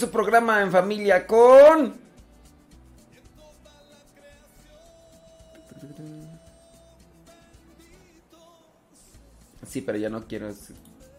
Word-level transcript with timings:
su 0.00 0.10
programa 0.10 0.62
en 0.62 0.72
familia 0.72 1.26
con... 1.26 1.94
Sí, 9.66 9.82
pero 9.82 9.98
ya 9.98 10.08
no 10.08 10.26
quiero, 10.26 10.52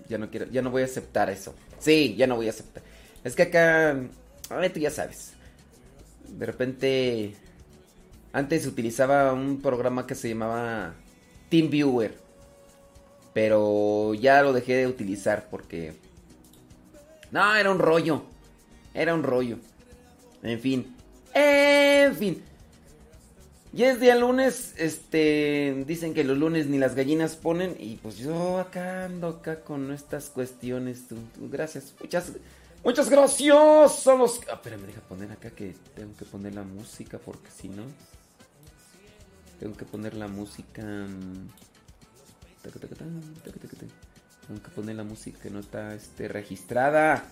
ya 0.09 0.17
no 0.17 0.29
quiero, 0.29 0.47
ya 0.47 0.61
no 0.61 0.71
voy 0.71 0.81
a 0.81 0.85
aceptar 0.85 1.29
eso. 1.29 1.55
Sí, 1.79 2.15
ya 2.17 2.27
no 2.27 2.35
voy 2.35 2.47
a 2.47 2.49
aceptar. 2.49 2.83
Es 3.23 3.35
que 3.35 3.43
acá, 3.43 3.91
a 4.49 4.55
ver, 4.55 4.73
tú 4.73 4.79
ya 4.79 4.89
sabes. 4.89 5.33
De 6.27 6.45
repente, 6.45 7.35
antes 8.33 8.65
utilizaba 8.65 9.31
un 9.31 9.61
programa 9.61 10.05
que 10.05 10.15
se 10.15 10.29
llamaba 10.29 10.95
TeamViewer. 11.49 12.17
Pero 13.33 14.13
ya 14.15 14.41
lo 14.41 14.51
dejé 14.51 14.75
de 14.75 14.87
utilizar 14.87 15.47
porque... 15.49 15.93
No, 17.31 17.55
era 17.55 17.71
un 17.71 17.79
rollo. 17.79 18.30
Era 19.01 19.13
un 19.15 19.23
rollo. 19.23 19.57
En 20.43 20.59
fin. 20.59 20.95
En 21.33 22.15
fin. 22.15 22.43
Y 23.73 23.83
es 23.83 23.99
día 24.01 24.15
lunes, 24.15 24.73
este, 24.77 25.83
dicen 25.87 26.13
que 26.13 26.23
los 26.25 26.37
lunes 26.37 26.67
ni 26.67 26.77
las 26.77 26.93
gallinas 26.93 27.37
ponen 27.37 27.75
y 27.79 27.95
pues 27.95 28.17
yo 28.17 28.59
acá 28.59 29.05
ando 29.05 29.27
acá 29.29 29.61
con 29.61 29.91
estas 29.93 30.29
cuestiones. 30.29 31.07
tú- 31.07 31.15
tú, 31.33 31.49
gracias, 31.49 31.93
muchas, 32.01 32.33
muchas 32.83 33.09
gracias. 33.09 33.95
Somos, 33.95 34.41
ah, 34.49 34.55
espérame, 34.55 34.87
deja 34.87 34.99
poner 35.01 35.31
acá 35.31 35.51
que 35.51 35.73
tengo 35.95 36.13
que 36.17 36.25
poner 36.25 36.53
la 36.53 36.63
música 36.63 37.17
porque 37.17 37.49
si 37.49 37.69
no, 37.69 37.83
tengo 39.59 39.77
que 39.77 39.85
poner 39.85 40.15
la 40.15 40.27
música. 40.27 40.83
mm. 40.83 41.47
Tengo 44.47 44.61
que 44.61 44.69
poner 44.69 44.95
la 44.97 45.03
música 45.03 45.39
que 45.41 45.49
no 45.49 45.59
está, 45.61 45.95
este, 45.95 46.27
registrada. 46.27 47.23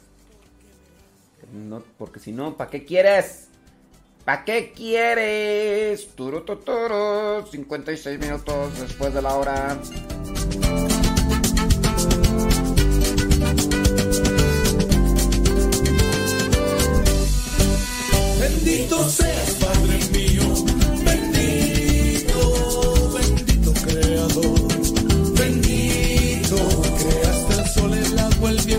No, 1.54 1.84
porque 1.98 2.20
si 2.20 2.32
no, 2.32 2.56
¿para 2.56 2.70
qué 2.70 2.86
quieres? 2.86 3.48
¿Para 4.24 4.46
qué 4.46 4.74
quieres? 4.76 6.08
Turu, 6.16 6.42
tu, 6.42 6.58
turu, 6.58 7.48
56 7.50 8.20
minutos 8.20 8.80
después 8.80 9.14
de 9.14 9.22
la 9.22 9.36
hora. 9.36 9.80
Bendito 18.40 19.10
seas, 19.10 19.52
Padre 19.60 20.00
mío, 20.12 20.44
bendito, 21.04 22.40
bendito 23.14 23.74
Creador, 23.74 24.68
bendito, 25.38 26.56
creaste 27.00 27.54
el 27.60 27.68
sol, 27.68 27.94
el 27.94 28.20
agua, 28.20 28.50
el 28.52 28.62
viento, 28.62 28.79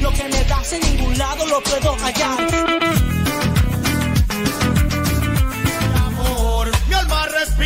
Lo 0.00 0.12
que 0.12 0.24
me 0.24 0.44
das 0.44 0.72
en 0.72 0.80
ningún 0.82 1.18
lado 1.18 1.46
lo 1.46 1.60
puedo 1.62 1.96
callar. 1.96 3.05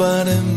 somebody 0.00 0.49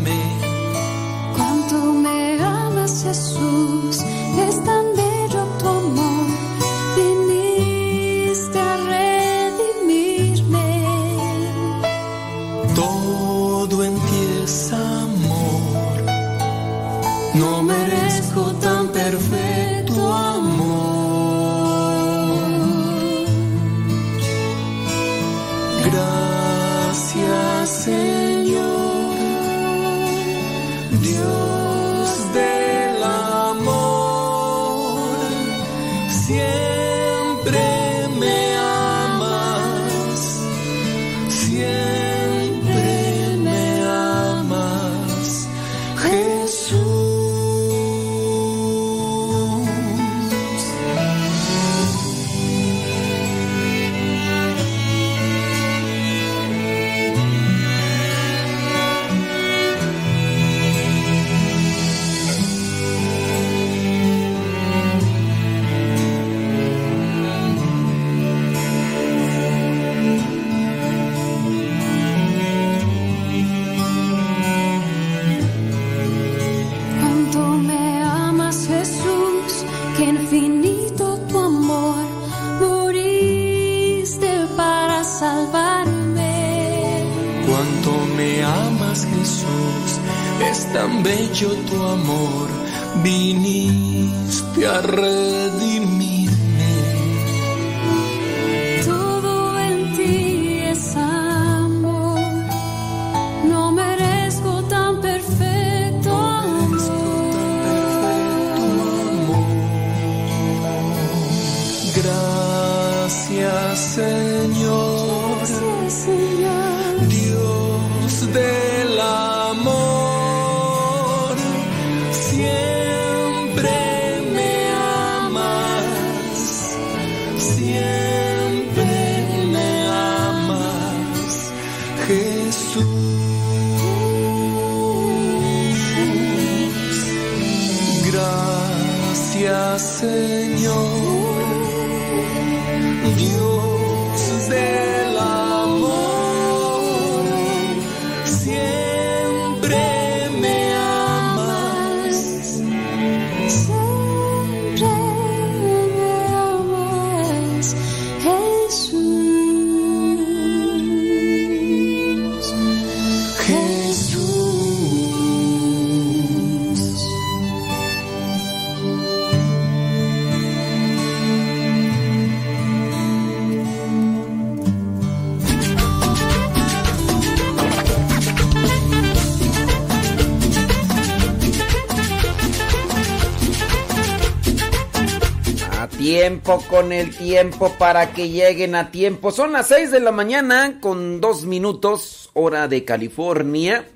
con 186.44 186.92
el 186.92 187.16
tiempo 187.16 187.72
para 187.78 188.12
que 188.12 188.28
lleguen 188.28 188.74
a 188.74 188.90
tiempo. 188.90 189.30
Son 189.30 189.52
las 189.52 189.68
6 189.68 189.90
de 189.90 190.00
la 190.00 190.12
mañana 190.12 190.78
con 190.80 191.20
2 191.22 191.46
minutos, 191.46 192.30
hora 192.34 192.68
de 192.68 192.84
California. 192.84 193.88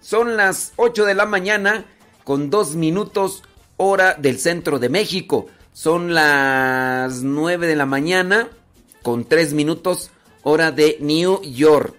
Son 0.00 0.36
las 0.38 0.72
8 0.76 1.04
de 1.04 1.14
la 1.14 1.26
mañana 1.26 1.84
con 2.24 2.48
2 2.48 2.76
minutos, 2.76 3.42
hora 3.76 4.14
del 4.14 4.38
centro 4.38 4.78
de 4.78 4.88
México. 4.88 5.46
Son 5.74 6.14
las 6.14 7.22
9 7.22 7.66
de 7.66 7.76
la 7.76 7.86
mañana 7.86 8.48
con 9.02 9.26
3 9.26 9.52
minutos, 9.52 10.10
hora 10.42 10.72
de 10.72 10.96
New 11.00 11.42
York. 11.42 11.94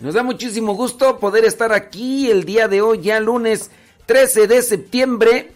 Nos 0.00 0.14
da 0.14 0.24
muchísimo 0.24 0.74
gusto 0.74 1.20
poder 1.20 1.44
estar 1.44 1.72
aquí 1.72 2.28
el 2.28 2.44
día 2.44 2.66
de 2.66 2.82
hoy, 2.82 3.02
ya 3.02 3.20
lunes 3.20 3.70
13 4.06 4.48
de 4.48 4.62
septiembre, 4.62 5.52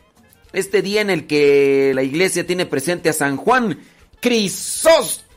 este 0.53 0.83
día 0.83 1.01
en 1.01 1.11
el 1.11 1.27
que 1.27 1.93
la 1.95 2.03
iglesia 2.03 2.47
tiene 2.47 2.67
presente 2.67 3.09
a 3.09 3.13
San 3.13 3.37
Juan 3.37 3.79
Crisóstomo. 4.21 5.31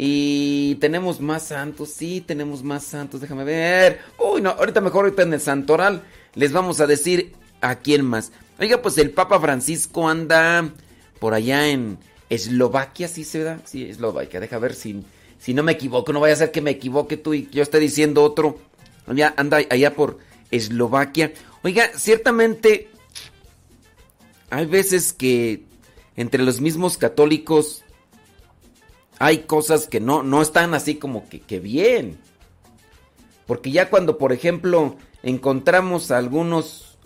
Y 0.00 0.76
tenemos 0.76 1.20
más 1.20 1.48
santos, 1.48 1.90
sí, 1.90 2.20
tenemos 2.20 2.62
más 2.62 2.84
santos, 2.84 3.20
déjame 3.20 3.42
ver. 3.42 4.00
Uy, 4.18 4.40
no, 4.40 4.50
ahorita 4.50 4.80
mejor 4.80 5.06
ahorita 5.06 5.22
en 5.22 5.34
el 5.34 5.40
santoral 5.40 6.04
les 6.34 6.52
vamos 6.52 6.80
a 6.80 6.86
decir 6.86 7.32
a 7.60 7.80
quién 7.80 8.04
más. 8.04 8.30
Oiga, 8.60 8.80
pues 8.80 8.96
el 8.98 9.10
Papa 9.10 9.40
Francisco 9.40 10.08
anda 10.08 10.72
por 11.18 11.34
allá 11.34 11.68
en 11.68 11.98
Eslovaquia, 12.30 13.08
¿sí 13.08 13.24
se 13.24 13.42
da? 13.42 13.58
Sí, 13.64 13.88
Eslovaquia, 13.88 14.38
deja 14.38 14.58
ver 14.58 14.74
si, 14.74 15.02
si 15.40 15.52
no 15.52 15.64
me 15.64 15.72
equivoco, 15.72 16.12
no 16.12 16.20
vaya 16.20 16.34
a 16.34 16.38
ser 16.38 16.52
que 16.52 16.60
me 16.60 16.70
equivoque 16.70 17.16
tú 17.16 17.34
y 17.34 17.48
yo 17.50 17.62
esté 17.62 17.80
diciendo 17.80 18.22
otro. 18.22 18.58
Ya 19.12 19.34
anda 19.36 19.58
allá 19.70 19.94
por 19.94 20.18
Eslovaquia. 20.50 21.32
Oiga, 21.62 21.90
ciertamente 21.96 22.90
hay 24.50 24.66
veces 24.66 25.12
que 25.12 25.64
entre 26.16 26.42
los 26.42 26.60
mismos 26.60 26.98
católicos 26.98 27.84
hay 29.18 29.38
cosas 29.40 29.88
que 29.88 30.00
no, 30.00 30.22
no 30.22 30.42
están 30.42 30.74
así 30.74 30.96
como 30.96 31.28
que, 31.28 31.40
que 31.40 31.60
bien. 31.60 32.18
Porque 33.46 33.70
ya 33.70 33.90
cuando, 33.90 34.18
por 34.18 34.32
ejemplo, 34.32 34.96
encontramos 35.22 36.10
a 36.10 36.18
algunos 36.18 36.96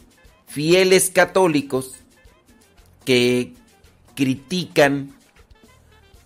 fieles 0.47 1.11
católicos 1.11 1.95
que 3.05 3.55
critican 4.15 5.13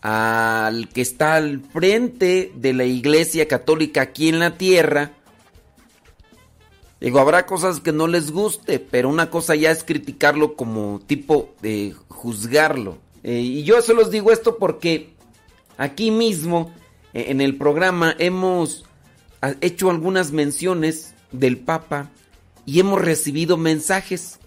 al 0.03 0.89
que 0.89 1.01
está 1.01 1.37
al 1.37 1.61
frente 1.61 2.53
de 2.55 2.73
la 2.73 2.85
iglesia 2.85 3.49
católica 3.49 4.03
aquí 4.03 4.29
en 4.29 4.39
la 4.39 4.57
tierra, 4.57 5.13
Digo, 7.01 7.19
habrá 7.19 7.45
cosas 7.47 7.81
que 7.81 7.93
no 7.93 8.07
les 8.07 8.31
guste, 8.31 8.79
pero 8.79 9.09
una 9.09 9.31
cosa 9.31 9.55
ya 9.55 9.71
es 9.71 9.85
criticarlo 9.85 10.55
como 10.55 11.01
tipo 11.07 11.55
de 11.61 11.95
juzgarlo. 12.09 12.99
Eh, 13.23 13.41
y 13.41 13.65
yo 13.65 13.81
se 13.83 13.93
los 13.93 14.11
digo 14.11 14.33
esto 14.33 14.57
porque 14.57 15.11
aquí 15.77 16.11
mismo, 16.11 16.73
eh, 17.13 17.27
en 17.29 17.41
el 17.41 17.57
programa, 17.57 18.15
hemos 18.19 18.87
ah, 19.43 19.55
hecho 19.61 19.91
algunas 19.91 20.33
menciones 20.33 21.15
del 21.33 21.59
Papa 21.59 22.11
y 22.65 22.81
hemos 22.81 23.01
recibido 23.01 23.57
mensajes 23.57 24.39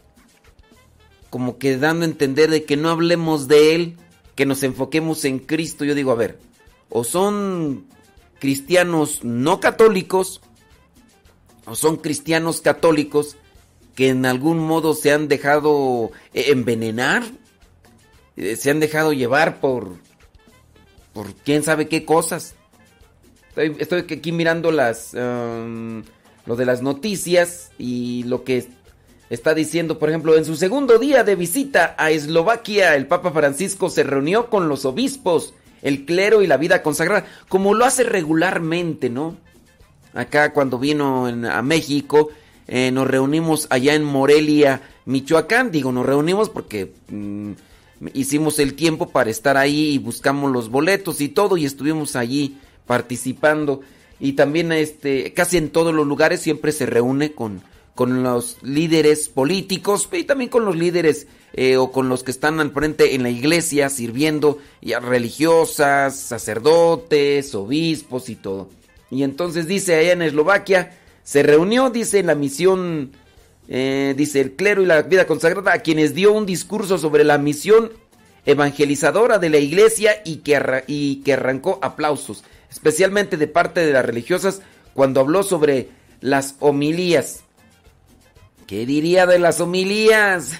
como 1.29 1.60
que 1.60 1.77
dando 1.77 2.06
a 2.06 2.10
entender 2.10 2.50
de 2.50 2.63
que 2.63 2.77
no 2.77 2.89
hablemos 2.89 3.48
de 3.48 3.75
él, 3.75 3.98
que 4.36 4.48
nos 4.48 4.63
enfoquemos 4.63 5.25
en 5.25 5.39
Cristo. 5.39 5.86
Yo 5.86 5.94
digo, 5.94 6.12
a 6.12 6.15
ver, 6.15 6.39
o 6.89 7.03
son 7.03 7.86
cristianos 8.39 9.24
no 9.24 9.60
católicos, 9.60 10.41
o 11.69 11.75
son 11.75 11.97
cristianos 11.97 12.61
católicos 12.61 13.38
que 13.95 14.09
en 14.09 14.25
algún 14.25 14.59
modo 14.59 14.93
se 14.95 15.11
han 15.11 15.27
dejado 15.27 16.11
eh, 16.33 16.45
envenenar, 16.47 17.23
eh, 18.38 18.55
se 18.55 18.71
han 18.71 18.79
dejado 18.79 19.13
llevar 19.13 19.59
por, 19.59 19.97
por 21.13 21.33
quién 21.35 21.63
sabe 21.63 21.88
qué 21.88 22.05
cosas. 22.05 22.55
Estoy, 23.55 23.99
aquí 23.99 24.31
mirando 24.31 24.71
las, 24.71 25.13
um, 25.13 26.03
lo 26.45 26.55
de 26.55 26.65
las 26.65 26.81
noticias 26.81 27.71
y 27.77 28.23
lo 28.23 28.45
que 28.45 28.67
está 29.29 29.53
diciendo, 29.53 29.99
por 29.99 30.09
ejemplo, 30.09 30.38
en 30.38 30.45
su 30.45 30.55
segundo 30.55 30.97
día 30.97 31.23
de 31.23 31.35
visita 31.35 31.93
a 31.97 32.09
Eslovaquia, 32.09 32.95
el 32.95 33.05
Papa 33.05 33.31
Francisco 33.31 33.89
se 33.89 34.03
reunió 34.03 34.49
con 34.49 34.69
los 34.69 34.85
obispos, 34.85 35.53
el 35.81 36.05
clero 36.05 36.41
y 36.41 36.47
la 36.47 36.57
vida 36.57 36.81
consagrada, 36.83 37.25
como 37.49 37.73
lo 37.73 37.83
hace 37.83 38.03
regularmente, 38.03 39.09
¿no? 39.09 39.35
Acá 40.13 40.53
cuando 40.53 40.79
vino 40.79 41.27
a 41.27 41.61
México, 41.61 42.29
eh, 42.67 42.91
nos 42.91 43.07
reunimos 43.07 43.67
allá 43.69 43.95
en 43.95 44.03
Morelia, 44.03 44.81
Michoacán. 45.05 45.71
Digo, 45.71 45.91
nos 45.91 46.05
reunimos 46.05 46.49
porque 46.49 46.91
mm, 47.09 47.51
hicimos 48.13 48.59
el 48.59 48.75
tiempo 48.75 49.09
para 49.09 49.29
estar 49.29 49.57
ahí 49.57 49.93
y 49.93 49.97
buscamos 49.97 50.51
los 50.51 50.69
boletos 50.69 51.19
y 51.21 51.29
todo 51.29 51.57
y 51.57 51.65
estuvimos 51.65 52.15
allí 52.15 52.57
participando. 52.85 53.81
Y 54.19 54.33
también 54.33 54.71
este, 54.71 55.33
casi 55.33 55.57
en 55.57 55.69
todos 55.69 55.93
los 55.93 56.05
lugares 56.05 56.41
siempre 56.41 56.71
se 56.71 56.85
reúne 56.85 57.31
con, 57.31 57.61
con 57.95 58.21
los 58.21 58.57
líderes 58.61 59.29
políticos 59.29 60.07
y 60.11 60.23
también 60.23 60.49
con 60.49 60.65
los 60.65 60.75
líderes 60.75 61.27
eh, 61.53 61.77
o 61.77 61.91
con 61.91 62.07
los 62.07 62.23
que 62.23 62.31
están 62.31 62.59
al 62.59 62.71
frente 62.71 63.15
en 63.15 63.23
la 63.23 63.29
iglesia 63.29 63.89
sirviendo, 63.89 64.59
ya 64.81 64.99
religiosas, 64.99 66.19
sacerdotes, 66.19 67.55
obispos 67.55 68.29
y 68.29 68.35
todo. 68.35 68.69
Y 69.11 69.23
entonces 69.23 69.67
dice 69.67 69.95
allá 69.95 70.13
en 70.13 70.21
Eslovaquia, 70.21 70.91
se 71.23 71.43
reunió, 71.43 71.89
dice 71.89 72.23
la 72.23 72.35
misión, 72.35 73.11
eh, 73.67 74.13
dice 74.17 74.41
el 74.41 74.53
clero 74.53 74.81
y 74.81 74.85
la 74.85 75.01
vida 75.03 75.25
consagrada, 75.25 75.73
a 75.73 75.79
quienes 75.79 76.13
dio 76.13 76.31
un 76.31 76.45
discurso 76.45 76.97
sobre 76.97 77.23
la 77.23 77.37
misión 77.37 77.91
evangelizadora 78.45 79.37
de 79.37 79.49
la 79.49 79.57
iglesia 79.57 80.21
y 80.25 80.37
que, 80.37 80.83
y 80.87 81.17
que 81.17 81.33
arrancó 81.33 81.79
aplausos, 81.81 82.43
especialmente 82.71 83.37
de 83.37 83.47
parte 83.47 83.85
de 83.85 83.93
las 83.93 84.05
religiosas 84.05 84.61
cuando 84.93 85.19
habló 85.19 85.43
sobre 85.43 85.89
las 86.21 86.55
homilías. 86.59 87.43
¿Qué 88.65 88.85
diría 88.85 89.25
de 89.25 89.39
las 89.39 89.59
homilías? 89.61 90.53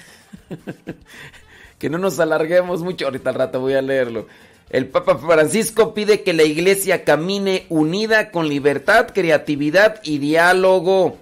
que 1.78 1.90
no 1.90 1.98
nos 1.98 2.18
alarguemos 2.18 2.82
mucho, 2.82 3.06
ahorita 3.06 3.30
al 3.30 3.36
rato 3.36 3.60
voy 3.60 3.74
a 3.74 3.82
leerlo. 3.82 4.26
El 4.70 4.86
Papa 4.86 5.18
Francisco 5.18 5.94
pide 5.94 6.22
que 6.22 6.32
la 6.32 6.44
iglesia 6.44 7.04
camine 7.04 7.66
unida 7.68 8.30
con 8.30 8.48
libertad, 8.48 9.08
creatividad 9.12 10.00
y 10.04 10.18
diálogo. 10.18 11.18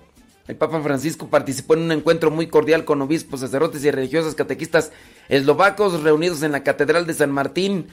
El 0.46 0.56
Papa 0.56 0.82
Francisco 0.82 1.28
participó 1.28 1.74
en 1.74 1.80
un 1.80 1.92
encuentro 1.92 2.30
muy 2.30 2.46
cordial 2.48 2.84
con 2.84 3.00
obispos, 3.00 3.40
sacerdotes 3.40 3.84
y 3.84 3.90
religiosos 3.90 4.34
catequistas 4.34 4.92
eslovacos 5.30 6.02
reunidos 6.02 6.42
en 6.42 6.52
la 6.52 6.62
Catedral 6.62 7.06
de 7.06 7.14
San 7.14 7.30
Martín 7.30 7.86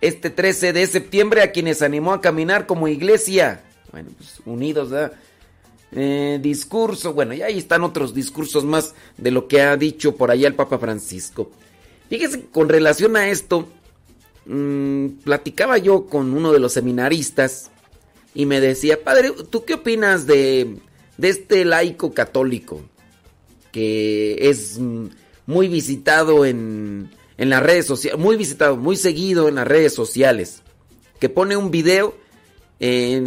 este 0.00 0.30
13 0.30 0.72
de 0.72 0.86
septiembre, 0.86 1.42
a 1.42 1.52
quienes 1.52 1.80
animó 1.80 2.12
a 2.12 2.20
caminar 2.20 2.66
como 2.66 2.88
iglesia. 2.88 3.62
Bueno, 3.92 4.10
pues 4.16 4.40
unidos, 4.46 4.90
¿verdad? 4.90 5.12
Eh, 5.92 6.38
discurso, 6.42 7.12
bueno, 7.12 7.34
y 7.34 7.42
ahí 7.42 7.58
están 7.58 7.84
otros 7.84 8.14
discursos 8.14 8.64
más 8.64 8.94
de 9.18 9.30
lo 9.30 9.46
que 9.46 9.60
ha 9.60 9.76
dicho 9.76 10.16
por 10.16 10.30
allá 10.30 10.48
el 10.48 10.54
Papa 10.54 10.78
Francisco. 10.78 11.50
Fíjese, 12.08 12.46
con 12.46 12.68
relación 12.68 13.16
a 13.16 13.28
esto, 13.28 13.68
Mm, 14.44 15.20
platicaba 15.24 15.78
yo 15.78 16.06
con 16.06 16.34
uno 16.34 16.52
de 16.52 16.58
los 16.58 16.72
seminaristas 16.72 17.70
y 18.34 18.46
me 18.46 18.60
decía, 18.60 19.02
padre, 19.02 19.32
¿tú 19.50 19.64
qué 19.64 19.74
opinas 19.74 20.26
de, 20.26 20.78
este 21.20 21.64
laico 21.64 22.12
católico 22.12 22.80
que 23.70 24.48
es 24.50 24.78
mm, 24.78 25.06
muy 25.46 25.68
visitado 25.68 26.44
en, 26.44 27.10
en 27.38 27.50
las 27.50 27.62
redes 27.62 27.86
sociales, 27.86 28.18
muy 28.20 28.36
visitado, 28.36 28.76
muy 28.76 28.96
seguido 28.96 29.48
en 29.48 29.54
las 29.54 29.66
redes 29.66 29.94
sociales, 29.94 30.62
que 31.20 31.28
pone 31.28 31.56
un 31.56 31.70
video 31.70 32.16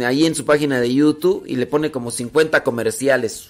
ahí 0.04 0.26
en 0.26 0.34
su 0.34 0.44
página 0.44 0.80
de 0.80 0.92
YouTube 0.92 1.44
y 1.46 1.56
le 1.56 1.66
pone 1.66 1.90
como 1.90 2.10
50 2.10 2.62
comerciales 2.62 3.48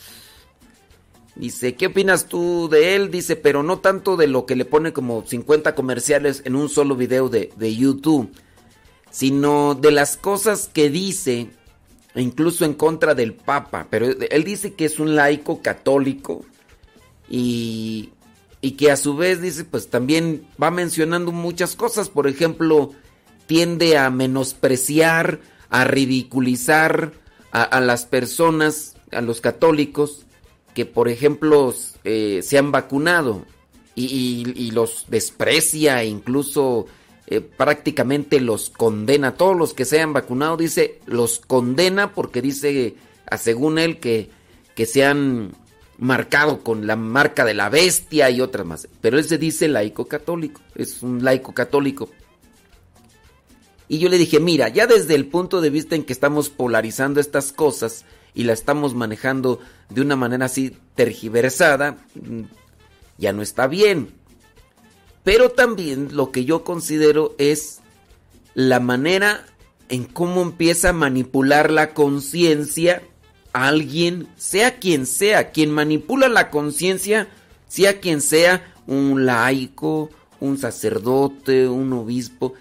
Dice, 1.37 1.75
¿qué 1.75 1.89
opinas 1.89 2.29
tú 2.29 2.69
de 2.71 2.97
él? 2.97 3.11
Dice, 3.11 3.37
pero 3.37 3.63
no 3.63 3.81
tanto 3.81 4.17
de 4.17 4.27
lo 4.27 4.47
que 4.47 4.57
le 4.57 4.65
pone 4.65 4.95
como 4.95 5.23
50 5.23 5.75
comerciales 5.75 6.41
en 6.47 6.57
un 6.57 6.71
solo 6.71 6.97
video 6.97 7.29
de, 7.29 7.77
YouTube, 7.77 8.33
sino 9.11 9.75
de 9.75 9.91
las 9.91 10.17
cosas 10.17 10.71
que 10.73 10.89
dice, 10.89 11.51
incluso 12.15 12.65
en 12.65 12.73
contra 12.73 13.15
del 13.15 13.35
Papa. 13.35 13.87
Pero 13.91 14.07
él 14.07 14.45
dice 14.45 14.73
que 14.73 14.87
es 14.87 14.99
un 14.99 15.15
laico 15.15 15.61
católico 15.61 16.43
y, 17.29 18.09
y 18.63 18.73
que 18.73 18.91
a 18.91 18.97
su 18.97 19.15
vez 19.15 19.43
dice, 19.43 19.65
pues 19.65 19.89
también 19.89 20.47
va 20.61 20.71
mencionando 20.71 21.33
muchas 21.33 21.77
cosas. 21.77 22.09
Por 22.09 22.29
ejemplo, 22.29 22.93
tiende 23.47 23.99
a 23.99 24.09
menospreciar, 24.09 25.41
a 25.69 25.85
ridiculizar 25.85 27.13
a, 27.53 27.63
a 27.63 27.81
las 27.83 28.07
personas, 28.07 28.97
a 29.13 29.21
los 29.21 29.43
católicos 29.43 30.26
que, 30.77 30.85
por 30.85 31.09
ejemplo, 31.09 31.75
eh, 32.05 32.41
se 32.43 32.59
han 32.59 32.71
vacunado 32.71 33.47
y, 33.95 34.71
los 34.73 35.07
desprecia 35.09 36.05
incluso 36.05 36.85
eh, 37.29 37.41
prácticamente 37.41 38.41
los 38.41 38.69
condena. 38.69 39.37
Todos 39.37 39.57
los 39.57 39.73
que 39.73 39.87
se 39.87 40.03
han 40.03 40.13
vacunado, 40.13 40.59
dice, 40.59 41.01
los 41.07 41.39
condena 41.39 42.13
porque 42.13 42.43
dice, 42.43 42.95
según 43.39 43.79
él, 43.79 44.01
que, 44.01 44.29
que 44.75 44.85
se 44.85 45.07
han 45.07 45.53
marcado 45.97 46.63
con 46.63 46.87
la 46.87 46.95
marca 46.95 47.47
de 47.47 47.55
la 47.55 47.71
bestia 47.71 48.29
y 48.29 48.43
otras 48.43 48.67
más. 48.67 48.87
Pero 49.01 49.19
él 49.19 49.25
se 49.25 49.39
dice 49.39 49.69
laico 49.69 50.05
católico, 50.05 50.61
es 50.75 51.03
un 51.03 51.25
laico 51.25 51.55
católico. 51.55 52.11
Y 53.89 53.99
yo 53.99 54.11
le 54.11 54.19
dije, 54.19 54.41
mira, 54.41 54.69
ya 54.69 54.87
desde 54.87 55.15
el 55.15 55.25
punto 55.25 55.63
de 55.63 55.71
vista 55.71 55.95
en 55.95 56.05
que 56.05 56.13
estamos 56.13 56.51
polarizando 56.51 57.19
estas 57.19 57.51
cosas, 57.51 58.05
y 58.37 58.45
la 58.45 58.53
estamos 58.53 58.95
manejando 58.95 59.59
de 59.91 60.01
una 60.03 60.15
manera 60.15 60.47
así 60.47 60.77
tergiversada, 60.95 61.97
mm, 62.15 62.43
ya 63.19 63.33
no 63.33 63.43
está 63.43 63.67
bien. 63.67 64.11
Pero 65.25 65.51
también 65.51 66.11
lo 66.13 66.31
que 66.31 66.45
yo 66.45 66.63
considero 66.63 67.35
es 67.39 67.81
la 68.55 68.79
manera 68.79 69.45
en 69.89 70.05
cómo 70.05 70.43
empieza 70.43 70.91
a 70.91 70.93
manipular 70.93 71.71
la 71.73 71.95
conciencia 71.95 73.03
alguien, 73.53 74.29
sea 74.37 74.79
quien 74.79 75.07
sea, 75.07 75.51
quien 75.51 75.71
manipula 75.71 76.29
la 76.29 76.51
conciencia, 76.51 77.27
sea 77.69 78.01
quien 78.01 78.21
sea, 78.21 78.75
un 78.87 79.25
laico, 79.25 80.11
un 80.41 80.59
sacerdote, 80.59 81.67
un 81.67 81.91
obispo, 81.95 82.53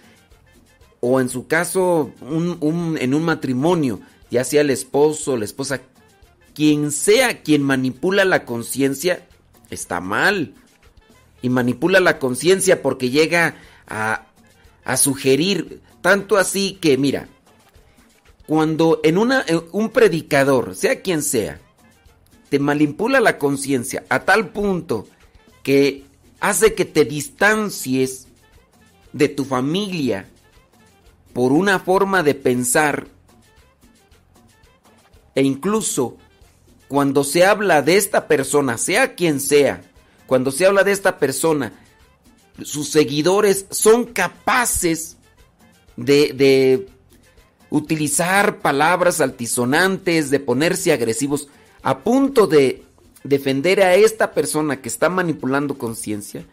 o 1.02 1.20
en 1.20 1.28
su 1.30 1.48
caso, 1.48 2.12
un- 2.22 2.58
un- 2.62 2.98
en 3.00 3.14
un 3.14 3.24
matrimonio, 3.24 4.00
ya 4.30 4.44
sea 4.44 4.62
el 4.62 4.70
esposo, 4.70 5.38
la 5.38 5.46
esposa, 5.46 5.82
quien 6.54 6.92
sea 6.92 7.42
quien 7.44 7.62
manipula 7.62 8.26
la 8.26 8.46
conciencia, 8.46 9.28
está 9.70 10.00
mal. 10.00 10.54
Y 11.42 11.50
manipula 11.50 12.00
la 12.00 12.18
conciencia 12.18 12.82
porque 12.82 13.10
llega 13.10 13.56
a, 13.88 14.28
a 14.84 14.98
sugerir, 14.98 15.82
tanto 16.02 16.38
así 16.38 16.80
que, 16.82 16.98
mira, 16.98 17.28
cuando 18.48 19.00
en 19.04 19.18
una, 19.18 19.44
en 19.48 19.62
un 19.72 19.90
predicador, 19.90 20.76
sea 20.76 21.02
quien 21.02 21.22
sea, 21.22 21.60
te 22.50 22.60
manipula 22.60 23.20
la 23.20 23.38
conciencia 23.38 24.06
a 24.10 24.24
tal 24.24 24.50
punto 24.50 25.08
que 25.64 26.06
hace 26.40 26.74
que 26.76 26.86
te 26.86 27.06
distancies 27.06 28.28
de 29.14 29.30
tu 29.30 29.46
familia 29.46 30.30
por 31.34 31.52
una 31.52 31.80
forma 31.80 32.22
de 32.22 32.36
pensar 32.36 33.08
e 35.36 35.44
incluso 35.44 36.18
cuando 36.88 37.24
se 37.24 37.46
habla 37.46 37.82
de 37.82 37.98
esta 37.98 38.28
persona, 38.28 38.78
sea 38.78 39.16
quien 39.16 39.40
sea, 39.40 39.82
cuando 40.26 40.52
se 40.52 40.66
habla 40.66 40.84
de 40.84 40.92
esta 40.92 41.20
persona, 41.20 41.74
sus 42.64 42.90
seguidores 42.90 43.66
son 43.70 44.06
capaces 44.06 45.18
de, 45.98 46.88
utilizar 47.72 48.60
palabras 48.60 49.20
altisonantes, 49.20 50.30
de 50.30 50.40
ponerse 50.40 50.94
agresivos, 50.94 51.50
a 51.82 52.00
punto 52.00 52.48
de 52.48 52.86
defender 53.24 53.82
a 53.82 53.96
esta 53.96 54.32
persona 54.34 54.82
que 54.82 54.88
está 54.88 55.10
manipulando 55.10 55.78
conciencia, 55.78 56.46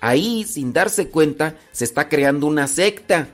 ahí 0.00 0.44
sin 0.44 0.72
darse 0.72 1.08
cuenta 1.08 1.56
se 1.72 1.84
está 1.84 2.08
creando 2.08 2.46
una 2.46 2.68
secta. 2.68 3.28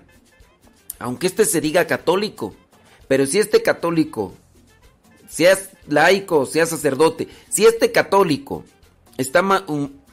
Aunque 0.99 1.27
este 1.27 1.45
se 1.45 1.61
diga 1.61 1.87
católico, 1.87 2.55
pero 3.09 3.27
si 3.27 3.41
este 3.41 3.63
católico, 3.63 4.33
seas 5.35 5.71
laico, 5.89 6.47
sea 6.47 6.65
sacerdote, 6.65 7.27
si 7.49 7.67
este 7.67 7.91
católico 7.91 8.65
está 9.19 9.65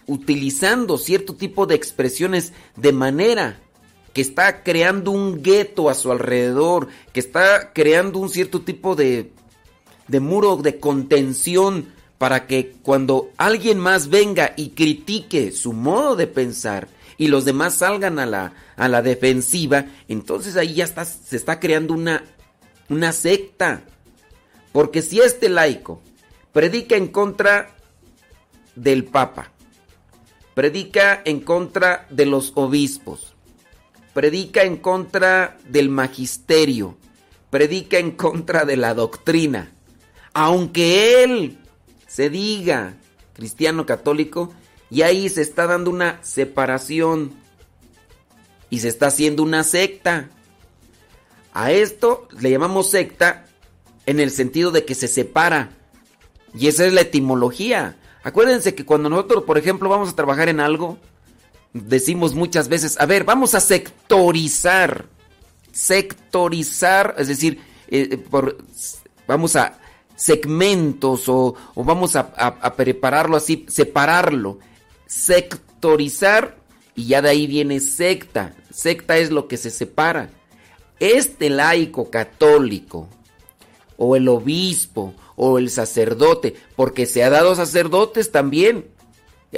utilizando 0.07 0.97
cierto 0.97 1.35
tipo 1.35 1.67
de 1.67 1.75
expresiones 1.75 2.53
de 2.75 2.91
manera 2.91 3.59
que 4.13 4.21
está 4.21 4.63
creando 4.63 5.11
un 5.11 5.43
gueto 5.43 5.91
a 5.91 5.93
su 5.93 6.11
alrededor, 6.11 6.87
que 7.13 7.19
está 7.19 7.71
creando 7.71 8.17
un 8.17 8.29
cierto 8.29 8.61
tipo 8.61 8.95
de, 8.95 9.31
de 10.07 10.19
muro 10.19 10.57
de 10.57 10.79
contención 10.79 11.93
para 12.17 12.47
que 12.47 12.73
cuando 12.81 13.29
alguien 13.37 13.77
más 13.77 14.09
venga 14.09 14.53
y 14.57 14.69
critique 14.69 15.51
su 15.51 15.71
modo 15.71 16.15
de 16.15 16.25
pensar 16.25 16.87
y 17.19 17.27
los 17.27 17.45
demás 17.45 17.75
salgan 17.75 18.17
a 18.17 18.25
la, 18.25 18.53
a 18.75 18.87
la 18.87 19.03
defensiva, 19.03 19.85
entonces 20.07 20.57
ahí 20.57 20.73
ya 20.73 20.83
está, 20.83 21.05
se 21.05 21.35
está 21.35 21.59
creando 21.59 21.93
una, 21.93 22.23
una 22.89 23.13
secta. 23.13 23.83
Porque 24.71 25.01
si 25.01 25.19
este 25.19 25.49
laico 25.49 26.01
predica 26.51 26.95
en 26.95 27.07
contra 27.07 27.75
del 28.75 29.05
Papa, 29.05 29.51
predica 30.53 31.21
en 31.25 31.41
contra 31.41 32.07
de 32.09 32.25
los 32.25 32.53
obispos, 32.55 33.33
predica 34.13 34.63
en 34.63 34.77
contra 34.77 35.57
del 35.67 35.89
magisterio, 35.89 36.97
predica 37.49 37.97
en 37.97 38.11
contra 38.11 38.65
de 38.65 38.77
la 38.77 38.93
doctrina, 38.93 39.71
aunque 40.33 41.23
él 41.23 41.57
se 42.07 42.29
diga 42.29 42.95
cristiano 43.33 43.85
católico, 43.85 44.53
y 44.89 45.03
ahí 45.03 45.29
se 45.29 45.41
está 45.41 45.67
dando 45.67 45.89
una 45.89 46.19
separación 46.21 47.33
y 48.69 48.79
se 48.79 48.89
está 48.89 49.07
haciendo 49.07 49.41
una 49.41 49.63
secta. 49.63 50.29
A 51.53 51.71
esto 51.71 52.27
le 52.39 52.51
llamamos 52.51 52.91
secta 52.91 53.45
en 54.05 54.19
el 54.19 54.31
sentido 54.31 54.71
de 54.71 54.85
que 54.85 54.95
se 54.95 55.07
separa. 55.07 55.69
Y 56.57 56.67
esa 56.67 56.85
es 56.85 56.93
la 56.93 57.01
etimología. 57.01 57.97
Acuérdense 58.23 58.75
que 58.75 58.85
cuando 58.85 59.09
nosotros, 59.09 59.43
por 59.45 59.57
ejemplo, 59.57 59.89
vamos 59.89 60.09
a 60.09 60.15
trabajar 60.15 60.49
en 60.49 60.59
algo, 60.59 60.97
decimos 61.73 62.35
muchas 62.35 62.67
veces, 62.67 62.99
a 62.99 63.05
ver, 63.05 63.23
vamos 63.23 63.55
a 63.55 63.59
sectorizar. 63.61 65.05
Sectorizar, 65.71 67.15
es 67.17 67.27
decir, 67.27 67.59
eh, 67.87 68.09
eh, 68.11 68.17
por- 68.17 68.57
vamos 69.27 69.55
a 69.55 69.77
segmentos 70.15 71.27
o, 71.29 71.55
o 71.73 71.83
vamos 71.83 72.15
a, 72.15 72.31
a- 72.37 72.47
a 72.61 72.75
prepararlo 72.75 73.37
así, 73.37 73.65
separarlo. 73.69 74.59
Sectorizar 75.07 76.57
y 76.95 77.07
ya 77.07 77.21
de 77.21 77.29
ahí 77.29 77.47
viene 77.47 77.79
secta. 77.79 78.53
Secta 78.71 79.17
es 79.17 79.31
lo 79.31 79.47
que 79.47 79.57
se 79.57 79.69
separa. 79.71 80.29
Este 80.99 81.49
laico 81.49 82.09
católico 82.11 83.07
o 84.03 84.15
el 84.15 84.27
obispo 84.29 85.13
o 85.35 85.59
el 85.59 85.69
sacerdote, 85.69 86.55
porque 86.75 87.05
se 87.05 87.23
ha 87.23 87.29
dado 87.29 87.53
sacerdotes 87.53 88.31
también. 88.31 88.87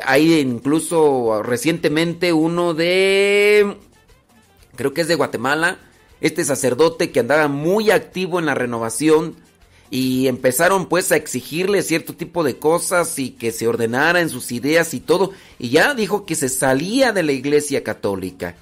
Hay 0.03 0.34
incluso 0.34 1.41
recientemente 1.43 2.34
uno 2.34 2.73
de, 2.73 3.77
creo 4.75 4.93
que 4.93 4.99
es 4.99 5.08
de 5.08 5.15
Guatemala, 5.15 5.77
este 6.19 6.43
sacerdote 6.43 7.12
que 7.12 7.21
andaba 7.21 7.47
muy 7.47 7.89
activo 7.89 8.38
en 8.38 8.45
la 8.45 8.53
renovación 8.53 9.38
y 9.89 10.27
empezaron 10.27 10.89
pues 10.89 11.13
a 11.13 11.15
exigirle 11.15 11.82
cierto 11.82 12.13
tipo 12.13 12.43
de 12.43 12.58
cosas 12.58 13.17
y 13.19 13.29
que 13.29 13.53
se 13.53 13.69
ordenara 13.69 14.19
en 14.19 14.29
sus 14.29 14.51
ideas 14.51 14.93
y 14.93 14.99
todo, 14.99 15.32
y 15.58 15.69
ya 15.69 15.93
dijo 15.93 16.25
que 16.25 16.36
se 16.36 16.49
salía 16.49 17.13
de 17.13 17.23
la 17.23 17.32
iglesia 17.32 17.82
católica. 17.82 18.58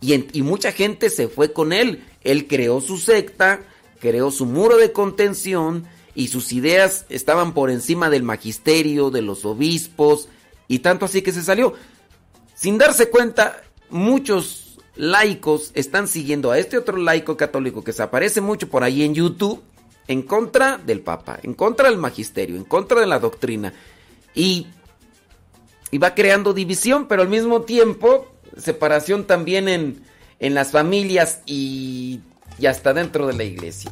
Y, 0.00 0.38
y 0.38 0.42
mucha 0.42 0.70
gente 0.70 1.10
se 1.10 1.26
fue 1.26 1.52
con 1.52 1.72
él. 1.72 2.04
Él 2.22 2.46
creó 2.46 2.80
su 2.80 2.96
secta, 2.96 3.60
creó 4.00 4.30
su 4.30 4.46
muro 4.46 4.76
de 4.76 4.92
contención 4.92 5.86
y 6.14 6.28
sus 6.28 6.52
ideas 6.52 7.06
estaban 7.08 7.54
por 7.54 7.70
encima 7.70 8.10
del 8.10 8.22
magisterio, 8.24 9.10
de 9.10 9.22
los 9.22 9.44
obispos 9.44 10.28
y 10.66 10.80
tanto 10.80 11.04
así 11.04 11.22
que 11.22 11.32
se 11.32 11.42
salió. 11.42 11.74
Sin 12.54 12.78
darse 12.78 13.10
cuenta, 13.10 13.62
muchos 13.90 14.78
laicos 14.96 15.70
están 15.74 16.08
siguiendo 16.08 16.50
a 16.50 16.58
este 16.58 16.76
otro 16.76 16.96
laico 16.96 17.36
católico 17.36 17.84
que 17.84 17.92
se 17.92 18.02
aparece 18.02 18.40
mucho 18.40 18.68
por 18.68 18.82
ahí 18.82 19.02
en 19.04 19.14
YouTube 19.14 19.62
en 20.08 20.22
contra 20.22 20.76
del 20.78 21.00
Papa, 21.00 21.38
en 21.42 21.54
contra 21.54 21.88
del 21.88 21.98
magisterio, 21.98 22.56
en 22.56 22.64
contra 22.64 23.00
de 23.00 23.06
la 23.06 23.20
doctrina. 23.20 23.72
Y 24.34 24.66
va 26.02 26.14
creando 26.14 26.52
división, 26.52 27.06
pero 27.06 27.22
al 27.22 27.28
mismo 27.28 27.62
tiempo 27.62 28.26
separación 28.56 29.24
también 29.24 29.68
en, 29.68 30.02
en 30.40 30.54
las 30.54 30.72
familias 30.72 31.40
y, 31.46 32.20
y 32.60 32.66
hasta 32.66 32.92
dentro 32.92 33.26
de 33.26 33.32
la 33.32 33.44
iglesia. 33.44 33.90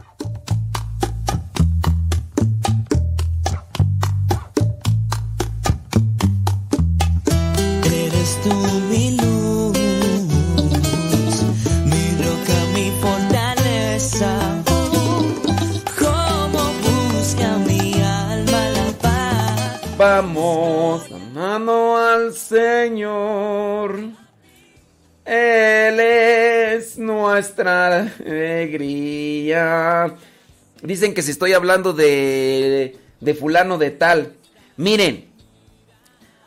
Dicen 30.82 31.14
que 31.14 31.22
si 31.22 31.30
estoy 31.30 31.52
hablando 31.52 31.92
de, 31.92 32.96
de 33.20 33.34
fulano 33.34 33.78
de 33.78 33.90
tal. 33.90 34.34
Miren, 34.76 35.28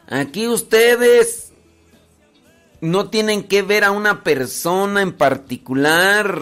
aquí 0.07 0.47
ustedes 0.47 1.51
no 2.81 3.09
tienen 3.09 3.43
que 3.43 3.61
ver 3.61 3.83
a 3.83 3.91
una 3.91 4.23
persona 4.23 5.01
en 5.01 5.13
particular. 5.13 6.41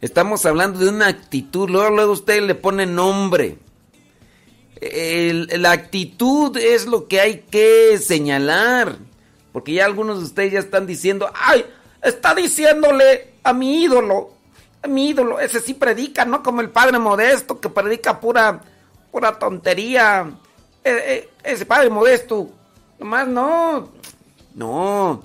Estamos 0.00 0.46
hablando 0.46 0.78
de 0.78 0.88
una 0.88 1.08
actitud. 1.08 1.68
Luego, 1.68 1.90
luego 1.90 2.12
ustedes 2.12 2.42
le 2.42 2.54
ponen 2.54 2.94
nombre. 2.94 3.58
La 4.80 5.72
actitud 5.72 6.56
es 6.56 6.86
lo 6.86 7.08
que 7.08 7.20
hay 7.20 7.44
que 7.50 7.98
señalar. 7.98 8.98
Porque 9.52 9.72
ya 9.72 9.84
algunos 9.84 10.18
de 10.18 10.24
ustedes 10.24 10.52
ya 10.52 10.60
están 10.60 10.86
diciendo, 10.86 11.30
ay, 11.34 11.64
está 12.02 12.34
diciéndole 12.34 13.34
a 13.42 13.52
mi 13.52 13.82
ídolo, 13.82 14.30
mi 14.86 15.08
ídolo, 15.08 15.40
ese 15.40 15.60
sí 15.60 15.74
predica, 15.74 16.24
no 16.24 16.42
como 16.42 16.60
el 16.60 16.70
padre 16.70 16.98
modesto 16.98 17.60
que 17.60 17.68
predica 17.68 18.20
pura, 18.20 18.60
pura 19.10 19.38
tontería. 19.38 20.30
Eh, 20.84 21.02
eh, 21.06 21.30
ese 21.42 21.66
padre 21.66 21.90
modesto, 21.90 22.50
nomás 22.98 23.26
no, 23.26 23.90
no. 24.54 25.22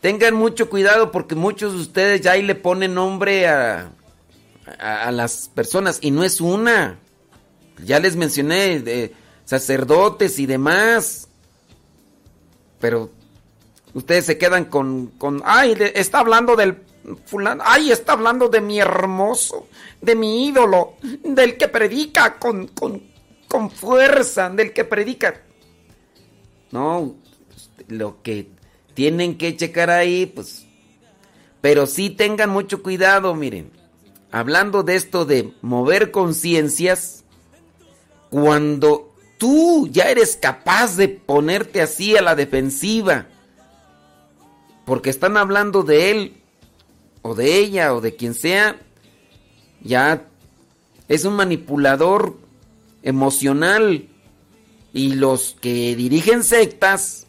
Tengan 0.00 0.34
mucho 0.34 0.70
cuidado 0.70 1.10
porque 1.10 1.34
muchos 1.34 1.72
de 1.72 1.80
ustedes 1.80 2.20
ya 2.20 2.32
ahí 2.32 2.42
le 2.42 2.54
ponen 2.54 2.94
nombre 2.94 3.48
a, 3.48 3.90
a, 4.78 5.02
a 5.08 5.10
las 5.10 5.48
personas 5.48 5.98
y 6.00 6.10
no 6.10 6.22
es 6.22 6.40
una. 6.40 6.98
Ya 7.82 7.98
les 7.98 8.14
mencioné 8.14 8.80
de 8.80 9.14
sacerdotes 9.44 10.38
y 10.38 10.46
demás. 10.46 11.28
Pero 12.78 13.10
ustedes 13.94 14.26
se 14.26 14.38
quedan 14.38 14.66
con, 14.66 15.06
con, 15.18 15.42
ay, 15.44 15.74
está 15.94 16.18
hablando 16.18 16.54
del 16.54 16.85
fulano, 17.24 17.62
ay, 17.66 17.92
está 17.92 18.12
hablando 18.12 18.48
de 18.48 18.60
mi 18.60 18.78
hermoso, 18.78 19.68
de 20.00 20.14
mi 20.14 20.48
ídolo, 20.48 20.94
del 21.22 21.56
que 21.56 21.68
predica 21.68 22.38
con, 22.38 22.68
con, 22.68 23.02
con 23.48 23.70
fuerza, 23.70 24.50
del 24.50 24.72
que 24.72 24.84
predica. 24.84 25.42
No, 26.70 27.14
lo 27.88 28.22
que 28.22 28.48
tienen 28.94 29.38
que 29.38 29.56
checar 29.56 29.90
ahí, 29.90 30.26
pues, 30.26 30.66
pero 31.60 31.86
sí 31.86 32.10
tengan 32.10 32.50
mucho 32.50 32.82
cuidado, 32.82 33.34
miren, 33.34 33.70
hablando 34.30 34.82
de 34.82 34.96
esto 34.96 35.24
de 35.24 35.52
mover 35.62 36.10
conciencias, 36.10 37.24
cuando 38.30 39.14
tú 39.38 39.88
ya 39.90 40.10
eres 40.10 40.36
capaz 40.36 40.96
de 40.96 41.08
ponerte 41.08 41.80
así 41.80 42.16
a 42.16 42.22
la 42.22 42.34
defensiva, 42.34 43.26
porque 44.84 45.10
están 45.10 45.36
hablando 45.36 45.82
de 45.82 46.10
él, 46.10 46.42
o 47.26 47.34
de 47.34 47.58
ella, 47.58 47.94
o 47.94 48.00
de 48.00 48.16
quien 48.16 48.34
sea, 48.34 48.80
ya 49.82 50.26
es 51.08 51.24
un 51.24 51.34
manipulador 51.34 52.36
emocional. 53.02 54.08
Y 54.92 55.14
los 55.14 55.56
que 55.60 55.94
dirigen 55.94 56.42
sectas 56.42 57.26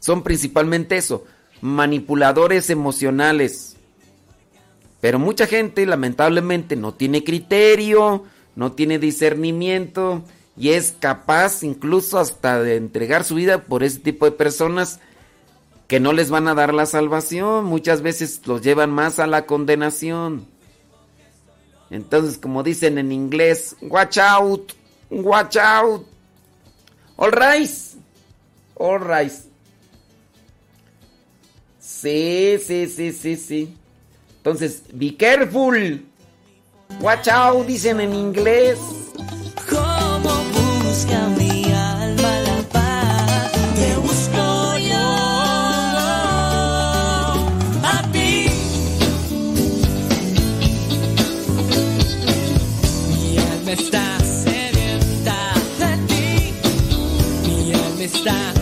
son 0.00 0.22
principalmente 0.22 0.96
eso, 0.96 1.24
manipuladores 1.60 2.70
emocionales. 2.70 3.76
Pero 5.00 5.18
mucha 5.18 5.46
gente 5.46 5.86
lamentablemente 5.86 6.74
no 6.74 6.94
tiene 6.94 7.22
criterio, 7.22 8.24
no 8.56 8.72
tiene 8.72 8.98
discernimiento 8.98 10.24
y 10.56 10.70
es 10.70 10.94
capaz 10.98 11.62
incluso 11.62 12.18
hasta 12.18 12.62
de 12.62 12.76
entregar 12.76 13.24
su 13.24 13.36
vida 13.36 13.64
por 13.64 13.82
ese 13.82 14.00
tipo 14.00 14.26
de 14.26 14.32
personas 14.32 15.00
que 15.92 16.00
no 16.00 16.14
les 16.14 16.30
van 16.30 16.48
a 16.48 16.54
dar 16.54 16.72
la 16.72 16.86
salvación, 16.86 17.66
muchas 17.66 18.00
veces 18.00 18.40
los 18.46 18.62
llevan 18.62 18.90
más 18.90 19.18
a 19.18 19.26
la 19.26 19.44
condenación. 19.44 20.46
Entonces, 21.90 22.38
como 22.38 22.62
dicen 22.62 22.96
en 22.96 23.12
inglés, 23.12 23.76
watch 23.82 24.16
out, 24.16 24.72
watch 25.10 25.58
out. 25.58 26.06
All 27.18 27.30
right. 27.30 27.70
All 28.76 29.00
right. 29.00 29.32
Sí, 31.78 32.56
sí, 32.66 32.86
sí, 32.88 33.12
sí, 33.12 33.36
sí. 33.36 33.76
Entonces, 34.38 34.84
be 34.94 35.14
careful. 35.14 36.06
Watch 37.02 37.28
out, 37.28 37.66
dicen 37.66 38.00
en 38.00 38.14
inglés. 38.14 38.78
Está 53.72 54.18
sedienta 54.20 55.54
de 55.78 55.96
ti, 56.06 56.54
mi 57.46 57.72
alma 57.72 58.04
está 58.04 58.52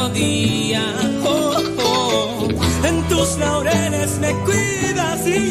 melodía. 0.00 0.82
Oh, 1.24 1.56
oh. 1.84 2.48
En 2.84 3.02
tus 3.08 3.36
laureles 3.38 4.18
me 4.18 4.32
cuidas 4.44 5.26
y 5.26 5.50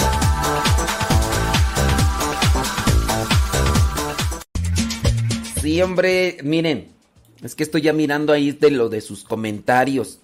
Hombre, 5.79 6.37
miren, 6.43 6.89
es 7.41 7.55
que 7.55 7.63
estoy 7.63 7.81
ya 7.81 7.93
mirando 7.93 8.33
ahí 8.33 8.51
de 8.51 8.71
lo 8.71 8.89
de 8.89 9.01
sus 9.01 9.23
comentarios. 9.23 10.19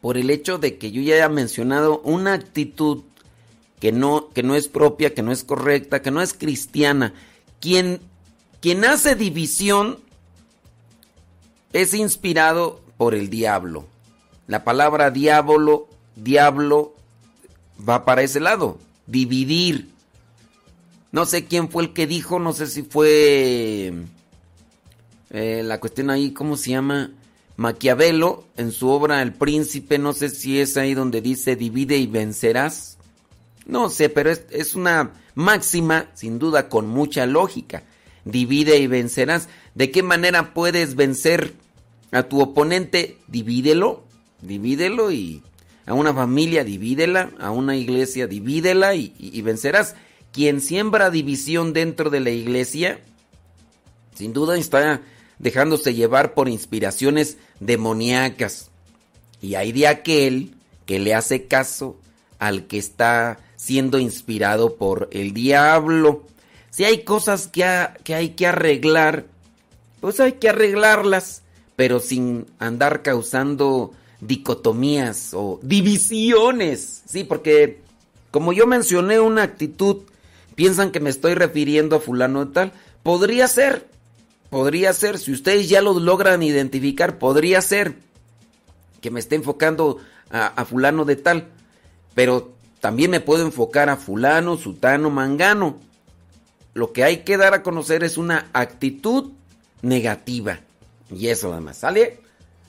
Por 0.00 0.16
el 0.16 0.30
hecho 0.30 0.56
de 0.56 0.78
que 0.78 0.92
yo 0.92 1.02
ya 1.02 1.16
haya 1.16 1.28
mencionado 1.28 2.00
una 2.04 2.32
actitud 2.32 3.02
que 3.80 3.92
no, 3.92 4.28
que 4.32 4.42
no 4.42 4.54
es 4.54 4.68
propia, 4.68 5.14
que 5.14 5.22
no 5.22 5.32
es 5.32 5.44
correcta, 5.44 6.00
que 6.00 6.10
no 6.10 6.22
es 6.22 6.32
cristiana. 6.32 7.12
Quien, 7.60 8.00
quien 8.60 8.84
hace 8.84 9.14
división 9.14 9.98
es 11.72 11.92
inspirado 11.94 12.80
por 12.96 13.14
el 13.14 13.30
diablo. 13.30 13.86
La 14.46 14.64
palabra 14.64 15.10
diablo, 15.10 15.88
diablo 16.16 16.94
va 17.88 18.04
para 18.04 18.22
ese 18.22 18.40
lado, 18.40 18.78
dividir. 19.06 19.90
No 21.12 21.24
sé 21.26 21.46
quién 21.46 21.70
fue 21.70 21.84
el 21.84 21.92
que 21.92 22.06
dijo, 22.06 22.38
no 22.38 22.52
sé 22.52 22.66
si 22.66 22.82
fue 22.82 23.92
eh, 25.30 25.62
la 25.64 25.80
cuestión 25.80 26.10
ahí, 26.10 26.32
¿cómo 26.32 26.56
se 26.56 26.70
llama? 26.70 27.10
Maquiavelo, 27.56 28.44
en 28.56 28.72
su 28.72 28.88
obra 28.88 29.20
El 29.22 29.32
Príncipe, 29.34 29.98
no 29.98 30.12
sé 30.12 30.30
si 30.30 30.58
es 30.60 30.76
ahí 30.76 30.94
donde 30.94 31.20
dice 31.20 31.56
divide 31.56 31.98
y 31.98 32.06
vencerás. 32.06 32.96
No 33.66 33.90
sé, 33.90 34.08
pero 34.08 34.30
es, 34.30 34.74
una 34.74 35.12
máxima, 35.34 36.06
sin 36.14 36.38
duda, 36.38 36.68
con 36.68 36.88
mucha 36.88 37.26
lógica. 37.26 37.82
Divide 38.24 38.78
y 38.78 38.86
vencerás. 38.86 39.48
¿De 39.74 39.90
qué 39.90 40.02
manera 40.02 40.54
puedes 40.54 40.94
vencer 40.96 41.54
a 42.12 42.24
tu 42.24 42.40
oponente? 42.40 43.18
Divídelo, 43.28 44.02
divídelo 44.42 45.12
y 45.12 45.42
a 45.86 45.94
una 45.94 46.14
familia 46.14 46.64
divídela, 46.64 47.30
a 47.38 47.50
una 47.50 47.76
iglesia 47.76 48.26
divídela 48.26 48.94
y, 48.94 49.12
y- 49.18 49.38
y 49.38 49.42
vencerás. 49.42 49.94
Quien 50.32 50.60
siembra 50.60 51.10
división 51.10 51.72
dentro 51.72 52.08
de 52.10 52.20
la 52.20 52.30
iglesia, 52.30 53.00
Sin 54.14 54.32
duda 54.32 54.56
está 54.58 55.00
dejándose 55.40 55.94
llevar 55.94 56.34
por 56.34 56.48
inspiraciones 56.48 57.36
demoníacas. 57.58 58.70
Y 59.42 59.56
hay 59.56 59.72
de 59.72 59.88
aquel 59.88 60.54
que 60.86 60.98
le 61.00 61.14
hace 61.14 61.46
caso 61.46 61.96
al 62.38 62.66
que 62.66 62.78
está 62.78 63.38
siendo 63.56 63.98
inspirado 63.98 64.76
por 64.76 65.08
el 65.12 65.32
diablo. 65.34 66.24
Si 66.70 66.84
hay 66.84 67.02
cosas 67.04 67.48
que, 67.48 67.64
ha- 67.64 67.94
que 68.04 68.14
hay 68.14 68.30
que 68.30 68.46
arreglar, 68.46 69.26
pues 70.00 70.20
hay 70.20 70.32
que 70.34 70.48
arreglarlas, 70.50 71.42
pero 71.76 72.00
sin 72.00 72.46
andar 72.58 73.02
causando 73.02 73.92
dicotomías 74.20 75.30
o 75.34 75.58
divisiones. 75.62 77.02
Sí, 77.06 77.24
porque 77.24 77.80
como 78.30 78.52
yo 78.52 78.66
mencioné 78.66 79.20
una 79.20 79.42
actitud, 79.42 79.98
piensan 80.54 80.90
que 80.90 81.00
me 81.00 81.10
estoy 81.10 81.34
refiriendo 81.34 81.96
a 81.96 82.00
fulano 82.00 82.44
de 82.44 82.52
tal. 82.52 82.72
Podría 83.02 83.48
ser, 83.48 83.88
podría 84.50 84.92
ser, 84.92 85.18
si 85.18 85.32
ustedes 85.32 85.68
ya 85.68 85.80
lo 85.80 85.98
logran 85.98 86.42
identificar, 86.42 87.18
podría 87.18 87.62
ser 87.62 87.94
que 89.00 89.10
me 89.10 89.20
esté 89.20 89.36
enfocando 89.36 89.98
a, 90.30 90.64
fulano 90.64 91.04
de 91.04 91.16
tal, 91.16 91.48
pero 92.14 92.52
también 92.80 93.10
me 93.10 93.20
puedo 93.20 93.44
enfocar 93.44 93.88
a 93.88 93.96
fulano, 93.96 94.56
sutano, 94.56 95.10
mangano. 95.10 95.78
Lo 96.74 96.92
que 96.92 97.02
hay 97.02 97.18
que 97.18 97.36
dar 97.36 97.54
a 97.54 97.62
conocer 97.62 98.04
es 98.04 98.18
una 98.18 98.48
actitud 98.52 99.32
negativa. 99.82 100.60
Y 101.10 101.28
eso 101.28 101.48
nada 101.48 101.60
más, 101.60 101.78
¿sale? 101.78 102.20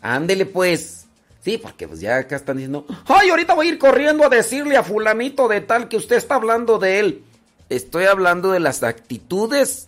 Ándele 0.01 0.45
pues. 0.45 1.05
Sí, 1.43 1.57
porque 1.57 1.87
pues 1.87 1.99
ya 1.99 2.17
acá 2.17 2.35
están 2.35 2.57
diciendo, 2.57 2.85
ay, 3.05 3.29
ahorita 3.29 3.55
voy 3.55 3.67
a 3.67 3.69
ir 3.71 3.79
corriendo 3.79 4.25
a 4.25 4.29
decirle 4.29 4.77
a 4.77 4.83
fulanito 4.83 5.47
de 5.47 5.61
tal 5.61 5.87
que 5.87 5.97
usted 5.97 6.17
está 6.17 6.35
hablando 6.35 6.77
de 6.77 6.99
él. 6.99 7.23
Estoy 7.69 8.05
hablando 8.05 8.51
de 8.51 8.59
las 8.59 8.83
actitudes, 8.83 9.87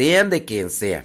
sean 0.00 0.30
de 0.30 0.46
quien 0.46 0.70
sean. 0.70 1.04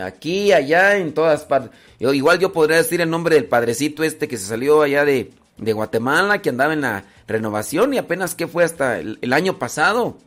Aquí, 0.00 0.52
allá, 0.52 0.96
en 0.96 1.12
todas 1.12 1.44
partes. 1.44 1.72
Yo- 1.98 2.14
igual 2.14 2.38
yo 2.38 2.52
podría 2.52 2.76
decir 2.76 3.00
el 3.00 3.10
nombre 3.10 3.34
del 3.34 3.46
padrecito 3.46 4.04
este 4.04 4.28
que 4.28 4.38
se 4.38 4.46
salió 4.46 4.80
allá 4.80 5.04
de, 5.04 5.32
de 5.58 5.72
Guatemala, 5.72 6.40
que 6.40 6.50
andaba 6.50 6.72
en 6.72 6.82
la 6.82 7.04
renovación 7.26 7.92
y 7.92 7.98
apenas 7.98 8.36
que 8.36 8.46
fue 8.46 8.62
hasta 8.62 9.00
el, 9.00 9.32
año 9.32 9.58
pasado. 9.58 10.18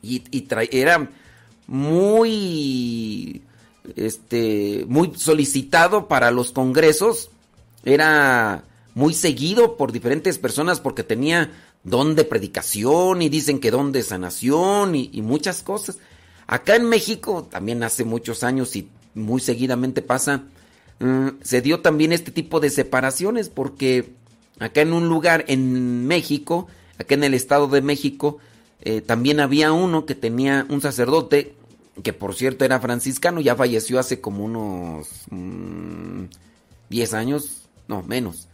Y, 0.00 0.22
era 0.70 1.10
muy, 1.66 3.42
este, 3.96 4.84
muy 4.86 5.12
solicitado 5.16 6.06
para 6.06 6.30
los 6.30 6.52
congresos. 6.52 7.30
Era 7.84 8.62
muy 8.94 9.12
seguido 9.12 9.76
por 9.76 9.90
diferentes 9.90 10.38
personas 10.38 10.78
porque 10.78 11.02
tenía 11.02 11.50
don 11.82 12.14
de 12.14 12.22
predicación 12.22 13.22
y 13.22 13.28
dicen 13.28 13.58
que 13.58 13.72
don 13.72 13.90
de 13.90 14.04
sanación 14.04 14.94
y 14.94 15.20
muchas 15.20 15.64
cosas. 15.64 15.98
Acá 16.52 16.76
en 16.76 16.86
México, 16.86 17.48
también 17.50 17.82
hace 17.82 18.04
muchos 18.04 18.44
años 18.44 18.76
y 18.76 18.86
muy 19.14 19.40
seguidamente 19.40 20.02
pasa, 20.02 20.42
mm, 20.98 21.28
se 21.42 21.62
dio 21.62 21.80
también 21.80 22.12
este 22.12 22.30
tipo 22.30 22.60
de 22.60 22.68
separaciones 22.68 23.48
porque 23.48 24.12
acá 24.58 24.82
en 24.82 24.92
un 24.92 25.08
lugar 25.08 25.46
en 25.48 26.06
México, 26.06 26.66
acá 26.98 27.14
en 27.14 27.24
el 27.24 27.32
Estado 27.32 27.68
de 27.68 27.80
México, 27.80 28.36
eh, 28.82 29.00
también 29.00 29.40
había 29.40 29.72
uno 29.72 30.04
que 30.04 30.14
tenía 30.14 30.66
un 30.68 30.82
sacerdote, 30.82 31.54
que 32.02 32.12
por 32.12 32.34
cierto 32.34 32.66
era 32.66 32.80
franciscano, 32.80 33.40
ya 33.40 33.56
falleció 33.56 33.98
hace 33.98 34.20
como 34.20 34.44
unos 34.44 35.08
mm, 35.30 36.24
10 36.90 37.14
años, 37.14 37.62
no, 37.88 38.02
menos, 38.02 38.46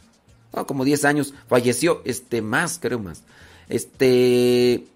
no, 0.55 0.69
como 0.69 0.85
10 0.85 1.05
años, 1.05 1.35
falleció, 1.49 2.03
este, 2.05 2.43
más, 2.43 2.79
creo 2.79 3.01
más. 3.01 3.25
Este, 3.69 4.87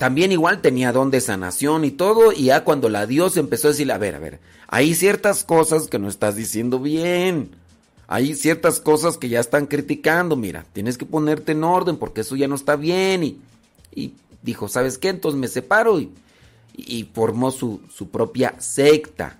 también 0.00 0.32
igual 0.32 0.62
tenía 0.62 0.92
don 0.92 1.10
de 1.10 1.20
sanación 1.20 1.84
y 1.84 1.90
todo, 1.90 2.32
y 2.32 2.44
ya 2.44 2.64
cuando 2.64 2.88
la 2.88 3.06
Dios 3.06 3.36
empezó 3.36 3.68
a 3.68 3.72
decirle, 3.72 3.92
a 3.92 3.98
ver, 3.98 4.14
a 4.14 4.18
ver, 4.18 4.40
hay 4.66 4.94
ciertas 4.94 5.44
cosas 5.44 5.88
que 5.88 5.98
no 5.98 6.08
estás 6.08 6.36
diciendo 6.36 6.78
bien. 6.78 7.50
Hay 8.08 8.34
ciertas 8.34 8.80
cosas 8.80 9.18
que 9.18 9.28
ya 9.28 9.40
están 9.40 9.66
criticando, 9.66 10.36
mira, 10.36 10.64
tienes 10.72 10.96
que 10.96 11.04
ponerte 11.04 11.52
en 11.52 11.64
orden 11.64 11.98
porque 11.98 12.22
eso 12.22 12.34
ya 12.34 12.48
no 12.48 12.54
está 12.54 12.76
bien. 12.76 13.22
Y, 13.22 13.40
y 13.94 14.14
dijo, 14.42 14.68
¿sabes 14.68 14.96
qué? 14.96 15.10
Entonces 15.10 15.38
me 15.38 15.48
separo 15.48 16.00
y, 16.00 16.10
y 16.74 17.04
formó 17.12 17.50
su, 17.50 17.82
su 17.94 18.08
propia 18.08 18.54
secta. 18.58 19.38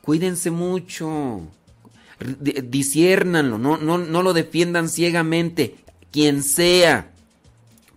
Cuídense 0.00 0.52
mucho, 0.52 1.40
di- 2.38 2.62
disiérnanlo, 2.62 3.58
no, 3.58 3.78
no, 3.78 3.98
no 3.98 4.22
lo 4.22 4.32
defiendan 4.32 4.88
ciegamente, 4.88 5.74
quien 6.12 6.44
sea. 6.44 7.10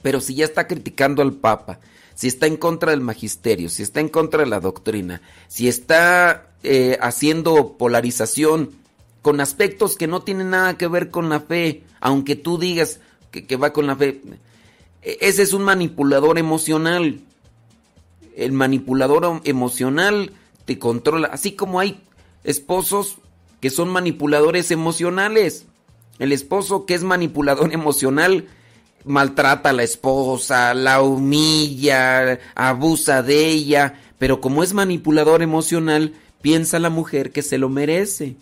Pero 0.01 0.21
si 0.21 0.35
ya 0.35 0.45
está 0.45 0.67
criticando 0.67 1.21
al 1.21 1.33
Papa, 1.33 1.79
si 2.15 2.27
está 2.27 2.47
en 2.47 2.57
contra 2.57 2.91
del 2.91 3.01
magisterio, 3.01 3.69
si 3.69 3.83
está 3.83 3.99
en 3.99 4.09
contra 4.09 4.41
de 4.41 4.49
la 4.49 4.59
doctrina, 4.59 5.21
si 5.47 5.67
está 5.67 6.51
eh, 6.63 6.97
haciendo 7.01 7.77
polarización 7.77 8.71
con 9.21 9.39
aspectos 9.39 9.95
que 9.95 10.07
no 10.07 10.21
tienen 10.21 10.51
nada 10.51 10.77
que 10.77 10.87
ver 10.87 11.09
con 11.09 11.29
la 11.29 11.39
fe, 11.39 11.83
aunque 11.99 12.35
tú 12.35 12.57
digas 12.57 12.99
que, 13.31 13.45
que 13.45 13.55
va 13.55 13.73
con 13.73 13.87
la 13.87 13.95
fe, 13.95 14.21
e- 15.01 15.17
ese 15.21 15.43
es 15.43 15.53
un 15.53 15.63
manipulador 15.63 16.37
emocional. 16.37 17.21
El 18.35 18.51
manipulador 18.53 19.41
emocional 19.43 20.31
te 20.65 20.79
controla, 20.79 21.27
así 21.27 21.53
como 21.53 21.79
hay 21.79 22.01
esposos 22.43 23.17
que 23.59 23.69
son 23.69 23.89
manipuladores 23.89 24.71
emocionales. 24.71 25.65
El 26.19 26.31
esposo 26.31 26.85
que 26.85 26.93
es 26.93 27.03
manipulador 27.03 27.73
emocional 27.73 28.47
maltrata 29.05 29.69
a 29.69 29.73
la 29.73 29.83
esposa, 29.83 30.73
la 30.73 31.01
humilla, 31.01 32.39
abusa 32.55 33.23
de 33.23 33.47
ella, 33.47 33.95
pero 34.17 34.41
como 34.41 34.63
es 34.63 34.73
manipulador 34.73 35.41
emocional, 35.41 36.13
piensa 36.41 36.79
la 36.79 36.89
mujer 36.89 37.31
que 37.31 37.41
se 37.41 37.57
lo 37.57 37.69
merece. 37.69 38.35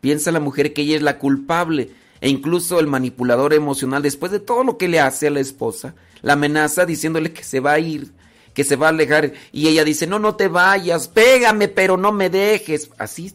Piensa 0.00 0.32
la 0.32 0.40
mujer 0.40 0.72
que 0.72 0.82
ella 0.82 0.96
es 0.96 1.02
la 1.02 1.18
culpable. 1.18 1.90
E 2.20 2.28
incluso 2.28 2.80
el 2.80 2.86
manipulador 2.86 3.54
emocional, 3.54 4.02
después 4.02 4.32
de 4.32 4.40
todo 4.40 4.64
lo 4.64 4.78
que 4.78 4.88
le 4.88 5.00
hace 5.00 5.26
a 5.26 5.30
la 5.30 5.40
esposa, 5.40 5.94
la 6.22 6.34
amenaza 6.34 6.84
diciéndole 6.84 7.32
que 7.32 7.44
se 7.44 7.60
va 7.60 7.72
a 7.72 7.78
ir, 7.78 8.12
que 8.54 8.64
se 8.64 8.76
va 8.76 8.86
a 8.86 8.90
alejar. 8.90 9.32
Y 9.52 9.68
ella 9.68 9.84
dice, 9.84 10.06
no, 10.06 10.18
no 10.18 10.36
te 10.36 10.48
vayas, 10.48 11.08
pégame, 11.08 11.68
pero 11.68 11.96
no 11.96 12.12
me 12.12 12.28
dejes. 12.30 12.90
Así 12.98 13.32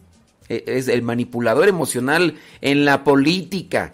eh, 0.49 0.63
es 0.67 0.87
el 0.87 1.01
manipulador 1.01 1.67
emocional 1.67 2.35
en 2.61 2.85
la 2.85 3.03
política, 3.03 3.93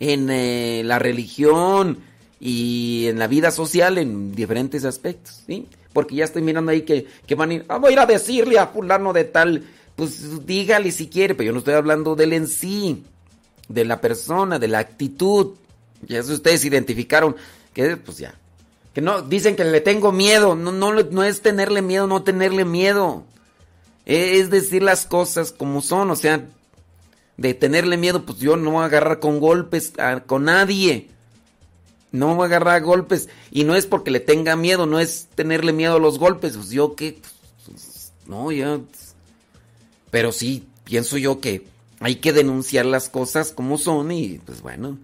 en 0.00 0.28
eh, 0.30 0.82
la 0.84 0.98
religión 0.98 1.98
y 2.40 3.06
en 3.06 3.18
la 3.18 3.26
vida 3.26 3.50
social 3.50 3.98
en 3.98 4.34
diferentes 4.34 4.84
aspectos, 4.84 5.42
¿sí? 5.46 5.66
Porque 5.92 6.16
ya 6.16 6.24
estoy 6.24 6.42
mirando 6.42 6.70
ahí 6.70 6.82
que, 6.82 7.06
que 7.26 7.34
van 7.34 7.50
a 7.50 7.54
ir, 7.54 7.64
ah, 7.68 7.78
voy 7.78 7.90
a 7.90 7.92
ir 7.94 7.98
a 8.00 8.06
decirle 8.06 8.58
a 8.58 8.66
fulano 8.66 9.12
de 9.12 9.24
tal, 9.24 9.64
pues 9.96 10.46
dígale 10.46 10.92
si 10.92 11.08
quiere, 11.08 11.34
pero 11.34 11.46
yo 11.46 11.52
no 11.52 11.60
estoy 11.60 11.74
hablando 11.74 12.14
de 12.14 12.24
él 12.24 12.32
en 12.34 12.46
sí, 12.46 13.04
de 13.68 13.84
la 13.84 14.00
persona, 14.00 14.58
de 14.58 14.68
la 14.68 14.78
actitud. 14.78 15.54
Ya 16.06 16.18
eso 16.18 16.34
ustedes 16.34 16.64
identificaron, 16.64 17.36
que 17.72 17.96
pues 17.96 18.18
ya. 18.18 18.34
Que 18.92 19.00
no, 19.00 19.22
dicen 19.22 19.56
que 19.56 19.64
le 19.64 19.80
tengo 19.80 20.12
miedo, 20.12 20.54
no, 20.54 20.72
no, 20.72 20.92
no 20.92 21.24
es 21.24 21.42
tenerle 21.42 21.82
miedo, 21.82 22.06
no 22.06 22.22
tenerle 22.22 22.64
miedo. 22.64 23.24
Es 24.04 24.50
decir 24.50 24.82
las 24.82 25.06
cosas 25.06 25.52
como 25.52 25.82
son, 25.82 26.10
o 26.10 26.16
sea, 26.16 26.46
de 27.36 27.54
tenerle 27.54 27.96
miedo, 27.96 28.24
pues 28.24 28.38
yo 28.38 28.56
no 28.56 28.70
voy 28.72 28.82
a 28.82 28.86
agarrar 28.86 29.20
con 29.20 29.40
golpes 29.40 29.92
a- 29.98 30.20
con 30.20 30.44
nadie. 30.44 31.08
No 32.12 32.34
voy 32.34 32.44
a 32.44 32.46
agarrar 32.46 32.82
golpes. 32.82 33.28
Y 33.50 33.64
no 33.64 33.74
es 33.74 33.86
porque 33.86 34.10
le 34.10 34.20
tenga 34.20 34.56
miedo, 34.56 34.86
no 34.86 34.98
es 35.00 35.26
tenerle 35.34 35.72
miedo 35.72 35.96
a 35.96 36.00
los 36.00 36.18
golpes. 36.18 36.56
Pues 36.56 36.70
yo 36.70 36.94
qué. 36.94 37.20
Pues, 37.66 38.12
no, 38.26 38.50
ya. 38.52 38.80
Pero 40.10 40.32
sí, 40.32 40.66
pienso 40.84 41.18
yo 41.18 41.40
que 41.40 41.66
hay 42.00 42.16
que 42.16 42.32
denunciar 42.32 42.86
las 42.86 43.08
cosas 43.08 43.52
como 43.52 43.76
son 43.76 44.12
y 44.12 44.38
pues 44.38 44.62
bueno. 44.62 44.98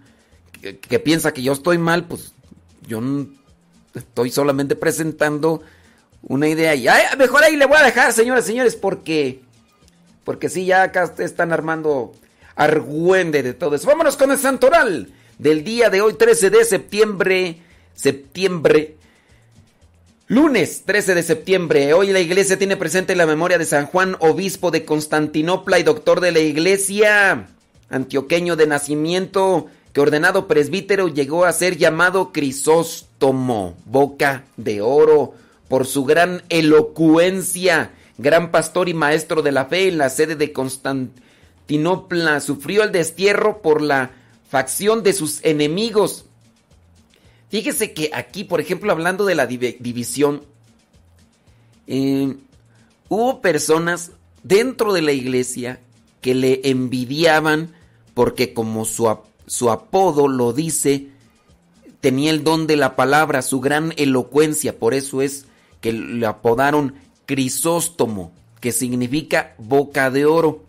Que, 0.59 0.79
que 0.79 0.99
piensa 0.99 1.33
que 1.33 1.43
yo 1.43 1.53
estoy 1.53 1.77
mal, 1.77 2.05
pues 2.05 2.31
yo 2.87 3.01
estoy 3.93 4.31
solamente 4.31 4.75
presentando 4.75 5.61
una 6.23 6.47
idea. 6.47 6.73
Y 6.73 6.87
mejor 7.17 7.43
ahí 7.43 7.57
le 7.57 7.65
voy 7.67 7.77
a 7.77 7.83
dejar, 7.85 8.11
señores, 8.13 8.45
señores, 8.45 8.75
porque. 8.75 9.41
Porque 10.23 10.47
sí, 10.49 10.65
ya 10.65 10.83
acá 10.83 11.13
están 11.19 11.51
armando 11.51 12.15
argüende 12.55 13.43
de 13.43 13.53
todo 13.53 13.75
eso. 13.75 13.87
Vámonos 13.87 14.17
con 14.17 14.31
el 14.31 14.37
santoral 14.37 15.09
del 15.37 15.63
día 15.63 15.89
de 15.89 16.01
hoy, 16.01 16.13
13 16.13 16.49
de 16.49 16.65
septiembre. 16.65 17.57
Septiembre. 17.93 18.95
Lunes 20.27 20.83
13 20.85 21.15
de 21.15 21.23
septiembre. 21.23 21.93
Hoy 21.93 22.07
la 22.07 22.19
iglesia 22.19 22.57
tiene 22.57 22.77
presente 22.77 23.15
la 23.15 23.25
memoria 23.25 23.57
de 23.57 23.65
San 23.65 23.85
Juan, 23.85 24.15
obispo 24.19 24.71
de 24.71 24.85
Constantinopla 24.85 25.79
y 25.79 25.83
doctor 25.83 26.21
de 26.21 26.31
la 26.31 26.39
iglesia. 26.39 27.49
Antioqueño 27.89 28.55
de 28.55 28.65
nacimiento, 28.65 29.67
que 29.91 30.01
ordenado 30.01 30.47
presbítero 30.47 31.07
llegó 31.07 31.45
a 31.45 31.53
ser 31.53 31.77
llamado 31.77 32.31
Crisóstomo, 32.31 33.77
boca 33.85 34.45
de 34.57 34.81
oro, 34.81 35.33
por 35.67 35.85
su 35.85 36.05
gran 36.05 36.41
elocuencia. 36.49 37.91
Gran 38.17 38.49
pastor 38.49 38.89
y 38.89 38.93
maestro 38.93 39.41
de 39.41 39.51
la 39.51 39.65
fe 39.65 39.89
en 39.89 39.97
la 39.97 40.09
sede 40.09 40.35
de 40.35 40.53
Constantinopla. 41.67 42.39
Sufrió 42.39 42.83
el 42.83 42.91
destierro 42.91 43.61
por 43.61 43.81
la 43.81 44.11
facción 44.49 45.03
de 45.03 45.13
sus 45.13 45.43
enemigos. 45.43 46.25
Fíjese 47.49 47.93
que 47.93 48.09
aquí, 48.13 48.43
por 48.43 48.59
ejemplo, 48.61 48.91
hablando 48.91 49.25
de 49.25 49.35
la 49.35 49.47
divi- 49.47 49.77
división, 49.79 50.43
eh, 51.87 52.35
hubo 53.09 53.41
personas 53.41 54.11
dentro 54.43 54.93
de 54.93 55.01
la 55.01 55.11
iglesia 55.11 55.79
que 56.21 56.33
le 56.33 56.61
envidiaban 56.63 57.73
porque 58.13 58.53
como 58.53 58.85
su 58.85 59.69
apodo 59.69 60.27
lo 60.27 60.53
dice, 60.53 61.07
tenía 61.99 62.31
el 62.31 62.43
don 62.43 62.67
de 62.67 62.75
la 62.75 62.95
palabra, 62.95 63.41
su 63.41 63.59
gran 63.59 63.93
elocuencia, 63.97 64.77
por 64.77 64.93
eso 64.93 65.21
es 65.21 65.45
que 65.81 65.93
le 65.93 66.25
apodaron 66.25 66.95
Crisóstomo, 67.25 68.31
que 68.59 68.71
significa 68.71 69.55
boca 69.57 70.11
de 70.11 70.25
oro. 70.25 70.63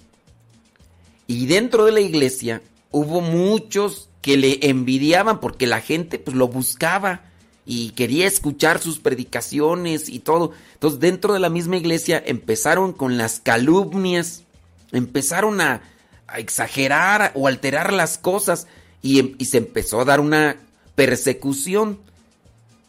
Y 1.27 1.47
dentro 1.47 1.85
de 1.85 1.93
la 1.93 2.01
iglesia 2.01 2.63
hubo 2.91 3.21
muchos 3.21 4.09
que 4.21 4.37
le 4.37 4.59
envidiaban 4.69 5.41
porque 5.41 5.67
la 5.67 5.81
gente 5.81 6.19
pues 6.19 6.37
lo 6.37 6.49
buscaba 6.49 7.23
y 7.67 7.91
quería 7.91 8.27
escuchar 8.27 8.79
sus 8.79 8.99
predicaciones 8.99 10.09
y 10.09 10.19
todo. 10.19 10.53
Entonces 10.75 11.01
dentro 11.01 11.33
de 11.33 11.41
la 11.41 11.49
misma 11.51 11.77
iglesia 11.77 12.23
empezaron 12.25 12.93
con 12.93 13.17
las 13.17 13.41
calumnias, 13.41 14.45
empezaron 14.93 15.61
a, 15.61 15.83
exagerar 16.37 17.31
o 17.35 17.47
alterar 17.47 17.93
las 17.93 18.19
cosas 18.19 18.67
y, 19.03 19.21
em- 19.21 19.35
y 19.39 19.45
se 19.45 19.59
empezó 19.59 20.01
a 20.01 20.05
dar 20.05 20.19
una 20.21 20.57
persecución. 20.95 22.01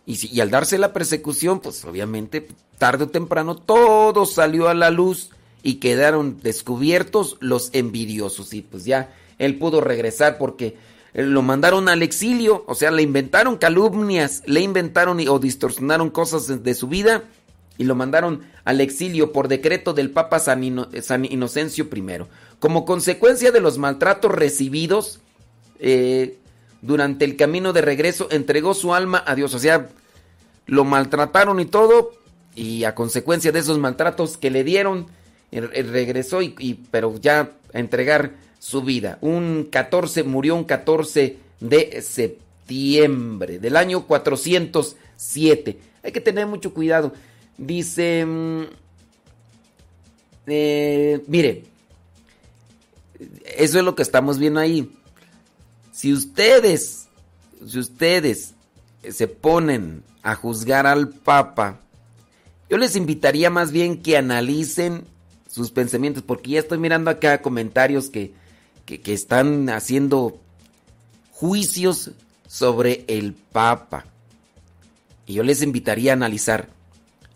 Y, 0.06 0.15
si- 0.15 0.30
y 0.34 0.39
al 0.39 0.50
darse 0.50 0.78
la 0.78 0.93
persecución, 0.93 1.60
pues 1.60 1.84
obviamente 1.86 2.48
tarde 2.80 3.04
o 3.04 3.10
temprano 3.10 3.56
todo 3.56 4.26
salió 4.26 4.67
a 4.67 4.74
la 4.74 4.89
luz 4.89 5.30
y 5.65 5.78
quedaron 5.78 6.38
descubiertos 6.43 7.38
los 7.39 7.71
envidiosos. 7.73 8.54
Y 8.54 8.62
pues 8.62 8.86
ya 8.86 9.10
él 9.39 9.58
pudo 9.58 9.82
regresar 9.82 10.38
porque 10.38 10.78
eh, 11.15 11.23
lo 11.23 11.41
mandaron 11.41 11.89
al 11.89 12.04
exilio, 12.04 12.63
o 12.67 12.75
sea, 12.75 12.91
le 12.91 13.01
inventaron 13.01 13.58
calumnias, 13.58 14.43
le 14.45 14.62
inventaron 14.62 15.28
o 15.28 15.39
distorsionaron 15.39 16.12
cosas 16.12 16.63
de, 16.63 16.73
su 16.75 16.88
vida 16.88 17.23
y 17.80 17.86
lo 17.86 17.95
mandaron 17.95 18.43
al 18.63 18.80
exilio 18.80 19.32
por 19.32 19.47
decreto 19.47 19.93
del 19.93 20.12
Papa 20.12 20.38
San, 20.38 20.88
San 21.01 21.25
Inocencio 21.25 21.89
I. 21.91 22.04
Como 22.60 22.86
consecuencia 22.86 23.51
de 23.51 23.60
los 23.60 23.80
maltratos 23.80 24.32
recibidos, 24.32 25.19
eh, 25.80 26.38
durante 26.84 27.25
el 27.25 27.38
camino 27.38 27.73
de 27.73 27.82
regreso 27.82 28.28
entregó 28.30 28.75
su 28.75 28.93
alma 28.93 29.23
a 29.25 29.34
Dios. 29.34 29.56
O 29.56 29.60
sea, 29.60 29.89
lo 30.67 30.84
maltrataron 30.84 31.60
y 31.60 31.65
todo, 31.65 32.12
y 32.54 32.84
a 32.84 32.93
consecuencia 32.93 33.51
de 33.51 33.58
esos 33.58 33.80
maltratos 33.80 34.38
que 34.38 34.51
le 34.51 34.63
dieron, 34.63 35.08
regresó 35.62 36.41
y, 36.41 36.80
pero 36.91 37.18
ya 37.20 37.52
a 37.74 37.80
entregar 37.80 38.34
su 38.60 38.82
vida. 38.82 39.18
Un 39.22 39.68
14, 39.72 40.24
murió 40.24 40.56
un 40.56 40.63
14 40.63 41.38
de 41.60 42.02
septiembre 42.02 43.60
del 43.60 43.78
año 43.78 44.06
407. 44.06 45.80
Hay 46.04 46.12
que 46.12 46.22
tener 46.22 46.48
mucho 46.48 46.74
cuidado. 46.74 47.13
Dice, 47.58 48.26
mm, 48.26 48.63
eh, 50.48 51.22
mire, 51.28 51.63
eso 53.58 53.80
es 53.80 53.86
lo 53.86 53.96
que 53.96 54.04
estamos 54.04 54.38
viendo 54.38 54.60
ahí. 54.60 54.91
Si 55.91 56.12
ustedes, 56.12 57.08
si 57.65 57.80
ustedes 57.80 58.54
se 59.10 59.28
ponen 59.28 60.04
a 60.24 60.36
juzgar 60.36 60.86
al 60.88 61.10
Papa, 61.10 61.80
yo 62.70 62.78
les 62.78 62.96
invitaría 62.96 63.50
más 63.50 63.72
bien 63.72 64.02
que 64.02 64.18
analicen 64.18 65.06
sus 65.56 65.72
pensamientos, 65.72 66.22
porque 66.22 66.52
ya 66.52 66.60
estoy 66.60 66.78
mirando 66.78 67.10
acá 67.10 67.41
comentarios 67.41 68.10
que, 68.10 68.34
que, 68.86 69.00
que 69.00 69.13
están 69.13 69.70
haciendo 69.70 70.38
juicios 71.32 72.12
sobre 72.46 73.06
el 73.08 73.34
Papa. 73.34 74.04
Y 75.26 75.36
yo 75.36 75.44
les 75.44 75.62
invitaría 75.62 76.12
a 76.12 76.15
analizar. 76.15 76.68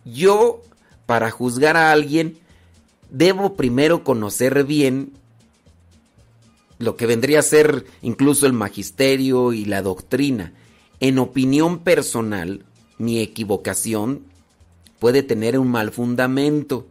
Yo, 0.03 0.61
para 1.05 1.31
juzgar 1.31 1.77
a 1.77 1.93
alguien, 1.93 2.37
debo 3.09 3.55
primero 3.55 4.03
conocer 4.03 4.65
bien 4.65 5.13
lo 6.77 6.97
que 6.97 7.05
vendría 7.05 7.39
a 7.39 7.43
ser 7.43 7.85
incluso 8.01 8.45
el 8.47 8.53
magisterio 8.53 9.53
y 9.53 9.63
la 9.63 9.81
doctrina. 9.81 10.51
En 10.99 11.19
opinión 11.19 11.79
personal, 11.79 12.65
mi 12.97 13.21
equivocación 13.21 14.23
puede 14.99 15.23
tener 15.23 15.57
un 15.57 15.71
mal 15.71 15.91
fundamento. 15.91 16.85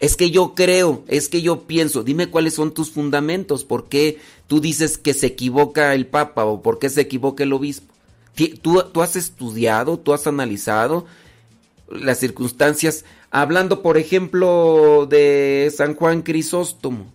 Es 0.00 0.16
que 0.16 0.30
yo 0.30 0.54
creo, 0.54 1.02
es 1.08 1.28
que 1.28 1.42
yo 1.42 1.62
pienso, 1.66 2.04
dime 2.04 2.30
cuáles 2.30 2.54
son 2.54 2.72
tus 2.72 2.90
fundamentos, 2.90 3.64
por 3.64 3.88
qué 3.88 4.18
tú 4.46 4.60
dices 4.60 4.96
que 4.96 5.12
se 5.12 5.26
equivoca 5.26 5.94
el 5.94 6.06
Papa 6.06 6.44
o 6.44 6.62
por 6.62 6.78
qué 6.78 6.88
se 6.88 7.00
equivoca 7.00 7.42
el 7.42 7.52
obispo. 7.52 7.92
¿Tú, 8.62 8.82
tú 8.92 9.02
has 9.02 9.16
estudiado, 9.16 9.98
tú 9.98 10.12
has 10.12 10.28
analizado 10.28 11.06
las 11.90 12.18
circunstancias, 12.18 13.04
hablando 13.30 13.82
por 13.82 13.98
ejemplo 13.98 15.06
de 15.06 15.72
San 15.74 15.94
Juan 15.94 16.22
Crisóstomo. 16.22 17.12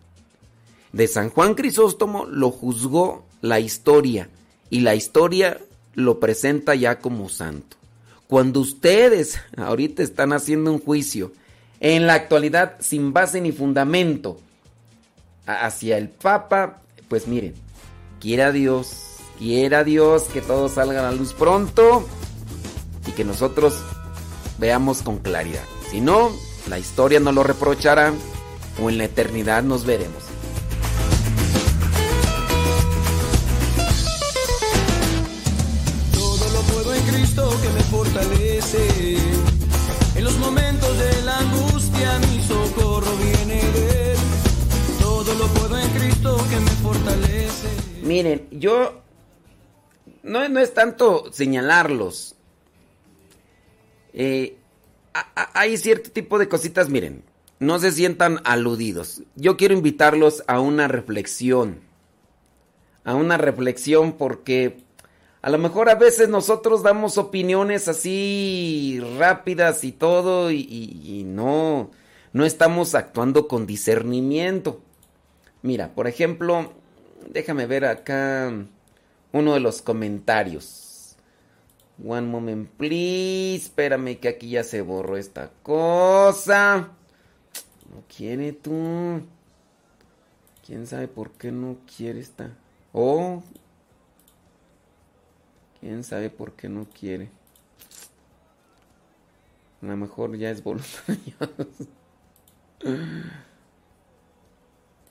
De 0.92 1.08
San 1.08 1.30
Juan 1.30 1.56
Crisóstomo 1.56 2.26
lo 2.26 2.52
juzgó 2.52 3.26
la 3.42 3.60
historia 3.60 4.30
y 4.70 4.82
la 4.82 4.96
historia 4.96 5.60
lo 5.96 6.20
presenta 6.20 6.76
ya 6.76 7.00
como 7.00 7.30
santo. 7.30 7.78
Cuando 8.28 8.60
ustedes 8.60 9.40
ahorita 9.58 10.04
están 10.04 10.34
haciendo 10.34 10.72
un 10.72 10.80
juicio 10.80 11.32
en 11.84 12.08
la 12.08 12.14
actualidad 12.14 12.78
sin 12.80 13.12
base 13.12 13.42
ni 13.42 13.52
fundamento 13.52 14.40
hacia 15.46 15.98
el 15.98 16.08
Papa, 16.08 16.82
pues 17.10 17.28
miren, 17.28 17.54
quiera 18.22 18.54
Dios, 18.54 19.18
quiera 19.38 19.84
Dios 19.84 20.24
que 20.24 20.42
todo 20.42 20.70
salga 20.70 21.08
a 21.08 21.12
luz 21.12 21.34
pronto 21.34 22.08
y 23.06 23.12
que 23.12 23.26
nosotros 23.26 23.84
veamos 24.60 25.02
con 25.02 25.18
claridad. 25.18 25.66
Si 25.92 26.00
no, 26.00 26.32
la 26.70 26.80
historia 26.80 27.20
nos 27.20 27.36
lo 27.36 27.44
reprochará 27.44 28.14
o 28.82 28.90
en 28.90 28.98
la 28.98 29.04
eternidad 29.04 29.62
nos 29.62 29.86
veremos. 29.86 30.33
Miren, 48.04 48.48
yo 48.52 49.02
no, 50.24 50.48
no 50.50 50.60
es 50.60 50.74
tanto 50.74 51.32
señalarlos. 51.32 52.36
Eh, 54.14 54.58
hay 55.54 55.78
cierto 55.78 56.12
tipo 56.12 56.38
de 56.38 56.48
cositas, 56.50 56.90
miren, 56.90 57.24
no 57.60 57.80
se 57.80 57.92
sientan 57.92 58.40
aludidos. 58.44 59.24
Yo 59.36 59.58
quiero 59.58 59.74
invitarlos 59.74 60.44
a 60.48 60.60
una 60.60 60.88
reflexión. 60.88 61.80
A 63.06 63.16
una 63.16 63.38
reflexión 63.38 64.14
porque 64.14 64.78
a 65.42 65.50
lo 65.50 65.58
mejor 65.58 65.90
a 65.90 65.96
veces 65.96 66.30
nosotros 66.30 66.84
damos 66.84 67.18
opiniones 67.18 67.88
así 67.88 69.02
rápidas 69.18 69.84
y 69.84 69.92
todo 69.92 70.52
y, 70.52 70.58
y- 70.62 71.20
y 71.20 71.24
no, 71.24 71.92
no 72.32 72.46
estamos 72.46 72.96
actuando 72.96 73.48
con 73.48 73.66
discernimiento. 73.66 74.82
Mira, 75.64 75.94
por 75.96 76.08
ejemplo, 76.08 76.74
déjame 77.30 77.66
ver 77.66 77.86
acá 77.86 78.52
uno 79.32 79.54
de 79.54 79.60
los 79.60 79.82
comentarios. 79.82 81.16
One 82.04 82.28
moment, 82.28 82.70
please. 82.70 83.66
Espérame 83.66 84.20
que 84.20 84.28
aquí 84.28 84.50
ya 84.50 84.64
se 84.64 84.82
borró 84.82 85.18
esta 85.18 85.52
cosa. 85.62 86.90
No 87.92 88.04
quiere 88.16 88.54
tú. 88.54 89.22
¿Quién 90.66 90.88
sabe 90.88 91.08
por 91.08 91.32
qué 91.32 91.52
no 91.52 91.78
quiere 91.98 92.20
esta? 92.20 92.52
Oh. 92.94 93.44
¿Quién 95.80 96.04
sabe 96.04 96.30
por 96.30 96.54
qué 96.54 96.70
no 96.70 96.86
quiere? 96.86 97.30
A 99.82 99.86
lo 99.88 99.98
mejor 99.98 100.38
ya 100.38 100.50
es 100.50 100.64
voluntario. 100.64 101.36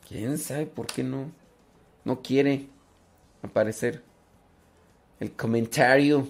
¿Quién 0.08 0.38
sabe 0.38 0.66
por 0.66 0.86
qué 0.86 1.04
no? 1.04 1.30
No 2.04 2.22
quiere 2.22 2.68
aparecer 3.42 4.02
el 5.20 5.32
comentario 5.32 6.26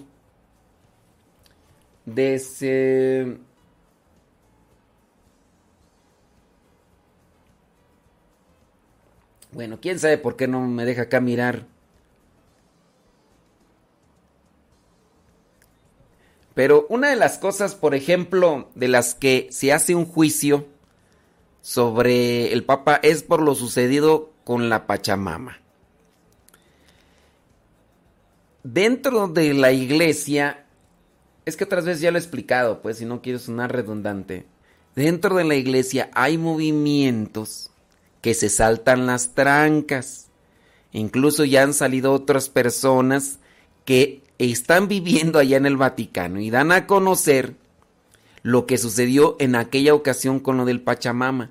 de 2.05 2.35
ese... 2.35 3.37
Bueno, 9.51 9.79
quién 9.79 9.99
sabe 9.99 10.17
por 10.17 10.35
qué 10.35 10.47
no 10.47 10.61
me 10.61 10.83
deja 10.83 11.03
acá 11.03 11.21
mirar. 11.21 11.67
Pero 16.53 16.85
una 16.89 17.09
de 17.09 17.15
las 17.15 17.37
cosas, 17.37 17.75
por 17.75 17.95
ejemplo, 17.95 18.69
de 18.75 18.87
las 18.87 19.15
que 19.15 19.47
se 19.51 19.73
hace 19.73 19.95
un 19.95 20.05
juicio 20.05 20.67
sobre 21.61 22.51
el 22.53 22.63
Papa 22.63 22.99
es 23.01 23.23
por 23.23 23.41
lo 23.41 23.55
sucedido 23.55 24.31
con 24.43 24.69
la 24.69 24.85
Pachamama. 24.85 25.62
Dentro 28.63 29.27
de 29.27 29.53
la 29.53 29.73
iglesia, 29.73 30.65
es 31.45 31.57
que 31.57 31.65
otras 31.65 31.83
veces 31.83 32.01
ya 32.01 32.11
lo 32.11 32.17
he 32.17 32.21
explicado, 32.21 32.81
pues 32.81 32.97
si 32.97 33.05
no 33.05 33.21
quiero 33.21 33.37
sonar 33.37 33.73
redundante, 33.73 34.45
dentro 34.95 35.35
de 35.35 35.43
la 35.43 35.55
iglesia 35.55 36.09
hay 36.13 36.37
movimientos 36.37 37.71
que 38.21 38.33
se 38.33 38.47
saltan 38.47 39.05
las 39.05 39.35
trancas. 39.35 40.29
Incluso 40.93 41.43
ya 41.43 41.63
han 41.63 41.73
salido 41.73 42.13
otras 42.13 42.47
personas 42.47 43.39
que 43.83 44.23
están 44.37 44.87
viviendo 44.87 45.39
allá 45.39 45.57
en 45.57 45.65
el 45.65 45.75
Vaticano 45.75 46.39
y 46.39 46.49
dan 46.49 46.71
a 46.71 46.87
conocer 46.87 47.55
lo 48.43 48.65
que 48.65 48.77
sucedió 48.77 49.35
en 49.39 49.55
aquella 49.55 49.93
ocasión 49.93 50.39
con 50.39 50.55
lo 50.55 50.63
del 50.63 50.81
Pachamama, 50.81 51.49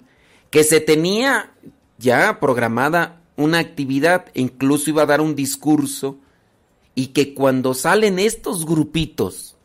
que 0.51 0.65
se 0.65 0.81
tenía 0.81 1.53
ya 1.99 2.41
programada 2.41 3.21
una 3.37 3.59
actividad, 3.59 4.27
incluso 4.33 4.89
iba 4.89 5.03
a 5.03 5.07
dar 5.07 5.21
un 5.21 5.35
discurso, 5.35 6.19
y 6.95 7.09
que 7.09 7.35
cuando 7.35 7.75
salen 7.75 8.19
estos 8.19 8.67
grupitos 8.67 9.57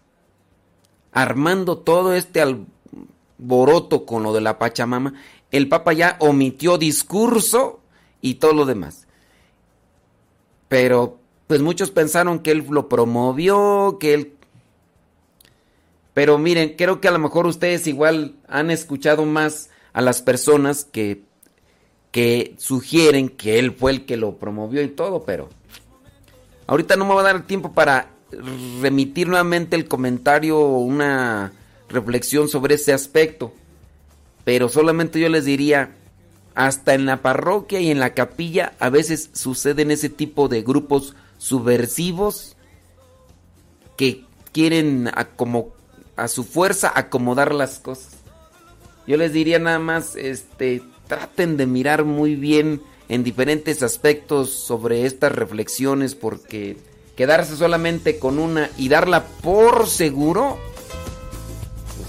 armando 1.12 1.80
todo 1.80 2.14
este 2.14 2.42
alboroto 2.42 4.06
con 4.06 4.24
lo 4.24 4.34
de 4.34 4.42
la 4.42 4.60
Pachamama, 4.60 5.14
el 5.52 5.68
Papa 5.68 5.94
ya 5.94 6.18
omitió 6.20 6.78
discurso 6.78 7.80
y 8.22 8.36
todo 8.36 8.54
lo 8.54 8.66
demás. 8.66 9.08
Pero 10.68 11.20
pues 11.48 11.62
muchos 11.62 11.92
pensaron 11.92 12.40
que 12.40 12.52
él 12.52 12.66
lo 12.70 12.90
promovió, 12.90 13.98
que 14.00 14.14
él... 14.14 14.34
Pero 16.14 16.38
miren, 16.38 16.76
creo 16.78 17.00
que 17.00 17.08
a 17.08 17.12
lo 17.12 17.20
mejor 17.20 17.48
ustedes 17.48 17.88
igual 17.88 18.36
han 18.48 18.70
escuchado 18.72 19.26
más 19.26 19.70
a 19.94 20.02
las 20.02 20.22
personas 20.22 20.84
que, 20.84 21.24
que 22.12 22.56
sugieren 22.58 23.30
que 23.30 23.60
él 23.60 23.72
fue 23.72 23.92
el 23.92 24.06
que 24.06 24.18
lo 24.18 24.38
promovió 24.38 24.82
y 24.82 24.90
todo, 24.90 25.24
pero 25.24 25.50
ahorita 26.68 26.96
no 26.96 27.06
me 27.06 27.16
va 27.16 27.22
a 27.22 27.34
dar 27.34 27.48
tiempo 27.48 27.72
para 27.72 28.10
remitir 28.82 29.28
nuevamente 29.28 29.76
el 29.76 29.88
comentario 29.88 30.60
o 30.60 30.80
una 30.80 31.54
reflexión 31.90 32.50
sobre 32.50 32.76
ese 32.76 32.94
aspecto. 32.94 33.54
Pero 34.44 34.70
solamente 34.70 35.20
yo 35.20 35.30
les 35.30 35.46
diría, 35.46 35.96
hasta 36.56 36.94
en 36.94 37.06
la 37.06 37.22
parroquia 37.22 37.80
y 37.80 37.92
en 37.92 38.00
la 38.00 38.14
capilla 38.14 38.74
a 38.80 38.90
veces 38.90 39.30
suceden 39.34 39.92
ese 39.92 40.10
tipo 40.10 40.48
de 40.48 40.64
grupos 40.64 41.16
subversivos 41.38 42.56
que 43.96 44.26
quieren 44.52 45.08
a, 45.14 45.26
como 45.26 45.70
a 46.16 46.28
su 46.28 46.44
fuerza 46.44 46.92
acomodar 46.96 47.54
las 47.54 47.80
cosas. 47.80 48.14
Yo 49.06 49.18
les 49.18 49.32
diría 49.34 49.60
nada 49.60 49.80
más, 49.80 50.16
este, 50.16 50.82
traten 51.08 51.58
de 51.58 51.66
mirar 51.66 52.06
muy 52.06 52.36
bien 52.36 52.82
en 53.10 53.24
diferentes 53.24 53.84
aspectos 53.84 54.52
sobre 54.52 55.06
estas 55.06 55.32
reflexiones 55.32 56.16
porque 56.16 56.78
quedarse 57.16 57.56
solamente 57.56 58.20
con 58.20 58.40
una 58.40 58.70
y 58.78 58.90
darla 58.90 59.26
por 59.26 59.88
seguro, 59.88 60.58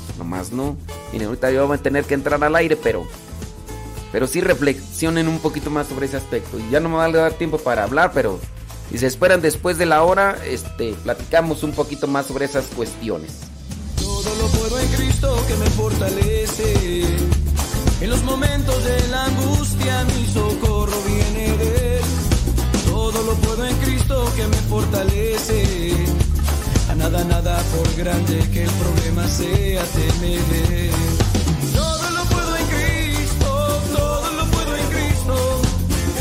pues 0.07 0.19
nomás 0.19 0.53
no. 0.53 0.77
Miren, 1.13 1.29
ahorita 1.29 1.51
yo 1.51 1.67
voy 1.67 1.79
a 1.79 1.83
tener 1.83 2.05
que 2.05 2.15
entrar 2.15 2.43
al 2.43 2.57
aire, 2.57 2.77
pero 2.77 3.07
pero 4.13 4.27
sí 4.27 4.41
reflexionen 4.41 5.29
un 5.29 5.39
poquito 5.39 5.71
más 5.71 5.87
sobre 5.87 6.07
ese 6.07 6.17
aspecto. 6.17 6.59
Y 6.59 6.71
ya 6.71 6.81
no 6.81 6.89
me 6.89 6.97
va 6.97 7.05
a 7.05 7.13
dar 7.13 7.35
tiempo 7.35 7.59
para 7.59 7.85
hablar, 7.85 8.13
pero 8.15 8.41
si 8.91 8.99
se 8.99 9.07
esperan 9.07 9.41
después 9.41 9.77
de 9.79 9.87
la 9.87 10.03
hora, 10.03 10.39
este, 10.47 10.95
platicamos 11.05 11.63
un 11.63 11.73
poquito 11.73 12.07
más 12.07 12.27
sobre 12.27 12.47
esas 12.47 12.67
cuestiones. 12.69 13.33
Todo 13.97 14.35
lo 14.37 14.47
puedo 14.49 14.81
en 14.81 14.89
Cristo 14.89 15.45
que 15.47 15.55
me 15.57 15.67
fortalece. 15.71 16.88
En 18.01 18.11
los 18.11 18.23
momentos 18.23 18.85
de 18.85 19.09
la 19.09 19.25
angustia 19.25 20.05
mi 20.05 20.27
socorro 20.27 21.03
viene 21.05 21.57
de 21.57 21.99
Él. 21.99 22.05
Todo 22.87 23.23
lo 23.25 23.35
puedo 23.35 23.67
en 23.67 23.77
Cristo 23.79 24.25
que 24.37 24.47
me 24.47 24.57
fortalece. 24.69 25.93
A 26.91 26.95
nada, 26.95 27.25
nada 27.25 27.61
por 27.75 27.93
grande 27.97 28.39
que 28.53 28.63
el 28.63 28.71
problema 28.71 29.27
sea 29.27 29.83
temer. 29.85 30.91
Todo 31.75 32.11
lo 32.11 32.25
puedo 32.27 32.57
en 32.57 32.67
Cristo, 32.67 33.83
todo 33.97 34.33
lo 34.33 34.45
puedo 34.47 34.77
en 34.77 34.87
Cristo. 34.87 35.61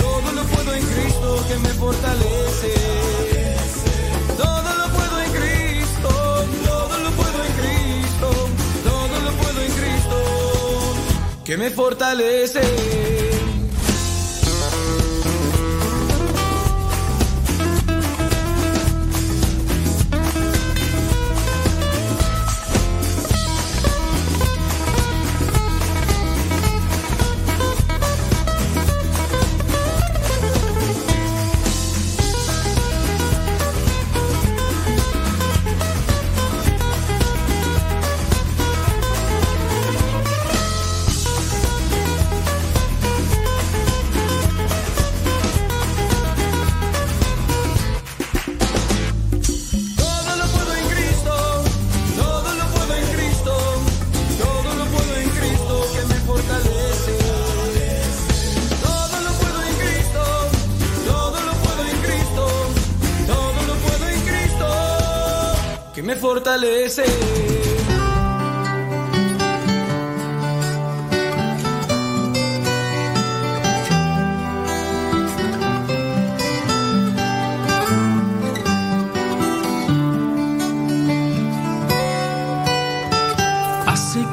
Todo 0.02 0.32
lo 0.32 0.44
puedo 0.44 0.74
en 0.74 0.84
Cristo 0.84 1.46
que 1.48 1.60
me 1.60 1.70
fortalece. 1.70 2.97
Que 11.48 11.56
me 11.56 11.70
fortalece. 11.70 13.17
Hace 66.88 67.04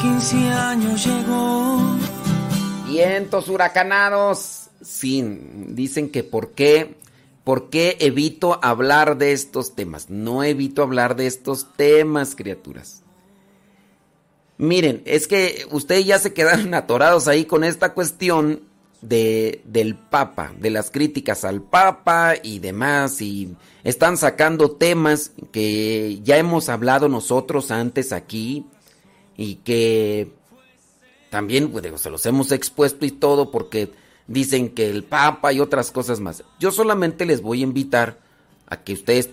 15 0.01 0.37
años 0.53 1.05
llegó. 1.05 1.97
Vientos 2.87 3.49
huracanados. 3.49 4.69
Sí, 4.81 5.25
dicen 5.71 6.09
que 6.09 6.23
por 6.23 6.53
qué, 6.53 6.95
por 7.45 7.69
qué 7.69 7.99
evito 8.01 8.59
hablar 8.63 9.19
de 9.19 9.33
estos 9.33 9.75
temas. 9.75 10.09
No 10.09 10.43
evito 10.43 10.83
hablar 10.83 11.15
de 11.15 11.27
estos 11.27 11.73
temas, 11.77 12.35
criaturas. 12.35 13.03
Miren, 14.57 15.03
es 15.05 15.27
que 15.27 15.67
ustedes 15.71 16.07
ya 16.07 16.19
se 16.19 16.33
quedaron 16.33 16.73
atorados 16.75 17.29
ahí 17.29 17.45
con 17.45 17.63
esta 17.63 17.93
cuestión 17.93 18.63
de, 19.03 19.61
del 19.67 19.97
Papa, 19.97 20.55
de 20.59 20.71
las 20.71 20.91
críticas 20.91 21.45
al 21.45 21.61
Papa 21.63 22.35
y 22.43 22.59
demás, 22.61 23.21
y 23.21 23.55
están 23.83 24.17
sacando 24.17 24.71
temas 24.73 25.33
que 25.53 26.21
ya 26.23 26.39
hemos 26.39 26.71
hablado 26.71 27.09
nosotros 27.09 27.71
antes 27.71 28.13
aquí 28.13 28.65
y 29.37 29.57
que 29.57 30.33
también 31.29 31.71
pues, 31.71 32.01
se 32.01 32.11
los 32.11 32.25
hemos 32.25 32.53
expuesto 32.53 33.05
y 33.05 33.11
todo 33.11 33.51
porque 33.51 33.91
dicen 34.27 34.71
que 34.71 34.91
el 34.91 35.05
Papa 35.05 35.53
y 35.53 35.61
otras 35.61 35.91
cosas 35.91 36.21
más. 36.21 36.45
Yo 36.59 36.73
solamente 36.73 37.27
les 37.27 37.43
voy 37.43 37.61
a 37.61 37.65
invitar 37.65 38.19
a 38.67 38.83
que 38.83 38.95
ustedes 38.95 39.31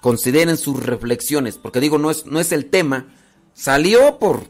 consideren 0.00 0.56
sus 0.56 0.84
reflexiones, 0.84 1.58
porque 1.58 1.80
digo, 1.80 1.98
no 1.98 2.10
es, 2.10 2.26
no 2.26 2.40
es 2.40 2.52
el 2.52 2.66
tema, 2.66 3.06
salió 3.52 4.18
por 4.18 4.42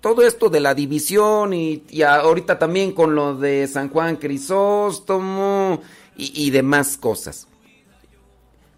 todo 0.00 0.22
esto 0.22 0.48
de 0.48 0.60
la 0.60 0.74
división 0.74 1.52
y, 1.52 1.82
ahorita 2.02 2.58
también 2.58 2.92
con 2.92 3.14
lo 3.14 3.34
de 3.34 3.66
San 3.66 3.88
Juan 3.88 4.16
Crisóstomo 4.16 5.80
y, 6.16 6.46
y 6.46 6.50
demás 6.50 6.96
cosas. 6.96 7.48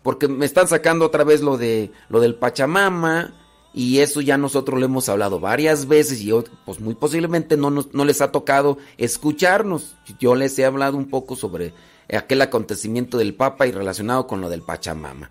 Porque 0.03 0.29
me 0.29 0.47
están 0.47 0.67
sacando 0.67 1.05
otra 1.05 1.25
vez 1.25 1.43
lo 1.43 1.59
de 1.59 1.93
lo 2.09 2.21
del 2.21 2.35
Pachamama 2.35 3.35
y 3.73 3.99
eso 3.99 4.21
ya 4.21 4.37
nosotros 4.37 4.79
lo 4.81 4.87
hemos 4.87 5.09
hablado 5.09 5.39
varias 5.39 5.87
veces 5.87 6.21
y 6.21 6.33
pues 6.65 6.81
muy 6.81 6.95
posiblemente 6.95 7.57
no, 7.57 7.71
nos- 7.71 7.95
no 7.95 8.05
les 8.05 8.21
ha 8.21 8.33
tocado 8.33 8.79
escucharnos. 8.99 9.95
Yo 10.19 10.35
les 10.35 10.59
he 10.59 10.65
hablado 10.65 10.97
un 10.97 11.09
poco 11.09 11.37
sobre 11.37 11.73
aquel 12.13 12.43
acontecimiento 12.43 13.17
del 13.19 13.35
Papa 13.35 13.67
y 13.67 13.73
relacionado 13.73 14.27
con 14.27 14.41
lo 14.41 14.49
del 14.49 14.63
Pachamama. 14.63 15.31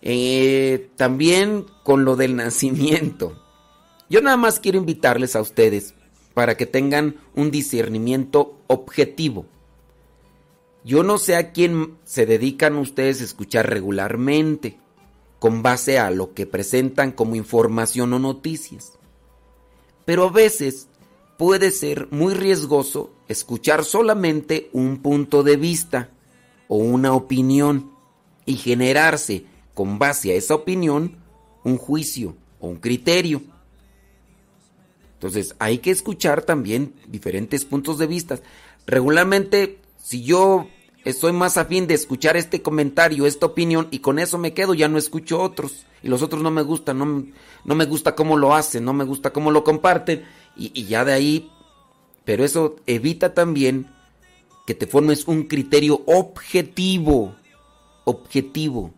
Eh, 0.00 0.90
también 0.96 1.64
con 1.84 2.04
lo 2.04 2.16
del 2.16 2.34
nacimiento. 2.34 3.40
Yo 4.10 4.20
nada 4.20 4.36
más 4.36 4.58
quiero 4.58 4.78
invitarles 4.78 5.36
a 5.36 5.40
ustedes 5.40 5.94
para 6.34 6.56
que 6.56 6.66
tengan 6.66 7.16
un 7.36 7.50
discernimiento 7.52 8.58
objetivo. 8.66 9.46
Yo 10.84 11.04
no 11.04 11.18
sé 11.18 11.36
a 11.36 11.52
quién 11.52 11.96
se 12.04 12.26
dedican 12.26 12.76
ustedes 12.76 13.20
a 13.20 13.24
escuchar 13.24 13.70
regularmente, 13.70 14.78
con 15.42 15.60
base 15.60 15.98
a 15.98 16.12
lo 16.12 16.34
que 16.34 16.46
presentan 16.46 17.10
como 17.10 17.34
información 17.34 18.12
o 18.12 18.20
noticias. 18.20 18.92
Pero 20.04 20.28
a 20.28 20.30
veces 20.30 20.86
puede 21.36 21.72
ser 21.72 22.06
muy 22.12 22.34
riesgoso 22.34 23.10
escuchar 23.26 23.84
solamente 23.84 24.70
un 24.72 24.98
punto 24.98 25.42
de 25.42 25.56
vista 25.56 26.10
o 26.68 26.76
una 26.76 27.12
opinión 27.12 27.90
y 28.46 28.54
generarse 28.54 29.44
con 29.74 29.98
base 29.98 30.30
a 30.30 30.36
esa 30.36 30.54
opinión 30.54 31.16
un 31.64 31.76
juicio 31.76 32.36
o 32.60 32.68
un 32.68 32.76
criterio. 32.76 33.42
Entonces 35.14 35.56
hay 35.58 35.78
que 35.78 35.90
escuchar 35.90 36.42
también 36.44 36.94
diferentes 37.08 37.64
puntos 37.64 37.98
de 37.98 38.06
vista. 38.06 38.38
Regularmente, 38.86 39.80
si 40.00 40.22
yo 40.22 40.68
estoy 41.04 41.32
más 41.32 41.56
afín 41.56 41.86
de 41.86 41.94
escuchar 41.94 42.36
este 42.36 42.62
comentario, 42.62 43.26
esta 43.26 43.46
opinión, 43.46 43.88
y 43.90 43.98
con 43.98 44.18
eso 44.18 44.38
me 44.38 44.54
quedo, 44.54 44.74
ya 44.74 44.88
no 44.88 44.98
escucho 44.98 45.40
otros. 45.40 45.86
Y 46.02 46.08
los 46.08 46.22
otros 46.22 46.42
no 46.42 46.50
me 46.50 46.62
gustan, 46.62 46.98
no, 46.98 47.24
no 47.64 47.74
me 47.74 47.84
gusta 47.84 48.14
cómo 48.14 48.36
lo 48.36 48.54
hacen, 48.54 48.84
no 48.84 48.92
me 48.92 49.04
gusta 49.04 49.32
cómo 49.32 49.50
lo 49.50 49.64
comparten. 49.64 50.24
Y, 50.56 50.84
ya 50.84 51.04
de 51.04 51.12
ahí, 51.12 51.50
pero 52.24 52.44
eso 52.44 52.76
evita 52.86 53.34
también 53.34 53.88
que 54.66 54.74
te 54.74 54.86
formes 54.86 55.26
un 55.26 55.44
criterio 55.44 56.02
objetivo. 56.06 57.34
Objetivo. 58.04 58.92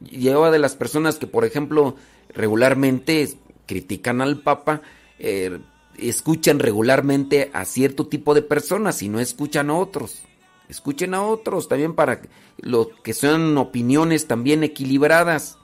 Lleva 0.00 0.50
de 0.50 0.58
las 0.58 0.76
personas 0.76 1.16
que, 1.16 1.26
por 1.26 1.44
ejemplo, 1.44 1.96
regularmente 2.28 3.28
critican 3.66 4.20
al 4.20 4.40
Papa, 4.40 4.82
eh, 5.18 5.58
escuchan 5.98 6.58
regularmente 6.58 7.50
a 7.52 7.64
cierto 7.64 8.06
tipo 8.06 8.34
de 8.34 8.42
personas 8.42 9.02
y 9.02 9.08
no 9.08 9.20
escuchan 9.20 9.70
a 9.70 9.74
otros. 9.74 10.22
Escuchen 10.70 11.14
a 11.14 11.22
otros 11.22 11.66
también 11.66 11.94
para 11.94 12.22
lo 12.58 12.90
que 13.02 13.12
sean 13.12 13.58
opiniones 13.58 14.28
también 14.28 14.62
equilibradas. 14.62 15.58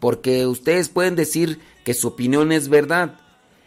Porque 0.00 0.46
ustedes 0.46 0.88
pueden 0.88 1.14
decir 1.14 1.60
que 1.84 1.94
su 1.94 2.08
opinión 2.08 2.50
es 2.50 2.68
verdad. 2.68 3.20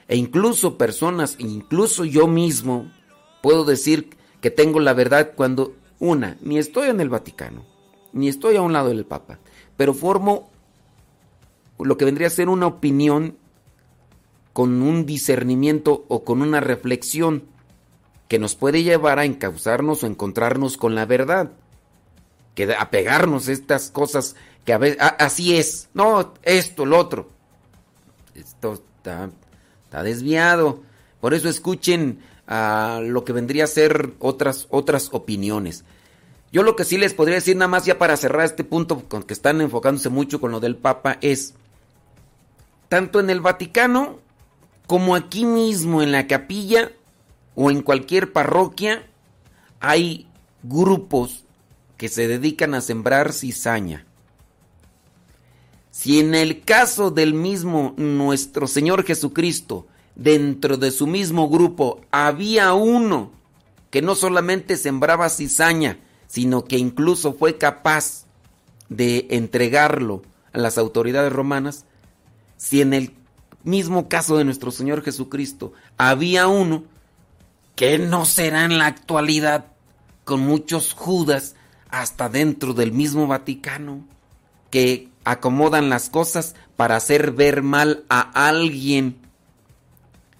E 0.09 0.17
incluso 0.17 0.77
personas, 0.77 1.35
incluso 1.39 2.03
yo 2.03 2.27
mismo, 2.27 2.91
puedo 3.41 3.63
decir 3.63 4.09
que 4.41 4.51
tengo 4.51 4.81
la 4.81 4.93
verdad 4.93 5.31
cuando, 5.35 5.73
una, 5.99 6.37
ni 6.41 6.57
estoy 6.57 6.89
en 6.89 6.99
el 6.99 7.09
Vaticano, 7.09 7.65
ni 8.11 8.27
estoy 8.27 8.57
a 8.57 8.61
un 8.61 8.73
lado 8.73 8.89
del 8.89 9.05
Papa, 9.05 9.39
pero 9.77 9.93
formo 9.93 10.49
lo 11.79 11.97
que 11.97 12.05
vendría 12.05 12.27
a 12.27 12.31
ser 12.31 12.49
una 12.49 12.67
opinión 12.67 13.37
con 14.53 14.81
un 14.81 15.05
discernimiento 15.05 16.05
o 16.07 16.23
con 16.23 16.41
una 16.41 16.59
reflexión 16.59 17.43
que 18.27 18.39
nos 18.39 18.55
puede 18.55 18.83
llevar 18.83 19.19
a 19.19 19.25
encauzarnos 19.25 20.03
o 20.03 20.07
encontrarnos 20.07 20.77
con 20.77 20.95
la 20.95 21.05
verdad. 21.05 21.51
Que 22.55 22.73
apegarnos 22.73 23.47
a 23.47 23.51
estas 23.51 23.91
cosas 23.91 24.35
que 24.65 24.73
a 24.73 24.77
veces, 24.77 24.97
así 24.99 25.57
es, 25.57 25.89
no, 25.93 26.33
esto, 26.43 26.85
lo 26.85 26.97
otro. 26.97 27.29
Esto 28.35 28.73
está, 28.73 29.29
está 29.85 30.03
desviado. 30.03 30.81
Por 31.21 31.33
eso 31.33 31.47
escuchen 31.47 32.19
a 32.47 32.99
lo 33.03 33.23
que 33.23 33.33
vendría 33.33 33.65
a 33.65 33.67
ser 33.67 34.13
otras, 34.19 34.67
otras 34.69 35.09
opiniones. 35.11 35.85
Yo 36.51 36.63
lo 36.63 36.75
que 36.75 36.85
sí 36.85 36.97
les 36.97 37.13
podría 37.13 37.35
decir 37.35 37.55
nada 37.57 37.67
más 37.67 37.85
ya 37.85 37.97
para 37.97 38.17
cerrar 38.17 38.45
este 38.45 38.63
punto 38.63 39.03
con 39.07 39.23
que 39.23 39.33
están 39.33 39.61
enfocándose 39.61 40.09
mucho 40.09 40.39
con 40.39 40.51
lo 40.51 40.59
del 40.59 40.77
Papa 40.77 41.17
es, 41.21 41.53
tanto 42.87 43.19
en 43.19 43.29
el 43.29 43.41
Vaticano 43.41 44.19
como 44.85 45.15
aquí 45.15 45.43
mismo 45.43 46.01
en 46.01 46.13
la 46.13 46.27
capilla 46.27 46.91
o 47.59 47.71
en 47.71 47.81
cualquier 47.81 48.31
parroquia 48.31 49.07
hay 49.79 50.27
grupos 50.61 51.43
que 51.97 52.07
se 52.07 52.27
dedican 52.27 52.75
a 52.75 52.81
sembrar 52.81 53.33
cizaña. 53.33 54.05
Si 55.89 56.19
en 56.19 56.35
el 56.35 56.61
caso 56.61 57.09
del 57.09 57.33
mismo 57.33 57.95
nuestro 57.97 58.67
Señor 58.67 59.03
Jesucristo, 59.03 59.87
dentro 60.13 60.77
de 60.77 60.91
su 60.91 61.07
mismo 61.07 61.49
grupo 61.49 62.01
había 62.11 62.73
uno 62.73 63.31
que 63.89 64.03
no 64.03 64.13
solamente 64.13 64.77
sembraba 64.77 65.27
cizaña, 65.29 65.97
sino 66.27 66.63
que 66.63 66.77
incluso 66.77 67.33
fue 67.33 67.57
capaz 67.57 68.27
de 68.89 69.25
entregarlo 69.31 70.21
a 70.53 70.59
las 70.59 70.77
autoridades 70.77 71.33
romanas, 71.33 71.85
si 72.57 72.81
en 72.81 72.93
el 72.93 73.15
mismo 73.63 74.07
caso 74.09 74.37
de 74.37 74.45
nuestro 74.45 74.69
Señor 74.69 75.01
Jesucristo 75.01 75.73
había 75.97 76.47
uno 76.47 76.83
que 77.77 77.99
no 77.99 78.25
será 78.25 78.65
en 78.65 78.79
la 78.79 78.87
actualidad 78.87 79.67
con 80.25 80.41
muchos 80.41 80.93
judas 80.93 81.55
hasta 81.89 82.27
dentro 82.27 82.73
del 82.73 82.91
mismo 82.91 83.27
Vaticano 83.27 84.03
que 84.71 85.09
acomodan 85.23 85.87
las 85.87 86.09
cosas 86.09 86.55
para 86.75 86.95
hacer 86.95 87.31
ver 87.31 87.61
mal 87.61 88.03
a 88.09 88.47
alguien. 88.47 89.17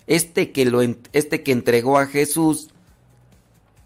Este 0.08 0.52
que 0.52 0.66
lo 0.66 0.82
este 0.82 1.44
que 1.44 1.52
entregó 1.52 2.00
a 2.00 2.08
Jesús 2.08 2.70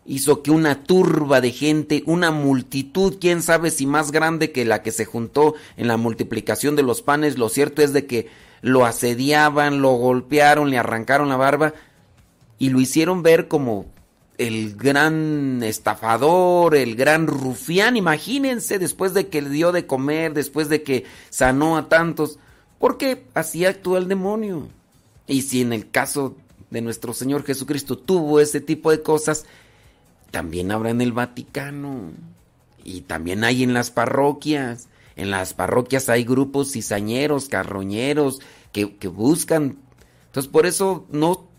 hizo 0.05 0.43
que 0.43 0.51
una 0.51 0.83
turba 0.83 1.41
de 1.41 1.51
gente, 1.51 2.03
una 2.05 2.31
multitud, 2.31 3.17
quién 3.19 3.41
sabe 3.41 3.69
si 3.69 3.85
más 3.85 4.13
grande 4.13 4.53
que 4.53 4.63
la 4.63 4.81
que 4.81 4.93
se 4.93 5.03
juntó 5.03 5.55
en 5.75 5.89
la 5.89 5.97
multiplicación 5.97 6.77
de 6.77 6.83
los 6.83 7.01
panes, 7.01 7.37
lo 7.37 7.49
cierto 7.49 7.81
es 7.81 7.91
de 7.91 8.05
que 8.05 8.29
lo 8.61 8.85
asediaban, 8.85 9.81
lo 9.81 9.91
golpearon, 9.91 10.69
le 10.69 10.77
arrancaron 10.77 11.27
la 11.27 11.35
barba 11.35 11.73
y 12.61 12.69
lo 12.69 12.79
hicieron 12.79 13.23
ver 13.23 13.47
como 13.47 13.87
el 14.37 14.75
gran 14.75 15.63
estafador, 15.63 16.75
el 16.75 16.95
gran 16.95 17.25
rufián, 17.25 17.97
imagínense, 17.97 18.77
después 18.77 19.15
de 19.15 19.29
que 19.29 19.41
le 19.41 19.49
dio 19.49 19.71
de 19.71 19.87
comer, 19.87 20.35
después 20.35 20.69
de 20.69 20.83
que 20.83 21.05
sanó 21.31 21.75
a 21.75 21.89
tantos, 21.89 22.37
porque 22.77 23.25
así 23.33 23.65
actúa 23.65 23.97
el 23.97 24.07
demonio. 24.07 24.67
Y 25.25 25.41
si 25.41 25.61
en 25.61 25.73
el 25.73 25.89
caso 25.89 26.35
de 26.69 26.81
nuestro 26.81 27.15
Señor 27.15 27.43
Jesucristo 27.45 27.97
tuvo 27.97 28.39
ese 28.39 28.61
tipo 28.61 28.91
de 28.91 29.01
cosas, 29.01 29.45
también 30.29 30.71
habrá 30.71 30.91
en 30.91 31.01
el 31.01 31.13
Vaticano. 31.13 32.11
Y 32.83 33.01
también 33.01 33.43
hay 33.43 33.63
en 33.63 33.73
las 33.73 33.89
parroquias. 33.89 34.87
En 35.15 35.31
las 35.31 35.55
parroquias 35.55 36.09
hay 36.09 36.25
grupos 36.25 36.73
cizañeros, 36.73 37.49
carroñeros, 37.49 38.39
que, 38.71 38.97
que 38.97 39.07
buscan. 39.07 39.79
Entonces, 40.27 40.51
por 40.51 40.67
eso 40.67 41.07
no, 41.09 41.50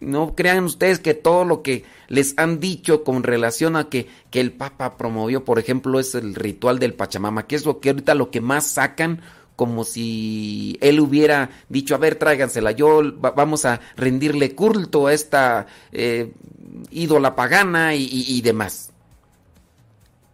no 0.00 0.34
crean 0.34 0.64
ustedes 0.64 0.98
que 0.98 1.14
todo 1.14 1.44
lo 1.44 1.62
que 1.62 1.84
les 2.08 2.34
han 2.38 2.58
dicho 2.60 3.04
con 3.04 3.22
relación 3.22 3.76
a 3.76 3.88
que, 3.88 4.08
que 4.30 4.40
el 4.40 4.52
Papa 4.52 4.96
promovió, 4.96 5.44
por 5.44 5.58
ejemplo, 5.58 6.00
es 6.00 6.14
el 6.14 6.34
ritual 6.34 6.78
del 6.78 6.94
Pachamama, 6.94 7.46
que 7.46 7.56
es 7.56 7.66
lo 7.66 7.80
que 7.80 7.90
ahorita 7.90 8.14
lo 8.14 8.30
que 8.30 8.40
más 8.40 8.66
sacan 8.66 9.20
como 9.56 9.84
si 9.84 10.78
él 10.80 11.00
hubiera 11.00 11.50
dicho, 11.68 11.94
a 11.94 11.98
ver, 11.98 12.14
tráigansela, 12.16 12.70
yo 12.70 13.02
va- 13.22 13.32
vamos 13.32 13.66
a 13.66 13.78
rendirle 13.96 14.54
culto 14.54 15.06
a 15.06 15.12
esta 15.12 15.66
eh, 15.92 16.32
ídola 16.90 17.36
pagana 17.36 17.94
y 17.94 18.40
demás. 18.40 18.90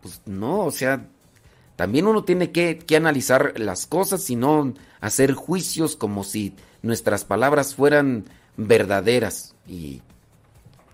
Pues 0.01 0.21
no, 0.27 0.61
o 0.61 0.71
sea, 0.71 1.09
también 1.75 2.07
uno 2.07 2.23
tiene 2.23 2.53
que, 2.53 2.79
que 2.79 2.97
analizar 2.97 3.55
las 3.59 3.87
cosas 3.89 4.31
y 4.31 4.37
no 4.37 4.73
hacer 5.01 5.33
juicios 5.35 5.97
como 5.97 6.23
si 6.23 6.55
nuestras 6.83 7.25
palabras 7.25 7.75
fueran 7.75 8.27
verdaderas. 8.57 9.56
Y 9.67 10.03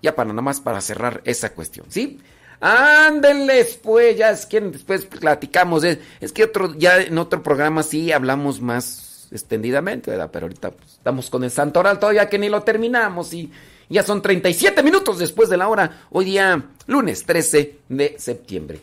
ya 0.02 0.14
para 0.14 0.30
nada 0.30 0.42
más 0.42 0.60
para 0.60 0.80
cerrar 0.80 1.20
esa 1.24 1.52
cuestión, 1.52 1.86
¿sí? 1.88 2.18
Ándenles, 2.60 3.78
pues, 3.82 4.16
ya 4.16 4.30
es 4.30 4.46
que 4.46 4.60
después 4.60 5.04
platicamos. 5.06 5.82
Es, 5.82 5.98
es 6.20 6.32
que 6.32 6.44
otro, 6.44 6.74
ya 6.76 7.00
en 7.00 7.18
otro 7.18 7.42
programa 7.42 7.82
sí 7.82 8.12
hablamos 8.12 8.60
más 8.60 9.28
extendidamente, 9.32 10.10
¿verdad? 10.10 10.30
Pero 10.32 10.46
ahorita 10.46 10.70
pues, 10.70 10.92
estamos 10.92 11.28
con 11.28 11.42
el 11.42 11.50
Santoral 11.50 11.98
todavía 11.98 12.28
que 12.28 12.38
ni 12.38 12.48
lo 12.48 12.62
terminamos 12.62 13.32
y 13.32 13.50
ya 13.88 14.02
son 14.02 14.22
37 14.22 14.82
minutos 14.82 15.18
después 15.18 15.48
de 15.48 15.56
la 15.56 15.68
hora. 15.68 16.06
Hoy 16.10 16.26
día, 16.26 16.70
lunes 16.86 17.24
13 17.24 17.78
de 17.88 18.14
septiembre. 18.18 18.80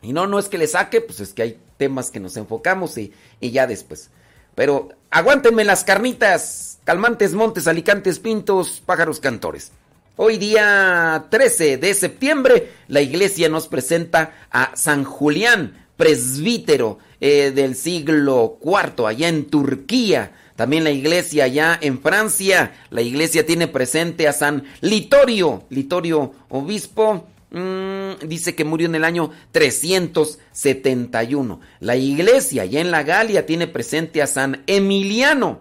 Y 0.00 0.12
no, 0.12 0.26
no 0.26 0.38
es 0.38 0.48
que 0.48 0.58
le 0.58 0.66
saque, 0.66 1.00
pues 1.00 1.20
es 1.20 1.32
que 1.32 1.42
hay 1.42 1.58
temas 1.76 2.10
que 2.10 2.20
nos 2.20 2.36
enfocamos 2.36 2.96
y, 2.98 3.12
y 3.40 3.50
ya 3.50 3.66
después. 3.66 4.10
Pero 4.54 4.90
aguántenme 5.10 5.64
las 5.64 5.84
carnitas, 5.84 6.78
calmantes, 6.84 7.34
montes, 7.34 7.66
alicantes, 7.66 8.18
pintos, 8.18 8.82
pájaros, 8.84 9.20
cantores. 9.20 9.72
Hoy 10.16 10.36
día 10.36 11.26
13 11.30 11.78
de 11.78 11.94
septiembre, 11.94 12.70
la 12.88 13.00
iglesia 13.00 13.48
nos 13.48 13.66
presenta 13.66 14.34
a 14.50 14.72
San 14.76 15.04
Julián, 15.04 15.86
presbítero 15.96 16.98
eh, 17.20 17.50
del 17.54 17.74
siglo 17.76 18.58
IV, 18.62 19.06
allá 19.06 19.28
en 19.28 19.46
Turquía. 19.46 20.32
También 20.54 20.84
la 20.84 20.90
iglesia 20.90 21.44
allá 21.44 21.78
en 21.80 22.00
Francia, 22.00 22.74
la 22.90 23.00
iglesia 23.00 23.46
tiene 23.46 23.68
presente 23.68 24.28
a 24.28 24.34
San 24.34 24.64
Litorio, 24.82 25.64
Litorio 25.70 26.34
obispo, 26.50 27.26
mm, 27.52 28.26
dice 28.26 28.54
que 28.54 28.64
murió 28.64 28.86
en 28.86 28.94
el 28.94 29.04
año 29.04 29.30
371. 29.52 31.60
La 31.80 31.96
iglesia 31.96 32.62
allá 32.62 32.80
en 32.80 32.90
la 32.90 33.02
Galia 33.02 33.44
tiene 33.46 33.66
presente 33.66 34.22
a 34.22 34.26
San 34.26 34.62
Emiliano. 34.66 35.60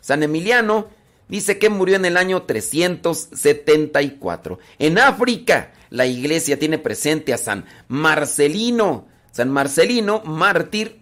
San 0.00 0.22
Emiliano 0.22 0.88
dice 1.28 1.58
que 1.58 1.70
murió 1.70 1.96
en 1.96 2.04
el 2.04 2.16
año 2.16 2.42
374. 2.42 4.58
En 4.78 4.98
África, 4.98 5.72
la 5.90 6.06
iglesia 6.06 6.56
tiene 6.58 6.78
presente 6.78 7.32
a 7.32 7.38
San 7.38 7.64
Marcelino. 7.88 9.06
San 9.30 9.50
Marcelino, 9.50 10.22
mártir, 10.24 11.00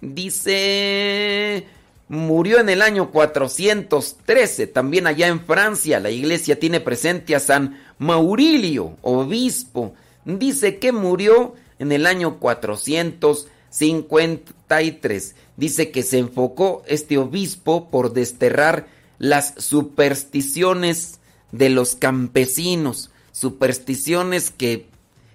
dice 0.00 1.66
murió 2.08 2.60
en 2.60 2.68
el 2.68 2.82
año 2.82 3.10
413, 3.10 4.68
también 4.68 5.06
allá 5.06 5.28
en 5.28 5.40
Francia. 5.40 6.00
La 6.00 6.10
iglesia 6.10 6.58
tiene 6.58 6.80
presente 6.80 7.34
a 7.34 7.40
San 7.40 7.80
Maurilio, 7.98 8.98
obispo. 9.02 9.94
Dice 10.24 10.78
que 10.78 10.92
murió 10.92 11.54
en 11.78 11.92
el 11.92 12.06
año 12.06 12.38
453. 12.38 15.34
Dice 15.56 15.90
que 15.90 16.02
se 16.02 16.18
enfocó 16.18 16.82
este 16.86 17.18
obispo 17.18 17.90
por 17.90 18.12
desterrar 18.12 18.86
las 19.18 19.54
supersticiones 19.56 21.20
de 21.52 21.70
los 21.70 21.94
campesinos, 21.94 23.10
supersticiones 23.32 24.50
que 24.50 24.88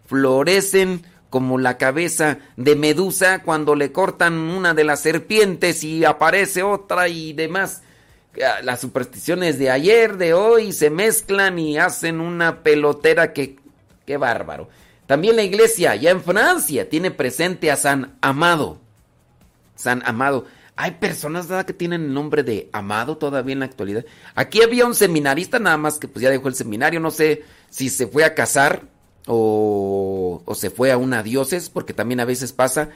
florecen 0.05 1.03
como 1.31 1.57
la 1.57 1.77
cabeza 1.77 2.39
de 2.57 2.75
Medusa 2.75 3.41
cuando 3.41 3.73
le 3.73 3.93
cortan 3.93 4.33
una 4.33 4.73
de 4.75 4.83
las 4.83 4.99
serpientes 4.99 5.81
y 5.83 6.03
aparece 6.03 6.61
otra 6.61 7.07
y 7.07 7.31
demás. 7.31 7.83
Las 8.63 8.81
supersticiones 8.81 9.57
de 9.57 9.71
ayer, 9.71 10.17
de 10.17 10.33
hoy, 10.33 10.73
se 10.73 10.89
mezclan 10.89 11.57
y 11.57 11.77
hacen 11.77 12.19
una 12.19 12.63
pelotera 12.63 13.33
que... 13.33 13.57
¡Qué 14.05 14.17
bárbaro! 14.17 14.69
También 15.07 15.37
la 15.37 15.43
iglesia, 15.43 15.95
ya 15.95 16.11
en 16.11 16.21
Francia, 16.21 16.89
tiene 16.89 17.11
presente 17.11 17.71
a 17.71 17.77
San 17.77 18.17
Amado. 18.21 18.77
San 19.75 20.03
Amado. 20.05 20.45
Hay 20.75 20.91
personas 20.91 21.47
¿verdad? 21.47 21.65
que 21.65 21.73
tienen 21.73 22.03
el 22.03 22.13
nombre 22.13 22.43
de 22.43 22.69
Amado 22.73 23.17
todavía 23.17 23.53
en 23.53 23.59
la 23.59 23.65
actualidad. 23.65 24.03
Aquí 24.35 24.61
había 24.61 24.85
un 24.85 24.95
seminarista 24.95 25.59
nada 25.59 25.77
más 25.77 25.97
que 25.97 26.09
pues 26.09 26.23
ya 26.23 26.29
dejó 26.29 26.49
el 26.49 26.55
seminario. 26.55 26.99
No 26.99 27.11
sé 27.11 27.43
si 27.69 27.89
se 27.89 28.07
fue 28.07 28.25
a 28.25 28.35
casar 28.35 28.90
o, 29.27 30.41
o 30.45 30.55
se 30.55 30.69
fue 30.69 30.91
a 30.91 30.97
una 30.97 31.23
dioses, 31.23 31.69
porque 31.69 31.93
también 31.93 32.19
a 32.19 32.25
veces 32.25 32.53
pasa. 32.53 32.89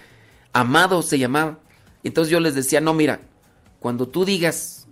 Amado 0.54 1.02
se 1.02 1.20
llamaba. 1.20 1.60
Entonces 2.04 2.32
yo 2.32 2.40
les 2.40 2.56
decía, 2.56 2.82
no, 2.82 2.94
mira, 2.94 3.22
cuando 3.80 4.08
tú 4.08 4.26
digas 4.26 4.88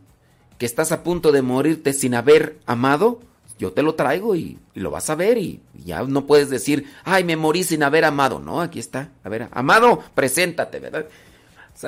que 0.58 0.66
estás 0.66 0.92
a 0.92 1.04
punto 1.04 1.32
de 1.32 1.42
morirte 1.42 1.94
sin 1.94 2.16
haber 2.16 2.60
amado, 2.66 3.22
yo 3.60 3.72
te 3.72 3.84
lo 3.84 3.96
traigo 3.96 4.36
y, 4.36 4.60
lo 4.74 4.92
vas 4.92 5.10
a 5.10 5.16
ver 5.16 5.38
y, 5.38 5.62
ya 5.86 6.04
no 6.04 6.26
puedes 6.26 6.50
decir, 6.50 6.92
ay, 7.04 7.24
me 7.24 7.38
morí 7.38 7.64
sin 7.64 7.84
haber 7.84 8.06
amado. 8.06 8.40
No, 8.40 8.62
aquí 8.62 8.80
está. 8.80 9.12
A 9.24 9.30
ver, 9.30 9.48
amado, 9.52 10.04
preséntate, 10.14 10.80
¿verdad? 10.80 11.06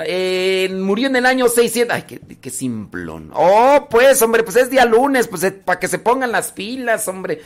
Eh, 0.05 0.69
murió 0.73 1.07
en 1.07 1.15
el 1.15 1.25
año 1.25 1.47
600. 1.47 1.95
Ay, 1.95 2.03
qué, 2.03 2.49
simplón. 2.49 3.31
Oh, 3.33 3.87
pues, 3.89 4.21
hombre, 4.21 4.43
pues 4.43 4.55
es 4.57 4.69
día 4.69 4.85
lunes, 4.85 5.27
pues 5.27 5.51
para 5.63 5.79
que 5.79 5.87
se 5.87 5.99
pongan 5.99 6.31
las 6.31 6.51
pilas, 6.51 7.07
hombre. 7.07 7.41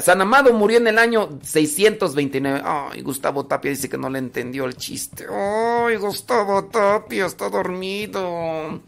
San 0.00 0.20
Amado 0.20 0.52
murió 0.54 0.78
en 0.78 0.86
el 0.86 0.98
año 0.98 1.38
629. 1.42 2.62
Ay, 2.64 3.02
Gustavo 3.02 3.44
Tapia 3.44 3.70
dice 3.70 3.90
que 3.90 3.98
no 3.98 4.08
le 4.08 4.18
entendió 4.18 4.64
el 4.64 4.76
chiste. 4.76 5.26
Ay, 5.30 5.96
Gustavo 5.96 6.64
Tapia 6.64 7.26
está 7.26 7.50
dormido. 7.50 8.80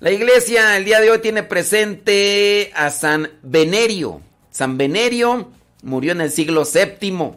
La 0.00 0.10
iglesia 0.10 0.76
el 0.76 0.84
día 0.84 1.00
de 1.00 1.10
hoy 1.10 1.20
tiene 1.20 1.44
presente 1.44 2.72
a 2.74 2.90
San 2.90 3.30
Venerio. 3.42 4.20
San 4.50 4.76
Venerio 4.76 5.50
murió 5.82 6.12
en 6.12 6.20
el 6.20 6.30
siglo 6.30 6.64
VII. 6.64 7.32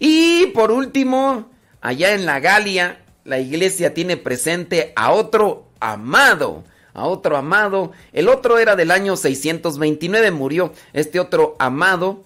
Y 0.00 0.46
por 0.46 0.72
último, 0.72 1.50
allá 1.80 2.14
en 2.14 2.26
la 2.26 2.40
Galia, 2.40 3.00
la 3.24 3.38
iglesia 3.38 3.94
tiene 3.94 4.16
presente 4.16 4.92
a 4.96 5.12
otro 5.12 5.68
amado, 5.78 6.64
a 6.94 7.06
otro 7.06 7.36
amado. 7.36 7.92
El 8.12 8.28
otro 8.28 8.58
era 8.58 8.76
del 8.76 8.90
año 8.90 9.16
629, 9.16 10.30
murió. 10.30 10.72
Este 10.92 11.20
otro 11.20 11.56
amado 11.58 12.24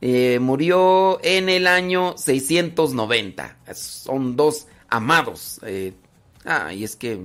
eh, 0.00 0.38
murió 0.40 1.20
en 1.22 1.48
el 1.48 1.66
año 1.66 2.14
690. 2.16 3.56
Son 3.72 4.36
dos 4.36 4.66
amados. 4.88 5.60
Eh, 5.64 5.94
ay, 6.44 6.84
es 6.84 6.96
que... 6.96 7.20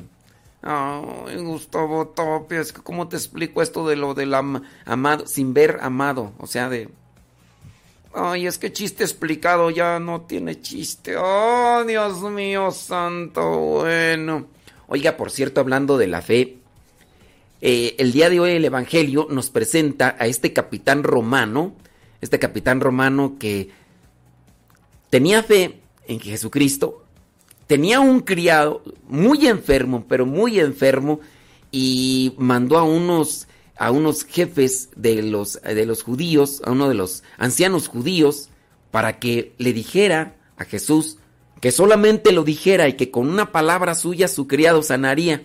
Ay, 0.61 1.37
Gustavo 1.37 2.13
que 2.47 2.63
¿cómo 2.83 3.07
te 3.07 3.15
explico 3.15 3.61
esto 3.61 3.87
de 3.87 3.95
lo 3.95 4.13
del 4.15 4.33
am 4.33 4.63
amado, 4.85 5.25
sin 5.27 5.53
ver 5.53 5.79
amado? 5.81 6.33
O 6.39 6.47
sea, 6.47 6.69
de... 6.69 6.89
Ay, 8.13 8.47
es 8.47 8.57
que 8.57 8.73
chiste 8.73 9.03
explicado 9.03 9.69
ya 9.69 9.99
no 9.99 10.21
tiene 10.21 10.59
chiste. 10.59 11.15
Oh, 11.17 11.83
Dios 11.85 12.21
mío 12.23 12.71
santo, 12.71 13.49
bueno. 13.59 14.47
Oiga, 14.87 15.17
por 15.17 15.31
cierto, 15.31 15.61
hablando 15.61 15.97
de 15.97 16.07
la 16.07 16.21
fe, 16.21 16.56
eh, 17.61 17.95
el 17.97 18.11
día 18.11 18.29
de 18.29 18.39
hoy 18.39 18.51
el 18.51 18.65
Evangelio 18.65 19.27
nos 19.29 19.49
presenta 19.49 20.15
a 20.19 20.27
este 20.27 20.53
capitán 20.53 21.03
romano, 21.03 21.73
este 22.21 22.39
capitán 22.39 22.81
romano 22.81 23.35
que 23.39 23.69
tenía 25.09 25.43
fe 25.43 25.79
en 26.07 26.19
Jesucristo, 26.19 27.03
tenía 27.65 27.99
un 27.99 28.21
criado 28.21 28.83
muy 29.07 29.47
enfermo, 29.47 30.05
pero 30.07 30.25
muy 30.25 30.59
enfermo, 30.59 31.19
y 31.71 32.33
mandó 32.37 32.77
a 32.77 32.83
unos 32.83 33.47
a 33.79 33.91
unos 33.91 34.23
jefes 34.23 34.89
de 34.95 35.21
los, 35.21 35.61
de 35.61 35.85
los 35.85 36.01
judíos, 36.01 36.61
a 36.65 36.71
uno 36.71 36.89
de 36.89 36.95
los 36.95 37.23
ancianos 37.37 37.87
judíos, 37.87 38.49
para 38.89 39.19
que 39.19 39.53
le 39.59 39.71
dijera 39.71 40.35
a 40.57 40.65
Jesús 40.65 41.17
que 41.61 41.71
solamente 41.71 42.31
lo 42.31 42.43
dijera 42.43 42.87
y 42.87 42.93
que 42.93 43.11
con 43.11 43.29
una 43.29 43.51
palabra 43.51 43.95
suya 43.95 44.27
su 44.27 44.47
criado 44.47 44.81
sanaría. 44.81 45.43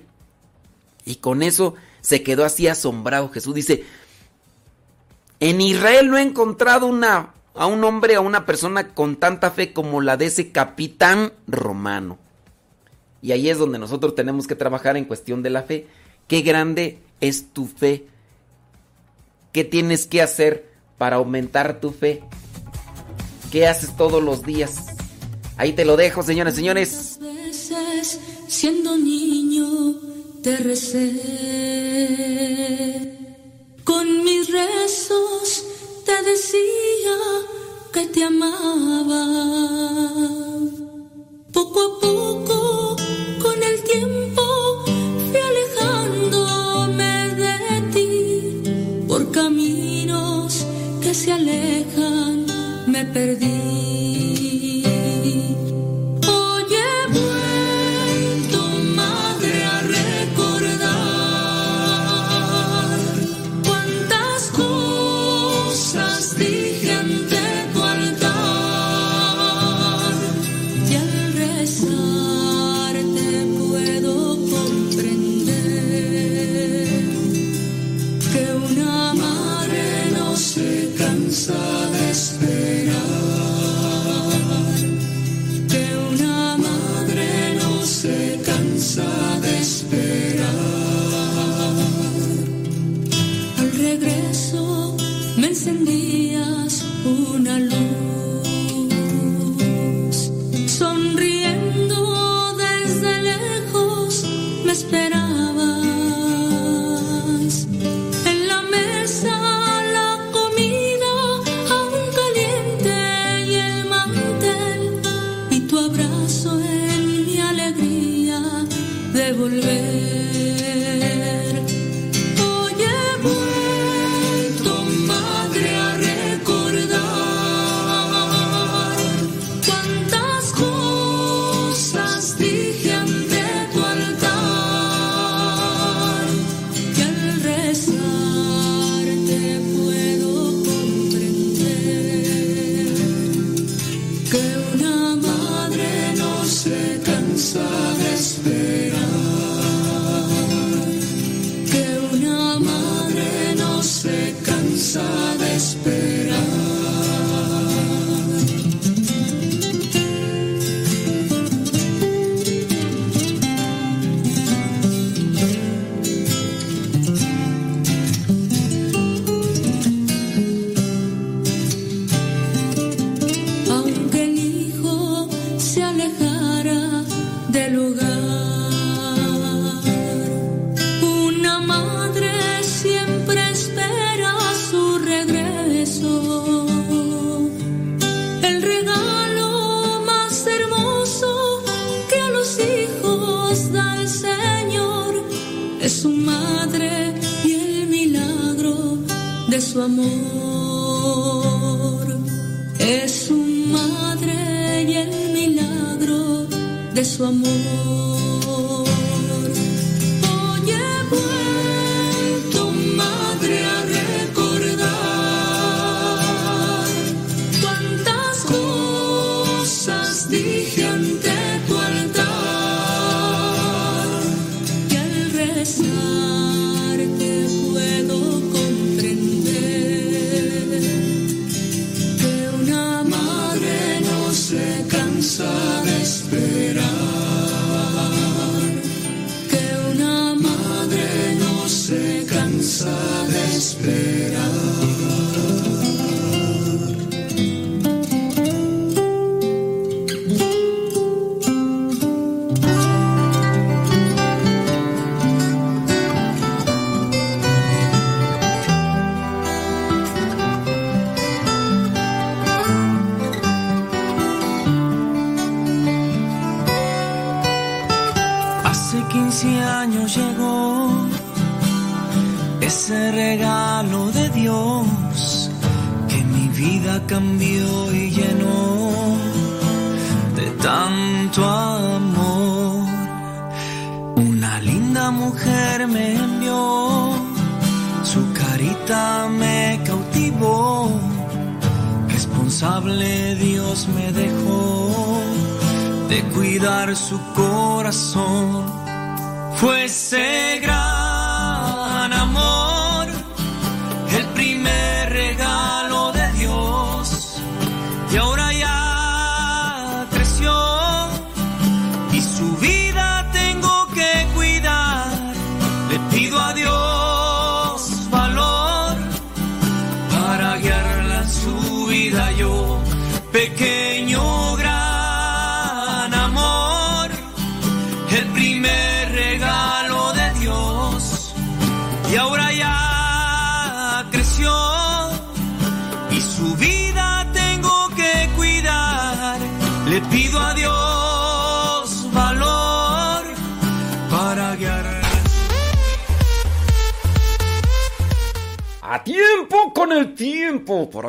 Y 1.05 1.17
con 1.17 1.43
eso 1.43 1.75
se 2.03 2.23
quedó 2.23 2.45
así 2.45 2.69
asombrado. 2.69 3.31
Jesús 3.31 3.55
dice, 3.55 3.85
en 5.41 5.63
Israel 5.63 6.11
no 6.11 6.19
he 6.19 6.23
encontrado 6.23 6.91
a 7.55 7.67
un 7.67 7.85
hombre, 7.85 8.17
a 8.17 8.21
una 8.21 8.45
persona 8.45 8.89
con 8.89 9.17
tanta 9.17 9.51
fe 9.51 9.73
como 9.73 10.03
la 10.03 10.19
de 10.19 10.27
ese 10.27 10.53
capitán 10.53 11.33
romano. 11.47 12.19
Y 13.23 13.33
ahí 13.33 13.49
es 13.49 13.57
donde 13.57 13.79
nosotros 13.79 14.15
tenemos 14.15 14.47
que 14.47 14.57
trabajar 14.57 14.99
en 14.99 15.07
cuestión 15.07 15.43
de 15.43 15.49
la 15.49 15.63
fe. 15.63 15.87
Qué 16.29 16.43
grande 16.43 16.99
es 17.21 17.55
tu 17.55 17.67
fe 17.67 18.07
¿Qué 19.53 19.65
tienes 19.65 20.07
que 20.07 20.23
hacer 20.23 20.73
para 20.97 21.17
aumentar 21.17 21.79
tu 21.79 21.91
fe? 21.91 22.23
¿Qué 23.51 23.67
haces 23.67 23.95
todos 23.97 24.23
los 24.23 24.45
días? 24.45 24.77
Ahí 25.59 25.75
te 25.75 25.85
lo 25.85 25.99
dejo, 25.99 26.23
señores, 26.23 26.55
señores. 26.55 27.19
veces 27.21 28.19
siendo 28.49 28.97
niño 28.97 30.01
te 30.43 30.57
recé. 30.57 31.13
Con 33.85 34.25
mis 34.25 34.51
rezos 34.51 35.65
te 36.05 36.21
decía 36.31 37.17
que 37.93 38.07
te 38.09 38.25
amaba. 38.25 39.25
Poco 41.53 41.81
a 41.81 42.01
poco, 42.01 42.97
con 43.41 43.63
el 43.63 43.83
tiempo, 43.85 44.43
fui 45.31 45.41
alejándome 45.51 47.13
de 47.43 47.55
ti. 47.93 48.09
Por 49.07 49.31
caminos 49.31 50.67
que 51.01 51.15
se 51.15 51.33
alejan, 51.33 52.47
me 52.89 53.05
perdí. 53.05 53.62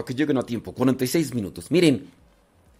Que 0.05 0.15
lleguen 0.15 0.37
a 0.37 0.43
tiempo. 0.43 0.73
46 0.73 1.33
minutos. 1.33 1.71
Miren, 1.71 2.09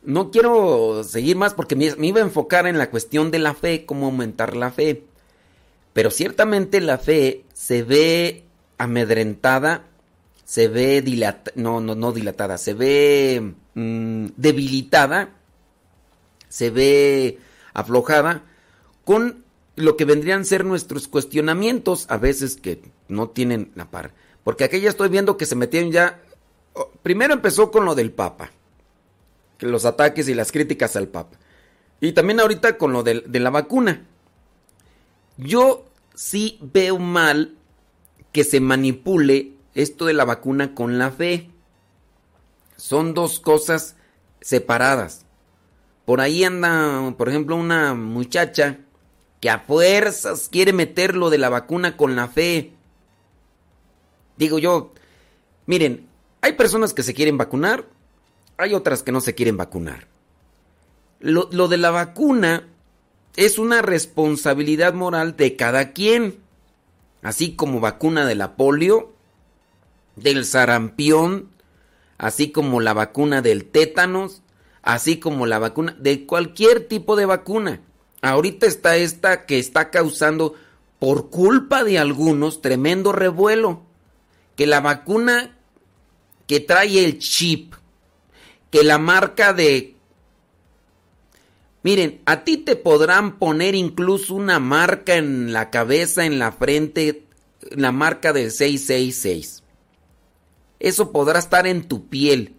no 0.04 0.32
quiero 0.32 1.04
seguir 1.04 1.36
más 1.38 1.54
porque 1.54 1.76
me, 1.76 1.96
me 1.96 2.08
iba 2.08 2.20
a 2.20 2.24
enfocar 2.24 2.68
en 2.68 2.78
la 2.78 2.90
cuestión 2.90 3.32
de 3.32 3.40
la 3.40 3.54
fe, 3.54 3.86
cómo 3.86 4.08
aumentar 4.08 4.56
la 4.56 4.72
fe. 4.72 5.04
Pero 5.94 6.12
ciertamente 6.12 6.82
la 6.82 6.98
fe 6.98 7.44
se 7.54 7.84
ve 7.84 8.44
amedrentada, 8.78 9.86
se 10.44 10.68
ve 10.68 11.02
dilatada, 11.02 11.54
no, 11.56 11.80
no, 11.80 11.96
no 11.96 12.12
dilatada, 12.12 12.58
se 12.58 12.74
ve 12.74 13.54
mm, 13.76 14.28
debilitada, 14.36 15.30
se 16.50 16.70
ve 16.70 17.40
aflojada 17.74 18.44
con 19.06 19.44
lo 19.76 19.98
que 19.98 20.06
vendrían 20.06 20.42
a 20.42 20.46
ser 20.46 20.66
nuestros 20.66 21.08
cuestionamientos, 21.08 22.06
a 22.10 22.18
veces 22.18 22.58
que 22.58 22.82
no 23.08 23.30
tienen 23.30 23.72
la 23.76 23.90
par. 23.90 24.14
Porque 24.44 24.64
aquí 24.64 24.80
ya 24.80 24.90
estoy 24.90 25.10
viendo 25.10 25.38
que 25.38 25.46
se 25.46 25.56
metieron 25.56 25.92
ya. 25.92 26.22
Oh, 26.74 26.92
Primero 27.02 27.34
empezó 27.34 27.72
con 27.72 27.86
lo 27.86 27.96
del 27.96 28.12
Papa, 28.12 28.52
los 29.60 29.86
ataques 29.86 30.28
y 30.30 30.34
las 30.34 30.52
críticas 30.52 30.96
al 30.96 31.08
Papa. 31.08 31.38
Y 32.02 32.12
también 32.12 32.40
ahorita 32.40 32.78
con 32.78 32.92
lo 32.92 33.04
del- 33.04 33.24
de, 33.32 33.40
la 33.40 33.50
vacuna. 33.50 34.06
Yo 35.38 35.86
sí 36.14 36.60
veo 36.62 37.00
mal 37.00 37.56
que 38.32 38.44
se 38.44 38.60
manipule 38.60 39.54
esto 39.74 40.06
de 40.06 40.14
la 40.14 40.26
vacuna 40.26 40.76
con 40.76 40.98
la 41.00 41.12
fe. 41.12 41.50
Son 42.76 43.14
dos 43.14 43.40
cosas 43.40 43.96
separadas. 44.42 45.26
Por 46.06 46.20
ahí 46.20 46.44
anda, 46.44 47.14
por 47.18 47.30
ejemplo, 47.30 47.56
una 47.56 47.94
muchacha 47.94 48.80
que 49.40 49.50
a 49.50 49.60
fuerzas 49.60 50.50
quiere 50.52 50.74
meter 50.74 51.16
lo 51.16 51.30
de 51.30 51.38
la 51.38 51.50
vacuna 51.50 51.96
con 51.96 52.16
la 52.16 52.28
fe. 52.28 52.74
Digo 54.38 54.60
yo, 54.60 54.94
miren, 55.66 56.08
hay 56.44 56.54
personas 56.54 56.94
que 56.94 57.04
se 57.04 57.14
quieren 57.14 57.38
vacunar, 57.38 57.86
hay 58.58 58.74
otras 58.74 59.02
que 59.02 59.14
no 59.14 59.22
se 59.22 59.34
quieren 59.34 59.56
vacunar. 59.56 60.08
Lo, 61.22 61.46
de 61.46 61.78
la 61.78 61.90
vacuna 61.90 62.68
es 63.38 63.58
una 63.58 63.82
responsabilidad 63.82 64.94
moral 64.94 65.38
de 65.38 65.56
cada 65.56 65.94
quien. 65.94 66.40
Así 67.22 67.56
como 67.56 67.80
vacuna 67.80 68.26
de 68.26 68.36
la 68.36 68.58
polio, 68.58 69.14
del 70.18 70.44
sarampión, 70.44 71.48
así 72.18 72.52
como 72.52 72.82
la 72.82 72.92
vacuna 72.92 73.42
del 73.42 73.64
tétanos, 73.64 74.42
así 74.82 75.22
como 75.22 75.46
la 75.46 75.60
vacuna 75.60 75.96
de 75.98 76.26
cualquier 76.26 76.90
tipo 76.90 77.16
de 77.16 77.26
vacuna. 77.26 77.80
Ahorita 78.22 78.66
está 78.66 78.98
esta 78.98 79.46
que 79.46 79.60
está 79.60 79.92
causando, 79.92 80.56
por 81.00 81.30
culpa 81.30 81.86
de 81.86 82.00
algunos, 82.00 82.62
tremendo 82.62 83.14
revuelo. 83.14 83.84
Que 84.58 84.68
la 84.68 84.82
vacuna 84.82 85.56
que 86.48 86.60
trae 86.60 87.04
el 87.04 87.20
chip, 87.20 87.74
que 88.70 88.84
la 88.84 88.98
marca 88.98 89.54
de... 89.54 89.96
Miren, 91.84 92.22
a 92.26 92.44
ti 92.44 92.58
te 92.58 92.76
podrán 92.76 93.38
poner 93.38 93.76
incluso 93.76 94.36
una 94.36 94.60
marca 94.60 95.16
en 95.16 95.52
la 95.52 95.70
cabeza, 95.70 96.26
en 96.26 96.40
la 96.40 96.54
frente, 96.54 97.26
la 97.72 97.92
marca 97.92 98.32
del 98.32 98.52
666. 98.52 99.64
Eso 100.80 101.12
podrá 101.12 101.40
estar 101.40 101.68
en 101.68 101.88
tu 101.88 102.08
piel. 102.08 102.56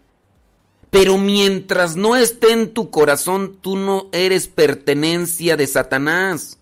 Pero 0.91 1.19
mientras 1.19 1.97
no 1.97 2.17
esté 2.17 2.53
en 2.53 2.73
tu 2.73 2.91
corazón, 2.91 3.59
tú 3.61 3.77
no 3.77 4.09
eres 4.13 4.47
pertenencia 4.47 5.57
de 5.57 5.67
Satanás. 5.67 6.59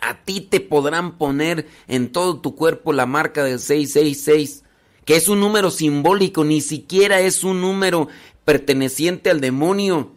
A 0.00 0.22
ti 0.22 0.40
te 0.40 0.60
podrán 0.60 1.18
poner 1.18 1.66
en 1.88 2.12
todo 2.12 2.40
tu 2.40 2.54
cuerpo 2.54 2.92
la 2.92 3.06
marca 3.06 3.42
del 3.42 3.58
666, 3.58 4.62
que 5.06 5.16
es 5.16 5.28
un 5.28 5.40
número 5.40 5.70
simbólico, 5.70 6.44
ni 6.44 6.60
siquiera 6.60 7.20
es 7.20 7.42
un 7.44 7.62
número 7.62 8.08
perteneciente 8.44 9.30
al 9.30 9.40
demonio. 9.40 10.12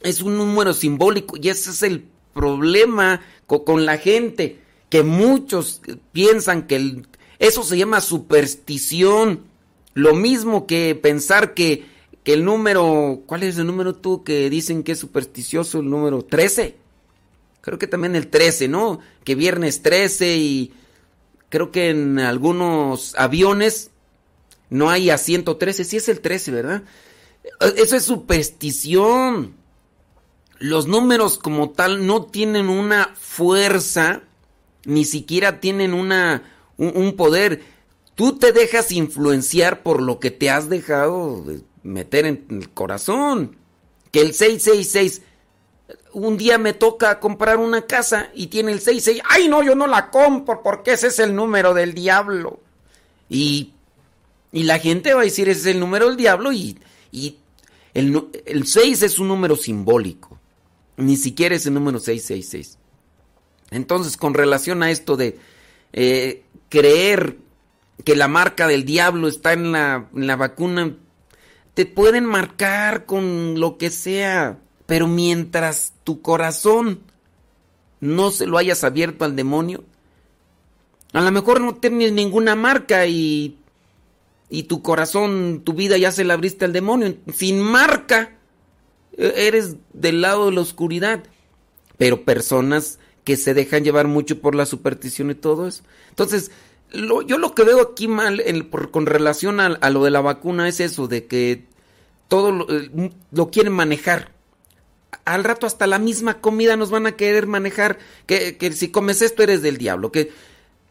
Es 0.00 0.20
un 0.22 0.36
número 0.36 0.74
simbólico 0.74 1.36
y 1.40 1.48
ese 1.50 1.70
es 1.70 1.82
el 1.84 2.04
problema 2.34 3.20
co- 3.46 3.64
con 3.64 3.86
la 3.86 3.98
gente, 3.98 4.58
que 4.88 5.02
muchos 5.04 5.80
piensan 6.12 6.66
que 6.66 6.76
el- 6.76 7.06
eso 7.38 7.62
se 7.62 7.76
llama 7.78 8.00
superstición. 8.00 9.42
Lo 9.94 10.14
mismo 10.14 10.66
que 10.66 10.94
pensar 10.94 11.54
que, 11.54 11.84
que 12.22 12.32
el 12.32 12.44
número, 12.44 13.22
¿cuál 13.26 13.42
es 13.44 13.58
el 13.58 13.66
número 13.66 13.94
tú 13.94 14.24
que 14.24 14.50
dicen 14.50 14.82
que 14.82 14.92
es 14.92 14.98
supersticioso? 14.98 15.80
El 15.80 15.90
número 15.90 16.22
13. 16.24 16.76
Creo 17.60 17.78
que 17.78 17.86
también 17.86 18.16
el 18.16 18.28
13, 18.28 18.68
¿no? 18.68 19.00
Que 19.24 19.34
viernes 19.34 19.82
13 19.82 20.36
y 20.36 20.72
creo 21.48 21.70
que 21.70 21.90
en 21.90 22.18
algunos 22.18 23.14
aviones 23.16 23.90
no 24.70 24.90
hay 24.90 25.10
asiento 25.10 25.56
13, 25.56 25.84
sí 25.84 25.96
es 25.96 26.08
el 26.08 26.20
13, 26.20 26.50
¿verdad? 26.50 26.82
Eso 27.76 27.96
es 27.96 28.04
superstición. 28.04 29.54
Los 30.58 30.86
números 30.86 31.38
como 31.38 31.70
tal 31.70 32.06
no 32.06 32.24
tienen 32.24 32.68
una 32.68 33.14
fuerza, 33.18 34.22
ni 34.84 35.04
siquiera 35.04 35.60
tienen 35.60 35.94
una, 35.94 36.42
un, 36.76 37.16
poder. 37.16 37.62
Tú 38.14 38.38
te 38.38 38.52
dejas 38.52 38.92
influenciar 38.92 39.82
por 39.82 40.00
lo 40.00 40.20
que 40.20 40.30
te 40.30 40.50
has 40.50 40.68
dejado 40.68 41.42
de 41.42 41.60
meter 41.82 42.26
en 42.26 42.46
el 42.50 42.70
corazón. 42.70 43.56
Que 44.10 44.20
el 44.20 44.32
666, 44.32 45.22
un 46.12 46.36
día 46.38 46.56
me 46.56 46.72
toca 46.72 47.20
comprar 47.20 47.58
una 47.58 47.82
casa 47.82 48.30
y 48.32 48.46
tiene 48.46 48.72
el 48.72 48.78
66. 48.78 49.22
Ay, 49.28 49.48
no, 49.48 49.62
yo 49.62 49.74
no 49.74 49.86
la 49.86 50.10
compro 50.10 50.62
porque 50.62 50.92
ese 50.92 51.08
es 51.08 51.18
el 51.18 51.34
número 51.34 51.74
del 51.74 51.94
diablo. 51.94 52.60
Y, 53.28 53.73
y 54.54 54.62
la 54.62 54.78
gente 54.78 55.12
va 55.12 55.22
a 55.22 55.24
decir, 55.24 55.48
ese 55.48 55.60
es 55.62 55.66
el 55.66 55.80
número 55.80 56.06
del 56.06 56.16
diablo 56.16 56.52
y, 56.52 56.78
y 57.10 57.38
el, 57.92 58.28
el 58.46 58.66
6 58.68 59.02
es 59.02 59.18
un 59.18 59.26
número 59.26 59.56
simbólico. 59.56 60.38
Ni 60.96 61.16
siquiera 61.16 61.56
es 61.56 61.66
el 61.66 61.74
número 61.74 61.98
666. 61.98 62.78
Entonces, 63.72 64.16
con 64.16 64.32
relación 64.32 64.84
a 64.84 64.92
esto 64.92 65.16
de 65.16 65.40
eh, 65.92 66.44
creer 66.68 67.36
que 68.04 68.14
la 68.14 68.28
marca 68.28 68.68
del 68.68 68.84
diablo 68.84 69.26
está 69.26 69.54
en 69.54 69.72
la, 69.72 70.08
en 70.14 70.28
la 70.28 70.36
vacuna, 70.36 70.94
te 71.74 71.84
pueden 71.84 72.24
marcar 72.24 73.06
con 73.06 73.58
lo 73.58 73.76
que 73.76 73.90
sea, 73.90 74.60
pero 74.86 75.08
mientras 75.08 75.94
tu 76.04 76.22
corazón 76.22 77.00
no 77.98 78.30
se 78.30 78.46
lo 78.46 78.56
hayas 78.56 78.84
abierto 78.84 79.24
al 79.24 79.34
demonio, 79.34 79.82
a 81.12 81.20
lo 81.22 81.32
mejor 81.32 81.60
no 81.60 81.74
tienes 81.74 82.12
ninguna 82.12 82.54
marca 82.54 83.04
y, 83.08 83.58
y 84.50 84.64
tu 84.64 84.82
corazón, 84.82 85.62
tu 85.64 85.72
vida 85.72 85.96
ya 85.96 86.12
se 86.12 86.24
la 86.24 86.34
abriste 86.34 86.64
al 86.64 86.72
demonio. 86.72 87.16
Sin 87.34 87.60
marca, 87.60 88.36
e- 89.16 89.46
eres 89.46 89.76
del 89.92 90.20
lado 90.20 90.46
de 90.46 90.52
la 90.52 90.60
oscuridad. 90.60 91.24
Pero 91.96 92.24
personas 92.24 92.98
que 93.24 93.36
se 93.36 93.54
dejan 93.54 93.84
llevar 93.84 94.06
mucho 94.06 94.40
por 94.40 94.54
la 94.54 94.66
superstición 94.66 95.30
y 95.30 95.34
todo 95.34 95.66
eso. 95.66 95.82
Entonces, 96.10 96.50
lo- 96.90 97.22
yo 97.22 97.38
lo 97.38 97.54
que 97.54 97.64
veo 97.64 97.80
aquí 97.80 98.06
mal 98.08 98.40
en- 98.44 98.68
por- 98.68 98.90
con 98.90 99.06
relación 99.06 99.60
a, 99.60 99.66
a 99.66 99.90
lo 99.90 100.04
de 100.04 100.10
la 100.10 100.20
vacuna 100.20 100.68
es 100.68 100.80
eso, 100.80 101.08
de 101.08 101.26
que 101.26 101.64
todo 102.28 102.52
lo, 102.52 102.66
eh, 102.70 103.10
lo 103.32 103.50
quieren 103.50 103.72
manejar. 103.72 104.32
Al 105.24 105.44
rato 105.44 105.66
hasta 105.66 105.86
la 105.86 105.98
misma 105.98 106.40
comida 106.40 106.76
nos 106.76 106.90
van 106.90 107.06
a 107.06 107.12
querer 107.16 107.46
manejar, 107.46 107.98
que, 108.26 108.56
que 108.58 108.72
si 108.72 108.88
comes 108.90 109.22
esto 109.22 109.42
eres 109.42 109.62
del 109.62 109.78
diablo, 109.78 110.12
que 110.12 110.32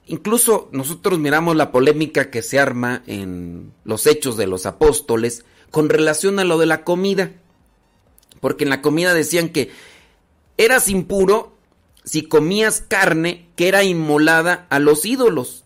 incluso 0.07 0.69
nosotros 0.71 1.19
miramos 1.19 1.55
la 1.55 1.71
polémica 1.71 2.29
que 2.29 2.41
se 2.41 2.59
arma 2.59 3.03
en 3.07 3.73
los 3.83 4.07
hechos 4.07 4.37
de 4.37 4.47
los 4.47 4.65
apóstoles 4.65 5.45
con 5.71 5.89
relación 5.89 6.39
a 6.39 6.43
lo 6.43 6.57
de 6.57 6.65
la 6.65 6.83
comida. 6.83 7.31
Porque 8.39 8.63
en 8.63 8.69
la 8.69 8.81
comida 8.81 9.13
decían 9.13 9.49
que 9.49 9.71
eras 10.57 10.89
impuro 10.89 11.53
si 12.03 12.23
comías 12.23 12.81
carne 12.81 13.47
que 13.55 13.67
era 13.67 13.83
inmolada 13.83 14.67
a 14.69 14.79
los 14.79 15.05
ídolos. 15.05 15.63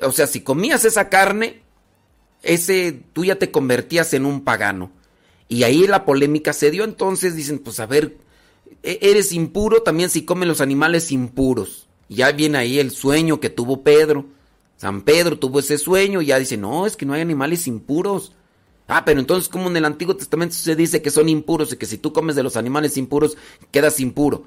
O 0.00 0.12
sea, 0.12 0.26
si 0.26 0.42
comías 0.42 0.84
esa 0.84 1.08
carne, 1.08 1.62
ese 2.42 3.02
tú 3.12 3.24
ya 3.24 3.36
te 3.36 3.50
convertías 3.50 4.12
en 4.14 4.26
un 4.26 4.44
pagano. 4.44 4.92
Y 5.48 5.62
ahí 5.62 5.86
la 5.86 6.04
polémica 6.04 6.52
se 6.52 6.70
dio, 6.70 6.84
entonces 6.84 7.36
dicen, 7.36 7.60
pues 7.60 7.80
a 7.80 7.86
ver, 7.86 8.18
e- 8.82 8.98
eres 9.00 9.32
impuro 9.32 9.82
también 9.82 10.10
si 10.10 10.24
comen 10.24 10.48
los 10.48 10.60
animales 10.60 11.12
impuros. 11.12 11.85
Ya 12.08 12.32
viene 12.32 12.58
ahí 12.58 12.78
el 12.78 12.90
sueño 12.90 13.40
que 13.40 13.50
tuvo 13.50 13.82
Pedro. 13.82 14.26
San 14.76 15.02
Pedro 15.02 15.38
tuvo 15.38 15.60
ese 15.60 15.78
sueño 15.78 16.22
y 16.22 16.26
ya 16.26 16.38
dice, 16.38 16.56
no, 16.56 16.86
es 16.86 16.96
que 16.96 17.06
no 17.06 17.14
hay 17.14 17.22
animales 17.22 17.66
impuros. 17.66 18.32
Ah, 18.88 19.04
pero 19.04 19.18
entonces 19.18 19.48
como 19.48 19.68
en 19.68 19.76
el 19.76 19.84
Antiguo 19.84 20.16
Testamento 20.16 20.54
se 20.54 20.76
dice 20.76 21.02
que 21.02 21.10
son 21.10 21.28
impuros 21.28 21.72
y 21.72 21.76
que 21.76 21.86
si 21.86 21.98
tú 21.98 22.12
comes 22.12 22.36
de 22.36 22.42
los 22.42 22.56
animales 22.56 22.96
impuros, 22.96 23.36
quedas 23.72 23.98
impuro. 24.00 24.44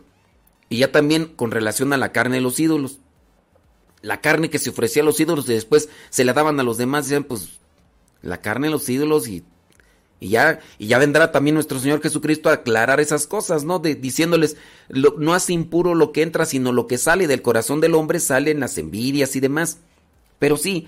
Y 0.70 0.78
ya 0.78 0.92
también 0.92 1.26
con 1.26 1.52
relación 1.52 1.92
a 1.94 1.98
la 1.98 2.12
carne 2.12 2.38
de 2.38 2.42
los 2.42 2.60
ídolos. 2.60 3.00
La 4.02 4.22
carne 4.22 4.50
que 4.50 4.60
se 4.60 4.70
ofrecía 4.70 5.02
a 5.02 5.06
los 5.06 5.20
ídolos 5.20 5.50
y 5.50 5.54
después 5.54 5.90
se 6.10 6.24
la 6.24 6.34
daban 6.34 6.60
a 6.60 6.64
los 6.64 6.78
demás, 6.78 7.06
decían, 7.06 7.26
pues 7.26 7.60
la 8.22 8.40
carne 8.40 8.68
de 8.68 8.72
los 8.72 8.88
ídolos 8.88 9.28
y, 9.28 9.44
y 10.20 10.30
ya 10.30 10.60
y 10.78 10.88
ya 10.88 10.98
vendrá 11.00 11.32
también 11.32 11.54
nuestro 11.56 11.80
Señor 11.80 12.02
Jesucristo 12.02 12.50
a 12.50 12.54
aclarar 12.54 13.00
esas 13.00 13.26
cosas, 13.28 13.64
¿no? 13.64 13.80
De, 13.80 13.96
diciéndoles, 13.96 14.58
lo- 14.90 15.16
no 15.18 15.34
hace 15.34 15.54
impuro 15.54 15.96
lo 15.96 16.12
que 16.12 16.22
entra, 16.24 16.46
sino 16.46 16.72
lo 16.72 16.88
que 16.88 16.98
sale 16.98 17.28
del 17.28 17.42
corazón 17.42 17.80
del 17.82 17.96
hombre 17.96 18.20
salen 18.20 18.60
las 18.60 18.78
envidias 18.78 19.36
y 19.36 19.40
demás. 19.40 19.78
Pero 20.40 20.58
sí, 20.58 20.88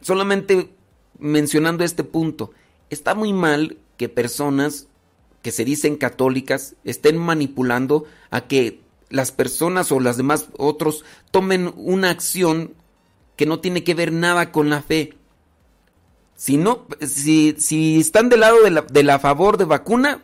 solamente 0.00 0.70
mencionando 1.18 1.84
este 1.84 2.04
punto, 2.04 2.52
está 2.90 3.14
muy 3.14 3.32
mal 3.32 3.78
que 3.96 4.08
personas 4.08 4.86
que 5.42 5.50
se 5.52 5.64
dicen 5.64 5.96
católicas 5.96 6.74
estén 6.84 7.16
manipulando 7.18 8.04
a 8.30 8.42
que 8.42 8.80
las 9.10 9.32
personas 9.32 9.90
o 9.92 10.00
las 10.00 10.16
demás 10.16 10.48
otros 10.58 11.04
tomen 11.30 11.72
una 11.76 12.10
acción 12.10 12.74
que 13.36 13.46
no 13.46 13.60
tiene 13.60 13.84
que 13.84 13.94
ver 13.94 14.12
nada 14.12 14.52
con 14.52 14.68
la 14.68 14.82
fe. 14.82 15.14
Si 16.38 16.56
no, 16.56 16.86
si, 17.04 17.56
si 17.58 17.98
están 17.98 18.28
del 18.28 18.40
lado 18.40 18.62
de 18.62 18.70
la, 18.70 18.82
de 18.82 19.02
la 19.02 19.18
favor 19.18 19.56
de 19.56 19.64
vacuna, 19.64 20.22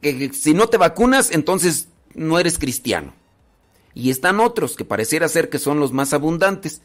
que, 0.00 0.16
que 0.16 0.32
si 0.32 0.54
no 0.54 0.68
te 0.68 0.78
vacunas, 0.78 1.30
entonces 1.30 1.88
no 2.14 2.38
eres 2.38 2.58
cristiano. 2.58 3.12
Y 3.92 4.08
están 4.08 4.40
otros 4.40 4.76
que 4.76 4.86
pareciera 4.86 5.28
ser 5.28 5.50
que 5.50 5.58
son 5.58 5.78
los 5.78 5.92
más 5.92 6.14
abundantes, 6.14 6.80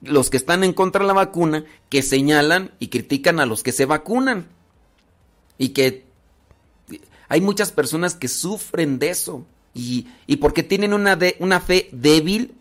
los 0.00 0.30
que 0.30 0.36
están 0.36 0.62
en 0.62 0.72
contra 0.72 1.00
de 1.00 1.08
la 1.08 1.14
vacuna, 1.14 1.64
que 1.88 2.02
señalan 2.02 2.70
y 2.78 2.88
critican 2.90 3.40
a 3.40 3.46
los 3.46 3.64
que 3.64 3.72
se 3.72 3.86
vacunan. 3.86 4.46
Y 5.58 5.70
que 5.70 6.06
hay 7.28 7.40
muchas 7.40 7.72
personas 7.72 8.14
que 8.14 8.28
sufren 8.28 9.00
de 9.00 9.10
eso. 9.10 9.44
Y, 9.74 10.06
y 10.28 10.36
porque 10.36 10.62
tienen 10.62 10.92
una, 10.92 11.16
de, 11.16 11.34
una 11.40 11.58
fe 11.58 11.88
débil, 11.90 12.54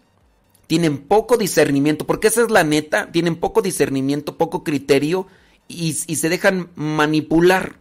tienen 0.68 0.98
poco 0.98 1.38
discernimiento, 1.38 2.06
porque 2.06 2.28
esa 2.28 2.44
es 2.44 2.52
la 2.52 2.64
neta, 2.64 3.12
tienen 3.12 3.38
poco 3.38 3.62
discernimiento, 3.62 4.38
poco 4.38 4.64
criterio 4.64 5.28
y, 5.68 5.94
se 5.94 6.30
dejan 6.30 6.70
manipular. 6.76 7.78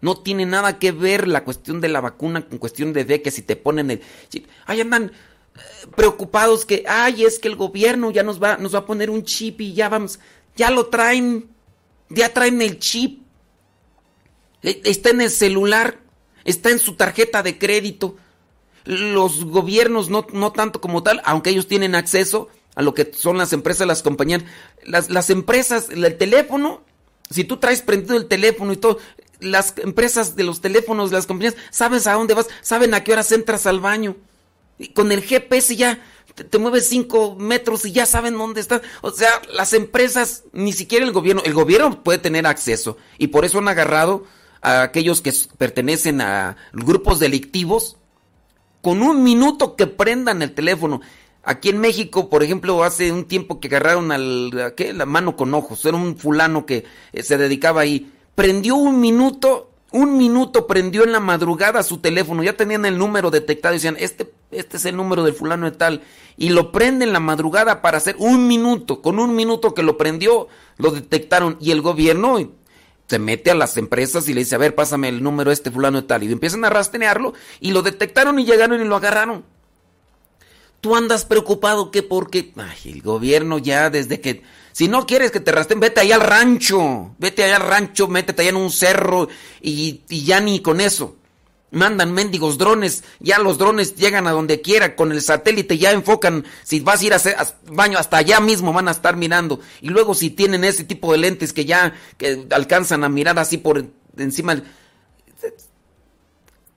No 0.00 0.16
tiene 0.16 0.46
nada 0.46 0.78
que 0.78 0.92
ver 0.92 1.26
la 1.26 1.42
cuestión 1.42 1.80
de 1.80 1.88
la 1.88 2.00
vacuna 2.00 2.46
con 2.46 2.58
cuestión 2.58 2.92
de 2.92 3.22
que 3.22 3.30
si 3.30 3.42
te 3.42 3.56
ponen 3.56 3.90
el. 3.90 4.02
Ahí 4.66 4.80
andan 4.80 5.06
eh, 5.06 5.60
preocupados 5.96 6.64
que, 6.64 6.84
ay, 6.86 7.24
es 7.24 7.38
que 7.40 7.48
el 7.48 7.56
gobierno 7.56 8.10
ya 8.10 8.22
nos 8.22 8.40
va, 8.40 8.56
nos 8.56 8.74
va 8.74 8.80
a 8.80 8.86
poner 8.86 9.10
un 9.10 9.24
chip 9.24 9.60
y 9.60 9.72
ya 9.72 9.88
vamos, 9.88 10.20
ya 10.54 10.70
lo 10.70 10.86
traen, 10.86 11.48
ya 12.08 12.32
traen 12.32 12.62
el 12.62 12.78
chip. 12.78 13.22
Eh, 14.62 14.80
Está 14.84 15.10
en 15.10 15.22
el 15.22 15.30
celular, 15.30 15.98
está 16.44 16.70
en 16.70 16.78
su 16.78 16.94
tarjeta 16.94 17.42
de 17.42 17.58
crédito. 17.58 18.16
Los 18.86 19.44
gobiernos 19.44 20.08
no, 20.08 20.26
no 20.32 20.52
tanto 20.52 20.80
como 20.80 21.02
tal, 21.02 21.20
aunque 21.24 21.50
ellos 21.50 21.66
tienen 21.66 21.94
acceso 21.94 22.48
a 22.76 22.82
lo 22.82 22.94
que 22.94 23.12
son 23.12 23.36
las 23.38 23.52
empresas, 23.52 23.86
las 23.86 24.02
compañías. 24.02 24.44
Las, 24.84 25.10
las 25.10 25.30
empresas, 25.30 25.88
el 25.90 26.16
teléfono, 26.16 26.82
si 27.30 27.44
tú 27.44 27.56
traes 27.56 27.82
prendido 27.82 28.16
el 28.16 28.26
teléfono 28.26 28.72
y 28.72 28.76
todo, 28.76 28.98
las 29.40 29.74
empresas 29.78 30.36
de 30.36 30.44
los 30.44 30.60
teléfonos, 30.60 31.10
las 31.10 31.26
compañías, 31.26 31.56
sabes 31.70 32.06
a 32.06 32.12
dónde 32.12 32.34
vas, 32.34 32.48
saben 32.62 32.94
a 32.94 33.02
qué 33.02 33.12
horas 33.12 33.32
entras 33.32 33.66
al 33.66 33.80
baño. 33.80 34.16
Con 34.94 35.10
el 35.10 35.22
GPS 35.22 35.74
ya 35.74 36.00
te, 36.34 36.44
te 36.44 36.58
mueves 36.58 36.88
cinco 36.88 37.34
metros 37.34 37.86
y 37.86 37.92
ya 37.92 38.06
saben 38.06 38.36
dónde 38.36 38.60
estás. 38.60 38.82
O 39.00 39.10
sea, 39.10 39.30
las 39.52 39.72
empresas, 39.72 40.44
ni 40.52 40.72
siquiera 40.72 41.04
el 41.04 41.12
gobierno, 41.12 41.42
el 41.44 41.54
gobierno 41.54 42.02
puede 42.04 42.18
tener 42.18 42.46
acceso. 42.46 42.98
Y 43.18 43.28
por 43.28 43.44
eso 43.44 43.58
han 43.58 43.68
agarrado 43.68 44.24
a 44.60 44.82
aquellos 44.82 45.22
que 45.22 45.32
pertenecen 45.56 46.20
a 46.20 46.56
grupos 46.72 47.18
delictivos 47.18 47.96
con 48.86 49.02
un 49.02 49.24
minuto 49.24 49.74
que 49.74 49.88
prendan 49.88 50.42
el 50.42 50.52
teléfono. 50.52 51.00
Aquí 51.42 51.70
en 51.70 51.78
México, 51.78 52.30
por 52.30 52.44
ejemplo, 52.44 52.84
hace 52.84 53.10
un 53.10 53.24
tiempo 53.24 53.58
que 53.58 53.66
agarraron 53.66 54.12
al 54.12 54.52
¿a 54.64 54.76
qué? 54.76 54.92
la 54.92 55.06
mano 55.06 55.34
con 55.34 55.52
ojos, 55.54 55.84
era 55.84 55.96
un 55.96 56.16
fulano 56.16 56.66
que 56.66 56.84
eh, 57.12 57.24
se 57.24 57.36
dedicaba 57.36 57.80
ahí. 57.80 58.12
Prendió 58.36 58.76
un 58.76 59.00
minuto, 59.00 59.72
un 59.90 60.16
minuto 60.16 60.68
prendió 60.68 61.02
en 61.02 61.10
la 61.10 61.18
madrugada 61.18 61.82
su 61.82 61.98
teléfono, 61.98 62.44
ya 62.44 62.56
tenían 62.56 62.84
el 62.84 62.96
número 62.96 63.32
detectado 63.32 63.74
y 63.74 63.78
decían, 63.78 63.96
este, 63.98 64.32
este 64.52 64.76
es 64.76 64.84
el 64.84 64.94
número 64.94 65.24
del 65.24 65.34
fulano 65.34 65.68
de 65.68 65.76
tal. 65.76 66.02
Y 66.36 66.50
lo 66.50 66.70
prende 66.70 67.04
en 67.06 67.12
la 67.12 67.18
madrugada 67.18 67.82
para 67.82 67.98
hacer 67.98 68.14
un 68.20 68.46
minuto, 68.46 69.02
con 69.02 69.18
un 69.18 69.34
minuto 69.34 69.74
que 69.74 69.82
lo 69.82 69.96
prendió, 69.96 70.46
lo 70.76 70.92
detectaron 70.92 71.56
y 71.60 71.72
el 71.72 71.82
gobierno 71.82 72.38
se 73.06 73.18
mete 73.18 73.50
a 73.50 73.54
las 73.54 73.76
empresas 73.76 74.28
y 74.28 74.34
le 74.34 74.40
dice, 74.40 74.54
a 74.54 74.58
ver, 74.58 74.74
pásame 74.74 75.08
el 75.08 75.22
número 75.22 75.52
este 75.52 75.70
fulano 75.70 76.02
de 76.02 76.08
tal. 76.08 76.22
Y 76.22 76.32
empiezan 76.32 76.64
a 76.64 76.70
rastrearlo 76.70 77.34
y 77.60 77.70
lo 77.70 77.82
detectaron 77.82 78.38
y 78.38 78.44
llegaron 78.44 78.80
y 78.80 78.84
lo 78.84 78.96
agarraron. 78.96 79.44
Tú 80.80 80.94
andas 80.94 81.24
preocupado 81.24 81.90
que 81.90 82.02
porque, 82.02 82.52
el 82.84 83.02
gobierno 83.02 83.58
ya 83.58 83.90
desde 83.90 84.20
que, 84.20 84.42
si 84.72 84.88
no 84.88 85.06
quieres 85.06 85.30
que 85.30 85.40
te 85.40 85.52
rastreen, 85.52 85.80
vete 85.80 86.00
allá 86.00 86.16
al 86.16 86.20
rancho, 86.20 87.14
vete 87.18 87.44
allá 87.44 87.56
al 87.56 87.62
rancho, 87.62 88.08
métete 88.08 88.42
allá 88.42 88.50
en 88.50 88.56
un 88.56 88.70
cerro 88.70 89.28
y, 89.60 90.02
y 90.08 90.24
ya 90.24 90.40
ni 90.40 90.60
con 90.60 90.80
eso. 90.80 91.16
Mandan 91.72 92.12
mendigos 92.12 92.58
drones, 92.58 93.02
ya 93.18 93.38
los 93.38 93.58
drones 93.58 93.96
llegan 93.96 94.26
a 94.28 94.30
donde 94.30 94.60
quiera 94.60 94.94
con 94.94 95.10
el 95.10 95.20
satélite, 95.20 95.76
ya 95.78 95.90
enfocan, 95.90 96.44
si 96.62 96.78
vas 96.80 97.00
a 97.00 97.04
ir 97.04 97.12
a 97.12 97.16
hacer 97.16 97.36
baño 97.66 97.98
hasta 97.98 98.18
allá 98.18 98.38
mismo 98.40 98.72
van 98.72 98.86
a 98.88 98.92
estar 98.92 99.16
mirando. 99.16 99.60
Y 99.80 99.88
luego 99.88 100.14
si 100.14 100.30
tienen 100.30 100.62
ese 100.64 100.84
tipo 100.84 101.10
de 101.12 101.18
lentes 101.18 101.52
que 101.52 101.64
ya 101.64 101.92
que 102.18 102.46
alcanzan 102.50 103.02
a 103.02 103.08
mirar 103.08 103.38
así 103.38 103.58
por 103.58 103.84
encima, 104.16 104.62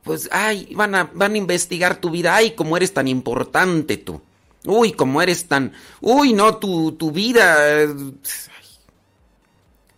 pues 0.03 0.27
ay, 0.31 0.73
van 0.75 0.95
a, 0.95 1.03
van 1.13 1.33
a 1.33 1.37
investigar 1.37 1.97
tu 1.97 2.09
vida, 2.09 2.35
ay, 2.35 2.51
como 2.55 2.75
eres 2.75 2.93
tan 2.93 3.07
importante 3.07 3.97
tú. 3.97 4.21
Uy, 4.65 4.91
como 4.93 5.21
eres 5.21 5.47
tan, 5.47 5.71
uy, 6.01 6.33
no, 6.33 6.57
tu, 6.57 6.93
tu 6.93 7.11
vida. 7.11 7.57
eh, 7.83 7.87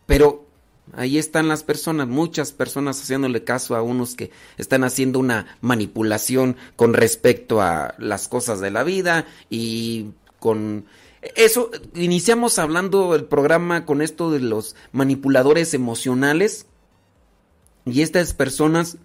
Pero 0.05 0.45
ahí 0.93 1.17
están 1.17 1.47
las 1.47 1.63
personas, 1.63 2.07
muchas 2.07 2.51
personas 2.51 3.01
haciéndole 3.01 3.43
caso 3.43 3.75
a 3.75 3.81
unos 3.81 4.15
que 4.15 4.31
están 4.57 4.83
haciendo 4.83 5.19
una 5.19 5.57
manipulación 5.61 6.57
con 6.75 6.93
respecto 6.93 7.61
a 7.61 7.95
las 7.97 8.27
cosas 8.27 8.59
de 8.59 8.71
la 8.71 8.83
vida 8.83 9.25
y 9.49 10.11
con 10.39 10.85
eso 11.35 11.69
iniciamos 11.93 12.57
hablando 12.59 13.15
el 13.15 13.25
programa 13.25 13.85
con 13.85 14.01
esto 14.01 14.31
de 14.31 14.39
los 14.39 14.75
manipuladores 14.91 15.73
emocionales 15.73 16.65
y 17.85 18.01
estas 18.01 18.33
personas 18.33 18.97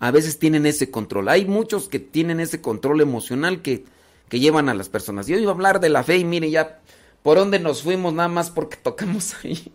a 0.00 0.10
veces 0.10 0.38
tienen 0.38 0.66
ese 0.66 0.90
control. 0.90 1.28
Hay 1.28 1.46
muchos 1.46 1.88
que 1.88 2.00
tienen 2.00 2.40
ese 2.40 2.60
control 2.60 3.00
emocional 3.00 3.62
que, 3.62 3.84
que 4.28 4.40
llevan 4.40 4.68
a 4.68 4.74
las 4.74 4.88
personas. 4.88 5.28
Yo 5.28 5.38
iba 5.38 5.52
a 5.52 5.54
hablar 5.54 5.78
de 5.78 5.88
la 5.88 6.02
fe 6.02 6.16
y 6.16 6.24
mire 6.24 6.50
ya 6.50 6.80
por 7.22 7.38
dónde 7.38 7.60
nos 7.60 7.82
fuimos 7.82 8.12
nada 8.12 8.28
más 8.28 8.50
porque 8.50 8.76
tocamos 8.76 9.34
ahí 9.44 9.72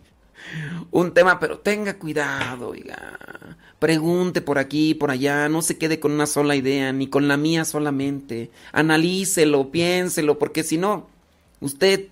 un 0.90 1.12
tema, 1.12 1.38
pero 1.38 1.58
tenga 1.58 1.98
cuidado, 1.98 2.68
oiga. 2.68 3.18
Pregunte 3.78 4.40
por 4.40 4.58
aquí, 4.58 4.94
por 4.94 5.10
allá, 5.10 5.48
no 5.48 5.62
se 5.62 5.78
quede 5.78 6.00
con 6.00 6.12
una 6.12 6.26
sola 6.26 6.56
idea, 6.56 6.92
ni 6.92 7.08
con 7.08 7.28
la 7.28 7.36
mía 7.36 7.64
solamente. 7.64 8.50
Analícelo, 8.72 9.70
piénselo, 9.70 10.38
porque 10.38 10.64
si 10.64 10.78
no, 10.78 11.08
usted 11.60 12.08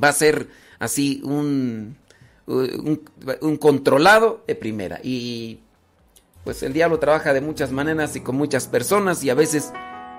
va 0.00 0.08
a 0.08 0.12
ser 0.12 0.48
así 0.78 1.20
un, 1.24 1.96
un, 2.46 3.02
un 3.40 3.56
controlado 3.56 4.44
de 4.46 4.54
primera. 4.54 5.00
Y 5.02 5.60
pues 6.44 6.62
el 6.62 6.72
diablo 6.72 6.98
trabaja 6.98 7.32
de 7.32 7.40
muchas 7.40 7.72
maneras 7.72 8.16
y 8.16 8.20
con 8.20 8.36
muchas 8.36 8.68
personas 8.68 9.22
y 9.24 9.30
a 9.30 9.34
veces 9.34 9.72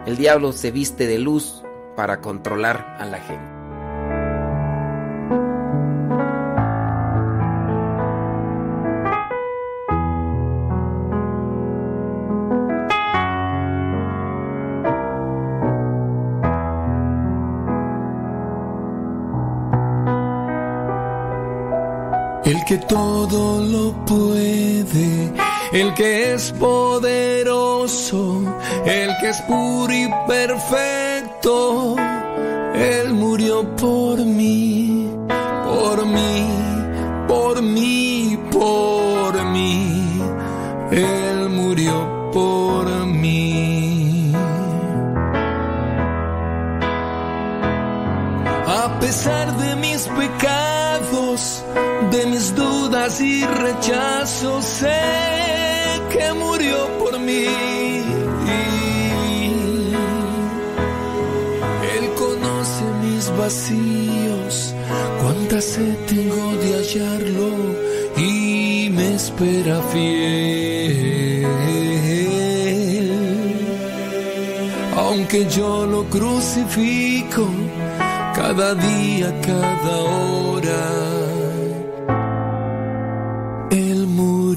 el 0.06 0.18
diablo 0.18 0.52
se 0.52 0.72
viste 0.72 1.08
de 1.08 1.20
luz 1.20 1.64
para 1.96 2.22
controlar 2.22 2.98
a 3.00 3.06
la 3.06 3.20
gente. 3.20 3.59
Que 22.70 22.78
todo 22.78 23.62
lo 23.62 24.06
puede, 24.06 25.34
el 25.74 25.92
que 25.96 26.36
es 26.36 26.52
poderoso, 26.52 28.44
el 28.86 29.10
que 29.20 29.30
es 29.30 29.42
puro 29.42 29.92
y 29.92 30.08
perfecto, 30.28 31.96
Él 32.76 33.14
murió 33.16 33.76
por 33.76 34.20
mí, 34.20 35.10
por 35.66 36.06
mí, 36.06 36.48
por 37.28 37.60
mí, 37.64 38.38
por 38.52 39.44
mí, 39.46 40.22
Él 40.92 41.50
murió 41.50 42.30
por 42.32 42.86
mí. 43.08 44.32
A 48.68 49.00
pesar 49.00 49.58
de 49.58 49.76
mis 49.76 50.08
pecados, 50.10 51.64
de 52.12 52.26
mis 52.26 52.56
dudas 52.56 53.22
y 53.22 53.46
rechazos, 53.46 54.66
sé 54.66 55.02
que 56.12 56.34
murió 56.34 56.78
por 56.98 57.20
mí. 57.20 57.46
Él 61.96 62.06
conoce 62.18 62.84
mis 63.04 63.30
vacíos, 63.38 64.74
cuánta 65.22 65.62
sed 65.62 65.96
tengo 66.08 66.56
de 66.62 66.74
hallarlo 66.78 67.50
y 68.18 68.90
me 68.92 69.16
espera 69.16 69.82
fiel. 69.92 71.46
Aunque 74.98 75.48
yo 75.50 75.86
lo 75.86 76.04
crucifico, 76.06 77.48
cada 78.36 78.74
día, 78.76 79.34
cada 79.42 79.98
hora. 79.98 81.19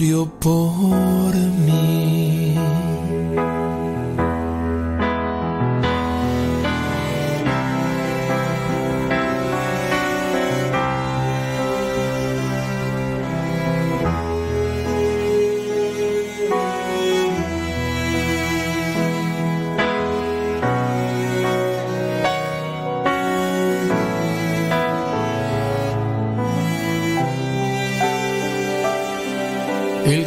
Murió 0.02 0.26
por 0.40 1.34
mí. 1.36 2.31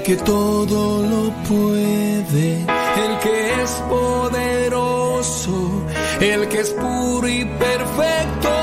Que 0.06 0.16
todo 0.18 1.02
lo 1.02 1.32
puede, 1.50 2.62
el 2.62 3.20
que 3.24 3.64
es 3.64 3.72
poderoso, 3.90 5.52
el 6.22 6.48
que 6.48 6.60
es 6.60 6.70
puro 6.74 7.28
y 7.28 7.44
perfecto, 7.44 8.55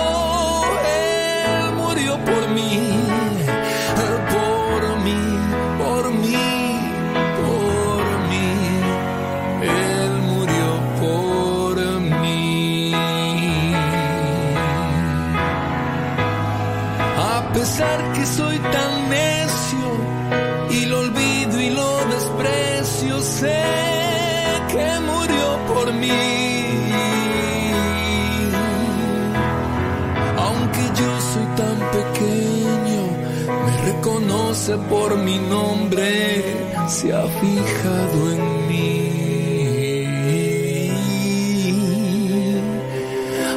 por 34.91 35.17
mi 35.19 35.39
nombre, 35.39 36.43
se 36.89 37.13
ha 37.13 37.27
fijado 37.27 38.33
en 38.33 38.69
mí. 38.69 39.03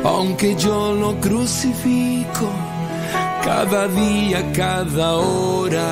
Aunque 0.03 0.55
yo 0.55 0.93
lo 0.93 1.15
crucifico, 1.19 2.49
cada 3.43 3.87
día, 3.87 4.51
cada 4.53 5.13
hora. 5.17 5.91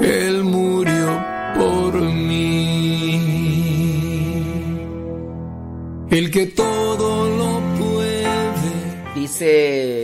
Él 0.00 0.42
murió 0.44 1.08
por 1.54 2.00
mí. 2.00 2.82
El 6.10 6.30
que 6.30 6.46
todo 6.46 7.28
lo 7.38 7.60
puede. 7.78 8.26
Dice, 9.14 10.01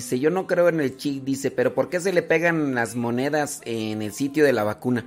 dice, 0.00 0.18
yo 0.18 0.30
no 0.30 0.46
creo 0.46 0.68
en 0.68 0.80
el 0.80 0.96
chip, 0.96 1.24
dice, 1.24 1.50
pero 1.50 1.74
¿por 1.74 1.90
qué 1.90 2.00
se 2.00 2.12
le 2.12 2.22
pegan 2.22 2.74
las 2.74 2.96
monedas 2.96 3.60
en 3.66 4.00
el 4.00 4.12
sitio 4.12 4.44
de 4.44 4.54
la 4.54 4.64
vacuna? 4.64 5.04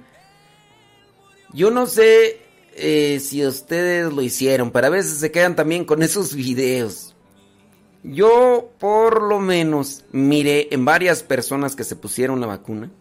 Yo 1.52 1.72
no 1.72 1.88
sé 1.88 2.41
eh, 2.76 3.20
si 3.20 3.44
ustedes 3.46 4.14
lo 4.14 4.22
hicieron, 4.22 4.70
pero 4.72 4.88
a 4.88 4.91
veces 4.91 5.18
se 5.18 5.32
quedan 5.32 5.56
también 5.56 5.84
con 5.84 6.04
esos 6.04 6.36
videos. 6.36 7.16
Yo 8.04 8.72
por 8.80 9.24
lo 9.24 9.39
menos 9.39 10.06
miré 10.12 10.68
en 10.72 10.86
varias 10.86 11.24
personas 11.24 11.76
que 11.76 11.84
se 11.84 11.96
pusieron 11.96 12.39
la 12.39 12.48
vacuna. 12.48 12.91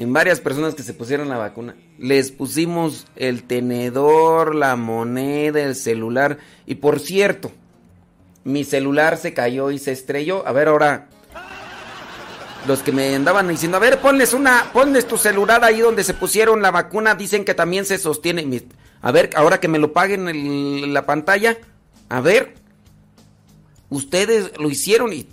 En 0.00 0.12
varias 0.12 0.40
personas 0.40 0.74
que 0.74 0.82
se 0.82 0.94
pusieron 0.94 1.28
la 1.28 1.36
vacuna. 1.36 1.76
Les 1.98 2.32
pusimos 2.32 3.06
el 3.16 3.44
tenedor, 3.44 4.54
la 4.54 4.74
moneda, 4.74 5.62
el 5.62 5.76
celular. 5.76 6.38
Y 6.64 6.76
por 6.76 6.98
cierto, 6.98 7.52
mi 8.44 8.64
celular 8.64 9.16
se 9.18 9.34
cayó 9.34 9.70
y 9.70 9.78
se 9.78 9.92
estrelló. 9.92 10.46
A 10.46 10.52
ver 10.52 10.68
ahora. 10.68 11.08
los 12.66 12.80
que 12.82 12.92
me 12.92 13.14
andaban 13.14 13.48
diciendo, 13.48 13.78
a 13.78 13.80
ver, 13.80 14.00
ponles 14.00 14.34
una, 14.34 14.70
ponles 14.74 15.08
tu 15.08 15.16
celular 15.16 15.64
ahí 15.64 15.80
donde 15.80 16.04
se 16.04 16.12
pusieron 16.12 16.60
la 16.60 16.70
vacuna, 16.70 17.14
dicen 17.14 17.44
que 17.46 17.54
también 17.54 17.86
se 17.86 17.96
sostiene. 17.96 18.62
A 19.00 19.10
ver, 19.12 19.30
ahora 19.34 19.58
que 19.60 19.66
me 19.68 19.78
lo 19.78 19.94
paguen 19.94 20.28
el- 20.28 20.92
la 20.92 21.06
pantalla, 21.06 21.56
a 22.10 22.20
ver, 22.20 22.54
ustedes 23.88 24.52
lo 24.58 24.68
hicieron 24.70 25.12
y 25.14 25.26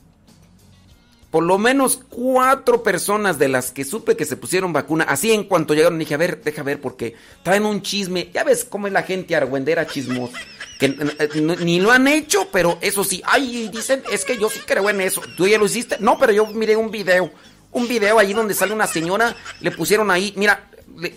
por 1.29 1.43
lo 1.43 1.57
menos 1.57 1.99
cuatro 2.09 2.81
personas 2.81 3.37
de 3.37 3.49
las 3.49 3.71
que 3.73 3.83
supe 3.83 4.15
que 4.15 4.23
se 4.25 4.37
pusieron 4.37 4.71
vacuna, 4.71 5.03
así 5.03 5.33
en 5.33 5.43
cuanto 5.43 5.73
llegaron 5.73 5.99
dije, 5.99 6.13
a 6.13 6.17
ver, 6.17 6.41
deja 6.41 6.63
ver, 6.63 6.79
porque 6.79 7.15
traen 7.43 7.65
un 7.65 7.81
chisme, 7.81 8.29
ya 8.33 8.45
ves 8.45 8.63
cómo 8.63 8.87
es 8.87 8.93
la 8.93 9.03
gente 9.03 9.35
argüendera 9.35 9.85
chismos, 9.85 10.31
que 10.79 10.85
eh, 10.85 11.29
ni 11.41 11.79
lo 11.79 11.91
han 11.91 12.07
hecho, 12.07 12.47
pero 12.51 12.77
eso 12.81 13.03
sí, 13.03 13.21
ay, 13.25 13.69
dicen, 13.69 14.03
es 14.11 14.25
que 14.25 14.37
yo 14.37 14.49
sí 14.49 14.59
creo 14.65 14.89
en 14.89 15.01
eso, 15.01 15.21
¿tú 15.35 15.47
ya 15.47 15.57
lo 15.57 15.65
hiciste? 15.65 15.97
No, 15.99 16.17
pero 16.17 16.31
yo 16.31 16.45
miré 16.47 16.75
un 16.75 16.91
video, 16.91 17.31
un 17.71 17.87
video 17.87 18.19
ahí 18.19 18.33
donde 18.33 18.53
sale 18.53 18.73
una 18.73 18.87
señora, 18.87 19.35
le 19.59 19.71
pusieron 19.71 20.11
ahí, 20.11 20.33
mira, 20.35 20.69
le 20.97 21.15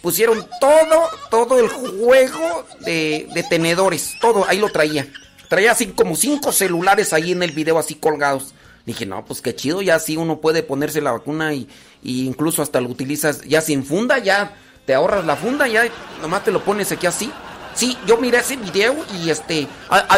pusieron 0.00 0.46
todo, 0.60 1.08
todo 1.30 1.60
el 1.60 1.68
juego 1.68 2.66
de, 2.80 3.28
de 3.34 3.42
tenedores, 3.44 4.14
todo, 4.20 4.46
ahí 4.48 4.58
lo 4.58 4.70
traía. 4.70 5.06
Traía 5.48 5.72
así 5.72 5.88
como 5.88 6.16
cinco 6.16 6.50
celulares 6.50 7.12
ahí 7.12 7.32
en 7.32 7.42
el 7.42 7.52
video 7.52 7.78
así 7.78 7.94
colgados. 7.94 8.54
Dije, 8.86 9.06
no, 9.06 9.24
pues 9.24 9.40
qué 9.42 9.54
chido, 9.54 9.82
ya 9.82 9.96
así 9.96 10.16
uno 10.16 10.40
puede 10.40 10.62
ponerse 10.62 11.00
la 11.00 11.12
vacuna 11.12 11.54
y, 11.54 11.68
y 12.02 12.26
incluso 12.26 12.62
hasta 12.62 12.80
lo 12.80 12.88
utilizas 12.88 13.42
ya 13.42 13.60
sin 13.60 13.84
funda, 13.84 14.18
ya 14.18 14.56
te 14.86 14.94
ahorras 14.94 15.24
la 15.24 15.36
funda, 15.36 15.68
ya 15.68 15.84
nomás 16.20 16.42
te 16.42 16.50
lo 16.50 16.64
pones 16.64 16.90
aquí 16.90 17.06
así. 17.06 17.30
Sí, 17.74 17.96
yo 18.06 18.18
miré 18.18 18.38
ese 18.38 18.56
video 18.56 19.04
y 19.14 19.30
este, 19.30 19.66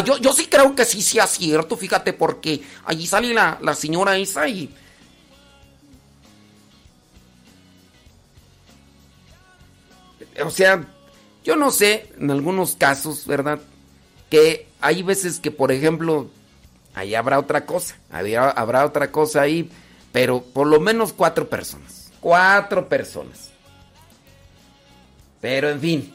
yo, 0.05 0.19
yo 0.19 0.33
sí 0.33 0.47
creo 0.47 0.75
que 0.75 0.85
sí 0.85 1.03
sea 1.03 1.27
cierto, 1.27 1.77
fíjate, 1.77 2.13
porque 2.13 2.63
allí 2.85 3.07
sale 3.07 3.33
la, 3.33 3.59
la 3.61 3.75
señora 3.75 4.17
esa 4.17 4.49
y... 4.49 4.75
O 10.45 10.51
sea, 10.51 10.85
yo 11.45 11.55
no 11.55 11.71
sé, 11.71 12.11
en 12.19 12.31
algunos 12.31 12.75
casos, 12.75 13.25
¿verdad? 13.27 13.61
Que 14.31 14.67
hay 14.81 15.03
veces 15.03 15.39
que, 15.39 15.53
por 15.53 15.71
ejemplo, 15.71 16.29
ahí 16.95 17.15
habrá 17.15 17.39
otra 17.39 17.65
cosa, 17.67 17.97
habrá, 18.11 18.51
habrá 18.51 18.85
otra 18.85 19.13
cosa 19.13 19.43
ahí, 19.43 19.71
pero 20.11 20.43
por 20.43 20.67
lo 20.67 20.81
menos 20.81 21.13
cuatro 21.13 21.49
personas. 21.49 22.11
Cuatro 22.21 22.89
personas. 22.89 23.51
Pero 25.41 25.69
en 25.69 25.81
fin. 25.81 26.15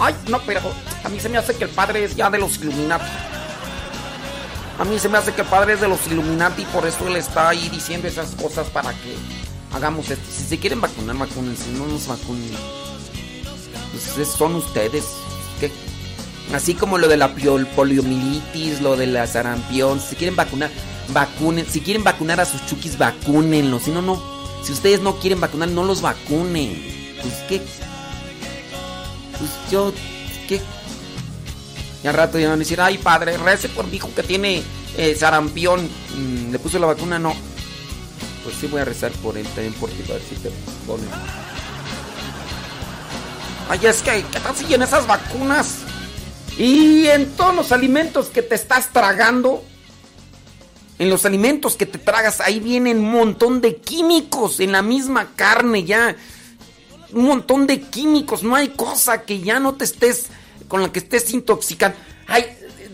Ay, 0.00 0.14
no, 0.28 0.40
pero 0.40 0.60
a 1.04 1.08
mí 1.08 1.20
se 1.20 1.28
me 1.28 1.38
hace 1.38 1.54
que 1.54 1.64
el 1.64 1.70
padre 1.70 2.04
es 2.04 2.16
ya 2.16 2.28
de 2.30 2.38
los 2.38 2.56
Illuminati. 2.58 3.04
A 4.78 4.84
mí 4.84 4.98
se 4.98 5.08
me 5.08 5.18
hace 5.18 5.32
que 5.32 5.42
el 5.42 5.46
padre 5.46 5.74
es 5.74 5.80
de 5.80 5.88
los 5.88 6.04
Illuminati 6.08 6.62
y 6.62 6.66
por 6.66 6.86
eso 6.86 7.06
él 7.06 7.16
está 7.16 7.48
ahí 7.50 7.68
diciendo 7.68 8.08
esas 8.08 8.30
cosas 8.34 8.66
para 8.68 8.90
que 8.90 9.14
hagamos 9.72 10.10
esto. 10.10 10.24
Si 10.36 10.42
se 10.44 10.58
quieren 10.58 10.80
vacunar, 10.80 11.16
vacúnense. 11.16 11.70
No 11.72 11.86
nos 11.86 12.06
vacunen. 12.08 12.50
Pues 13.92 14.18
es- 14.18 14.34
son 14.34 14.56
ustedes. 14.56 15.04
¿Qué? 15.60 15.70
Así 16.52 16.74
como 16.74 16.98
lo 16.98 17.06
de 17.08 17.16
la 17.16 17.32
poliomielitis, 17.76 18.80
lo 18.80 18.96
de 18.96 19.06
la 19.06 19.26
sarampión. 19.28 20.00
Si 20.00 20.16
quieren 20.16 20.34
vacunar, 20.34 20.70
vacunen. 21.08 21.66
Si 21.70 21.80
quieren 21.80 22.02
vacunar 22.02 22.40
a 22.40 22.44
sus 22.44 22.66
chukis, 22.66 22.98
vacúnenlos. 22.98 23.82
Si 23.84 23.90
no, 23.92 24.02
no. 24.02 24.20
Si 24.64 24.72
ustedes 24.72 25.00
no 25.02 25.16
quieren 25.20 25.40
vacunar, 25.40 25.68
no 25.68 25.84
los 25.84 26.02
vacunen. 26.02 27.14
Pues 27.22 27.34
qué. 27.48 27.62
Pues 29.38 29.50
yo. 29.70 29.92
¿Qué? 30.48 30.60
Y 32.02 32.06
al 32.06 32.14
rato 32.14 32.38
ya 32.38 32.48
van 32.48 32.56
a 32.56 32.58
decir, 32.58 32.80
ay 32.80 32.98
padre, 32.98 33.36
rece 33.38 33.68
por 33.68 33.86
mi 33.86 33.96
hijo 33.96 34.10
que 34.14 34.22
tiene 34.22 34.62
eh, 34.96 35.14
sarampión. 35.14 35.88
Mm, 36.16 36.52
¿Le 36.52 36.58
puso 36.58 36.78
la 36.78 36.86
vacuna? 36.86 37.18
No. 37.18 37.34
Pues 38.42 38.56
sí 38.56 38.66
voy 38.66 38.82
a 38.82 38.84
rezar 38.84 39.10
por 39.12 39.38
él 39.38 39.46
también 39.46 39.72
por 39.74 39.88
ti, 39.88 40.02
a 40.10 40.12
ver 40.12 40.22
si 40.22 40.34
te 40.36 40.50
ponen. 40.86 41.08
Ay, 43.70 43.80
es 43.82 44.02
que, 44.02 44.22
¿qué 44.30 44.40
tal 44.40 44.54
si 44.54 44.74
en 44.74 44.82
esas 44.82 45.06
vacunas? 45.06 45.78
Y 46.58 47.06
en 47.06 47.32
todos 47.32 47.54
los 47.54 47.72
alimentos 47.72 48.26
que 48.26 48.42
te 48.42 48.54
estás 48.54 48.92
tragando, 48.92 49.64
en 50.98 51.10
los 51.10 51.24
alimentos 51.24 51.76
que 51.76 51.86
te 51.86 51.98
tragas, 51.98 52.40
ahí 52.40 52.60
vienen 52.60 52.98
un 52.98 53.10
montón 53.10 53.60
de 53.60 53.76
químicos 53.76 54.60
en 54.60 54.72
la 54.72 54.82
misma 54.82 55.32
carne 55.34 55.84
ya. 55.84 56.16
Un 57.12 57.24
montón 57.26 57.66
de 57.66 57.80
químicos, 57.80 58.42
no 58.42 58.54
hay 58.54 58.68
cosa 58.68 59.22
que 59.22 59.40
ya 59.40 59.60
no 59.60 59.74
te 59.74 59.84
estés, 59.84 60.26
con 60.68 60.82
la 60.82 60.90
que 60.90 60.98
estés 60.98 61.32
intoxicando. 61.32 61.96
Ay, 62.26 62.46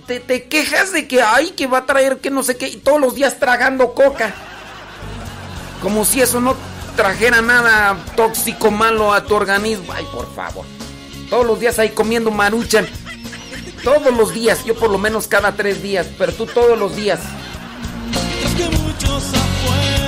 te, 0.06 0.20
te 0.20 0.44
quejas 0.44 0.92
de 0.92 1.08
que, 1.08 1.22
ay, 1.22 1.50
que 1.50 1.66
va 1.66 1.78
a 1.78 1.86
traer 1.86 2.18
que 2.18 2.30
no 2.30 2.42
sé 2.42 2.56
qué, 2.56 2.68
y 2.68 2.76
todos 2.76 3.00
los 3.00 3.14
días 3.14 3.38
tragando 3.38 3.94
coca. 3.94 4.34
Como 5.82 6.04
si 6.04 6.20
eso 6.20 6.40
no 6.40 6.56
trajera 6.96 7.40
nada 7.40 7.96
tóxico 8.16 8.70
malo 8.70 9.14
a 9.14 9.24
tu 9.24 9.34
organismo. 9.34 9.92
Ay, 9.92 10.06
por 10.12 10.32
favor. 10.34 10.66
Todos 11.30 11.46
los 11.46 11.60
días 11.60 11.78
ahí 11.78 11.90
comiendo 11.90 12.30
maruchan. 12.30 12.86
Todos 13.82 14.14
los 14.14 14.34
días, 14.34 14.64
yo 14.64 14.74
por 14.74 14.90
lo 14.90 14.98
menos 14.98 15.26
cada 15.26 15.52
tres 15.52 15.82
días, 15.82 16.06
pero 16.18 16.32
tú 16.32 16.44
todos 16.44 16.78
los 16.78 16.96
días. 16.96 17.20
Es 18.44 18.54
que 18.54 18.76
muchos 18.76 19.24
afuera 19.28 19.99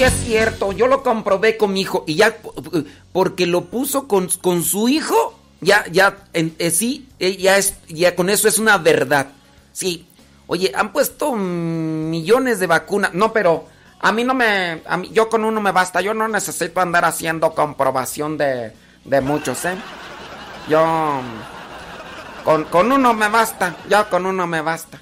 Es 0.00 0.12
cierto, 0.24 0.70
yo 0.70 0.86
lo 0.86 1.02
comprobé 1.02 1.56
con 1.56 1.72
mi 1.72 1.80
hijo 1.80 2.04
y 2.06 2.14
ya 2.14 2.36
porque 3.12 3.46
lo 3.46 3.64
puso 3.64 4.06
con, 4.06 4.28
con 4.40 4.62
su 4.62 4.88
hijo, 4.88 5.36
ya, 5.60 5.84
ya, 5.90 6.18
en, 6.34 6.54
eh, 6.60 6.70
sí, 6.70 7.08
eh, 7.18 7.36
ya 7.36 7.58
es, 7.58 7.74
ya 7.88 8.14
con 8.14 8.30
eso 8.30 8.46
es 8.46 8.60
una 8.60 8.78
verdad. 8.78 9.26
Sí, 9.72 10.06
oye, 10.46 10.70
han 10.72 10.92
puesto 10.92 11.34
millones 11.34 12.60
de 12.60 12.68
vacunas, 12.68 13.12
no, 13.12 13.32
pero 13.32 13.66
a 13.98 14.12
mí 14.12 14.22
no 14.22 14.34
me, 14.34 14.82
a 14.86 14.96
mí, 14.98 15.10
yo 15.12 15.28
con 15.28 15.44
uno 15.44 15.60
me 15.60 15.72
basta, 15.72 16.00
yo 16.00 16.14
no 16.14 16.28
necesito 16.28 16.80
andar 16.80 17.04
haciendo 17.04 17.52
comprobación 17.52 18.38
de, 18.38 18.72
de 19.04 19.20
muchos, 19.20 19.64
¿eh? 19.64 19.76
Yo, 20.68 21.20
con, 22.44 22.66
con 22.66 22.92
uno 22.92 23.14
me 23.14 23.28
basta, 23.28 23.76
ya 23.88 24.08
con 24.08 24.26
uno 24.26 24.46
me 24.46 24.60
basta. 24.60 25.00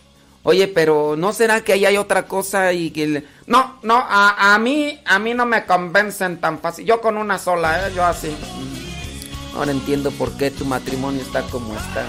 Oye, 0.48 0.68
pero 0.68 1.16
¿no 1.16 1.32
será 1.32 1.62
que 1.62 1.72
ahí 1.72 1.84
hay 1.86 1.96
otra 1.96 2.28
cosa 2.28 2.72
y 2.72 2.92
que... 2.92 3.06
le- 3.08 3.24
No, 3.48 3.80
no, 3.82 3.96
a, 3.96 4.54
a 4.54 4.58
mí, 4.60 5.00
a 5.04 5.18
mí 5.18 5.34
no 5.34 5.44
me 5.44 5.66
convencen 5.66 6.40
tan 6.40 6.60
fácil. 6.60 6.86
Yo 6.86 7.00
con 7.00 7.16
una 7.16 7.36
sola, 7.36 7.88
¿eh? 7.88 7.92
Yo 7.96 8.04
así. 8.04 8.28
Mm. 8.28 9.56
Ahora 9.56 9.72
entiendo 9.72 10.12
por 10.12 10.36
qué 10.36 10.52
tu 10.52 10.64
matrimonio 10.64 11.20
está 11.20 11.42
como 11.42 11.74
está. 11.74 12.04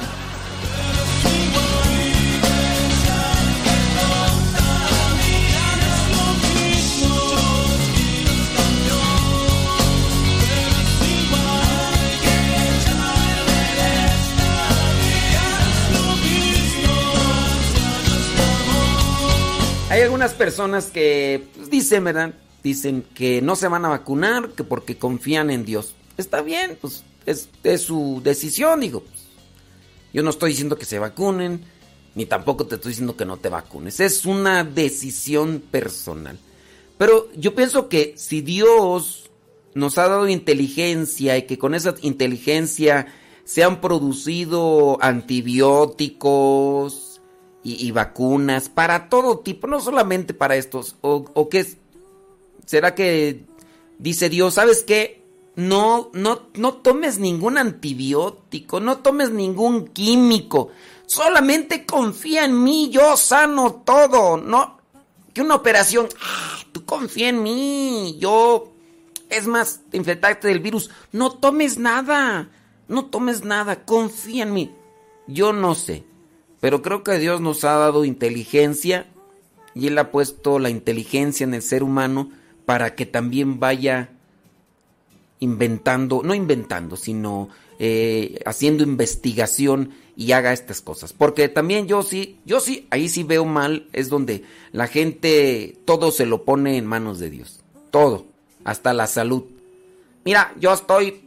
Hay 19.98 20.04
algunas 20.04 20.36
personas 20.36 20.92
que 20.92 21.48
pues, 21.56 21.72
dicen, 21.72 22.04
¿verdad? 22.04 22.36
Dicen 22.62 23.04
que 23.16 23.42
no 23.42 23.56
se 23.56 23.68
van 23.68 23.84
a 23.84 23.90
vacunar, 23.90 24.52
que 24.52 24.64
porque 24.64 25.00
confían 25.00 25.50
en 25.50 25.66
Dios. 25.66 25.96
Está 26.18 26.44
bien, 26.44 26.78
pues 26.80 27.04
es, 27.26 27.50
es 27.64 27.82
su 27.82 28.22
decisión, 28.24 28.80
digo. 28.80 29.02
pues, 29.02 29.24
yo 30.14 30.22
no 30.22 30.30
estoy 30.30 30.52
diciendo 30.52 30.78
que 30.78 30.86
se 30.86 31.00
vacunen, 31.00 31.62
ni 32.14 32.28
tampoco 32.28 32.68
te 32.68 32.76
estoy 32.76 32.92
diciendo 32.92 33.18
que 33.18 33.26
no 33.26 33.38
te 33.38 33.50
vacunes. 33.50 34.00
Es 34.00 34.28
una 34.28 34.64
decisión 34.64 35.64
personal. 35.72 36.38
Pero 37.00 37.30
yo 37.36 37.56
pienso 37.56 37.90
que 37.90 38.14
si 38.18 38.42
Dios 38.42 39.32
nos 39.74 39.98
ha 39.98 40.08
dado 40.08 40.28
inteligencia 40.28 41.40
y 41.40 41.48
que 41.48 41.58
con 41.58 41.74
esa 41.74 41.96
inteligencia 42.04 43.08
se 43.46 43.64
han 43.64 43.82
producido 43.82 45.00
antibióticos 45.02 47.07
y, 47.76 47.92
vacunas 47.92 48.70
para 48.70 49.10
todo 49.10 49.40
tipo, 49.40 49.68
no 49.68 49.82
solamente 49.82 50.34
para 50.34 50.56
estos, 50.56 50.96
o, 51.02 51.26
o 51.34 51.50
qué 51.50 51.66
será 52.66 52.96
que 52.96 53.46
dice 54.00 54.30
Dios, 54.30 54.54
¿sabes 54.54 54.84
qué? 54.84 55.24
No, 55.56 56.10
no, 56.14 56.44
no 56.54 56.76
tomes 56.76 57.18
ningún 57.18 57.58
antibiótico, 57.58 58.80
no 58.80 59.00
tomes 59.00 59.32
ningún 59.32 59.88
químico, 59.88 60.70
solamente 61.08 61.86
confía 61.86 62.46
en 62.46 62.64
mí, 62.64 62.90
yo 62.90 63.18
sano 63.18 63.82
todo, 63.84 64.38
no, 64.38 64.78
que 65.34 65.42
una 65.42 65.56
operación, 65.56 66.08
"Ah, 66.22 66.60
tú 66.72 66.86
confía 66.86 67.30
en 67.30 67.42
mí, 67.42 68.18
yo, 68.20 68.72
es 69.30 69.48
más, 69.48 69.82
te 69.90 69.98
infectaste 69.98 70.48
del 70.48 70.60
virus, 70.60 70.92
no 71.12 71.32
tomes 71.32 71.78
nada, 71.78 72.50
no 72.88 73.06
tomes 73.08 73.44
nada, 73.44 73.84
confía 73.84 74.44
en 74.44 74.54
mí, 74.54 74.76
yo 75.28 75.54
no 75.54 75.74
sé, 75.74 76.06
pero 76.68 76.82
creo 76.82 77.02
que 77.02 77.18
Dios 77.18 77.40
nos 77.40 77.64
ha 77.64 77.78
dado 77.78 78.04
inteligencia 78.04 79.06
y 79.74 79.88
Él 79.88 79.98
ha 80.00 80.12
puesto 80.12 80.60
la 80.60 80.70
inteligencia 80.70 81.46
en 81.46 81.54
el 81.54 81.62
ser 81.62 81.82
humano 81.82 82.30
para 82.66 82.94
que 82.94 83.06
también 83.06 83.58
vaya 83.58 84.10
inventando, 85.40 86.24
no 86.26 86.36
inventando, 86.36 86.98
sino 86.98 87.48
eh, 87.80 88.42
haciendo 88.46 88.84
investigación 88.84 89.94
y 90.18 90.34
haga 90.34 90.52
estas 90.52 90.82
cosas. 90.82 91.14
Porque 91.14 91.48
también 91.48 91.88
yo 91.88 92.04
sí, 92.04 92.38
yo 92.44 92.60
sí, 92.60 92.86
ahí 92.90 93.08
sí 93.08 93.24
veo 93.24 93.46
mal, 93.46 93.88
es 93.94 94.10
donde 94.10 94.44
la 94.74 94.88
gente 94.88 95.78
todo 95.86 96.12
se 96.12 96.26
lo 96.26 96.44
pone 96.44 96.76
en 96.76 96.86
manos 96.86 97.18
de 97.18 97.30
Dios. 97.30 97.62
Todo, 97.92 98.26
hasta 98.66 98.94
la 98.94 99.08
salud. 99.08 99.46
Mira, 100.26 100.54
yo 100.60 100.74
estoy, 100.74 101.22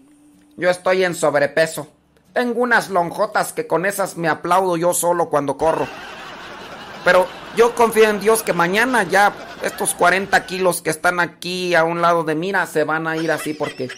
yo 0.58 0.68
estoy 0.68 1.02
en 1.02 1.14
sobrepeso. 1.14 1.88
Tengo 2.32 2.60
unas 2.60 2.90
lonjotas 2.90 3.52
que 3.52 3.66
con 3.66 3.86
esas 3.86 4.16
me 4.16 4.28
aplaudo 4.28 4.76
yo 4.76 4.94
solo 4.94 5.28
cuando 5.28 5.56
corro. 5.56 5.88
Pero 7.04 7.26
yo 7.56 7.74
confío 7.74 8.08
en 8.08 8.20
Dios 8.20 8.42
que 8.42 8.52
mañana 8.52 9.02
ya 9.02 9.32
estos 9.62 9.94
40 9.94 10.46
kilos 10.46 10.82
que 10.82 10.90
están 10.90 11.18
aquí 11.18 11.74
a 11.74 11.84
un 11.84 12.00
lado 12.00 12.24
de 12.24 12.34
mira 12.34 12.66
se 12.66 12.84
van 12.84 13.06
a 13.06 13.16
ir 13.16 13.30
así 13.30 13.54
porque... 13.54 13.88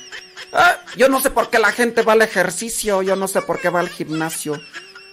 Ah, 0.54 0.76
yo 0.96 1.08
no 1.08 1.20
sé 1.20 1.30
por 1.30 1.48
qué 1.48 1.58
la 1.58 1.72
gente 1.72 2.02
va 2.02 2.12
al 2.12 2.20
ejercicio, 2.22 3.00
yo 3.02 3.16
no 3.16 3.26
sé 3.26 3.40
por 3.42 3.58
qué 3.58 3.70
va 3.70 3.80
al 3.80 3.88
gimnasio. 3.88 4.60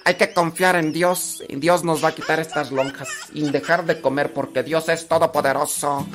Hay 0.04 0.16
que 0.16 0.34
confiar 0.34 0.76
en 0.76 0.92
Dios 0.92 1.44
Dios 1.50 1.84
nos 1.84 2.04
va 2.04 2.10
a 2.10 2.16
quitar 2.16 2.40
estas 2.40 2.72
lonjas 2.72 3.10
y 3.34 3.50
dejar 3.52 3.86
de 3.86 4.02
comer 4.02 4.34
porque 4.34 4.64
Dios 4.64 4.90
es 4.90 5.08
todopoderoso. 5.08 6.08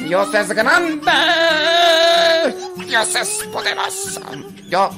Dios 0.00 0.34
es 0.34 0.48
grande. 0.48 1.12
Dios 2.86 3.14
es 3.14 3.28
poderoso. 3.52 4.20
Yo, 4.68 4.90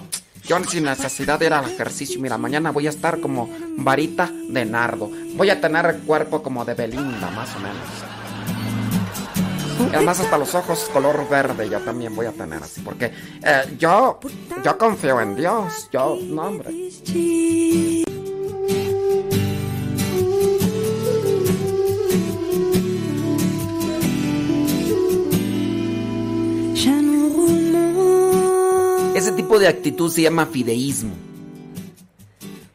yo 0.47 0.63
sin 0.65 0.85
necesidad 0.85 1.39
de 1.39 1.47
ir 1.47 1.53
al 1.53 1.71
ejercicio. 1.71 2.21
Mira, 2.21 2.39
mañana 2.39 2.71
voy 2.71 2.87
a 2.87 2.91
estar 2.91 3.21
como 3.21 3.51
varita 3.77 4.31
de 4.49 4.65
nardo. 4.65 5.11
Voy 5.35 5.51
a 5.51 5.61
tener 5.61 5.87
el 5.87 5.99
cuerpo 6.03 6.43
como 6.43 6.65
de 6.65 6.75
Belinda, 6.75 7.31
más 7.31 7.55
o 7.57 7.61
menos. 7.61 8.17
Además 9.95 10.21
hasta 10.21 10.39
los 10.39 10.55
ojos 10.55 10.89
color 10.93 11.29
verde 11.29 11.69
yo 11.69 11.81
también 11.81 12.15
voy 12.15 12.27
a 12.27 12.33
tener 12.33 12.63
así. 12.63 12.81
Porque 12.81 13.13
eh, 13.43 13.77
yo, 13.79 14.19
yo 14.65 14.79
confío 14.79 15.21
en 15.21 15.37
Dios. 15.37 15.89
Yo, 15.93 16.19
no 16.23 16.43
hombre. 16.43 16.73
Ese 29.17 29.33
tipo 29.33 29.59
de 29.59 29.67
actitud 29.67 30.13
se 30.13 30.21
llama 30.21 30.45
fideísmo. 30.45 31.15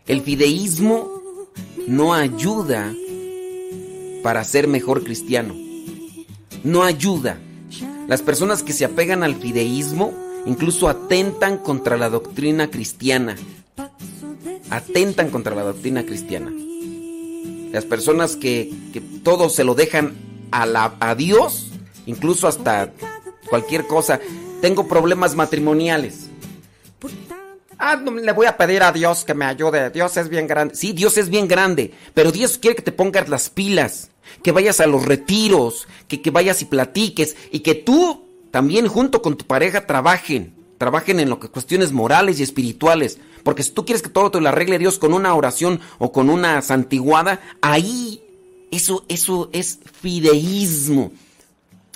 El 0.07 0.23
fideísmo 0.23 1.07
no 1.85 2.15
ayuda 2.15 2.91
para 4.23 4.43
ser 4.43 4.67
mejor 4.67 5.03
cristiano. 5.03 5.53
No 6.63 6.81
ayuda. 6.81 7.37
Las 8.07 8.23
personas 8.23 8.63
que 8.63 8.73
se 8.73 8.85
apegan 8.85 9.21
al 9.21 9.35
fideísmo 9.35 10.15
incluso 10.47 10.89
atentan 10.89 11.59
contra 11.59 11.95
la 11.95 12.09
doctrina 12.09 12.71
cristiana. 12.71 13.35
Atentan 14.71 15.29
contra 15.29 15.53
la 15.53 15.61
doctrina 15.61 16.07
cristiana. 16.07 16.51
Las 17.71 17.85
personas 17.85 18.35
que, 18.35 18.73
que 18.91 18.99
todo 18.99 19.47
se 19.47 19.63
lo 19.63 19.75
dejan 19.75 20.15
a, 20.49 20.65
la, 20.65 20.95
a 21.01 21.13
Dios, 21.13 21.67
incluso 22.07 22.47
hasta 22.47 22.91
cualquier 23.47 23.85
cosa. 23.85 24.19
Tengo 24.59 24.87
problemas 24.87 25.35
matrimoniales. 25.35 26.30
Ah, 27.77 27.95
no, 27.95 28.11
le 28.11 28.31
voy 28.31 28.45
a 28.45 28.57
pedir 28.57 28.83
a 28.83 28.91
Dios 28.91 29.23
que 29.23 29.33
me 29.33 29.45
ayude. 29.45 29.89
Dios 29.89 30.15
es 30.17 30.29
bien 30.29 30.47
grande. 30.47 30.75
Sí, 30.75 30.93
Dios 30.93 31.17
es 31.17 31.29
bien 31.29 31.47
grande. 31.47 31.93
Pero 32.13 32.31
Dios 32.31 32.57
quiere 32.57 32.75
que 32.75 32.83
te 32.83 32.91
pongas 32.91 33.27
las 33.27 33.49
pilas. 33.49 34.11
Que 34.43 34.51
vayas 34.51 34.79
a 34.79 34.87
los 34.87 35.05
retiros. 35.05 35.87
Que, 36.07 36.21
que 36.21 36.29
vayas 36.29 36.61
y 36.61 36.65
platiques. 36.65 37.35
Y 37.51 37.61
que 37.61 37.73
tú 37.75 38.25
también 38.51 38.87
junto 38.87 39.21
con 39.21 39.35
tu 39.35 39.45
pareja 39.45 39.87
trabajen. 39.87 40.53
Trabajen 40.77 41.19
en 41.19 41.29
lo 41.29 41.39
que 41.39 41.49
cuestiones 41.49 41.91
morales 41.91 42.39
y 42.39 42.43
espirituales. 42.43 43.17
Porque 43.43 43.63
si 43.63 43.71
tú 43.71 43.85
quieres 43.85 44.03
que 44.03 44.09
todo 44.09 44.29
te 44.29 44.41
lo 44.41 44.49
arregle 44.49 44.77
Dios 44.77 44.99
con 44.99 45.13
una 45.13 45.33
oración 45.33 45.79
o 45.97 46.11
con 46.11 46.29
una 46.29 46.61
santiguada, 46.61 47.41
ahí 47.61 48.21
eso, 48.69 49.05
eso 49.07 49.49
es 49.53 49.79
fideísmo. 50.01 51.11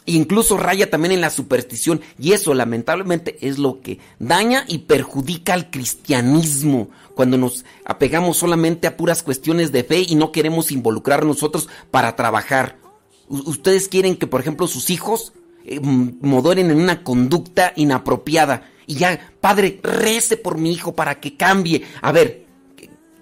Incluso 0.08 0.58
raya 0.58 0.90
también 0.90 1.14
en 1.14 1.22
la 1.22 1.30
superstición. 1.30 2.02
Y 2.20 2.34
eso 2.34 2.54
lamentablemente 2.54 3.38
es 3.42 3.58
lo 3.58 3.82
que 3.82 4.00
daña 4.20 4.66
y 4.68 4.80
perjudica 4.80 5.54
al 5.54 5.72
cristianismo. 5.72 6.90
Cuando 7.16 7.38
nos 7.38 7.66
apegamos 7.86 8.38
solamente 8.38 8.88
a 8.88 8.98
puras 8.98 9.24
cuestiones 9.24 9.72
de 9.72 9.84
fe 9.84 10.06
y 10.08 10.16
no 10.16 10.32
queremos 10.32 10.72
involucrar 10.72 11.26
nosotros 11.26 11.70
para 11.90 12.16
trabajar. 12.16 12.78
Ustedes 13.28 13.88
quieren 13.88 14.16
que, 14.16 14.28
por 14.28 14.42
ejemplo, 14.42 14.68
sus 14.68 14.90
hijos 14.92 15.34
eh, 15.66 15.80
modoren 15.82 16.70
en 16.70 16.78
una 16.78 17.04
conducta 17.04 17.74
inapropiada. 17.76 18.70
Y 18.86 18.96
ya, 18.96 19.34
padre, 19.42 19.80
rece 19.82 20.38
por 20.38 20.60
mi 20.60 20.72
hijo 20.72 20.94
para 20.94 21.20
que 21.20 21.36
cambie. 21.36 21.84
A 22.02 22.12
ver, 22.12 22.45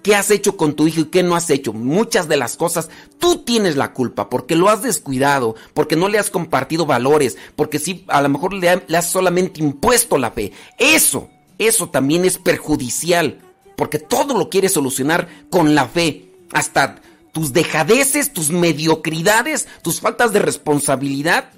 ¿Qué 0.03 0.15
has 0.15 0.29
hecho 0.31 0.57
con 0.57 0.73
tu 0.75 0.85
hijo 0.87 0.99
y 1.01 1.05
qué 1.05 1.23
no 1.23 1.35
has 1.35 1.49
hecho? 1.49 1.71
Muchas 1.73 2.27
de 2.27 2.35
las 2.37 2.57
cosas 2.57 2.89
tú 3.19 3.37
tienes 3.45 3.77
la 3.77 3.93
culpa 3.93 4.29
porque 4.29 4.55
lo 4.55 4.67
has 4.69 4.81
descuidado, 4.83 5.55
porque 5.73 5.95
no 5.95 6.09
le 6.09 6.19
has 6.19 6.29
compartido 6.29 6.85
valores, 6.85 7.37
porque 7.55 7.79
sí, 7.79 8.03
a 8.09 8.21
lo 8.21 8.27
mejor 8.29 8.53
le, 8.53 8.69
ha- 8.69 8.83
le 8.85 8.97
has 8.97 9.09
solamente 9.09 9.61
impuesto 9.61 10.17
la 10.17 10.31
fe. 10.31 10.51
Eso, 10.77 11.29
eso 11.57 11.89
también 11.89 12.25
es 12.25 12.37
perjudicial, 12.37 13.39
porque 13.77 13.97
todo 13.97 14.37
lo 14.37 14.49
quieres 14.49 14.73
solucionar 14.73 15.29
con 15.49 15.73
la 15.73 15.87
fe. 15.87 16.29
Hasta 16.51 17.01
tus 17.31 17.53
dejadeces, 17.53 18.33
tus 18.33 18.49
mediocridades, 18.51 19.67
tus 19.81 20.01
faltas 20.01 20.33
de 20.33 20.39
responsabilidad, 20.39 21.49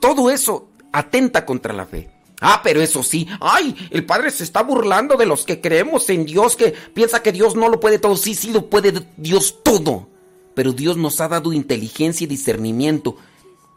todo 0.00 0.30
eso 0.30 0.68
atenta 0.92 1.44
contra 1.44 1.72
la 1.74 1.86
fe. 1.86 2.08
Ah, 2.40 2.60
pero 2.64 2.80
eso 2.80 3.02
sí, 3.02 3.28
ay, 3.40 3.76
el 3.90 4.06
padre 4.06 4.30
se 4.30 4.44
está 4.44 4.62
burlando 4.62 5.16
de 5.16 5.26
los 5.26 5.44
que 5.44 5.60
creemos 5.60 6.08
en 6.08 6.24
Dios, 6.24 6.56
que 6.56 6.72
piensa 6.94 7.22
que 7.22 7.32
Dios 7.32 7.54
no 7.54 7.68
lo 7.68 7.80
puede 7.80 7.98
todo. 7.98 8.16
Sí, 8.16 8.34
sí 8.34 8.50
lo 8.50 8.70
puede 8.70 8.92
Dios 9.16 9.62
todo. 9.62 10.08
Pero 10.54 10.72
Dios 10.72 10.96
nos 10.96 11.20
ha 11.20 11.28
dado 11.28 11.52
inteligencia 11.52 12.24
y 12.24 12.28
discernimiento. 12.28 13.16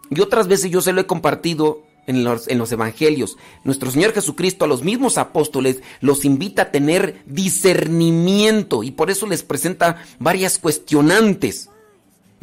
Y 0.10 0.22
otras 0.22 0.48
veces 0.48 0.72
yo 0.72 0.82
se 0.82 0.94
lo 0.94 1.02
he 1.02 1.06
compartido 1.06 1.84
en 2.08 2.24
los, 2.24 2.48
en 2.48 2.58
los 2.58 2.72
evangelios. 2.72 3.38
Nuestro 3.64 3.92
Señor 3.92 4.14
Jesucristo 4.14 4.66
a 4.66 4.68
los 4.68 4.84
mismos 4.84 5.18
apóstoles 5.18 5.82
los 6.02 6.26
invita 6.26 6.64
a 6.64 6.72
tener 6.72 7.22
discernimiento 7.26 8.84
y 8.84 8.92
por 8.92 9.12
eso 9.12 9.28
les 9.28 9.44
presenta 9.44 10.04
varias 10.20 10.58
cuestionantes. 10.58 11.70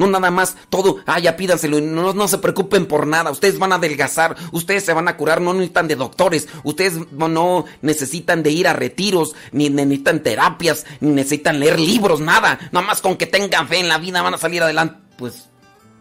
No 0.01 0.07
nada 0.07 0.31
más 0.31 0.57
todo, 0.71 0.97
ah, 1.05 1.19
ya 1.19 1.37
pídanselo, 1.37 1.79
no, 1.79 2.15
no 2.15 2.27
se 2.27 2.39
preocupen 2.39 2.87
por 2.87 3.07
nada, 3.07 3.31
ustedes 3.31 3.59
van 3.59 3.73
a 3.73 3.75
adelgazar, 3.75 4.35
ustedes 4.51 4.83
se 4.83 4.95
van 4.95 5.09
a 5.09 5.19
curar, 5.19 5.43
no 5.43 5.53
necesitan 5.53 5.89
de 5.89 5.97
doctores, 5.97 6.49
ustedes 6.65 6.95
no, 7.11 7.67
necesitan 7.83 8.43
de 8.43 8.51
ir 8.51 8.67
a 8.67 8.73
retiros, 8.73 9.35
ni 9.53 9.69
necesitan 9.69 10.23
terapias, 10.23 10.87
ni 11.01 11.11
necesitan 11.11 11.61
leer 11.61 11.79
libros, 11.79 12.21
nada, 12.21 12.59
nada 12.73 12.87
más 12.87 13.03
con 13.03 13.19
que 13.19 13.27
tengan 13.27 13.69
fe 13.69 13.81
en 13.81 13.89
la 13.89 13.99
vida 13.99 14.23
van 14.23 14.33
a 14.33 14.39
salir 14.39 14.63
adelante. 14.63 14.97
Pues, 15.19 15.51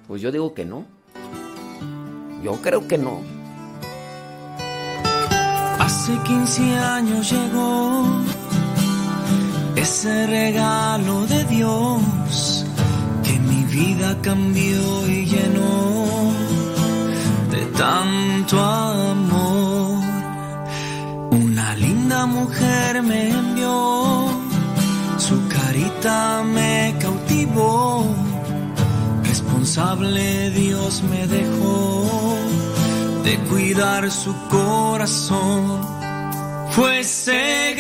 pues 0.07 0.21
yo 0.21 0.31
digo 0.31 0.53
que 0.53 0.63
no. 0.63 0.85
Yo 2.41 2.53
creo 2.61 2.87
que 2.87 2.97
no. 2.97 3.21
Hace 5.77 6.13
15 6.25 6.61
años 6.77 7.29
llegó 7.29 8.05
ese 9.75 10.25
regalo 10.27 11.25
de 11.25 11.43
Dios 11.43 12.58
vida 13.69 14.17
cambió 14.21 15.07
y 15.07 15.25
llenó 15.25 16.33
de 17.51 17.65
tanto 17.77 18.59
amor. 18.59 20.03
Una 21.31 21.75
linda 21.75 22.25
mujer 22.25 23.03
me 23.03 23.29
envió, 23.29 24.27
su 25.17 25.47
carita 25.47 26.43
me 26.43 26.95
cautivó, 26.99 28.05
responsable 29.23 30.49
Dios 30.51 31.03
me 31.03 31.27
dejó 31.27 32.37
de 33.23 33.37
cuidar 33.49 34.09
su 34.11 34.33
corazón. 34.49 35.81
Fue 36.71 36.99
ese 37.01 37.75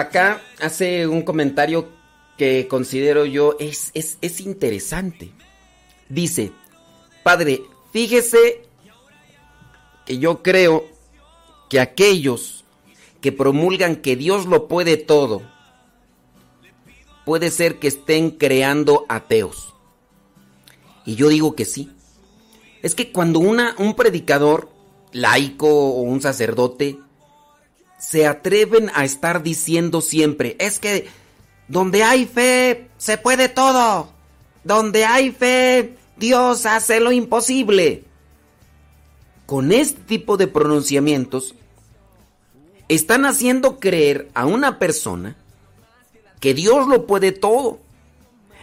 acá 0.00 0.42
hace 0.60 1.06
un 1.06 1.22
comentario 1.22 1.88
que 2.36 2.68
considero 2.68 3.24
yo 3.26 3.56
es, 3.58 3.90
es, 3.94 4.18
es 4.20 4.40
interesante. 4.40 5.32
Dice, 6.08 6.52
padre, 7.22 7.62
fíjese 7.92 8.62
que 10.06 10.18
yo 10.18 10.42
creo 10.42 10.86
que 11.68 11.80
aquellos 11.80 12.64
que 13.20 13.32
promulgan 13.32 13.96
que 13.96 14.16
Dios 14.16 14.46
lo 14.46 14.68
puede 14.68 14.96
todo, 14.96 15.42
puede 17.24 17.50
ser 17.50 17.78
que 17.78 17.88
estén 17.88 18.30
creando 18.30 19.04
ateos. 19.08 19.74
Y 21.04 21.16
yo 21.16 21.28
digo 21.28 21.54
que 21.54 21.64
sí. 21.64 21.90
Es 22.82 22.94
que 22.94 23.12
cuando 23.12 23.40
una, 23.40 23.74
un 23.78 23.94
predicador 23.94 24.70
laico 25.12 25.68
o 25.68 26.00
un 26.02 26.20
sacerdote 26.20 26.98
se 27.98 28.26
atreven 28.26 28.90
a 28.94 29.04
estar 29.04 29.42
diciendo 29.42 30.00
siempre, 30.00 30.56
es 30.58 30.78
que 30.78 31.08
donde 31.68 32.02
hay 32.02 32.26
fe 32.26 32.88
se 32.96 33.18
puede 33.18 33.48
todo. 33.48 34.12
Donde 34.64 35.04
hay 35.04 35.30
fe, 35.30 35.96
Dios 36.16 36.66
hace 36.66 37.00
lo 37.00 37.12
imposible. 37.12 38.04
Con 39.46 39.72
este 39.72 40.00
tipo 40.02 40.36
de 40.36 40.46
pronunciamientos, 40.46 41.54
están 42.88 43.24
haciendo 43.24 43.78
creer 43.78 44.30
a 44.34 44.46
una 44.46 44.78
persona 44.78 45.36
que 46.40 46.54
Dios 46.54 46.86
lo 46.86 47.06
puede 47.06 47.32
todo. 47.32 47.80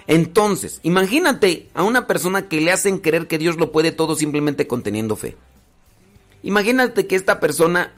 Entonces, 0.08 0.80
imagínate 0.84 1.70
a 1.74 1.84
una 1.84 2.06
persona 2.06 2.48
que 2.48 2.62
le 2.62 2.72
hacen 2.72 3.00
creer 3.00 3.28
que 3.28 3.38
Dios 3.38 3.58
lo 3.58 3.72
puede 3.72 3.92
todo 3.92 4.16
simplemente 4.16 4.68
conteniendo 4.68 5.16
fe. 5.16 5.36
Imagínate 6.44 7.08
que 7.08 7.16
esta 7.16 7.40
persona 7.40 7.92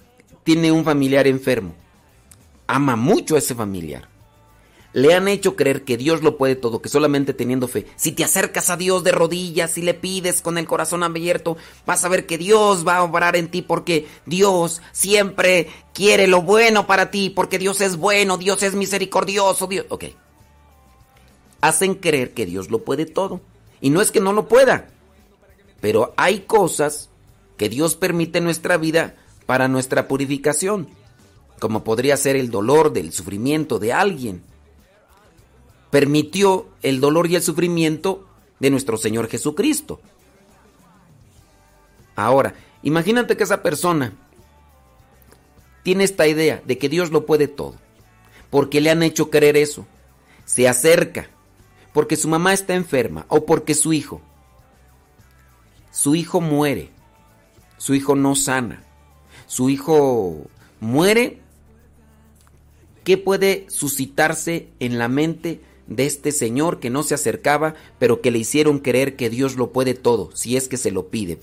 tiene 0.48 0.72
un 0.72 0.86
familiar 0.86 1.28
enfermo. 1.28 1.76
Ama 2.68 2.96
mucho 2.96 3.36
a 3.36 3.40
ese 3.40 3.54
familiar. 3.54 4.08
Le 4.94 5.14
han 5.14 5.28
hecho 5.28 5.58
creer 5.58 5.84
que 5.84 5.98
Dios 5.98 6.24
lo 6.24 6.38
puede 6.38 6.56
todo, 6.56 6.82
que 6.82 6.88
solamente 6.88 7.34
teniendo 7.34 7.68
fe. 7.68 7.86
Si 7.98 8.14
te 8.14 8.24
acercas 8.24 8.70
a 8.70 8.78
Dios 8.78 9.04
de 9.04 9.12
rodillas 9.12 9.78
y 9.78 9.82
le 9.82 9.94
pides 9.94 10.42
con 10.42 10.58
el 10.58 10.66
corazón 10.66 11.04
abierto, 11.04 11.58
vas 11.86 12.06
a 12.06 12.08
ver 12.08 12.26
que 12.26 12.38
Dios 12.38 12.88
va 12.88 12.96
a 12.96 13.04
obrar 13.04 13.36
en 13.36 13.50
ti 13.50 13.62
porque 13.62 14.08
Dios 14.26 14.82
siempre 14.94 15.68
quiere 15.94 16.28
lo 16.28 16.44
bueno 16.44 16.88
para 16.88 17.12
ti, 17.12 17.30
porque 17.30 17.60
Dios 17.60 17.82
es 17.82 17.98
bueno, 17.98 18.38
Dios 18.38 18.64
es 18.64 18.74
misericordioso, 18.74 19.68
Dios... 19.68 19.86
Ok. 19.90 20.06
Hacen 21.60 21.96
creer 21.96 22.34
que 22.34 22.46
Dios 22.46 22.72
lo 22.72 22.86
puede 22.86 23.06
todo. 23.06 23.42
Y 23.82 23.90
no 23.90 24.00
es 24.02 24.12
que 24.12 24.22
no 24.22 24.32
lo 24.32 24.48
pueda, 24.48 24.88
pero 25.82 26.14
hay 26.16 26.40
cosas 26.40 27.10
que 27.58 27.68
Dios 27.68 27.96
permite 27.96 28.38
en 28.38 28.46
nuestra 28.46 28.78
vida 28.78 29.18
para 29.48 29.68
nuestra 29.68 30.08
purificación, 30.08 30.88
como 31.60 31.84
podría 31.84 32.16
ser 32.18 32.36
el 32.36 32.52
dolor 32.52 32.94
del 32.94 33.12
sufrimiento 33.12 33.80
de 33.80 33.94
alguien. 33.94 34.44
Permitió 35.90 36.68
el 36.84 37.00
dolor 37.00 37.26
y 37.28 37.38
el 37.38 37.42
sufrimiento 37.42 38.28
de 38.60 38.70
nuestro 38.70 38.98
Señor 38.98 39.28
Jesucristo. 39.30 40.00
Ahora, 42.16 42.54
imagínate 42.84 43.38
que 43.38 43.44
esa 43.46 43.64
persona 43.64 44.14
tiene 45.84 46.04
esta 46.04 46.28
idea 46.28 46.62
de 46.66 46.78
que 46.78 46.90
Dios 46.90 47.12
lo 47.12 47.26
puede 47.26 47.48
todo, 47.48 47.76
porque 48.50 48.82
le 48.82 48.90
han 48.90 49.02
hecho 49.02 49.30
creer 49.30 49.56
eso. 49.56 49.88
Se 50.44 50.68
acerca, 50.68 51.30
porque 51.94 52.18
su 52.18 52.28
mamá 52.28 52.54
está 52.54 52.76
enferma 52.76 53.26
o 53.30 53.46
porque 53.46 53.74
su 53.74 53.94
hijo. 53.94 54.22
Su 55.92 56.16
hijo 56.16 56.42
muere, 56.42 56.92
su 57.78 57.96
hijo 57.96 58.16
no 58.16 58.36
sana, 58.36 58.84
su 59.48 59.70
hijo 59.70 60.46
muere. 60.80 61.40
¿Qué 63.04 63.18
puede 63.18 63.66
suscitarse 63.70 64.68
en 64.80 65.00
la 65.00 65.08
mente 65.08 65.62
de 65.88 66.06
este 66.06 66.32
señor 66.32 66.80
que 66.80 66.90
no 66.90 67.04
se 67.04 67.16
acercaba, 67.16 67.74
pero 67.98 68.22
que 68.22 68.32
le 68.32 68.40
hicieron 68.40 68.80
creer 68.80 69.16
que 69.16 69.30
Dios 69.30 69.56
lo 69.56 69.72
puede 69.72 69.94
todo, 69.94 70.30
si 70.36 70.58
es 70.58 70.68
que 70.68 70.78
se 70.78 70.92
lo 70.92 71.08
pide? 71.08 71.40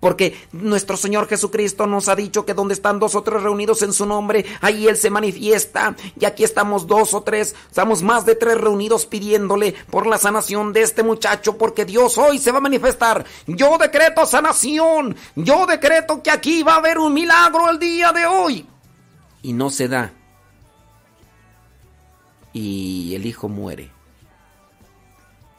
Porque 0.00 0.34
nuestro 0.52 0.96
Señor 0.96 1.28
Jesucristo 1.28 1.86
nos 1.86 2.08
ha 2.08 2.16
dicho 2.16 2.46
que 2.46 2.54
donde 2.54 2.72
están 2.72 2.98
dos 2.98 3.14
o 3.14 3.22
tres 3.22 3.42
reunidos 3.42 3.82
en 3.82 3.92
su 3.92 4.06
nombre, 4.06 4.46
ahí 4.62 4.88
Él 4.88 4.96
se 4.96 5.10
manifiesta. 5.10 5.94
Y 6.18 6.24
aquí 6.24 6.42
estamos 6.42 6.86
dos 6.86 7.12
o 7.12 7.22
tres, 7.22 7.54
estamos 7.68 8.02
más 8.02 8.24
de 8.24 8.34
tres 8.34 8.58
reunidos 8.58 9.04
pidiéndole 9.04 9.74
por 9.90 10.06
la 10.06 10.16
sanación 10.16 10.72
de 10.72 10.82
este 10.82 11.02
muchacho, 11.02 11.58
porque 11.58 11.84
Dios 11.84 12.16
hoy 12.16 12.38
se 12.38 12.50
va 12.50 12.58
a 12.58 12.62
manifestar. 12.62 13.26
Yo 13.46 13.76
decreto 13.76 14.24
sanación, 14.24 15.14
yo 15.36 15.66
decreto 15.66 16.22
que 16.22 16.30
aquí 16.30 16.62
va 16.62 16.74
a 16.74 16.78
haber 16.78 16.98
un 16.98 17.12
milagro 17.12 17.68
el 17.70 17.78
día 17.78 18.10
de 18.12 18.24
hoy. 18.24 18.66
Y 19.42 19.52
no 19.52 19.68
se 19.68 19.86
da. 19.88 20.14
Y 22.54 23.14
el 23.14 23.26
hijo 23.26 23.48
muere. 23.48 23.90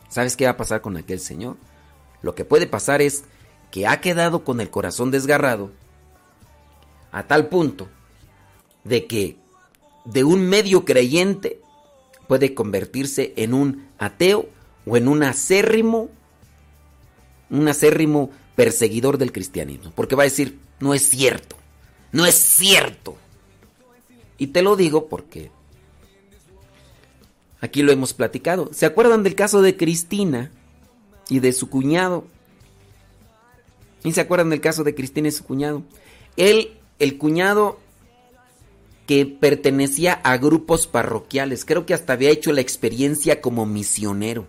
¿Sabes 0.10 0.36
qué 0.36 0.46
va 0.46 0.52
a 0.52 0.58
pasar 0.58 0.82
con 0.82 0.98
aquel 0.98 1.20
señor? 1.20 1.58
Lo 2.22 2.36
que 2.36 2.44
puede 2.44 2.68
pasar 2.68 3.02
es 3.02 3.24
que 3.72 3.88
ha 3.88 4.02
quedado 4.02 4.44
con 4.44 4.60
el 4.62 4.70
corazón 4.70 5.12
desgarrado 5.12 5.72
a 7.12 7.28
tal 7.28 7.48
punto 7.48 7.88
de 8.84 9.08
que 9.08 9.38
de 10.06 10.24
un 10.24 10.48
medio 10.48 10.86
creyente 10.86 11.62
puede 12.28 12.54
convertirse 12.54 13.34
en 13.38 13.54
un 13.54 13.88
ateo 13.98 14.48
o 14.86 14.98
en 14.98 15.08
un 15.08 15.24
acérrimo, 15.24 16.10
un 17.50 17.68
acérrimo 17.68 18.32
perseguidor 18.56 19.18
del 19.18 19.32
cristianismo, 19.32 19.92
porque 19.96 20.16
va 20.16 20.24
a 20.24 20.26
decir, 20.26 20.60
no 20.80 20.94
es 20.94 21.08
cierto, 21.08 21.56
no 22.12 22.26
es 22.26 22.36
cierto. 22.36 23.16
Y 24.38 24.48
te 24.48 24.62
lo 24.62 24.76
digo 24.76 25.08
porque 25.08 25.52
aquí 27.60 27.84
lo 27.84 27.92
hemos 27.92 28.14
platicado. 28.14 28.70
¿Se 28.74 28.86
acuerdan 28.86 29.24
del 29.24 29.36
caso 29.36 29.62
de 29.62 29.78
Cristina 29.78 30.52
y 31.30 31.40
de 31.40 31.54
su 31.54 31.70
cuñado? 31.70 32.26
¿Y 34.04 34.12
se 34.14 34.22
acuerdan 34.22 34.50
del 34.50 34.62
caso 34.62 34.84
de 34.84 34.96
Cristina 34.96 35.28
y 35.28 35.32
su 35.32 35.44
cuñado? 35.44 35.84
Él, 36.38 36.78
el 37.00 37.18
cuñado 37.18 37.80
que 39.06 39.26
pertenecía 39.26 40.14
a 40.14 40.38
grupos 40.38 40.88
parroquiales, 40.88 41.66
creo 41.66 41.86
que 41.86 41.94
hasta 41.94 42.14
había 42.14 42.30
hecho 42.30 42.52
la 42.52 42.62
experiencia 42.62 43.42
como 43.42 43.66
misionero. 43.66 44.48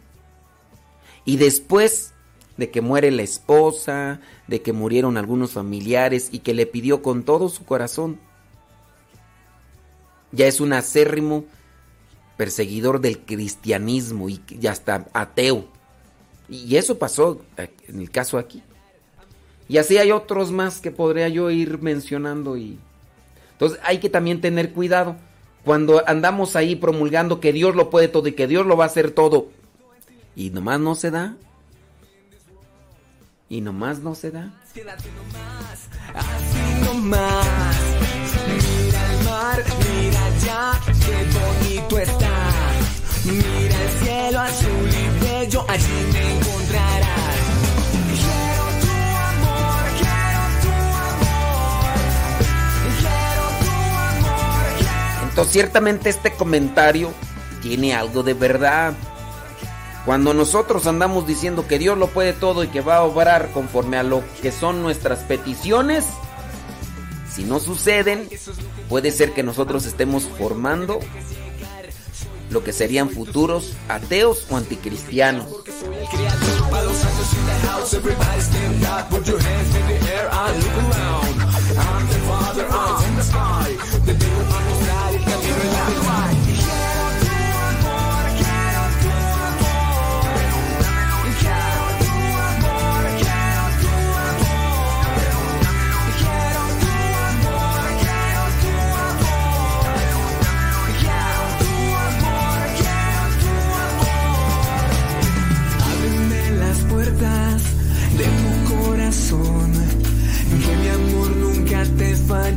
Y 1.24 1.36
después 1.36 2.12
de 2.56 2.70
que 2.70 2.80
muere 2.80 3.10
la 3.10 3.22
esposa, 3.22 4.20
de 4.46 4.62
que 4.62 4.72
murieron 4.72 5.16
algunos 5.16 5.52
familiares 5.52 6.28
y 6.32 6.40
que 6.40 6.54
le 6.54 6.66
pidió 6.66 7.02
con 7.02 7.24
todo 7.24 7.48
su 7.48 7.64
corazón, 7.64 8.20
ya 10.32 10.46
es 10.46 10.60
un 10.60 10.72
acérrimo 10.72 11.44
perseguidor 12.36 13.00
del 13.00 13.20
cristianismo 13.20 14.28
y 14.28 14.40
ya 14.58 14.72
está 14.72 15.06
ateo. 15.12 15.66
Y 16.48 16.76
eso 16.76 16.98
pasó 16.98 17.42
en 17.56 18.00
el 18.00 18.10
caso 18.10 18.38
aquí. 18.38 18.62
Y 19.72 19.78
así 19.78 19.96
hay 19.96 20.12
otros 20.12 20.52
más 20.52 20.80
que 20.80 20.90
podría 20.90 21.30
yo 21.30 21.48
ir 21.48 21.80
mencionando 21.80 22.58
y 22.58 22.78
entonces 23.52 23.80
hay 23.82 24.00
que 24.00 24.10
también 24.10 24.42
tener 24.42 24.74
cuidado 24.74 25.16
cuando 25.64 26.06
andamos 26.06 26.56
ahí 26.56 26.76
promulgando 26.76 27.40
que 27.40 27.54
Dios 27.54 27.74
lo 27.74 27.88
puede 27.88 28.08
todo 28.08 28.28
y 28.28 28.32
que 28.32 28.46
Dios 28.46 28.66
lo 28.66 28.76
va 28.76 28.84
a 28.84 28.88
hacer 28.88 29.12
todo 29.12 29.48
y 30.36 30.50
nomás 30.50 30.78
no 30.78 30.94
se 30.94 31.10
da. 31.10 31.36
Y 33.48 33.62
nomás 33.62 34.00
no 34.00 34.14
se 34.14 34.30
da. 34.30 34.52
Así 34.74 34.82
nomás. 36.84 37.76
Mira 38.48 39.10
el 39.10 39.24
mar, 39.24 39.64
mira 39.78 40.26
allá, 40.26 40.78
qué 41.06 41.16
bonito 41.38 41.98
está. 41.98 42.34
Mira 43.24 43.82
el 43.82 43.90
cielo 44.04 44.38
azul 44.38 44.90
y 44.90 45.08
bello, 45.24 45.64
allí 45.66 45.98
me 46.12 46.36
encontrarás. 46.36 47.31
ciertamente 55.44 56.10
este 56.10 56.32
comentario 56.32 57.12
tiene 57.62 57.94
algo 57.94 58.22
de 58.22 58.34
verdad. 58.34 58.94
Cuando 60.04 60.34
nosotros 60.34 60.86
andamos 60.86 61.26
diciendo 61.26 61.66
que 61.66 61.78
Dios 61.78 61.96
lo 61.96 62.08
puede 62.08 62.32
todo 62.32 62.64
y 62.64 62.68
que 62.68 62.80
va 62.80 62.96
a 62.96 63.02
obrar 63.02 63.50
conforme 63.52 63.96
a 63.96 64.02
lo 64.02 64.22
que 64.42 64.50
son 64.50 64.82
nuestras 64.82 65.20
peticiones, 65.20 66.06
si 67.32 67.44
no 67.44 67.60
suceden, 67.60 68.28
puede 68.88 69.10
ser 69.10 69.32
que 69.32 69.42
nosotros 69.42 69.86
estemos 69.86 70.24
formando 70.38 70.98
lo 72.50 72.62
que 72.62 72.72
serían 72.72 73.08
futuros 73.08 73.72
ateos 73.88 74.46
o 74.50 74.56
anticristianos. 74.56 75.46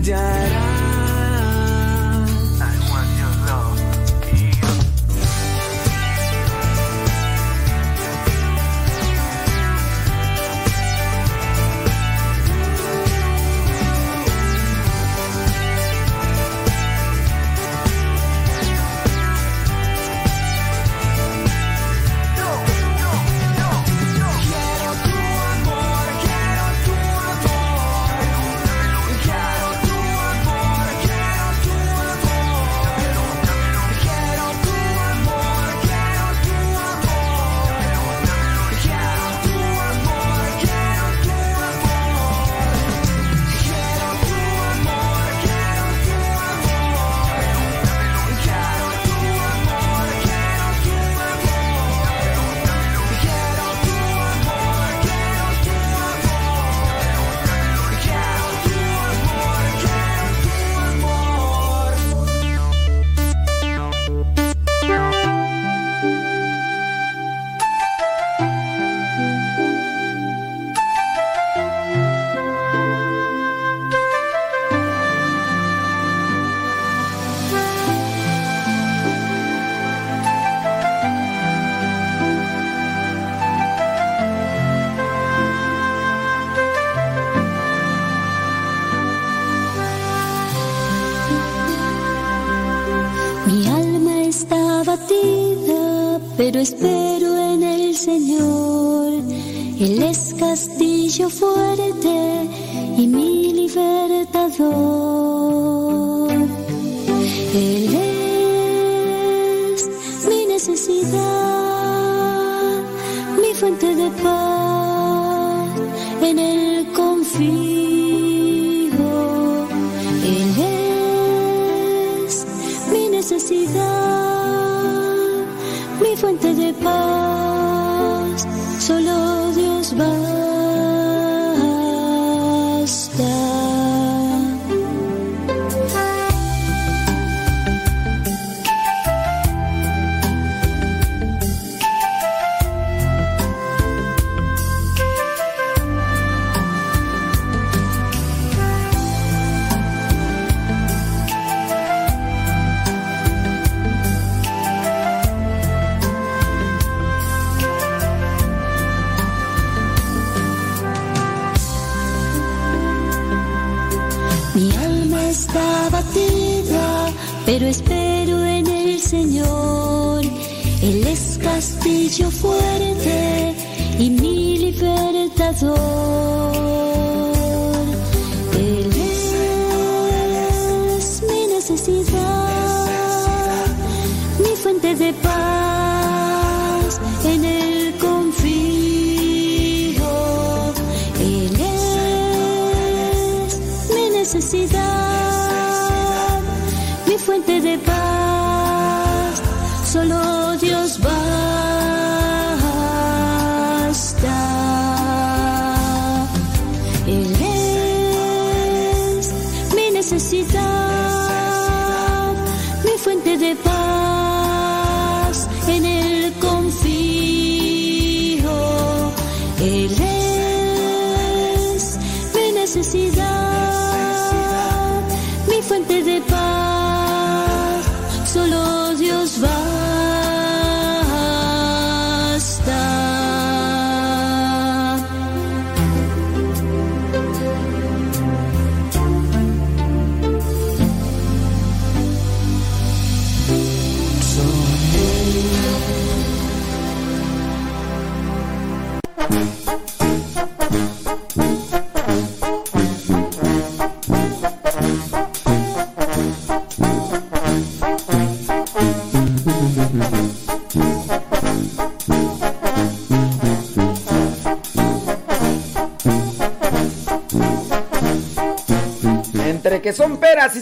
da 0.04 0.65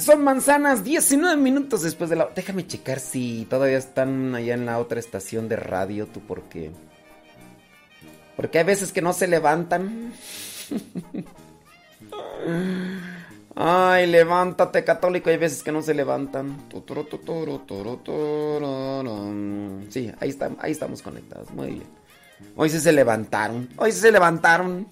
son 0.04 0.24
manzanas, 0.24 0.84
19 0.84 1.38
minutos 1.38 1.82
después 1.82 2.10
de 2.10 2.16
la... 2.18 2.30
Déjame 2.36 2.68
checar 2.68 3.00
si 3.00 3.48
todavía 3.50 3.78
están 3.78 4.36
allá 4.36 4.54
en 4.54 4.66
la 4.66 4.80
otra 4.80 5.00
estación 5.00 5.50
de 5.50 5.56
radio, 5.56 6.08
tú, 6.08 6.22
porque... 6.22 6.72
Porque 8.36 8.60
hay 8.60 8.64
veces 8.64 8.92
que 8.92 9.02
no 9.02 9.14
se 9.14 9.28
levantan. 9.28 10.14
Ay, 13.56 14.08
levántate, 14.08 14.84
católico, 14.84 15.30
hay 15.30 15.38
veces 15.38 15.62
que 15.62 15.72
no 15.72 15.82
se 15.82 15.94
levantan. 15.94 16.58
Sí, 19.90 20.12
ahí, 20.20 20.30
están, 20.30 20.58
ahí 20.60 20.72
estamos 20.72 21.02
conectados, 21.04 21.52
muy 21.52 21.68
bien. 21.68 21.84
Hoy 22.56 22.70
sí 22.70 22.80
se 22.80 22.92
levantaron, 22.92 23.70
hoy 23.78 23.92
sí 23.92 24.00
se 24.00 24.12
levantaron. 24.12 24.88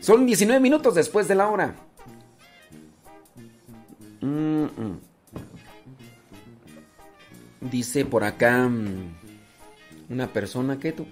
Son 0.00 0.24
19 0.24 0.60
minutos 0.60 0.94
después 0.94 1.26
de 1.26 1.34
la 1.34 1.48
hora. 1.48 1.74
Mm, 4.24 4.64
mm. 4.64 5.00
Dice 7.60 8.06
por 8.06 8.24
acá 8.24 8.66
mm, 8.68 9.14
una 10.08 10.32
persona 10.32 10.78
que 10.78 10.92
tú. 10.92 11.06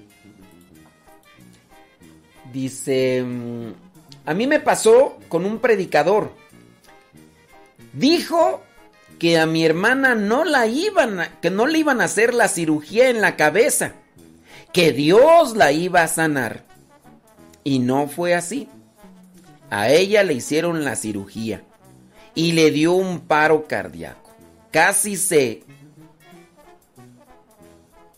Dice, 2.51 3.25
a 4.25 4.35
mí 4.35 4.47
me 4.47 4.61
pasó 4.61 5.19
con 5.29 5.45
un 5.45 5.59
predicador. 5.59 6.33
Dijo 7.93 8.63
que 9.19 9.39
a 9.39 9.45
mi 9.45 9.65
hermana 9.65 10.15
no 10.15 10.45
la 10.45 10.67
iban 10.67 11.21
a, 11.21 11.41
que 11.41 11.51
no 11.51 11.67
le 11.67 11.79
iban 11.79 12.01
a 12.01 12.05
hacer 12.05 12.33
la 12.33 12.49
cirugía 12.49 13.11
en 13.11 13.21
la 13.21 13.37
cabeza, 13.37 13.93
que 14.73 14.93
Dios 14.93 15.55
la 15.55 15.73
iba 15.73 16.03
a 16.03 16.09
sanar. 16.09 16.65
Y 17.63 17.79
no 17.79 18.09
fue 18.09 18.35
así. 18.35 18.69
A 19.71 19.91
ella 19.91 20.23
le 20.25 20.35
hicieron 20.35 20.85
la 20.85 20.97
cirugía 20.97 21.63
y 22.35 22.53
le 22.53 22.71
dio 22.71 22.93
un 22.93 23.21
paro 23.21 23.67
cardíaco. 23.67 24.31
Casi 24.71 25.17
se. 25.17 25.63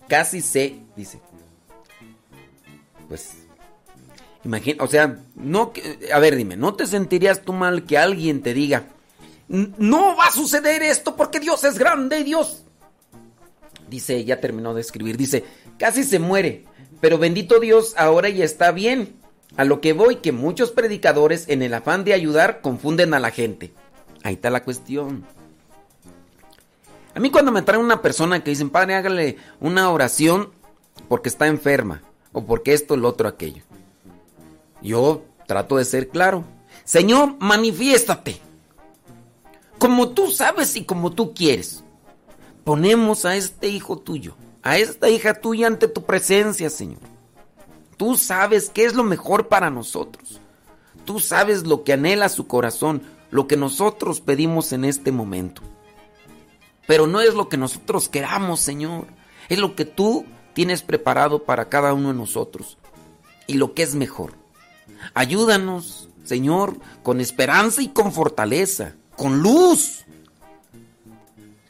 Casi 0.08 0.40
se, 0.40 0.78
dice. 0.96 1.20
Pues. 3.08 3.34
Imagina, 4.44 4.84
o 4.84 4.86
sea, 4.86 5.18
no. 5.34 5.72
A 6.12 6.18
ver, 6.18 6.36
dime, 6.36 6.56
¿no 6.56 6.74
te 6.74 6.86
sentirías 6.86 7.42
tú 7.42 7.52
mal 7.52 7.84
que 7.86 7.96
alguien 7.96 8.42
te 8.42 8.52
diga, 8.52 8.88
"N- 9.48 9.70
no 9.78 10.14
va 10.16 10.26
a 10.26 10.32
suceder 10.32 10.82
esto 10.82 11.16
porque 11.16 11.40
Dios 11.40 11.64
es 11.64 11.78
grande, 11.78 12.22
Dios? 12.24 12.62
Dice, 13.88 14.22
ya 14.24 14.40
terminó 14.40 14.74
de 14.74 14.80
escribir, 14.82 15.16
dice, 15.16 15.44
casi 15.78 16.04
se 16.04 16.18
muere, 16.18 16.64
pero 17.00 17.16
bendito 17.18 17.60
Dios, 17.60 17.94
ahora 17.96 18.28
ya 18.28 18.44
está 18.44 18.70
bien. 18.72 19.16
A 19.56 19.64
lo 19.64 19.80
que 19.80 19.92
voy, 19.92 20.16
que 20.16 20.32
muchos 20.32 20.72
predicadores, 20.72 21.48
en 21.48 21.62
el 21.62 21.72
afán 21.74 22.02
de 22.04 22.12
ayudar, 22.12 22.60
confunden 22.60 23.14
a 23.14 23.20
la 23.20 23.30
gente. 23.30 23.72
Ahí 24.24 24.34
está 24.34 24.50
la 24.50 24.64
cuestión. 24.64 25.24
A 27.14 27.20
mí 27.20 27.30
cuando 27.30 27.52
me 27.52 27.62
traen 27.62 27.84
una 27.84 28.02
persona 28.02 28.42
que 28.42 28.50
dicen, 28.50 28.70
padre, 28.70 28.96
hágale 28.96 29.36
una 29.60 29.90
oración 29.90 30.50
porque 31.08 31.28
está 31.28 31.46
enferma, 31.46 32.02
o 32.32 32.44
porque 32.44 32.72
esto, 32.72 32.96
lo 32.96 33.08
otro, 33.08 33.28
aquello. 33.28 33.62
Yo 34.82 35.22
trato 35.46 35.76
de 35.76 35.84
ser 35.84 36.08
claro. 36.08 36.42
Señor, 36.84 37.36
manifiéstate. 37.38 38.40
Como 39.78 40.08
tú 40.08 40.30
sabes 40.30 40.74
y 40.74 40.84
como 40.84 41.12
tú 41.12 41.34
quieres. 41.34 41.84
Ponemos 42.64 43.26
a 43.26 43.36
este 43.36 43.68
hijo 43.68 43.98
tuyo, 43.98 44.34
a 44.62 44.78
esta 44.78 45.10
hija 45.10 45.34
tuya 45.34 45.66
ante 45.66 45.86
tu 45.86 46.04
presencia, 46.04 46.70
Señor. 46.70 47.00
Tú 47.98 48.16
sabes 48.16 48.70
qué 48.70 48.86
es 48.86 48.94
lo 48.94 49.04
mejor 49.04 49.48
para 49.48 49.68
nosotros. 49.68 50.40
Tú 51.04 51.20
sabes 51.20 51.66
lo 51.66 51.84
que 51.84 51.92
anhela 51.92 52.30
su 52.30 52.46
corazón, 52.46 53.02
lo 53.34 53.48
que 53.48 53.56
nosotros 53.56 54.20
pedimos 54.20 54.72
en 54.72 54.84
este 54.84 55.10
momento. 55.10 55.60
Pero 56.86 57.08
no 57.08 57.20
es 57.20 57.34
lo 57.34 57.48
que 57.48 57.56
nosotros 57.56 58.08
queramos, 58.08 58.60
Señor. 58.60 59.08
Es 59.48 59.58
lo 59.58 59.74
que 59.74 59.84
tú 59.84 60.24
tienes 60.52 60.82
preparado 60.82 61.42
para 61.42 61.68
cada 61.68 61.94
uno 61.94 62.12
de 62.12 62.14
nosotros. 62.14 62.78
Y 63.48 63.54
lo 63.54 63.74
que 63.74 63.82
es 63.82 63.96
mejor. 63.96 64.34
Ayúdanos, 65.14 66.08
Señor, 66.22 66.76
con 67.02 67.20
esperanza 67.20 67.82
y 67.82 67.88
con 67.88 68.12
fortaleza, 68.12 68.94
con 69.16 69.40
luz. 69.40 70.04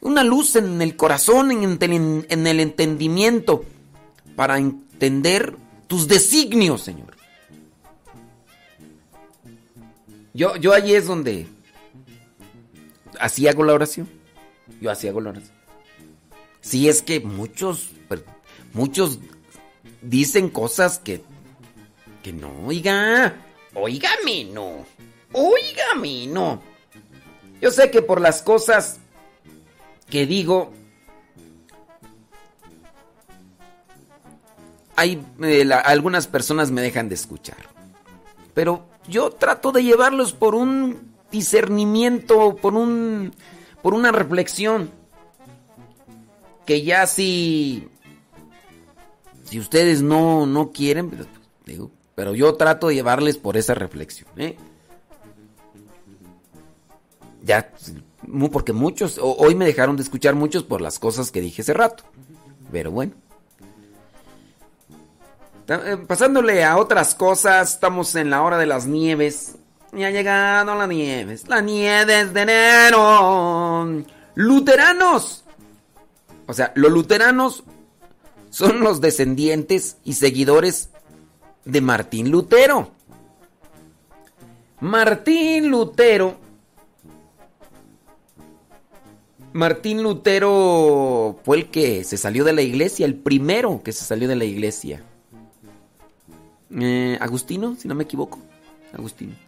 Una 0.01 0.23
luz 0.23 0.55
en 0.57 0.83
el 0.83 0.95
corazón, 0.95 1.49
en 1.49 1.63
el, 1.63 2.25
en 2.29 2.45
el 2.45 2.59
entendimiento, 2.59 3.65
para 4.35 4.59
entender 4.59 5.57
tus 5.87 6.07
designios, 6.07 6.83
Señor. 6.83 7.15
Yo, 10.35 10.57
yo 10.57 10.73
allí 10.73 10.93
es 10.93 11.07
donde 11.07 11.54
así 13.19 13.47
hago 13.47 13.63
la 13.63 13.73
oración. 13.73 14.09
Yo 14.81 14.91
así 14.91 15.07
hago 15.07 15.21
la 15.21 15.31
oración. 15.31 15.53
Si 16.61 16.89
es 16.89 17.01
que 17.01 17.19
muchos, 17.19 17.89
per- 18.09 18.25
muchos 18.73 19.19
dicen 20.01 20.49
cosas 20.49 20.99
que, 20.99 21.21
que 22.23 22.33
no, 22.33 22.51
oiga, 22.65 23.35
oígame, 23.75 24.45
no, 24.45 24.85
oígame, 25.31 26.27
no. 26.27 26.61
Yo 27.61 27.71
sé 27.71 27.91
que 27.91 28.01
por 28.01 28.19
las 28.19 28.41
cosas 28.41 28.99
que 30.09 30.25
digo, 30.25 30.71
hay 34.95 35.23
eh, 35.41 35.69
algunas 35.83 36.27
personas 36.27 36.71
me 36.71 36.81
dejan 36.81 37.09
de 37.09 37.15
escuchar. 37.15 37.57
Pero 38.53 38.85
yo 39.07 39.31
trato 39.31 39.71
de 39.71 39.83
llevarlos 39.83 40.33
por 40.33 40.55
un 40.55 41.14
discernimiento, 41.35 42.55
por 42.55 42.73
un 42.73 43.33
por 43.81 43.93
una 43.93 44.11
reflexión 44.11 44.89
que 46.65 46.83
ya 46.83 47.05
si 47.07 47.87
si 49.43 49.59
ustedes 49.59 50.01
no 50.01 50.45
no 50.45 50.71
quieren, 50.71 51.09
pues, 51.09 51.27
digo, 51.65 51.91
pero 52.15 52.33
yo 52.33 52.55
trato 52.55 52.87
de 52.87 52.95
llevarles 52.95 53.37
por 53.37 53.57
esa 53.57 53.73
reflexión, 53.73 54.29
¿eh? 54.37 54.57
Ya 57.43 57.71
porque 58.51 58.73
muchos 58.73 59.19
hoy 59.21 59.53
me 59.53 59.65
dejaron 59.65 59.97
de 59.97 60.03
escuchar 60.03 60.33
muchos 60.35 60.63
por 60.63 60.81
las 60.81 60.97
cosas 60.97 61.31
que 61.31 61.41
dije 61.41 61.61
hace 61.61 61.73
rato. 61.73 62.03
Pero 62.71 62.91
bueno. 62.91 63.13
Eh, 65.67 65.97
Pasándole 66.07 66.63
a 66.63 66.77
otras 66.77 67.15
cosas, 67.15 67.73
estamos 67.73 68.15
en 68.15 68.29
la 68.29 68.41
hora 68.41 68.57
de 68.57 68.65
las 68.65 68.87
nieves. 68.87 69.57
Ya 69.95 70.07
ha 70.07 70.11
llegado 70.11 70.75
la 70.75 70.87
nieves. 70.87 71.47
La 71.47 71.61
nieve 71.61 72.25
de 72.25 72.41
enero. 72.41 74.03
Luteranos. 74.35 75.45
O 76.47 76.53
sea, 76.53 76.73
los 76.75 76.91
luteranos 76.91 77.63
son 78.49 78.81
los 78.81 78.99
descendientes 78.99 79.97
y 80.03 80.13
seguidores 80.13 80.89
de 81.63 81.81
Martín 81.81 82.29
Lutero. 82.29 82.91
Martín 84.81 85.69
Lutero. 85.69 86.37
Martín 89.53 90.03
Lutero 90.03 91.39
fue 91.45 91.57
el 91.57 91.71
que 91.71 92.03
se 92.03 92.17
salió 92.17 92.43
de 92.43 92.51
la 92.51 92.61
iglesia, 92.61 93.05
el 93.05 93.15
primero 93.15 93.81
que 93.81 93.93
se 93.93 94.03
salió 94.03 94.27
de 94.27 94.35
la 94.35 94.43
iglesia. 94.43 95.01
Eh, 96.77 97.17
Agustino, 97.21 97.77
si 97.77 97.87
no 97.87 97.95
me 97.95 98.03
equivoco. 98.03 98.39
Agustino. 98.93 99.44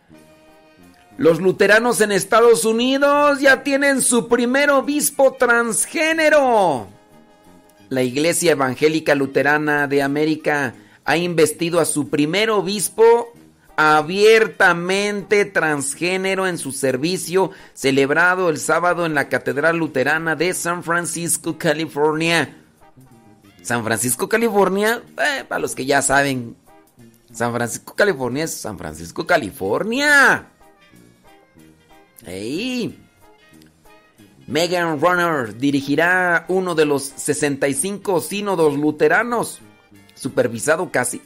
Los 1.17 1.41
luteranos 1.41 1.99
en 2.01 2.11
Estados 2.11 2.63
Unidos 2.63 3.39
ya 3.39 3.63
tienen 3.63 4.01
su 4.01 4.27
primer 4.27 4.69
obispo 4.69 5.33
transgénero. 5.33 6.87
La 7.89 8.03
Iglesia 8.03 8.51
Evangélica 8.51 9.15
Luterana 9.15 9.87
de 9.87 10.03
América 10.03 10.75
ha 11.05 11.17
investido 11.17 11.79
a 11.79 11.85
su 11.85 12.09
primer 12.09 12.51
obispo 12.51 13.33
abiertamente 13.75 15.45
transgénero 15.45 16.45
en 16.47 16.59
su 16.59 16.71
servicio 16.71 17.49
celebrado 17.73 18.49
el 18.49 18.59
sábado 18.59 19.05
en 19.07 19.15
la 19.15 19.27
Catedral 19.27 19.77
Luterana 19.77 20.35
de 20.35 20.53
San 20.53 20.83
Francisco, 20.83 21.57
California. 21.57 22.57
San 23.63 23.83
Francisco, 23.83 24.29
California, 24.29 25.01
eh, 25.17 25.45
para 25.47 25.59
los 25.59 25.73
que 25.73 25.85
ya 25.85 26.03
saben, 26.03 26.55
San 27.33 27.53
Francisco, 27.53 27.95
California 27.95 28.43
es 28.43 28.53
San 28.53 28.77
Francisco, 28.77 29.25
California. 29.25 30.51
¡Ey! 32.27 32.95
Megan 34.45 35.01
Runner 35.01 35.57
dirigirá 35.57 36.45
uno 36.47 36.75
de 36.75 36.85
los 36.85 37.03
65 37.03 38.21
sínodos 38.21 38.77
luteranos, 38.77 39.59
supervisado 40.15 40.91
casi 40.91 41.21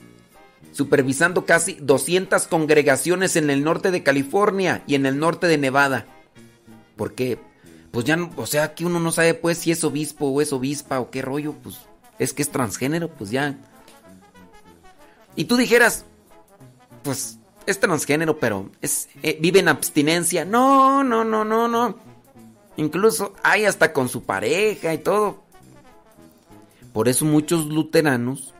supervisando 0.73 1.45
casi 1.45 1.73
200 1.82 2.48
congregaciones 2.48 3.36
en 3.36 3.49
el 3.49 3.61
norte 3.61 3.91
de 3.91 4.03
California 4.03 4.84
y 4.88 4.95
en 4.95 5.06
el 5.06 5.19
norte 5.19 5.48
de 5.48 5.57
Nevada. 5.57 6.06
Porque, 6.95 7.38
pues 7.91 8.06
ya, 8.06 8.15
no- 8.15 8.32
o 8.38 8.45
sea, 8.45 8.73
que 8.73 8.86
uno 8.86 9.02
no 9.02 9.11
sabe 9.11 9.34
pues 9.34 9.57
si 9.57 9.72
es 9.72 9.84
obispo 9.84 10.28
o 10.28 10.40
es 10.40 10.53
obispa 10.53 11.02
o 11.02 11.11
qué 11.11 11.22
rollo, 11.22 11.56
pues 11.61 11.76
es 12.19 12.32
que 12.34 12.41
es 12.41 12.49
transgénero, 12.52 13.10
pues 13.10 13.32
ya. 13.32 13.57
Y 15.36 15.44
tú 15.44 15.57
dijeras, 15.57 16.06
pues 17.03 17.38
es 17.66 17.80
transgénero, 17.80 18.38
pero 18.40 18.70
es, 18.82 19.10
eh, 19.24 19.38
vive 19.40 19.60
en 19.60 19.68
abstinencia. 19.68 20.46
No, 20.46 21.04
no, 21.04 21.24
no, 21.24 21.46
no, 21.46 21.68
no. 21.68 21.98
Incluso 22.78 23.34
hay 23.44 23.66
hasta 23.66 23.94
con 23.94 24.10
su 24.10 24.24
pareja 24.24 24.94
y 24.94 24.98
todo. 24.98 25.44
Por 26.94 27.08
eso 27.08 27.26
muchos 27.26 27.68
luteranos, 27.68 28.54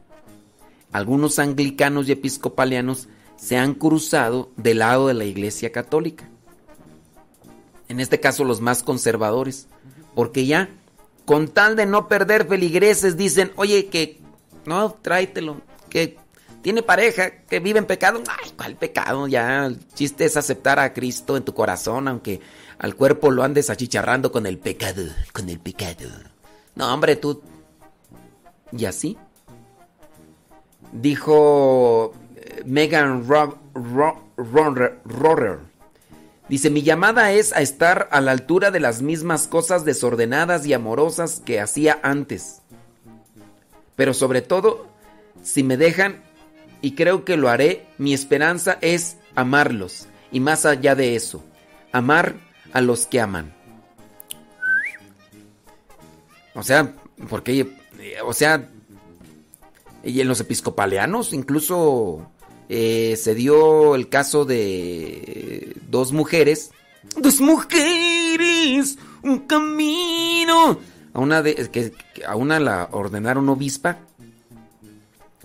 algunos 0.92 1.40
anglicanos 1.40 2.08
y 2.08 2.14
episcopalianos 2.14 3.10
se 3.36 3.58
han 3.58 3.74
cruzado 3.74 4.52
del 4.56 4.80
lado 4.80 5.08
de 5.08 5.14
la 5.16 5.26
Iglesia 5.26 5.72
Católica. 5.72 6.30
En 7.90 8.00
este 8.00 8.20
caso 8.20 8.44
los 8.44 8.62
más 8.62 8.84
conservadores. 8.84 9.68
Porque 10.16 10.46
ya, 10.46 10.70
con 11.26 11.48
tal 11.48 11.76
de 11.76 11.86
no 11.86 12.08
perder 12.08 12.48
feligreses, 12.48 13.18
dicen, 13.18 13.52
oye, 13.56 13.88
que 13.88 14.20
no, 14.66 14.92
tráetelo, 14.92 15.62
que 15.90 16.18
tiene 16.62 16.84
pareja, 16.84 17.32
que 17.32 17.60
vive 17.60 17.80
en 17.80 17.86
pecado. 17.86 18.22
Ay, 18.28 18.52
¿cuál 18.56 18.76
pecado? 18.76 19.28
Ya, 19.28 19.66
el 19.66 19.80
chiste 19.94 20.26
es 20.26 20.38
aceptar 20.38 20.80
a 20.80 20.94
Cristo 20.94 21.38
en 21.38 21.44
tu 21.44 21.54
corazón, 21.54 22.08
aunque 22.08 22.40
al 22.78 22.96
cuerpo 22.96 23.32
lo 23.32 23.44
andes 23.44 23.70
achicharrando 23.70 24.32
con 24.32 24.46
el 24.46 24.58
pecado, 24.58 25.04
con 25.34 25.50
el 25.50 25.60
pecado. 25.60 26.10
No, 26.76 26.94
hombre, 26.94 27.16
tú... 27.16 27.42
Y 28.72 28.86
así. 28.86 29.18
Dijo 30.94 32.14
eh, 32.36 32.64
Megan 32.66 33.28
Rorer. 34.36 35.60
Dice, 36.48 36.70
mi 36.70 36.82
llamada 36.82 37.32
es 37.32 37.54
a 37.54 37.62
estar 37.62 38.10
a 38.12 38.20
la 38.20 38.32
altura 38.32 38.72
de 38.72 38.80
las 38.80 39.02
mismas 39.02 39.48
cosas 39.48 39.86
desordenadas 39.86 40.66
y 40.66 40.74
amorosas 40.74 41.42
que 41.46 41.62
hacía 41.62 42.00
antes. 42.04 42.62
Pero 43.96 44.14
sobre 44.14 44.42
todo, 44.42 44.88
si 45.44 45.64
me 45.64 45.78
dejan, 45.78 46.24
y 46.82 46.94
creo 46.94 47.26
que 47.26 47.38
lo 47.38 47.50
haré, 47.50 47.88
mi 47.98 48.14
esperanza 48.14 48.78
es 48.82 49.18
amarlos. 49.36 50.08
Y 50.32 50.40
más 50.40 50.66
allá 50.66 50.96
de 50.96 51.16
eso, 51.16 51.44
amar 51.92 52.36
a 52.74 52.82
los 52.82 53.06
que 53.06 53.20
aman. 53.20 53.54
O 56.54 56.64
sea, 56.64 56.94
porque, 57.30 57.60
eh, 58.00 58.16
o 58.26 58.34
sea, 58.34 58.70
y 60.04 60.20
en 60.20 60.28
los 60.28 60.40
episcopalianos 60.40 61.34
incluso 61.34 62.32
eh, 62.70 63.16
se 63.18 63.36
dio 63.36 63.96
el 63.96 64.10
caso 64.10 64.46
de 64.46 65.76
dos 65.88 66.12
mujeres. 66.12 66.72
Dos 67.18 67.42
mujeres, 67.42 68.98
un 69.22 69.40
camino. 69.40 70.80
A 71.14 71.20
una 71.20 71.42
de, 71.42 71.70
que 71.70 71.94
a 72.26 72.36
una 72.36 72.60
la 72.60 72.88
ordenaron 72.92 73.50
obispa, 73.50 74.00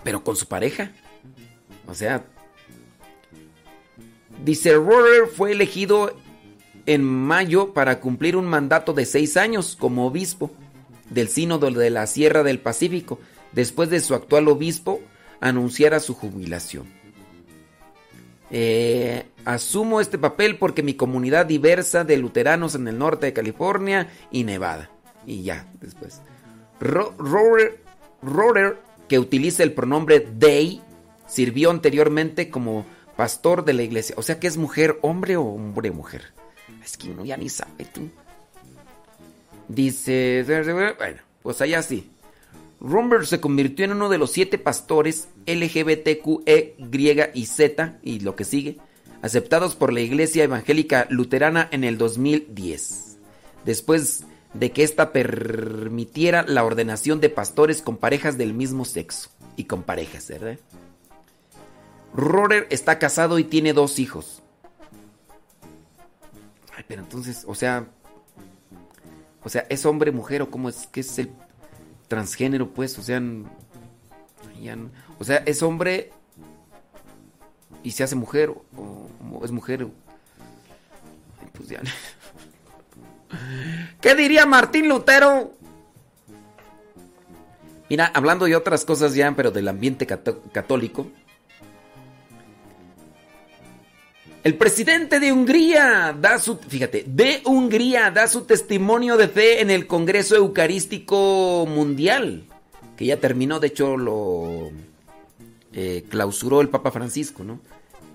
pero 0.05 0.23
con 0.23 0.37
su 0.37 0.47
pareja. 0.47 0.93
O 1.89 1.95
sea, 1.95 2.25
dice 4.45 4.75
Rorer 4.75 5.27
fue 5.35 5.53
elegido 5.53 6.17
en 6.87 7.03
mayo 7.03 7.73
para 7.73 8.01
cumplir 8.01 8.37
un 8.37 8.47
mandato 8.47 8.93
de 8.93 9.07
seis 9.07 9.37
años 9.37 9.77
como 9.79 10.07
obispo 10.07 10.51
del 11.11 11.29
sínodo 11.29 11.71
de 11.71 11.91
la 11.91 12.07
Sierra 12.07 12.43
del 12.43 12.59
Pacífico, 12.59 13.19
después 13.53 13.91
de 13.91 14.01
su 14.01 14.15
actual 14.15 14.49
obispo 14.49 15.01
anunciara 15.41 16.01
su 16.01 16.15
jubilación. 16.15 16.87
Eh, 18.51 19.27
asumo 19.45 20.01
este 20.01 20.19
papel 20.19 20.57
porque 20.57 20.83
mi 20.85 20.95
comunidad 20.95 21.47
diversa 21.47 22.05
de 22.05 22.17
luteranos 22.17 22.75
en 22.77 22.87
el 22.87 22.99
norte 22.99 23.27
de 23.27 23.33
California 23.33 24.09
y 24.31 24.45
Nevada. 24.45 24.91
Y 25.27 25.43
ya, 25.43 25.67
después. 25.81 26.21
Ro- 26.79 27.15
Rorer, 27.19 27.81
Rorer, 28.23 28.79
que 29.09 29.19
utiliza 29.19 29.65
el 29.65 29.73
pronombre 29.73 30.21
they, 30.21 30.81
sirvió 31.27 31.71
anteriormente 31.71 32.51
como 32.51 32.87
pastor 33.17 33.65
de 33.65 33.73
la 33.73 33.83
iglesia. 33.83 34.15
O 34.19 34.23
sea 34.23 34.39
que 34.39 34.47
es 34.47 34.57
mujer, 34.57 34.99
hombre 35.03 35.37
o 35.37 35.43
hombre, 35.43 35.91
mujer. 35.91 36.33
Es 36.85 36.97
que 36.97 37.11
uno 37.11 37.25
ya 37.25 37.37
ni 37.37 37.49
sabe 37.49 37.85
tú. 37.93 38.09
Dice, 39.69 40.45
bueno, 40.99 41.21
pues 41.43 41.61
allá 41.61 41.83
sí. 41.83 42.11
Rumber 42.81 43.27
se 43.27 43.41
convirtió 43.41 43.85
en 43.85 43.93
uno 43.93 44.09
de 44.09 44.19
los 44.19 44.31
siete 44.31 44.59
pastores 44.59 45.29
LGBTQE, 45.47 46.77
Y 46.79 47.41
y 47.41 47.47
Z, 47.47 47.99
y 48.03 48.21
lo 48.21 48.37
que 48.37 48.45
sigue, 48.45 48.79
aceptados 49.23 49.75
por 49.75 49.93
la 49.93 50.01
Iglesia 50.01 50.45
Evangélica 50.45 51.07
Luterana 51.09 51.69
en 51.73 51.85
el 51.85 51.97
2010, 51.97 53.17
después 53.65 54.25
de 54.53 54.73
que 54.73 54.83
ésta 54.83 55.13
permitiera 55.13 56.45
la 56.47 56.65
ordenación 56.65 57.21
de 57.21 57.31
pastores 57.31 57.81
con 57.83 57.97
parejas 57.97 58.37
del 58.37 58.53
mismo 58.53 58.85
sexo, 58.85 59.31
y 59.57 59.65
con 59.65 59.83
parejas, 59.83 60.29
¿verdad? 60.29 60.59
Rorer 62.17 62.67
está 62.71 62.99
casado 62.99 63.39
y 63.39 63.45
tiene 63.45 63.73
dos 63.73 63.99
hijos. 63.99 64.43
Ay, 66.77 66.85
pero 66.89 67.03
entonces, 67.03 67.45
o 67.47 67.55
sea, 67.55 67.87
o 69.43 69.49
sea, 69.49 69.67
¿es 69.69 69.87
hombre, 69.87 70.13
mujer 70.13 70.43
o 70.43 70.51
cómo 70.51 70.69
es 70.69 70.87
que 70.89 71.01
es 71.01 71.19
el 71.19 71.31
transgénero, 72.09 72.69
pues? 72.71 72.99
O 72.99 73.03
sea, 73.03 73.21
o 75.19 75.25
sea, 75.25 75.37
¿es 75.47 75.63
hombre 75.63 76.11
y 77.83 77.93
se 77.93 78.05
hace 78.05 78.17
mujer 78.17 78.51
o, 78.51 79.43
es 79.45 79.51
mujer? 79.53 79.87
Ay, 81.41 81.49
Pues 81.53 81.69
ya. 81.69 81.81
¿Qué 84.01 84.15
diría 84.15 84.47
Martín 84.47 84.89
Lutero? 84.89 85.53
Mira, 87.89 88.11
hablando 88.15 88.47
de 88.47 88.57
otras 88.57 88.85
cosas 88.85 89.15
ya, 89.15 89.33
pero 89.37 89.51
del 89.51 89.69
ambiente 89.69 90.07
cató- 90.07 90.43
católico. 90.53 91.07
El 94.47 94.55
presidente 94.55 95.19
de 95.19 95.33
Hungría 95.33 96.17
da 96.17 96.39
su, 96.39 96.57
fíjate, 96.57 97.05
de 97.05 97.43
Hungría 97.47 98.13
da 98.13 98.29
su 98.29 98.43
testimonio 98.43 99.17
de 99.17 99.27
fe 99.27 99.61
en 99.61 99.73
el 99.73 99.89
Congreso 99.89 100.37
Eucarístico 100.37 101.67
Mundial, 101.69 102.45
que 102.97 103.07
ya 103.07 103.17
terminó, 103.17 103.59
de 103.59 103.67
hecho 103.67 103.97
lo 103.97 104.71
eh, 105.73 106.05
clausuró 106.09 106.61
el 106.61 106.69
Papa 106.69 106.93
Francisco, 106.93 107.43
¿no? 107.43 107.59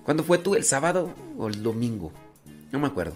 ¿Cuándo 0.05 0.23
fue 0.23 0.37
tú? 0.37 0.55
¿El 0.55 0.63
sábado 0.63 1.13
o 1.37 1.49
el 1.49 1.61
domingo? 1.61 2.13
No 2.71 2.79
me 2.79 2.87
acuerdo. 2.87 3.13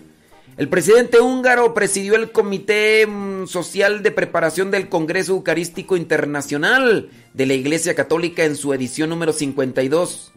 El 0.58 0.68
presidente 0.68 1.22
húngaro 1.22 1.74
presidió 1.74 2.16
el 2.16 2.34
Comité 2.34 3.08
mm, 3.08 3.48
Social 3.48 4.04
de 4.04 4.12
Preparación 4.12 4.72
del 4.72 4.90
Congreso 4.90 5.32
Eucarístico 5.32 5.96
Internacional 5.96 7.10
de 7.34 7.46
la 7.46 7.54
Iglesia 7.54 7.96
Católica 7.96 8.44
en 8.44 8.58
su 8.58 8.74
edición 8.74 9.10
número 9.10 9.32
52. 9.32 10.34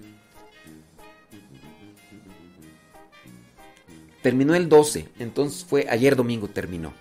Terminó 4.23 4.55
el 4.55 4.69
12, 4.69 5.09
entonces 5.19 5.65
fue 5.65 5.87
ayer 5.89 6.17
domingo 6.17 6.49
terminó. 6.49 6.93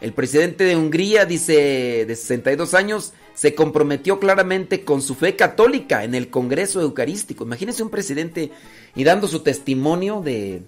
El 0.00 0.12
presidente 0.12 0.64
de 0.64 0.76
Hungría, 0.76 1.24
dice, 1.24 2.04
de 2.06 2.16
62 2.16 2.74
años, 2.74 3.12
se 3.34 3.54
comprometió 3.54 4.18
claramente 4.18 4.84
con 4.84 5.00
su 5.00 5.14
fe 5.14 5.36
católica 5.36 6.02
en 6.02 6.14
el 6.14 6.28
Congreso 6.28 6.80
Eucarístico. 6.80 7.44
Imagínense 7.44 7.82
un 7.82 7.88
presidente 7.90 8.50
y 8.96 9.04
dando 9.04 9.28
su 9.28 9.40
testimonio 9.40 10.20
de, 10.20 10.62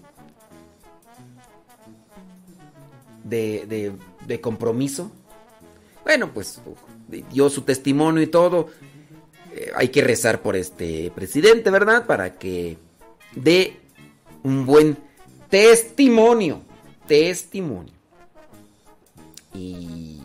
de, 3.25 3.67
de, 3.67 3.93
de 4.27 4.41
compromiso. 4.41 5.11
Bueno, 6.05 6.33
pues 6.33 6.61
dio 7.33 7.51
su 7.51 7.63
testimonio 7.63 8.23
y 8.23 8.29
todo. 8.29 8.69
Eh, 9.53 9.73
hay 9.75 9.89
que 9.89 10.03
rezar 10.03 10.43
por 10.43 10.55
este 10.55 11.11
presidente, 11.15 11.71
¿verdad? 11.71 12.07
Para 12.07 12.39
que 12.39 12.77
dé 13.35 13.77
un 14.43 14.65
buen 14.65 14.97
testimonio. 15.49 16.63
Testimonio. 17.07 17.93
Y 19.53 20.21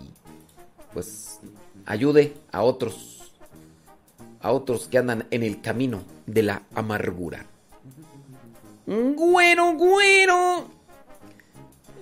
pues 0.93 1.39
ayude 1.85 2.33
a 2.51 2.63
otros. 2.63 3.33
A 4.41 4.51
otros 4.51 4.87
que 4.87 4.97
andan 4.97 5.27
en 5.31 5.43
el 5.43 5.61
camino 5.61 6.03
de 6.25 6.43
la 6.43 6.63
amargura. 6.73 7.45
Güero, 8.85 9.73
güero. 9.73 10.67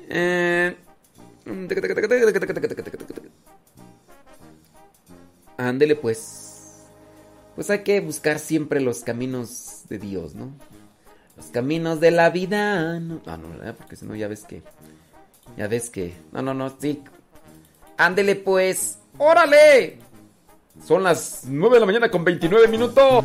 Eh, 0.09 0.75
Ándele 5.57 5.95
pues. 5.95 6.43
Pues 7.55 7.69
hay 7.71 7.83
que 7.83 7.99
buscar 8.01 8.37
siempre 8.39 8.79
los 8.79 8.99
caminos 8.99 9.83
de 9.89 9.97
Dios, 9.97 10.35
¿no? 10.35 10.51
Los 11.37 11.45
caminos 11.47 11.99
de 11.99 12.11
la 12.11 12.31
vida. 12.31 12.99
No, 12.99 13.21
ah, 13.27 13.37
no, 13.37 13.49
¿verdad? 13.49 13.75
Porque 13.77 13.95
si 13.95 14.05
no, 14.05 14.15
ya 14.15 14.27
ves 14.27 14.43
que. 14.43 14.63
Ya 15.55 15.67
ves 15.67 15.89
que. 15.89 16.15
No, 16.31 16.41
no, 16.41 16.53
no, 16.53 16.73
sí. 16.79 17.03
Ándele 17.97 18.35
pues. 18.35 18.99
¡Órale! 19.19 19.99
Son 20.85 21.03
las 21.03 21.43
9 21.45 21.75
de 21.75 21.79
la 21.79 21.85
mañana 21.85 22.11
con 22.11 22.23
29 22.23 22.67
minutos. 22.67 23.23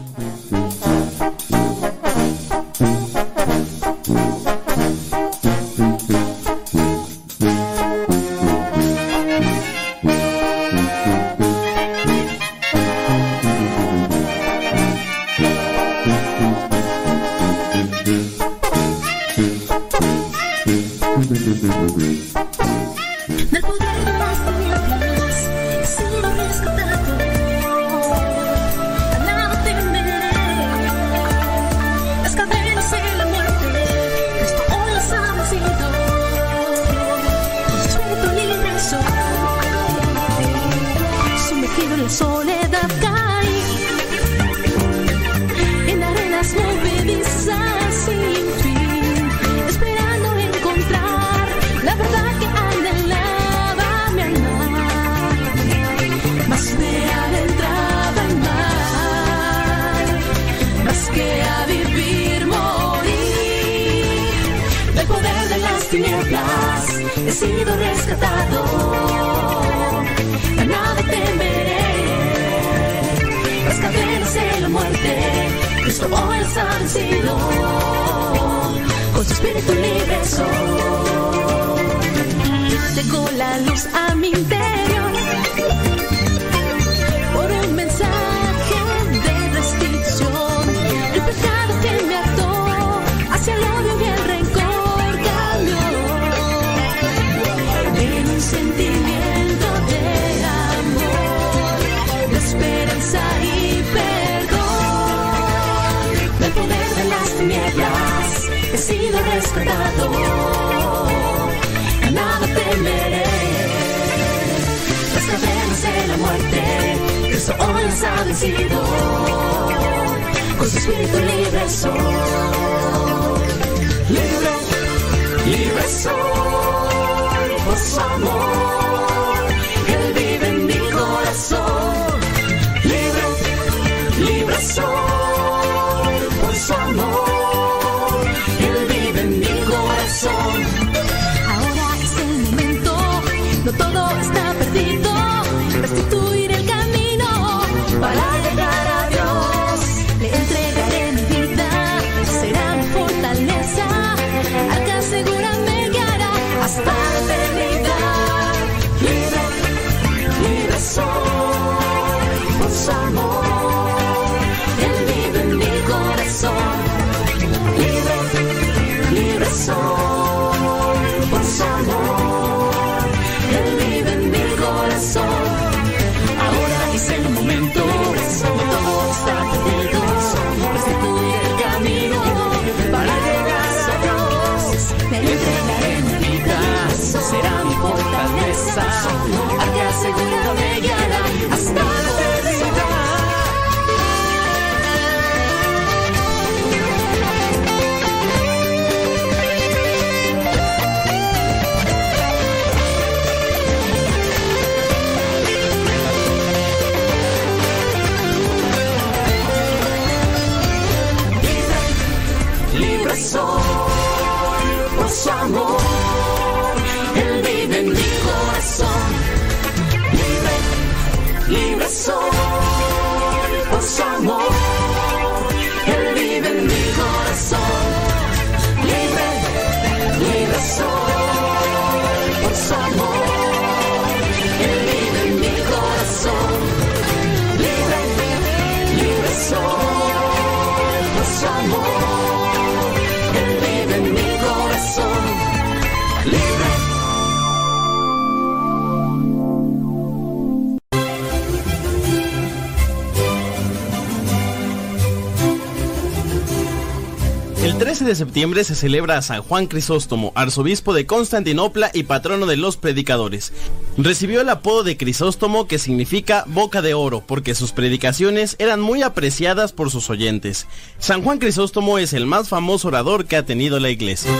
septiembre 258.14 258.64
se 258.64 258.74
celebra 258.74 259.18
a 259.18 259.22
San 259.22 259.42
Juan 259.42 259.66
Crisóstomo, 259.66 260.32
arzobispo 260.34 260.94
de 260.94 261.06
Constantinopla 261.06 261.90
y 261.92 262.04
patrono 262.04 262.46
de 262.46 262.56
los 262.56 262.76
predicadores. 262.76 263.52
Recibió 263.96 264.40
el 264.40 264.48
apodo 264.48 264.82
de 264.82 264.96
Crisóstomo 264.96 265.66
que 265.66 265.78
significa 265.78 266.44
boca 266.46 266.82
de 266.82 266.94
oro 266.94 267.22
porque 267.26 267.54
sus 267.54 267.72
predicaciones 267.72 268.56
eran 268.58 268.80
muy 268.80 269.02
apreciadas 269.02 269.72
por 269.72 269.90
sus 269.90 270.10
oyentes. 270.10 270.66
San 270.98 271.22
Juan 271.22 271.38
Crisóstomo 271.38 271.98
es 271.98 272.12
el 272.12 272.26
más 272.26 272.48
famoso 272.48 272.88
orador 272.88 273.26
que 273.26 273.36
ha 273.36 273.44
tenido 273.44 273.80
la 273.80 273.90
iglesia. 273.90 274.30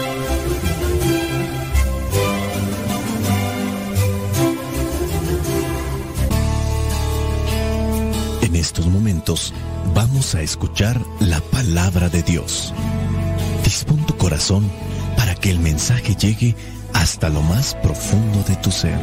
En 8.41 8.55
estos 8.55 8.85
momentos 8.87 9.53
vamos 9.93 10.35
a 10.35 10.41
escuchar 10.41 10.99
la 11.19 11.39
palabra 11.41 12.09
de 12.09 12.23
Dios. 12.23 12.73
Dispón 13.73 14.05
tu 14.05 14.15
corazón 14.17 14.71
para 15.17 15.33
que 15.33 15.49
el 15.49 15.57
mensaje 15.57 16.15
llegue 16.15 16.55
hasta 16.93 17.27
lo 17.29 17.41
más 17.41 17.73
profundo 17.81 18.43
de 18.47 18.55
tu 18.57 18.69
ser. 18.69 18.99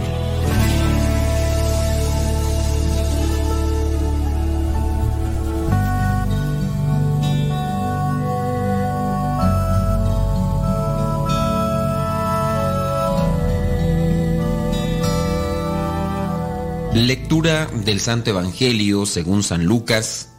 Lectura 16.94 17.66
del 17.84 17.98
Santo 17.98 18.30
Evangelio 18.30 19.04
según 19.04 19.42
San 19.42 19.64
Lucas, 19.64 20.30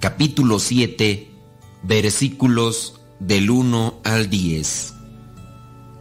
capítulo 0.00 0.58
7, 0.58 1.30
versículos 1.84 2.98
del 3.20 3.50
1 3.50 4.00
al 4.04 4.30
10. 4.30 4.94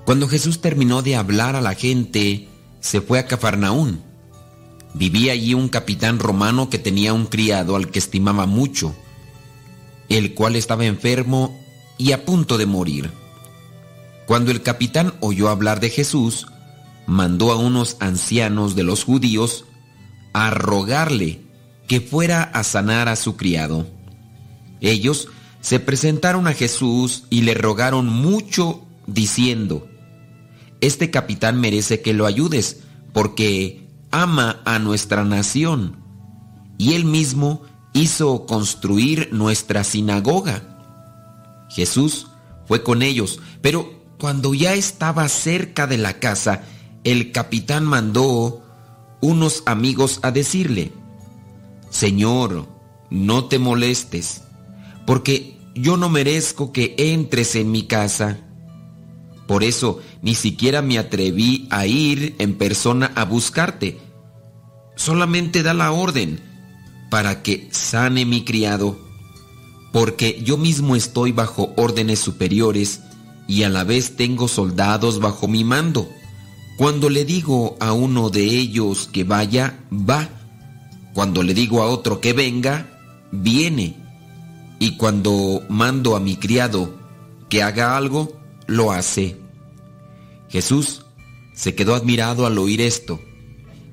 Cuando 0.06 0.27
Jesús 0.27 0.61
terminó 0.61 1.02
de 1.02 1.15
hablar 1.15 1.56
a 1.56 1.61
la 1.61 1.73
gente, 1.73 2.48
se 2.80 3.02
fue 3.02 3.19
a 3.19 3.26
Cafarnaún. 3.26 4.02
Vivía 4.94 5.34
allí 5.34 5.53
un 5.53 5.69
capitán 5.69 6.19
romano 6.19 6.69
que 6.69 6.80
tenía 6.80 7.14
un 7.14 7.26
criado 7.26 7.76
al 7.76 7.91
que 7.91 7.99
estimaba 7.99 8.45
mucho, 8.45 8.95
el 10.10 10.34
cual 10.34 10.56
estaba 10.56 10.85
enfermo 10.85 11.60
y 11.98 12.14
a 12.14 12.26
punto 12.26 12.57
de 12.57 12.65
morir. 12.65 13.11
Cuando 14.26 14.52
el 14.52 14.61
capitán 14.61 15.14
oyó 15.19 15.49
hablar 15.49 15.80
de 15.80 15.89
Jesús, 15.89 16.48
mandó 17.06 17.52
a 17.52 17.57
unos 17.57 17.98
ancianos 17.99 18.76
de 18.76 18.84
los 18.84 19.03
judíos 19.03 19.65
a 20.34 20.49
rogarle 20.52 21.41
que 21.88 22.02
fuera 22.02 22.44
a 22.44 22.64
sanar 22.64 23.07
a 23.07 23.15
su 23.15 23.38
criado. 23.38 23.88
Ellos 24.81 25.30
se 25.68 25.81
presentaron 25.81 26.48
a 26.48 26.53
Jesús 26.53 27.26
y 27.30 27.41
le 27.41 27.53
rogaron 27.53 28.07
mucho 28.07 28.85
diciendo, 29.06 29.85
Este 30.80 31.11
capitán 31.11 31.60
merece 31.60 32.02
que 32.02 32.14
lo 32.14 32.26
ayudes 32.26 32.84
porque 33.11 33.85
ama 34.10 34.61
a 34.64 34.80
nuestra 34.80 35.26
nación 35.26 35.98
y 36.77 36.94
él 36.94 37.03
mismo 37.03 37.64
hizo 37.91 38.45
construir 38.45 39.27
nuestra 39.34 39.84
sinagoga. 39.84 40.64
Jesús 41.69 42.27
fue 42.65 42.81
con 42.81 43.02
ellos, 43.02 43.41
pero 43.60 43.91
cuando 44.19 44.53
ya 44.53 44.73
estaba 44.73 45.27
cerca 45.27 45.85
de 45.85 45.98
la 45.98 46.14
casa, 46.14 46.61
el 47.03 47.34
capitán 47.34 47.84
mandó 47.84 48.64
unos 49.19 49.64
amigos 49.65 50.22
a 50.22 50.31
decirle, 50.31 50.94
Señor, 51.89 52.69
no 53.10 53.49
te 53.49 53.60
molestes, 53.60 54.44
porque 55.06 55.57
yo 55.82 55.98
no 55.98 56.10
merezco 56.10 56.72
que 56.72 56.95
entres 56.98 57.56
en 57.56 57.72
mi 57.72 57.84
casa. 57.84 58.40
Por 59.48 59.64
eso 59.64 59.99
ni 60.22 60.36
siquiera 60.36 60.82
me 60.82 60.98
atreví 60.98 61.68
a 61.72 61.88
ir 61.88 62.36
en 62.40 62.56
persona 62.56 63.12
a 63.16 63.26
buscarte. 63.26 63.98
Solamente 64.95 65.64
da 65.64 65.74
la 65.74 65.91
orden 65.91 66.41
para 67.10 67.44
que 67.44 67.70
sane 67.72 68.26
mi 68.26 68.44
criado, 68.44 68.98
porque 69.94 70.41
yo 70.44 70.58
mismo 70.58 70.95
estoy 70.95 71.32
bajo 71.32 71.74
órdenes 71.78 72.20
superiores 72.20 73.02
y 73.48 73.64
a 73.64 73.70
la 73.70 73.84
vez 73.84 74.18
tengo 74.18 74.48
soldados 74.48 75.20
bajo 75.20 75.48
mi 75.48 75.64
mando. 75.64 76.10
Cuando 76.78 77.10
le 77.10 77.26
digo 77.26 77.78
a 77.80 77.94
uno 77.94 78.30
de 78.30 78.44
ellos 78.44 79.10
que 79.12 79.24
vaya, 79.24 79.80
va. 79.91 80.30
Cuando 81.14 81.41
le 81.41 81.54
digo 81.54 81.82
a 81.82 81.88
otro 81.88 82.20
que 82.20 82.34
venga, 82.34 82.99
viene. 83.32 84.07
Y 84.80 84.98
cuando 84.98 85.64
mando 85.70 86.16
a 86.16 86.20
mi 86.20 86.38
criado 86.38 86.98
que 87.49 87.64
haga 87.64 87.98
algo, 87.98 88.40
lo 88.68 88.91
hace. 88.91 89.38
Jesús 90.49 91.06
se 91.54 91.74
quedó 91.74 91.95
admirado 91.95 92.45
al 92.45 92.58
oír 92.58 92.82
esto, 92.82 93.20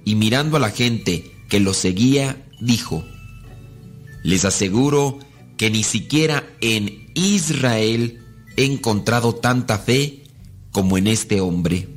y 0.04 0.14
mirando 0.16 0.56
a 0.56 0.60
la 0.60 0.70
gente 0.70 1.32
que 1.48 1.60
lo 1.60 1.72
seguía, 1.72 2.46
dijo, 2.60 3.04
Les 4.22 4.44
aseguro 4.44 5.18
que 5.56 5.70
ni 5.70 5.82
siquiera 5.82 6.44
en 6.60 7.10
Israel 7.14 8.20
he 8.56 8.64
encontrado 8.64 9.34
tanta 9.34 9.78
fe 9.78 10.24
como 10.72 10.98
en 10.98 11.06
este 11.06 11.40
hombre. 11.40 11.88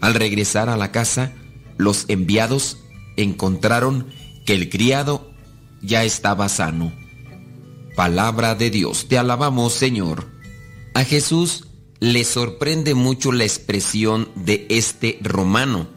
Al 0.00 0.14
regresar 0.14 0.68
a 0.68 0.76
la 0.76 0.90
casa, 0.90 1.32
los 1.76 2.06
enviados 2.08 2.78
encontraron 3.16 4.06
que 4.44 4.54
el 4.54 4.68
criado 4.70 5.30
ya 5.82 6.04
estaba 6.04 6.48
sano. 6.48 6.92
Palabra 7.98 8.54
de 8.54 8.70
Dios, 8.70 9.06
te 9.08 9.18
alabamos 9.18 9.72
Señor. 9.72 10.28
A 10.94 11.02
Jesús 11.02 11.64
le 11.98 12.22
sorprende 12.22 12.94
mucho 12.94 13.32
la 13.32 13.42
expresión 13.42 14.28
de 14.36 14.68
este 14.70 15.18
romano. 15.20 15.88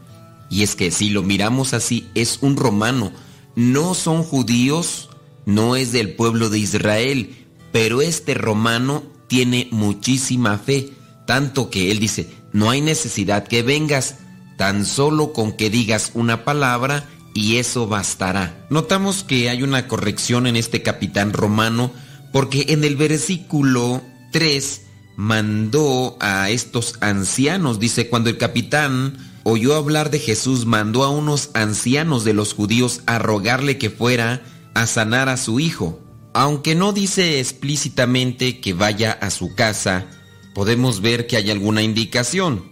Y 0.49 0.63
es 0.63 0.75
que 0.75 0.89
si 0.89 1.11
lo 1.11 1.21
miramos 1.21 1.75
así, 1.75 2.09
es 2.15 2.39
un 2.41 2.57
romano. 2.57 3.11
No 3.55 3.93
son 3.93 4.23
judíos, 4.23 5.09
no 5.45 5.75
es 5.75 5.91
del 5.91 6.15
pueblo 6.15 6.49
de 6.49 6.57
Israel, 6.57 7.35
pero 7.71 8.01
este 8.01 8.33
romano 8.33 9.03
tiene 9.27 9.67
muchísima 9.69 10.57
fe, 10.57 10.89
tanto 11.27 11.69
que 11.69 11.91
él 11.91 11.99
dice, 11.99 12.27
no 12.51 12.71
hay 12.71 12.81
necesidad 12.81 13.47
que 13.47 13.61
vengas, 13.61 14.15
tan 14.57 14.87
solo 14.87 15.33
con 15.33 15.51
que 15.51 15.69
digas 15.69 16.09
una 16.15 16.45
palabra 16.45 17.07
y 17.33 17.57
eso 17.57 17.87
bastará. 17.87 18.65
Notamos 18.69 19.23
que 19.23 19.49
hay 19.49 19.63
una 19.63 19.87
corrección 19.87 20.47
en 20.47 20.55
este 20.55 20.81
capitán 20.81 21.33
romano 21.33 21.91
porque 22.31 22.65
en 22.69 22.83
el 22.83 22.95
versículo 22.95 24.01
3 24.31 24.81
mandó 25.15 26.17
a 26.19 26.49
estos 26.49 26.95
ancianos, 27.01 27.79
dice, 27.79 28.09
cuando 28.09 28.29
el 28.29 28.37
capitán 28.37 29.17
oyó 29.43 29.75
hablar 29.75 30.11
de 30.11 30.19
Jesús, 30.19 30.65
mandó 30.65 31.03
a 31.03 31.09
unos 31.09 31.49
ancianos 31.53 32.23
de 32.23 32.33
los 32.33 32.53
judíos 32.53 33.01
a 33.05 33.19
rogarle 33.19 33.77
que 33.77 33.89
fuera 33.89 34.41
a 34.73 34.87
sanar 34.87 35.29
a 35.29 35.37
su 35.37 35.59
hijo. 35.59 35.99
Aunque 36.33 36.75
no 36.75 36.93
dice 36.93 37.39
explícitamente 37.39 38.61
que 38.61 38.73
vaya 38.73 39.11
a 39.11 39.29
su 39.31 39.53
casa, 39.53 40.05
podemos 40.53 41.01
ver 41.01 41.27
que 41.27 41.37
hay 41.37 41.51
alguna 41.51 41.81
indicación. 41.81 42.71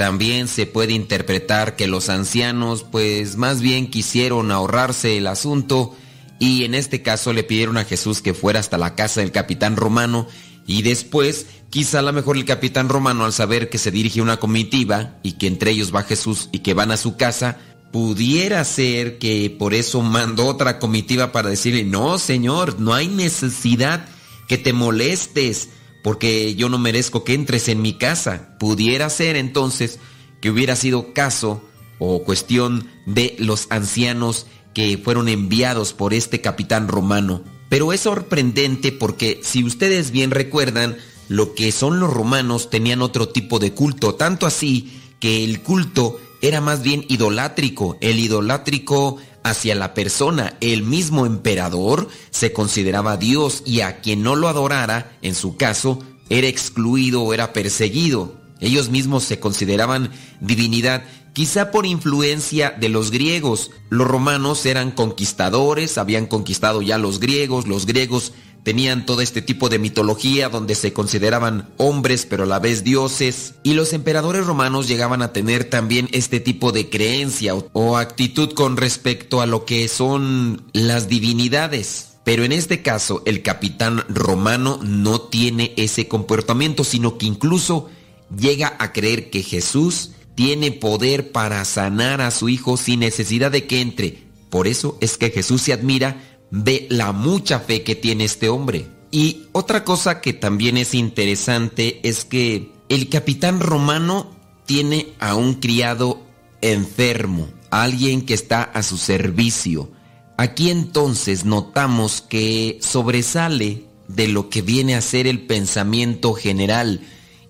También 0.00 0.48
se 0.48 0.64
puede 0.64 0.94
interpretar 0.94 1.76
que 1.76 1.86
los 1.86 2.08
ancianos 2.08 2.86
pues 2.90 3.36
más 3.36 3.60
bien 3.60 3.90
quisieron 3.90 4.50
ahorrarse 4.50 5.18
el 5.18 5.26
asunto 5.26 5.94
y 6.38 6.64
en 6.64 6.74
este 6.74 7.02
caso 7.02 7.34
le 7.34 7.44
pidieron 7.44 7.76
a 7.76 7.84
Jesús 7.84 8.22
que 8.22 8.32
fuera 8.32 8.60
hasta 8.60 8.78
la 8.78 8.94
casa 8.94 9.20
del 9.20 9.30
capitán 9.30 9.76
romano 9.76 10.26
y 10.66 10.80
después 10.80 11.44
quizá 11.68 11.98
a 11.98 12.02
lo 12.02 12.14
mejor 12.14 12.38
el 12.38 12.46
capitán 12.46 12.88
romano 12.88 13.26
al 13.26 13.34
saber 13.34 13.68
que 13.68 13.76
se 13.76 13.90
dirige 13.90 14.22
una 14.22 14.38
comitiva 14.38 15.18
y 15.22 15.32
que 15.32 15.48
entre 15.48 15.72
ellos 15.72 15.94
va 15.94 16.02
Jesús 16.02 16.48
y 16.50 16.60
que 16.60 16.72
van 16.72 16.92
a 16.92 16.96
su 16.96 17.18
casa, 17.18 17.58
pudiera 17.92 18.64
ser 18.64 19.18
que 19.18 19.54
por 19.58 19.74
eso 19.74 20.00
mandó 20.00 20.46
otra 20.46 20.78
comitiva 20.78 21.30
para 21.30 21.50
decirle, 21.50 21.84
no 21.84 22.18
señor, 22.18 22.80
no 22.80 22.94
hay 22.94 23.08
necesidad 23.08 24.06
que 24.48 24.56
te 24.56 24.72
molestes 24.72 25.68
porque 26.02 26.54
yo 26.54 26.68
no 26.68 26.78
merezco 26.78 27.24
que 27.24 27.34
entres 27.34 27.68
en 27.68 27.82
mi 27.82 27.94
casa. 27.94 28.56
Pudiera 28.58 29.10
ser 29.10 29.36
entonces 29.36 29.98
que 30.40 30.50
hubiera 30.50 30.76
sido 30.76 31.12
caso 31.12 31.62
o 31.98 32.24
cuestión 32.24 32.88
de 33.06 33.36
los 33.38 33.66
ancianos 33.70 34.46
que 34.74 34.98
fueron 34.98 35.28
enviados 35.28 35.92
por 35.92 36.14
este 36.14 36.40
capitán 36.40 36.88
romano. 36.88 37.42
Pero 37.68 37.92
es 37.92 38.00
sorprendente 38.00 38.92
porque 38.92 39.40
si 39.42 39.62
ustedes 39.64 40.10
bien 40.10 40.30
recuerdan, 40.30 40.96
lo 41.28 41.54
que 41.54 41.70
son 41.70 42.00
los 42.00 42.12
romanos 42.12 42.70
tenían 42.70 43.02
otro 43.02 43.28
tipo 43.28 43.58
de 43.58 43.72
culto, 43.72 44.14
tanto 44.14 44.46
así 44.46 45.00
que 45.20 45.44
el 45.44 45.60
culto 45.62 46.18
era 46.42 46.60
más 46.60 46.82
bien 46.82 47.04
idolátrico, 47.08 47.98
el 48.00 48.18
idolátrico 48.18 49.18
hacia 49.42 49.74
la 49.74 49.94
persona. 49.94 50.56
El 50.60 50.82
mismo 50.82 51.26
emperador 51.26 52.08
se 52.30 52.52
consideraba 52.52 53.16
Dios 53.16 53.62
y 53.64 53.80
a 53.80 54.00
quien 54.00 54.22
no 54.22 54.36
lo 54.36 54.48
adorara, 54.48 55.16
en 55.22 55.34
su 55.34 55.56
caso, 55.56 55.98
era 56.28 56.46
excluido 56.46 57.22
o 57.22 57.34
era 57.34 57.52
perseguido. 57.52 58.40
Ellos 58.60 58.90
mismos 58.90 59.24
se 59.24 59.40
consideraban 59.40 60.10
divinidad, 60.40 61.04
quizá 61.32 61.70
por 61.70 61.86
influencia 61.86 62.70
de 62.70 62.88
los 62.88 63.10
griegos. 63.10 63.70
Los 63.88 64.06
romanos 64.06 64.66
eran 64.66 64.90
conquistadores, 64.90 65.98
habían 65.98 66.26
conquistado 66.26 66.82
ya 66.82 66.98
los 66.98 67.20
griegos, 67.20 67.66
los 67.66 67.86
griegos 67.86 68.32
tenían 68.62 69.06
todo 69.06 69.20
este 69.20 69.42
tipo 69.42 69.68
de 69.68 69.78
mitología 69.78 70.48
donde 70.48 70.74
se 70.74 70.92
consideraban 70.92 71.70
hombres 71.76 72.26
pero 72.26 72.44
a 72.44 72.46
la 72.46 72.58
vez 72.58 72.84
dioses 72.84 73.54
y 73.62 73.74
los 73.74 73.92
emperadores 73.92 74.46
romanos 74.46 74.88
llegaban 74.88 75.22
a 75.22 75.32
tener 75.32 75.64
también 75.64 76.08
este 76.12 76.40
tipo 76.40 76.72
de 76.72 76.88
creencia 76.88 77.54
o, 77.54 77.96
actitud 77.96 78.52
con 78.52 78.76
respecto 78.76 79.40
a 79.40 79.46
lo 79.46 79.64
que 79.64 79.88
son 79.88 80.64
las 80.72 81.08
divinidades. 81.08 82.18
Pero 82.24 82.44
en 82.44 82.52
este 82.52 82.82
caso 82.82 83.22
el 83.26 83.42
capitán 83.42 84.04
romano 84.08 84.78
no 84.82 85.20
tiene 85.22 85.74
ese 85.76 86.06
comportamiento, 86.06 86.84
sino 86.84 87.18
que 87.18 87.26
incluso 87.26 87.88
llega 88.36 88.76
a 88.78 88.92
creer 88.92 89.30
que 89.30 89.42
Jesús 89.42 90.12
tiene 90.34 90.70
poder 90.70 91.32
para 91.32 91.64
sanar 91.64 92.20
a 92.20 92.30
su 92.30 92.48
hijo 92.48 92.76
sin 92.76 93.00
necesidad 93.00 93.50
de 93.50 93.66
que 93.66 93.80
entre. 93.80 94.30
Por 94.50 94.66
eso 94.66 94.98
es 95.00 95.16
que 95.16 95.30
Jesús 95.30 95.62
se 95.62 95.72
admira 95.72 96.29
de 96.50 96.86
la 96.90 97.12
mucha 97.12 97.60
fe 97.60 97.82
que 97.82 97.94
tiene 97.94 98.24
este 98.24 98.48
hombre. 98.48 98.86
Y 99.10 99.46
otra 99.52 99.84
cosa 99.84 100.20
que 100.20 100.32
también 100.32 100.76
es 100.76 100.94
interesante 100.94 102.00
es 102.08 102.24
que 102.24 102.72
el 102.88 103.08
capitán 103.08 103.60
romano 103.60 104.30
tiene 104.66 105.08
a 105.18 105.34
un 105.34 105.54
criado 105.54 106.20
enfermo, 106.60 107.48
alguien 107.70 108.24
que 108.24 108.34
está 108.34 108.62
a 108.62 108.82
su 108.82 108.98
servicio. 108.98 109.90
Aquí 110.36 110.70
entonces 110.70 111.44
notamos 111.44 112.20
que 112.22 112.78
sobresale 112.80 113.84
de 114.08 114.28
lo 114.28 114.48
que 114.48 114.62
viene 114.62 114.94
a 114.94 115.00
ser 115.00 115.26
el 115.26 115.46
pensamiento 115.46 116.34
general. 116.34 117.00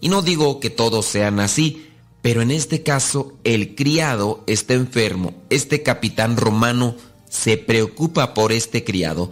Y 0.00 0.08
no 0.08 0.22
digo 0.22 0.60
que 0.60 0.70
todos 0.70 1.06
sean 1.06 1.40
así, 1.40 1.86
Pero 2.22 2.42
en 2.42 2.50
este 2.50 2.82
caso, 2.82 3.32
el 3.44 3.74
criado 3.74 4.44
está 4.46 4.74
enfermo. 4.74 5.32
Este 5.48 5.82
capitán 5.82 6.36
romano 6.36 6.96
se 7.30 7.56
preocupa 7.56 8.34
por 8.34 8.52
este 8.52 8.84
criado. 8.84 9.30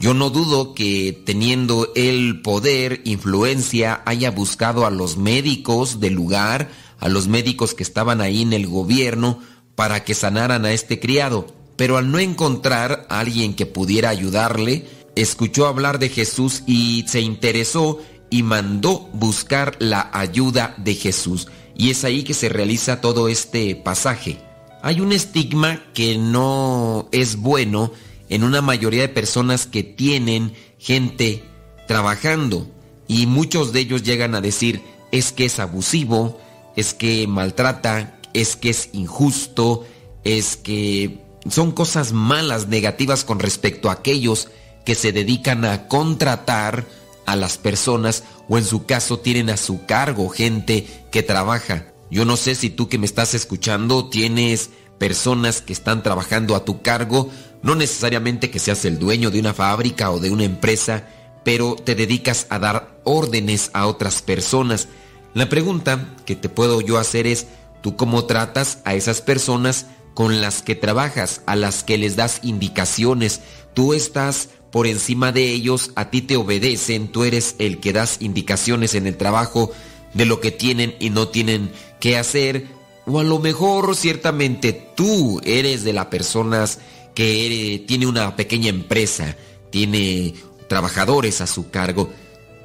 Yo 0.00 0.14
no 0.14 0.30
dudo 0.30 0.74
que 0.74 1.22
teniendo 1.24 1.92
el 1.94 2.40
poder, 2.42 3.02
influencia, 3.04 4.02
haya 4.06 4.32
buscado 4.32 4.86
a 4.86 4.90
los 4.90 5.16
médicos 5.16 6.00
del 6.00 6.14
lugar, 6.14 6.70
a 6.98 7.08
los 7.08 7.28
médicos 7.28 7.74
que 7.74 7.82
estaban 7.84 8.20
ahí 8.20 8.42
en 8.42 8.52
el 8.52 8.66
gobierno, 8.66 9.40
para 9.76 10.04
que 10.04 10.14
sanaran 10.14 10.64
a 10.64 10.72
este 10.72 10.98
criado. 10.98 11.46
Pero 11.76 11.96
al 11.96 12.10
no 12.10 12.18
encontrar 12.18 13.06
a 13.08 13.20
alguien 13.20 13.54
que 13.54 13.66
pudiera 13.66 14.08
ayudarle, 14.08 14.86
escuchó 15.14 15.66
hablar 15.66 15.98
de 15.98 16.08
Jesús 16.08 16.62
y 16.66 17.04
se 17.06 17.20
interesó 17.20 18.00
y 18.30 18.42
mandó 18.42 19.08
buscar 19.12 19.76
la 19.78 20.10
ayuda 20.12 20.74
de 20.78 20.94
Jesús. 20.94 21.48
Y 21.76 21.90
es 21.90 22.04
ahí 22.04 22.24
que 22.24 22.34
se 22.34 22.48
realiza 22.48 23.00
todo 23.00 23.28
este 23.28 23.76
pasaje. 23.76 24.47
Hay 24.82 25.00
un 25.00 25.12
estigma 25.12 25.82
que 25.92 26.18
no 26.18 27.08
es 27.12 27.36
bueno 27.36 27.92
en 28.28 28.44
una 28.44 28.62
mayoría 28.62 29.02
de 29.02 29.08
personas 29.08 29.66
que 29.66 29.82
tienen 29.82 30.54
gente 30.78 31.44
trabajando 31.86 32.68
y 33.08 33.26
muchos 33.26 33.72
de 33.72 33.80
ellos 33.80 34.02
llegan 34.02 34.34
a 34.34 34.40
decir 34.40 34.82
es 35.10 35.32
que 35.32 35.46
es 35.46 35.58
abusivo, 35.58 36.38
es 36.76 36.94
que 36.94 37.26
maltrata, 37.26 38.20
es 38.34 38.54
que 38.56 38.70
es 38.70 38.90
injusto, 38.92 39.86
es 40.24 40.56
que 40.56 41.18
son 41.48 41.72
cosas 41.72 42.12
malas, 42.12 42.68
negativas 42.68 43.24
con 43.24 43.40
respecto 43.40 43.88
a 43.88 43.94
aquellos 43.94 44.48
que 44.84 44.94
se 44.94 45.12
dedican 45.12 45.64
a 45.64 45.88
contratar 45.88 46.86
a 47.26 47.36
las 47.36 47.58
personas 47.58 48.24
o 48.48 48.58
en 48.58 48.64
su 48.64 48.86
caso 48.86 49.18
tienen 49.18 49.50
a 49.50 49.56
su 49.56 49.86
cargo 49.86 50.28
gente 50.28 50.86
que 51.10 51.22
trabaja. 51.22 51.86
Yo 52.10 52.24
no 52.24 52.36
sé 52.36 52.54
si 52.54 52.70
tú 52.70 52.88
que 52.88 52.98
me 52.98 53.06
estás 53.06 53.34
escuchando 53.34 54.08
tienes 54.08 54.70
personas 54.98 55.62
que 55.62 55.72
están 55.72 56.02
trabajando 56.02 56.56
a 56.56 56.64
tu 56.64 56.82
cargo, 56.82 57.30
no 57.62 57.74
necesariamente 57.74 58.50
que 58.50 58.58
seas 58.58 58.84
el 58.84 58.98
dueño 58.98 59.30
de 59.30 59.40
una 59.40 59.54
fábrica 59.54 60.10
o 60.10 60.18
de 60.18 60.30
una 60.30 60.44
empresa, 60.44 61.06
pero 61.44 61.76
te 61.76 61.94
dedicas 61.94 62.46
a 62.50 62.58
dar 62.58 63.00
órdenes 63.04 63.70
a 63.72 63.86
otras 63.86 64.22
personas. 64.22 64.88
La 65.34 65.48
pregunta 65.48 66.14
que 66.24 66.34
te 66.34 66.48
puedo 66.48 66.80
yo 66.80 66.98
hacer 66.98 67.26
es, 67.26 67.46
¿tú 67.82 67.96
cómo 67.96 68.24
tratas 68.24 68.78
a 68.84 68.94
esas 68.94 69.20
personas 69.20 69.86
con 70.14 70.40
las 70.40 70.62
que 70.62 70.74
trabajas, 70.74 71.42
a 71.46 71.56
las 71.56 71.84
que 71.84 71.98
les 71.98 72.16
das 72.16 72.40
indicaciones? 72.42 73.40
Tú 73.74 73.94
estás 73.94 74.48
por 74.70 74.86
encima 74.86 75.32
de 75.32 75.50
ellos, 75.52 75.92
a 75.94 76.10
ti 76.10 76.22
te 76.22 76.36
obedecen, 76.36 77.08
tú 77.08 77.24
eres 77.24 77.54
el 77.58 77.78
que 77.78 77.92
das 77.92 78.18
indicaciones 78.20 78.94
en 78.94 79.06
el 79.06 79.16
trabajo 79.16 79.70
de 80.18 80.26
lo 80.26 80.40
que 80.40 80.50
tienen 80.50 80.96
y 80.98 81.10
no 81.10 81.28
tienen 81.28 81.70
que 82.00 82.18
hacer, 82.18 82.66
o 83.06 83.20
a 83.20 83.22
lo 83.22 83.38
mejor 83.38 83.94
ciertamente 83.94 84.72
tú 84.72 85.40
eres 85.44 85.84
de 85.84 85.92
las 85.92 86.06
personas 86.06 86.80
que 87.14 87.84
tiene 87.86 88.06
una 88.06 88.34
pequeña 88.34 88.68
empresa, 88.68 89.36
tiene 89.70 90.34
trabajadores 90.68 91.40
a 91.40 91.46
su 91.46 91.70
cargo. 91.70 92.10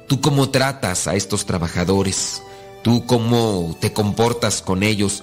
¿Tú 0.08 0.20
cómo 0.20 0.50
tratas 0.50 1.06
a 1.06 1.14
estos 1.14 1.46
trabajadores? 1.46 2.42
¿Tú 2.82 3.06
cómo 3.06 3.76
te 3.80 3.92
comportas 3.92 4.60
con 4.60 4.82
ellos? 4.82 5.22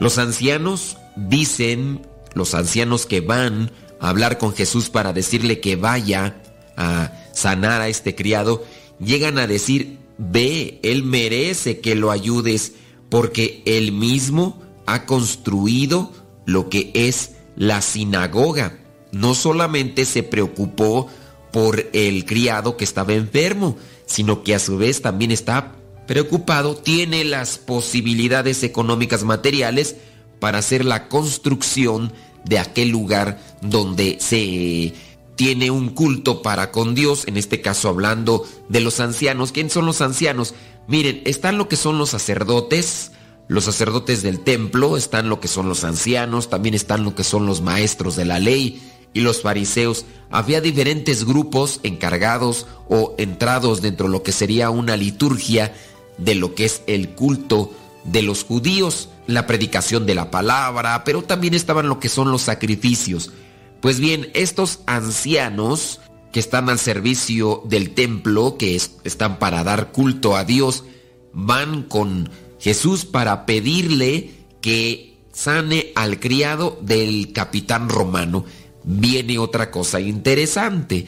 Los 0.00 0.18
ancianos 0.18 0.96
dicen, 1.14 2.04
los 2.34 2.54
ancianos 2.54 3.06
que 3.06 3.20
van 3.20 3.70
a 4.00 4.08
hablar 4.08 4.36
con 4.38 4.52
Jesús 4.52 4.90
para 4.90 5.12
decirle 5.12 5.60
que 5.60 5.76
vaya 5.76 6.42
a 6.76 7.12
sanar 7.32 7.80
a 7.82 7.88
este 7.88 8.16
criado, 8.16 8.64
llegan 8.98 9.38
a 9.38 9.46
decir, 9.46 10.07
ve, 10.18 10.80
él 10.82 11.04
merece 11.04 11.80
que 11.80 11.94
lo 11.94 12.10
ayudes 12.10 12.72
porque 13.08 13.62
él 13.64 13.92
mismo 13.92 14.60
ha 14.86 15.06
construido 15.06 16.12
lo 16.44 16.68
que 16.68 16.90
es 16.94 17.32
la 17.56 17.80
sinagoga. 17.80 18.78
No 19.12 19.34
solamente 19.34 20.04
se 20.04 20.22
preocupó 20.22 21.08
por 21.52 21.88
el 21.92 22.26
criado 22.26 22.76
que 22.76 22.84
estaba 22.84 23.14
enfermo, 23.14 23.76
sino 24.06 24.42
que 24.42 24.54
a 24.54 24.58
su 24.58 24.76
vez 24.76 25.00
también 25.00 25.30
está 25.30 25.74
preocupado, 26.06 26.76
tiene 26.76 27.24
las 27.24 27.58
posibilidades 27.58 28.62
económicas 28.62 29.24
materiales 29.24 29.96
para 30.40 30.58
hacer 30.58 30.84
la 30.84 31.08
construcción 31.08 32.12
de 32.44 32.58
aquel 32.58 32.88
lugar 32.88 33.40
donde 33.60 34.16
se 34.20 34.94
tiene 35.38 35.70
un 35.70 35.90
culto 35.90 36.42
para 36.42 36.72
con 36.72 36.96
Dios, 36.96 37.22
en 37.28 37.36
este 37.36 37.60
caso 37.60 37.88
hablando 37.88 38.44
de 38.68 38.80
los 38.80 38.98
ancianos. 38.98 39.52
¿Quién 39.52 39.70
son 39.70 39.86
los 39.86 40.00
ancianos? 40.00 40.52
Miren, 40.88 41.22
están 41.26 41.58
lo 41.58 41.68
que 41.68 41.76
son 41.76 41.96
los 41.96 42.10
sacerdotes, 42.10 43.12
los 43.46 43.62
sacerdotes 43.62 44.22
del 44.24 44.40
templo, 44.40 44.96
están 44.96 45.28
lo 45.28 45.38
que 45.38 45.46
son 45.46 45.68
los 45.68 45.84
ancianos, 45.84 46.50
también 46.50 46.74
están 46.74 47.04
lo 47.04 47.14
que 47.14 47.22
son 47.22 47.46
los 47.46 47.60
maestros 47.60 48.16
de 48.16 48.24
la 48.24 48.40
ley 48.40 48.82
y 49.14 49.20
los 49.20 49.42
fariseos. 49.42 50.06
Había 50.28 50.60
diferentes 50.60 51.24
grupos 51.24 51.78
encargados 51.84 52.66
o 52.88 53.14
entrados 53.16 53.80
dentro 53.80 54.08
de 54.08 54.14
lo 54.14 54.24
que 54.24 54.32
sería 54.32 54.70
una 54.70 54.96
liturgia 54.96 55.72
de 56.16 56.34
lo 56.34 56.56
que 56.56 56.64
es 56.64 56.82
el 56.88 57.10
culto 57.10 57.70
de 58.02 58.22
los 58.22 58.42
judíos, 58.42 59.08
la 59.28 59.46
predicación 59.46 60.04
de 60.04 60.16
la 60.16 60.32
palabra, 60.32 61.04
pero 61.04 61.22
también 61.22 61.54
estaban 61.54 61.88
lo 61.88 62.00
que 62.00 62.08
son 62.08 62.32
los 62.32 62.42
sacrificios. 62.42 63.30
Pues 63.80 64.00
bien, 64.00 64.30
estos 64.34 64.80
ancianos 64.86 66.00
que 66.32 66.40
están 66.40 66.68
al 66.68 66.78
servicio 66.78 67.62
del 67.66 67.94
templo, 67.94 68.56
que 68.58 68.74
es- 68.76 68.92
están 69.04 69.38
para 69.38 69.64
dar 69.64 69.92
culto 69.92 70.36
a 70.36 70.44
Dios, 70.44 70.84
van 71.32 71.84
con 71.84 72.28
Jesús 72.58 73.04
para 73.04 73.46
pedirle 73.46 74.30
que 74.60 75.16
sane 75.32 75.92
al 75.94 76.18
criado 76.18 76.78
del 76.82 77.32
capitán 77.32 77.88
romano. 77.88 78.44
Viene 78.84 79.38
otra 79.38 79.70
cosa 79.70 80.00
interesante. 80.00 81.06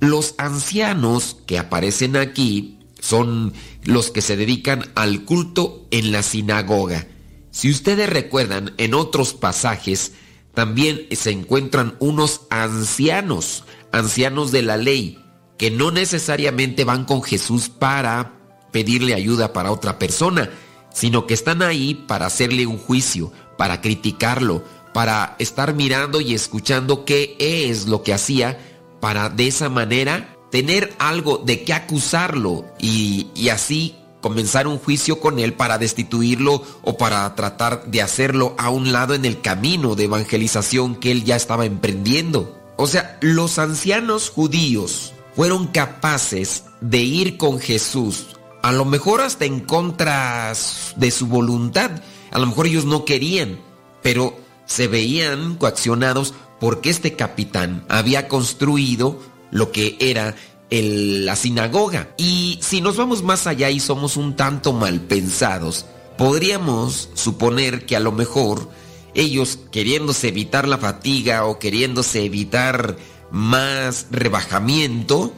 Los 0.00 0.34
ancianos 0.38 1.38
que 1.46 1.58
aparecen 1.58 2.16
aquí 2.16 2.78
son 3.00 3.54
los 3.84 4.10
que 4.10 4.20
se 4.20 4.36
dedican 4.36 4.90
al 4.94 5.24
culto 5.24 5.86
en 5.90 6.12
la 6.12 6.22
sinagoga. 6.22 7.06
Si 7.50 7.70
ustedes 7.70 8.08
recuerdan, 8.10 8.74
en 8.76 8.94
otros 8.94 9.32
pasajes 9.32 10.12
también 10.60 11.06
se 11.12 11.30
encuentran 11.30 11.96
unos 12.00 12.42
ancianos, 12.50 13.64
ancianos 13.92 14.52
de 14.52 14.60
la 14.60 14.76
ley, 14.76 15.18
que 15.56 15.70
no 15.70 15.90
necesariamente 15.90 16.84
van 16.84 17.06
con 17.06 17.22
Jesús 17.22 17.70
para 17.70 18.34
pedirle 18.70 19.14
ayuda 19.14 19.54
para 19.54 19.72
otra 19.72 19.98
persona, 19.98 20.50
sino 20.92 21.26
que 21.26 21.32
están 21.32 21.62
ahí 21.62 21.94
para 21.94 22.26
hacerle 22.26 22.66
un 22.66 22.76
juicio, 22.76 23.32
para 23.56 23.80
criticarlo, 23.80 24.62
para 24.92 25.34
estar 25.38 25.72
mirando 25.72 26.20
y 26.20 26.34
escuchando 26.34 27.06
qué 27.06 27.36
es 27.38 27.86
lo 27.86 28.02
que 28.02 28.12
hacía, 28.12 28.58
para 29.00 29.30
de 29.30 29.46
esa 29.46 29.70
manera 29.70 30.36
tener 30.50 30.94
algo 30.98 31.38
de 31.38 31.64
qué 31.64 31.72
acusarlo 31.72 32.66
y, 32.78 33.48
así 33.50 33.94
comenzar 34.20 34.66
un 34.66 34.78
juicio 34.78 35.20
con 35.20 35.38
él 35.38 35.54
para 35.54 35.78
destituirlo 35.78 36.62
o 36.82 36.96
para 36.96 37.34
tratar 37.34 37.84
de 37.86 38.02
hacerlo 38.02 38.54
a 38.58 38.70
un 38.70 38.92
lado 38.92 39.14
en 39.14 39.24
el 39.24 39.40
camino 39.40 39.94
de 39.94 40.04
evangelización 40.04 40.96
que 40.96 41.10
él 41.10 41.24
ya 41.24 41.36
estaba 41.36 41.64
emprendiendo. 41.64 42.58
O 42.76 42.86
sea, 42.86 43.18
los 43.20 43.58
ancianos 43.58 44.30
judíos 44.30 45.12
fueron 45.34 45.68
capaces 45.68 46.64
de 46.80 46.98
ir 46.98 47.36
con 47.36 47.60
Jesús, 47.60 48.36
a 48.62 48.72
lo 48.72 48.84
mejor 48.84 49.20
hasta 49.20 49.44
en 49.44 49.60
contra 49.60 50.52
de 50.96 51.10
su 51.10 51.26
voluntad, 51.26 51.90
a 52.30 52.38
lo 52.38 52.46
mejor 52.46 52.66
ellos 52.66 52.84
no 52.84 53.04
querían, 53.04 53.58
pero 54.02 54.36
se 54.66 54.86
veían 54.86 55.56
coaccionados 55.56 56.34
porque 56.58 56.90
este 56.90 57.16
capitán 57.16 57.84
había 57.88 58.28
construido 58.28 59.18
lo 59.50 59.72
que 59.72 59.96
era 59.98 60.36
la 60.70 61.36
sinagoga. 61.36 62.14
Y 62.16 62.58
si 62.62 62.80
nos 62.80 62.96
vamos 62.96 63.22
más 63.22 63.46
allá 63.46 63.70
y 63.70 63.80
somos 63.80 64.16
un 64.16 64.36
tanto 64.36 64.72
mal 64.72 65.00
pensados, 65.00 65.86
podríamos 66.16 67.10
suponer 67.14 67.86
que 67.86 67.96
a 67.96 68.00
lo 68.00 68.12
mejor 68.12 68.68
ellos 69.14 69.58
queriéndose 69.72 70.28
evitar 70.28 70.68
la 70.68 70.78
fatiga 70.78 71.44
o 71.46 71.58
queriéndose 71.58 72.24
evitar 72.24 72.96
más 73.30 74.06
rebajamiento, 74.10 75.32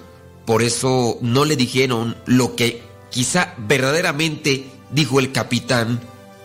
por 0.44 0.62
eso 0.62 1.18
no 1.20 1.44
le 1.44 1.56
dijeron 1.56 2.16
lo 2.26 2.56
que 2.56 2.82
quizá 3.10 3.54
verdaderamente 3.58 4.66
dijo 4.90 5.20
el 5.20 5.32
capitán 5.32 6.00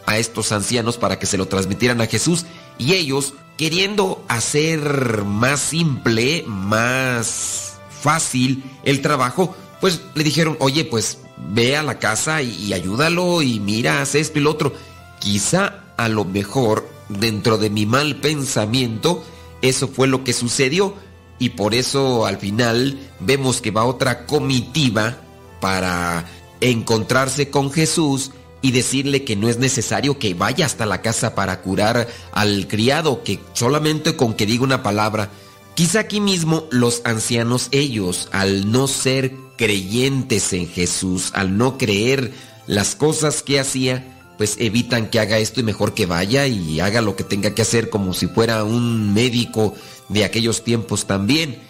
a 0.05 0.17
estos 0.17 0.51
ancianos 0.51 0.97
para 0.97 1.19
que 1.19 1.25
se 1.25 1.37
lo 1.37 1.47
transmitieran 1.47 1.99
a 2.01 2.07
Jesús 2.07 2.45
y 2.77 2.93
ellos 2.93 3.33
queriendo 3.57 4.23
hacer 4.27 5.23
más 5.25 5.59
simple, 5.59 6.43
más 6.47 7.66
fácil 8.07 8.63
el 8.85 9.01
trabajo, 9.01 9.53
pues 9.81 9.99
le 10.15 10.23
dijeron, 10.23 10.55
oye, 10.61 10.85
pues 10.85 11.17
ve 11.49 11.75
a 11.75 11.83
la 11.83 11.99
casa 11.99 12.41
y, 12.41 12.71
ayúdalo 12.71 13.41
y 13.41 13.59
mira, 13.59 14.01
haz 14.01 14.15
esto 14.15 14.39
y 14.39 14.43
lo 14.43 14.51
otro. 14.51 14.71
Quizá 15.19 15.83
a 15.97 16.07
lo 16.07 16.23
mejor 16.23 16.87
dentro 17.09 17.57
de 17.57 17.69
mi 17.69 17.85
mal 17.85 18.15
pensamiento, 18.21 19.25
eso 19.61 19.89
fue 19.89 20.07
lo 20.07 20.23
que 20.23 20.31
sucedió 20.31 20.95
y 21.37 21.49
por 21.49 21.73
eso 21.73 22.25
al 22.25 22.37
final 22.37 22.97
vemos 23.19 23.59
que 23.59 23.71
va 23.71 23.83
otra 23.83 24.25
comitiva 24.25 25.17
para 25.59 26.23
encontrarse 26.61 27.49
con 27.49 27.73
Jesús 27.73 28.31
y 28.61 28.71
decirle 28.71 29.25
que 29.25 29.35
no 29.35 29.49
es 29.49 29.57
necesario 29.57 30.17
que 30.17 30.33
vaya 30.33 30.65
hasta 30.65 30.85
la 30.85 31.01
casa 31.01 31.35
para 31.35 31.59
curar 31.59 32.07
al 32.31 32.69
criado, 32.69 33.21
que 33.25 33.41
solamente 33.51 34.15
con 34.15 34.33
que 34.33 34.45
diga 34.45 34.63
una 34.63 34.81
palabra. 34.81 35.29
Quizá 35.77 35.99
aquí 35.99 36.19
mismo 36.21 36.65
los 36.71 37.03
ancianos 37.05 37.67
ellos, 37.69 38.29
al 38.31 38.71
no 38.71 38.87
ser 38.87 39.35
creyentes 39.59 40.51
en 40.53 40.67
Jesús, 40.67 41.29
al 41.35 41.55
no 41.55 41.77
creer 41.77 42.33
las 42.65 42.95
cosas 42.95 43.43
que 43.43 43.59
hacía, 43.59 44.33
pues 44.39 44.55
evitan 44.57 45.11
que 45.11 45.19
haga 45.19 45.37
esto 45.37 45.59
y 45.59 45.63
mejor 45.63 45.93
que 45.93 46.07
vaya 46.07 46.47
y 46.47 46.79
haga 46.79 47.01
lo 47.01 47.15
que 47.15 47.23
tenga 47.23 47.53
que 47.53 47.61
hacer 47.61 47.91
como 47.91 48.15
si 48.15 48.25
fuera 48.25 48.63
un 48.63 49.13
médico 49.13 49.75
de 50.09 50.25
aquellos 50.25 50.63
tiempos 50.63 51.05
también. 51.05 51.61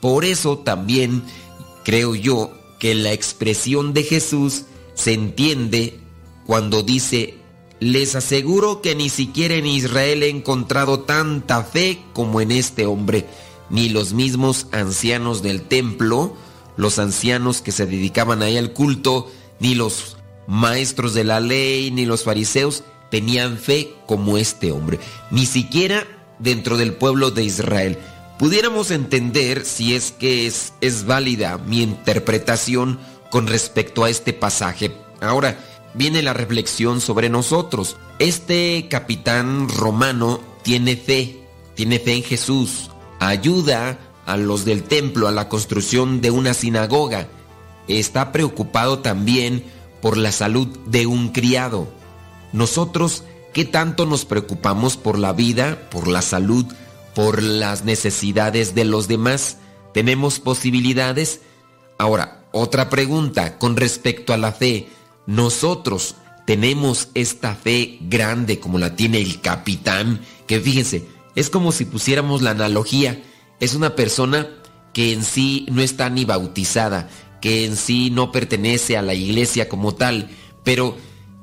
Por 0.00 0.24
eso 0.24 0.58
también 0.58 1.24
creo 1.84 2.14
yo 2.14 2.52
que 2.78 2.94
la 2.94 3.12
expresión 3.12 3.92
de 3.92 4.04
Jesús 4.04 4.66
se 4.94 5.14
entiende 5.14 5.98
cuando 6.46 6.84
dice, 6.84 7.34
les 7.80 8.14
aseguro 8.14 8.82
que 8.82 8.94
ni 8.94 9.08
siquiera 9.08 9.56
en 9.56 9.66
Israel 9.66 10.22
he 10.22 10.28
encontrado 10.28 11.00
tanta 11.00 11.64
fe 11.64 11.98
como 12.12 12.40
en 12.40 12.52
este 12.52 12.86
hombre, 12.86 13.26
ni 13.70 13.88
los 13.88 14.12
mismos 14.12 14.66
ancianos 14.72 15.42
del 15.42 15.62
templo, 15.62 16.36
los 16.76 16.98
ancianos 16.98 17.60
que 17.60 17.72
se 17.72 17.86
dedicaban 17.86 18.42
ahí 18.42 18.56
al 18.56 18.72
culto, 18.72 19.30
ni 19.60 19.74
los 19.74 20.16
maestros 20.46 21.14
de 21.14 21.24
la 21.24 21.40
ley, 21.40 21.90
ni 21.90 22.06
los 22.06 22.24
fariseos 22.24 22.84
tenían 23.10 23.58
fe 23.58 23.94
como 24.06 24.38
este 24.38 24.72
hombre, 24.72 24.98
ni 25.30 25.46
siquiera 25.46 26.06
dentro 26.38 26.76
del 26.76 26.94
pueblo 26.94 27.30
de 27.30 27.44
Israel. 27.44 27.98
Pudiéramos 28.38 28.90
entender 28.90 29.64
si 29.64 29.94
es 29.94 30.12
que 30.12 30.46
es, 30.46 30.72
es 30.80 31.04
válida 31.06 31.58
mi 31.58 31.82
interpretación 31.82 32.98
con 33.30 33.46
respecto 33.46 34.04
a 34.04 34.10
este 34.10 34.32
pasaje. 34.32 34.92
Ahora, 35.20 35.58
viene 35.94 36.22
la 36.22 36.32
reflexión 36.32 37.00
sobre 37.00 37.28
nosotros. 37.28 37.96
Este 38.18 38.86
capitán 38.88 39.68
romano 39.68 40.40
tiene 40.62 40.96
fe, 40.96 41.42
tiene 41.74 41.98
fe 41.98 42.14
en 42.14 42.22
Jesús, 42.22 42.90
ayuda 43.18 43.98
a 44.26 44.36
los 44.36 44.64
del 44.64 44.82
templo 44.82 45.26
a 45.26 45.32
la 45.32 45.48
construcción 45.48 46.20
de 46.20 46.30
una 46.30 46.54
sinagoga. 46.54 47.28
Está 47.88 48.32
preocupado 48.32 48.98
también 48.98 49.64
por 50.02 50.16
la 50.16 50.32
salud 50.32 50.68
de 50.86 51.06
un 51.06 51.30
criado. 51.30 51.88
Nosotros, 52.52 53.24
¿qué 53.52 53.64
tanto 53.64 54.06
nos 54.06 54.24
preocupamos 54.24 54.96
por 54.96 55.18
la 55.18 55.32
vida, 55.32 55.88
por 55.90 56.08
la 56.08 56.22
salud, 56.22 56.66
por 57.14 57.42
las 57.42 57.84
necesidades 57.84 58.74
de 58.74 58.84
los 58.84 59.08
demás? 59.08 59.56
¿Tenemos 59.94 60.40
posibilidades? 60.40 61.40
Ahora, 61.96 62.44
otra 62.52 62.90
pregunta 62.90 63.58
con 63.58 63.76
respecto 63.76 64.32
a 64.32 64.36
la 64.38 64.52
fe. 64.52 64.88
Nosotros 65.26 66.16
tenemos 66.46 67.08
esta 67.14 67.54
fe 67.54 67.98
grande 68.02 68.60
como 68.60 68.78
la 68.78 68.96
tiene 68.96 69.20
el 69.20 69.40
capitán, 69.40 70.20
que 70.46 70.60
fíjense, 70.60 71.06
es 71.38 71.50
como 71.50 71.70
si 71.70 71.84
pusiéramos 71.84 72.42
la 72.42 72.50
analogía. 72.50 73.22
Es 73.60 73.74
una 73.74 73.94
persona 73.94 74.48
que 74.92 75.12
en 75.12 75.24
sí 75.24 75.66
no 75.70 75.82
está 75.82 76.10
ni 76.10 76.24
bautizada, 76.24 77.08
que 77.40 77.64
en 77.64 77.76
sí 77.76 78.10
no 78.10 78.32
pertenece 78.32 78.96
a 78.96 79.02
la 79.02 79.14
iglesia 79.14 79.68
como 79.68 79.94
tal, 79.94 80.30
pero 80.64 80.96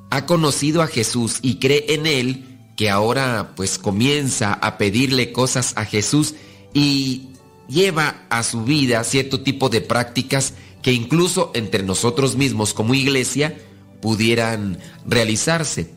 ha 0.10 0.26
conocido 0.26 0.82
a 0.82 0.88
Jesús 0.88 1.40
y 1.42 1.60
cree 1.60 1.86
en 1.94 2.08
él, 2.08 2.44
que 2.76 2.90
ahora 2.90 3.54
pues 3.56 3.78
comienza 3.78 4.54
a 4.54 4.78
pedirle 4.78 5.32
cosas 5.32 5.72
a 5.78 5.86
Jesús 5.86 6.36
y 6.74 7.30
lleva 7.70 8.26
a 8.30 8.44
su 8.44 8.66
vida 8.66 9.02
cierto 9.06 9.42
tipo 9.42 9.70
de 9.70 9.80
prácticas 9.80 10.56
que 10.82 10.92
incluso 10.92 11.52
entre 11.56 11.84
nosotros 11.84 12.36
mismos 12.36 12.74
como 12.74 12.94
iglesia 12.94 13.58
pudieran 14.02 14.78
realizarse. 15.06 15.94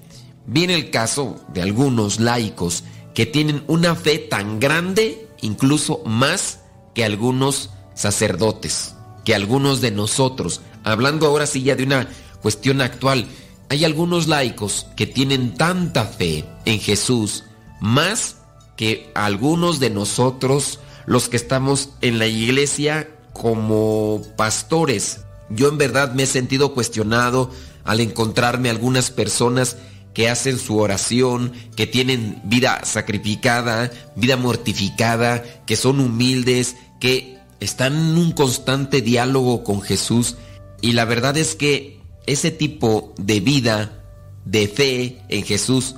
Viene 0.47 0.75
el 0.75 0.91
caso 0.91 1.45
de 1.53 1.63
algunos 1.63 2.21
laicos 2.21 2.85
que 3.19 3.27
tienen 3.27 3.65
una 3.67 3.97
fe 3.97 4.19
tan 4.19 4.61
grande, 4.61 5.27
incluso 5.41 6.05
más 6.07 6.61
que 6.95 7.05
algunos 7.05 7.71
sacerdotes, 7.93 8.95
que 9.25 9.35
algunos 9.35 9.81
de 9.81 9.91
nosotros. 9.91 10.61
Hablando 10.85 11.27
ahora 11.27 11.49
sí 11.49 11.65
ya 11.65 11.75
de 11.75 11.83
una 11.83 12.09
cuestión 12.43 12.81
actual, 12.81 13.27
hay 13.71 13.85
algunos 13.85 14.29
laicos 14.29 14.87
que 14.95 15.09
tienen 15.09 15.55
tanta 15.55 16.05
fe 16.05 16.45
en 16.65 16.79
Jesús, 16.79 17.43
más 17.81 18.37
que 18.77 19.11
algunos 19.17 19.81
de 19.81 19.91
nosotros, 19.91 20.79
los 21.05 21.29
que 21.29 21.39
estamos 21.39 21.89
en 22.03 22.21
la 22.21 22.29
iglesia 22.29 23.11
como 23.33 24.23
pastores. 24.37 25.23
Yo 25.51 25.69
en 25.71 25.79
verdad 25.79 26.13
me 26.13 26.23
he 26.23 26.27
sentido 26.27 26.73
cuestionado 26.73 27.51
al 27.83 27.99
encontrarme 27.99 28.71
algunas 28.71 29.11
personas 29.11 29.77
que 30.19 30.29
hacen 30.29 30.59
su 30.59 30.79
oración, 30.79 31.53
que 31.77 31.87
tienen 31.87 32.41
vida 32.43 32.81
sacrificada, 32.83 33.93
vida 34.17 34.37
mortificada, 34.37 35.45
que 35.65 35.77
son 35.77 36.01
humildes, 36.01 36.75
que 36.99 37.39
están 37.61 37.95
en 37.95 38.19
un 38.19 38.33
constante 38.33 39.01
diálogo 39.01 39.63
con 39.63 39.81
Jesús. 39.81 40.35
Y 40.81 40.91
la 40.91 41.05
verdad 41.05 41.37
es 41.37 41.55
que 41.55 42.01
ese 42.27 42.51
tipo 42.51 43.15
de 43.17 43.39
vida, 43.39 44.03
de 44.45 44.67
fe 44.67 45.23
en 45.29 45.45
Jesús, 45.45 45.95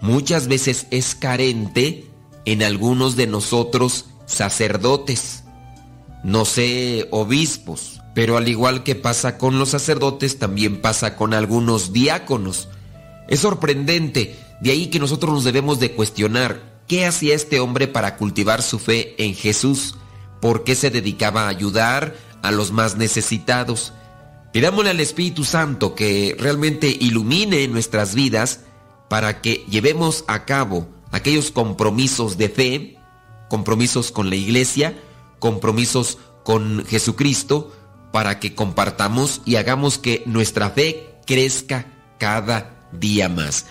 muchas 0.00 0.48
veces 0.48 0.86
es 0.90 1.14
carente 1.14 2.06
en 2.46 2.62
algunos 2.62 3.14
de 3.14 3.26
nosotros 3.26 4.06
sacerdotes, 4.24 5.44
no 6.24 6.46
sé, 6.46 7.08
obispos, 7.10 8.00
pero 8.14 8.38
al 8.38 8.48
igual 8.48 8.84
que 8.84 8.94
pasa 8.94 9.36
con 9.36 9.58
los 9.58 9.68
sacerdotes, 9.68 10.38
también 10.38 10.80
pasa 10.80 11.14
con 11.14 11.34
algunos 11.34 11.92
diáconos. 11.92 12.70
Es 13.30 13.40
sorprendente, 13.40 14.36
de 14.60 14.72
ahí 14.72 14.88
que 14.88 14.98
nosotros 14.98 15.32
nos 15.32 15.44
debemos 15.44 15.78
de 15.78 15.92
cuestionar 15.92 16.82
qué 16.88 17.06
hacía 17.06 17.36
este 17.36 17.60
hombre 17.60 17.86
para 17.86 18.16
cultivar 18.16 18.60
su 18.60 18.80
fe 18.80 19.14
en 19.24 19.36
Jesús, 19.36 19.94
por 20.40 20.64
qué 20.64 20.74
se 20.74 20.90
dedicaba 20.90 21.44
a 21.44 21.48
ayudar 21.48 22.16
a 22.42 22.50
los 22.50 22.72
más 22.72 22.96
necesitados. 22.96 23.92
Pidámosle 24.52 24.90
al 24.90 24.98
Espíritu 24.98 25.44
Santo 25.44 25.94
que 25.94 26.34
realmente 26.40 26.88
ilumine 26.88 27.68
nuestras 27.68 28.16
vidas 28.16 28.62
para 29.08 29.40
que 29.40 29.64
llevemos 29.70 30.24
a 30.26 30.44
cabo 30.44 30.88
aquellos 31.12 31.52
compromisos 31.52 32.36
de 32.36 32.48
fe, 32.48 32.98
compromisos 33.48 34.10
con 34.10 34.28
la 34.28 34.34
iglesia, 34.34 35.00
compromisos 35.38 36.18
con 36.42 36.84
Jesucristo, 36.84 37.72
para 38.10 38.40
que 38.40 38.56
compartamos 38.56 39.40
y 39.44 39.54
hagamos 39.54 39.98
que 39.98 40.24
nuestra 40.26 40.70
fe 40.70 41.14
crezca 41.26 41.86
cada 42.18 42.60
día 42.60 42.79
más. 43.28 43.66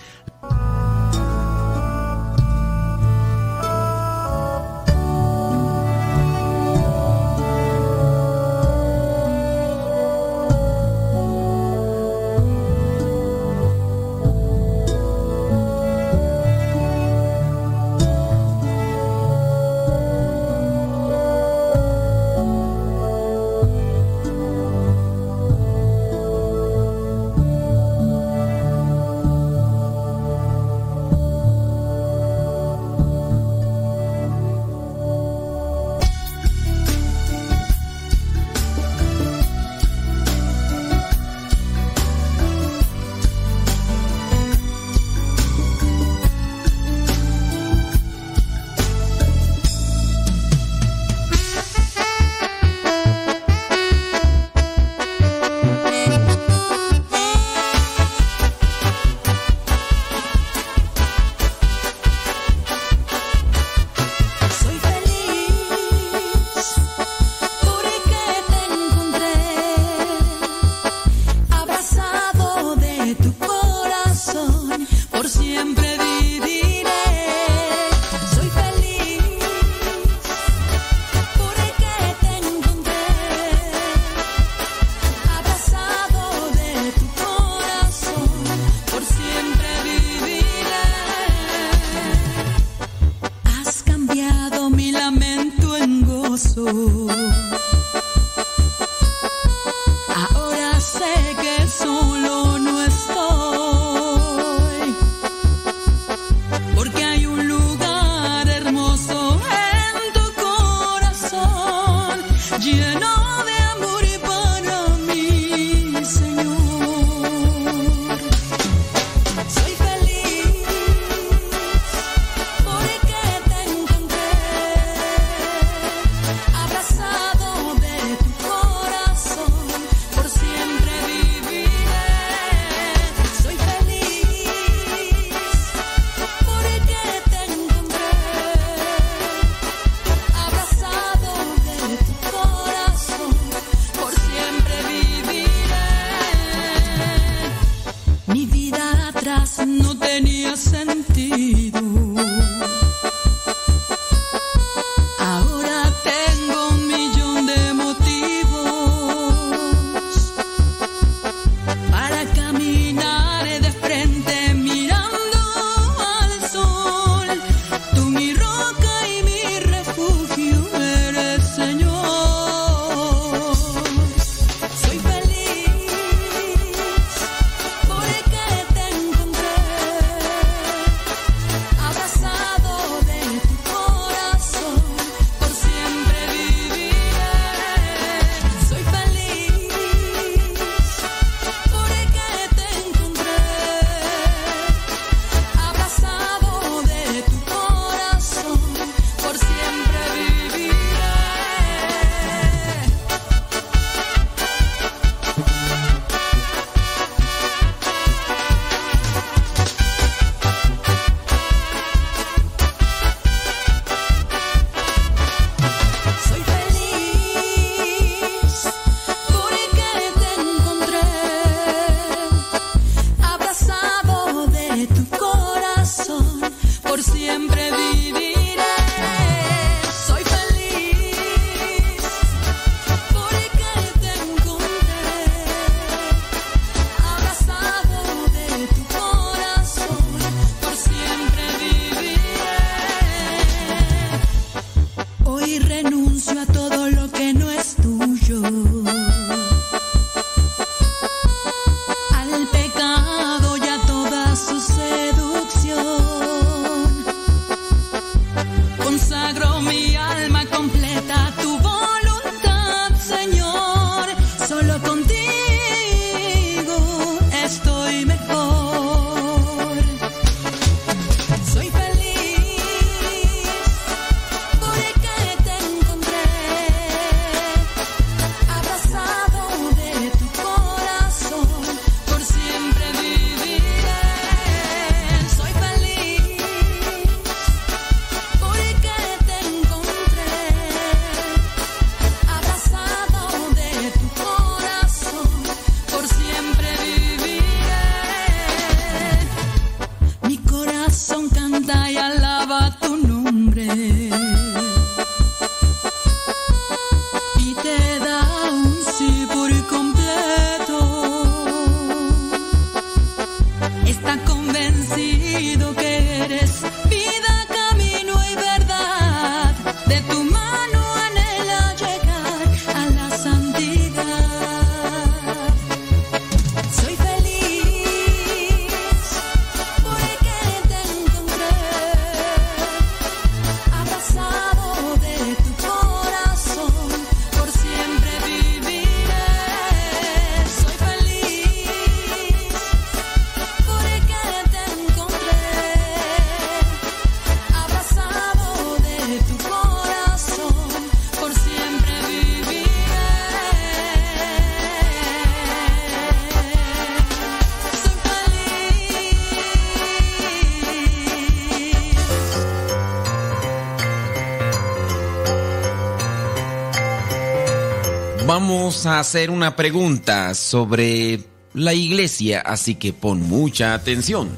A 368.70 369.00
hacer 369.00 369.30
una 369.30 369.56
pregunta 369.56 370.32
sobre 370.32 371.24
la 371.54 371.74
iglesia, 371.74 372.40
así 372.40 372.76
que 372.76 372.92
pon 372.92 373.20
mucha 373.20 373.74
atención. 373.74 374.30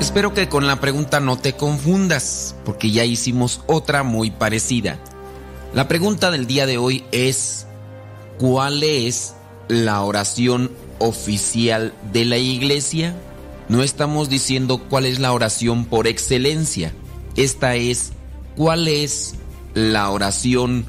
Espero 0.00 0.32
que 0.32 0.48
con 0.48 0.66
la 0.66 0.80
pregunta 0.80 1.20
no 1.20 1.36
te 1.36 1.52
confundas, 1.52 2.56
porque 2.64 2.90
ya 2.90 3.04
hicimos 3.04 3.60
otra 3.66 4.02
muy 4.02 4.30
parecida. 4.30 4.98
La 5.74 5.88
pregunta 5.88 6.30
del 6.30 6.46
día 6.46 6.64
de 6.64 6.78
hoy 6.78 7.04
es, 7.12 7.66
¿cuál 8.38 8.82
es 8.82 9.34
la 9.68 10.00
oración 10.00 10.70
oficial 11.00 11.92
de 12.14 12.24
la 12.24 12.38
iglesia? 12.38 13.14
No 13.68 13.82
estamos 13.82 14.30
diciendo 14.30 14.78
cuál 14.88 15.04
es 15.04 15.18
la 15.18 15.34
oración 15.34 15.84
por 15.84 16.06
excelencia. 16.06 16.94
Esta 17.36 17.76
es, 17.76 18.12
¿cuál 18.56 18.88
es 18.88 19.34
la 19.74 20.10
oración 20.10 20.84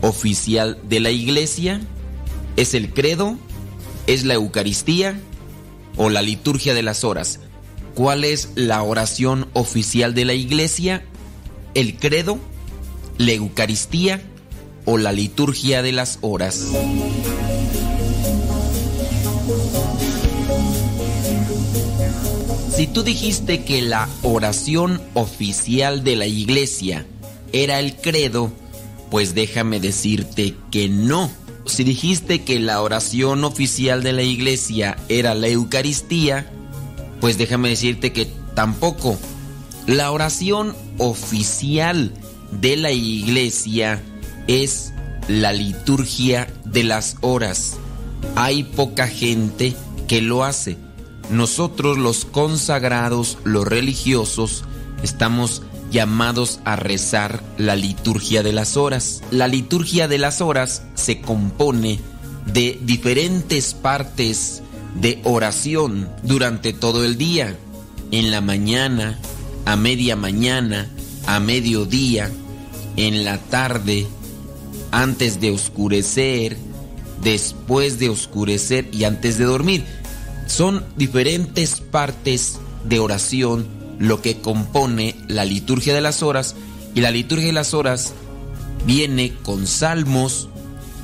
oficial 0.00 0.78
de 0.84 1.00
la 1.00 1.10
iglesia? 1.10 1.80
¿Es 2.56 2.74
el 2.74 2.92
credo? 2.92 3.36
¿Es 4.06 4.24
la 4.24 4.34
Eucaristía? 4.34 5.18
¿O 5.96 6.10
la 6.10 6.22
liturgia 6.22 6.74
de 6.74 6.82
las 6.82 7.04
horas? 7.04 7.40
¿Cuál 7.94 8.24
es 8.24 8.50
la 8.54 8.82
oración 8.82 9.46
oficial 9.52 10.14
de 10.14 10.24
la 10.24 10.34
iglesia? 10.34 11.04
¿El 11.74 11.96
credo? 11.96 12.38
¿La 13.18 13.32
Eucaristía? 13.32 14.22
¿O 14.84 14.98
la 14.98 15.12
liturgia 15.12 15.82
de 15.82 15.92
las 15.92 16.18
horas? 16.20 16.66
Si 22.76 22.88
tú 22.88 23.04
dijiste 23.04 23.64
que 23.64 23.82
la 23.82 24.08
oración 24.22 25.00
oficial 25.14 26.02
de 26.02 26.16
la 26.16 26.26
iglesia 26.26 27.06
era 27.54 27.78
el 27.78 27.94
credo, 27.94 28.52
pues 29.10 29.32
déjame 29.34 29.78
decirte 29.78 30.56
que 30.72 30.88
no. 30.88 31.30
Si 31.66 31.84
dijiste 31.84 32.42
que 32.42 32.58
la 32.58 32.82
oración 32.82 33.44
oficial 33.44 34.02
de 34.02 34.12
la 34.12 34.22
iglesia 34.22 34.96
era 35.08 35.34
la 35.36 35.46
Eucaristía, 35.46 36.50
pues 37.20 37.38
déjame 37.38 37.68
decirte 37.68 38.12
que 38.12 38.28
tampoco. 38.56 39.16
La 39.86 40.10
oración 40.10 40.74
oficial 40.98 42.12
de 42.50 42.76
la 42.76 42.90
iglesia 42.90 44.02
es 44.48 44.92
la 45.28 45.52
liturgia 45.52 46.52
de 46.64 46.82
las 46.82 47.16
horas. 47.20 47.76
Hay 48.34 48.64
poca 48.64 49.06
gente 49.06 49.76
que 50.08 50.22
lo 50.22 50.42
hace. 50.42 50.76
Nosotros 51.30 51.98
los 51.98 52.24
consagrados, 52.24 53.38
los 53.44 53.64
religiosos, 53.64 54.64
estamos 55.04 55.62
llamados 55.94 56.58
a 56.64 56.74
rezar 56.74 57.40
la 57.56 57.76
liturgia 57.76 58.42
de 58.42 58.52
las 58.52 58.76
horas. 58.76 59.22
La 59.30 59.46
liturgia 59.46 60.08
de 60.08 60.18
las 60.18 60.40
horas 60.40 60.82
se 60.94 61.20
compone 61.20 62.00
de 62.52 62.80
diferentes 62.82 63.74
partes 63.74 64.60
de 65.00 65.20
oración 65.22 66.08
durante 66.24 66.72
todo 66.72 67.04
el 67.04 67.16
día. 67.16 67.56
En 68.10 68.32
la 68.32 68.40
mañana, 68.40 69.20
a 69.66 69.76
media 69.76 70.16
mañana, 70.16 70.90
a 71.26 71.38
mediodía, 71.38 72.28
en 72.96 73.24
la 73.24 73.38
tarde, 73.38 74.08
antes 74.90 75.40
de 75.40 75.52
oscurecer, 75.52 76.56
después 77.22 78.00
de 78.00 78.08
oscurecer 78.08 78.88
y 78.92 79.04
antes 79.04 79.38
de 79.38 79.44
dormir. 79.44 79.84
Son 80.48 80.84
diferentes 80.96 81.80
partes 81.80 82.58
de 82.84 82.98
oración 82.98 83.68
lo 83.98 84.22
que 84.22 84.40
compone 84.40 85.14
la 85.28 85.44
liturgia 85.44 85.94
de 85.94 86.00
las 86.00 86.22
horas 86.22 86.56
y 86.94 87.00
la 87.00 87.10
liturgia 87.10 87.46
de 87.46 87.52
las 87.52 87.74
horas 87.74 88.12
viene 88.86 89.34
con 89.42 89.66
salmos, 89.66 90.48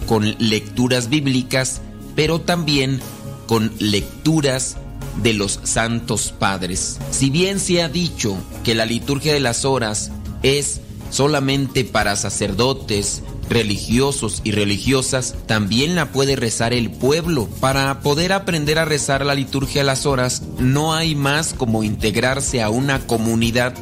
con 0.07 0.35
lecturas 0.39 1.09
bíblicas, 1.09 1.81
pero 2.15 2.41
también 2.41 3.01
con 3.47 3.73
lecturas 3.79 4.77
de 5.23 5.35
los 5.35 5.61
santos 5.65 6.33
padres. 6.39 6.99
Si 7.11 7.31
bien 7.31 7.59
se 7.59 7.83
ha 7.83 7.89
dicho 7.89 8.37
que 8.65 8.75
la 8.75 8.87
liturgia 8.87 9.33
de 9.33 9.41
las 9.41 9.65
horas 9.65 10.13
es 10.43 10.81
solamente 11.11 11.85
para 11.85 12.17
sacerdotes, 12.17 13.23
religiosos 13.51 14.41
y 14.45 14.53
religiosas, 14.53 15.35
también 15.47 15.95
la 15.95 16.13
puede 16.13 16.37
rezar 16.37 16.73
el 16.73 16.91
pueblo. 16.91 17.49
Para 17.61 18.01
poder 18.01 18.33
aprender 18.33 18.79
a 18.79 18.87
rezar 18.87 19.27
la 19.27 19.35
liturgia 19.35 19.83
de 19.83 19.87
las 19.87 20.07
horas, 20.07 20.43
no 20.59 20.95
hay 20.95 21.15
más 21.15 21.53
como 21.53 21.83
integrarse 21.83 22.63
a 22.63 22.71
una 22.71 23.07
comunidad 23.07 23.75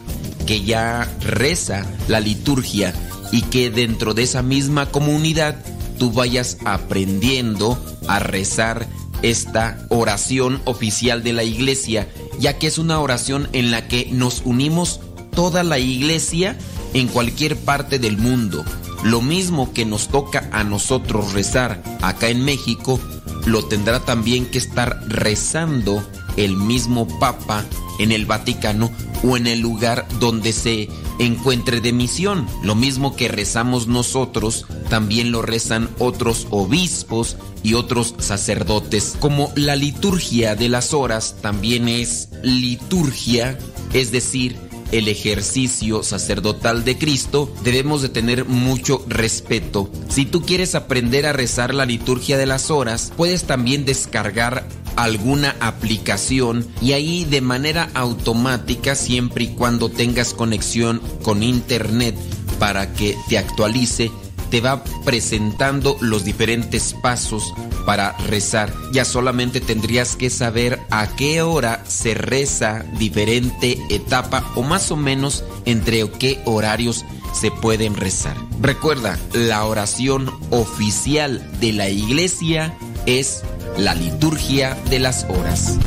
que 0.47 0.65
ya 0.65 1.09
reza 1.21 1.87
la 2.09 2.21
liturgia 2.21 2.95
y 3.31 3.43
que 3.43 3.71
dentro 3.71 4.15
de 4.15 4.23
esa 4.23 4.43
misma 4.43 4.87
comunidad 4.87 5.57
tú 5.99 6.11
vayas 6.13 6.57
aprendiendo 6.65 7.79
a 8.09 8.19
rezar 8.19 8.87
esta 9.21 9.87
oración 9.91 10.63
oficial 10.65 11.23
de 11.23 11.35
la 11.35 11.45
iglesia, 11.45 12.09
ya 12.39 12.57
que 12.57 12.69
es 12.69 12.79
una 12.79 13.01
oración 13.01 13.49
en 13.53 13.71
la 13.71 13.89
que 13.89 14.09
nos 14.11 14.43
unimos 14.45 15.01
toda 15.35 15.63
la 15.63 15.79
iglesia 15.79 16.57
en 16.95 17.09
cualquier 17.09 17.57
parte 17.57 17.99
del 17.99 18.17
mundo. 18.17 18.65
Lo 19.03 19.21
mismo 19.21 19.73
que 19.73 19.85
nos 19.85 20.09
toca 20.09 20.49
a 20.53 20.65
nosotros 20.65 21.33
rezar 21.33 21.83
acá 22.03 22.29
en 22.29 22.45
México, 22.45 23.01
lo 23.47 23.65
tendrá 23.65 24.01
también 24.01 24.47
que 24.47 24.59
estar 24.59 25.01
rezando 25.07 26.03
el 26.37 26.57
mismo 26.57 27.07
Papa 27.19 27.65
en 27.99 28.13
el 28.13 28.27
Vaticano 28.27 28.91
o 29.23 29.37
en 29.37 29.47
el 29.47 29.61
lugar 29.61 30.07
donde 30.21 30.53
se 30.53 30.89
encuentre 31.19 31.81
de 31.81 31.93
misión. 31.93 32.47
Lo 32.63 32.75
mismo 32.75 33.17
que 33.17 33.29
rezamos 33.29 33.89
nosotros, 33.89 34.67
también 34.89 35.33
lo 35.33 35.43
rezan 35.43 35.89
otros 35.99 36.47
obispos 36.51 37.37
y 37.63 37.75
otros 37.75 38.15
sacerdotes. 38.19 39.17
Como 39.19 39.53
la 39.57 39.77
liturgia 39.77 40.55
de 40.55 40.69
las 40.69 40.95
horas 40.95 41.37
también 41.41 41.89
es 41.89 42.29
liturgia, 42.43 43.59
es 43.93 44.13
decir, 44.13 44.68
el 44.93 45.09
ejercicio 45.09 46.03
sacerdotal 46.03 46.85
de 46.85 46.99
Cristo, 46.99 47.53
debemos 47.63 48.03
de 48.03 48.09
tener 48.09 48.45
mucho 48.45 49.05
respeto. 49.09 49.91
Si 50.09 50.25
tú 50.25 50.43
quieres 50.43 50.75
aprender 50.75 51.27
a 51.27 51.33
rezar 51.33 51.75
la 51.75 51.87
liturgia 51.87 52.39
de 52.39 52.47
las 52.47 52.71
horas, 52.71 53.13
puedes 53.17 53.45
también 53.45 53.85
descargar 53.85 54.67
alguna 54.97 55.55
aplicación 55.61 56.67
y 56.81 56.93
ahí 56.93 57.25
de 57.25 57.41
manera 57.41 57.89
automática, 57.95 58.95
siempre 58.95 59.45
y 59.45 59.49
cuando 59.49 59.89
tengas 59.91 60.35
conexión 60.35 61.01
con 61.23 61.43
internet 61.43 62.17
para 62.59 62.93
que 62.93 63.17
te 63.29 63.39
actualice, 63.39 64.11
te 64.51 64.61
va 64.61 64.83
presentando 65.05 65.97
los 66.01 66.25
diferentes 66.25 66.95
pasos 66.95 67.55
para 67.87 68.13
rezar. 68.19 68.73
Ya 68.93 69.05
solamente 69.05 69.61
tendrías 69.61 70.17
que 70.17 70.31
saber 70.31 70.81
a 70.91 71.09
qué 71.17 71.43
hora 71.43 71.83
se 71.87 72.15
reza 72.15 72.85
diferente 72.99 73.79
etapa 73.91 74.45
o 74.55 74.63
más 74.63 74.91
o 74.91 74.97
menos 74.97 75.45
entre 75.65 76.09
qué 76.11 76.41
horarios 76.45 77.05
se 77.33 77.51
pueden 77.51 77.95
rezar. 77.95 78.37
Recuerda, 78.61 79.19
la 79.33 79.65
oración 79.65 80.31
oficial 80.51 81.49
de 81.61 81.73
la 81.73 81.89
iglesia 81.89 82.77
es 83.07 83.43
la 83.77 83.95
liturgia 83.95 84.77
de 84.91 84.99
las 84.99 85.25
horas. 85.25 85.79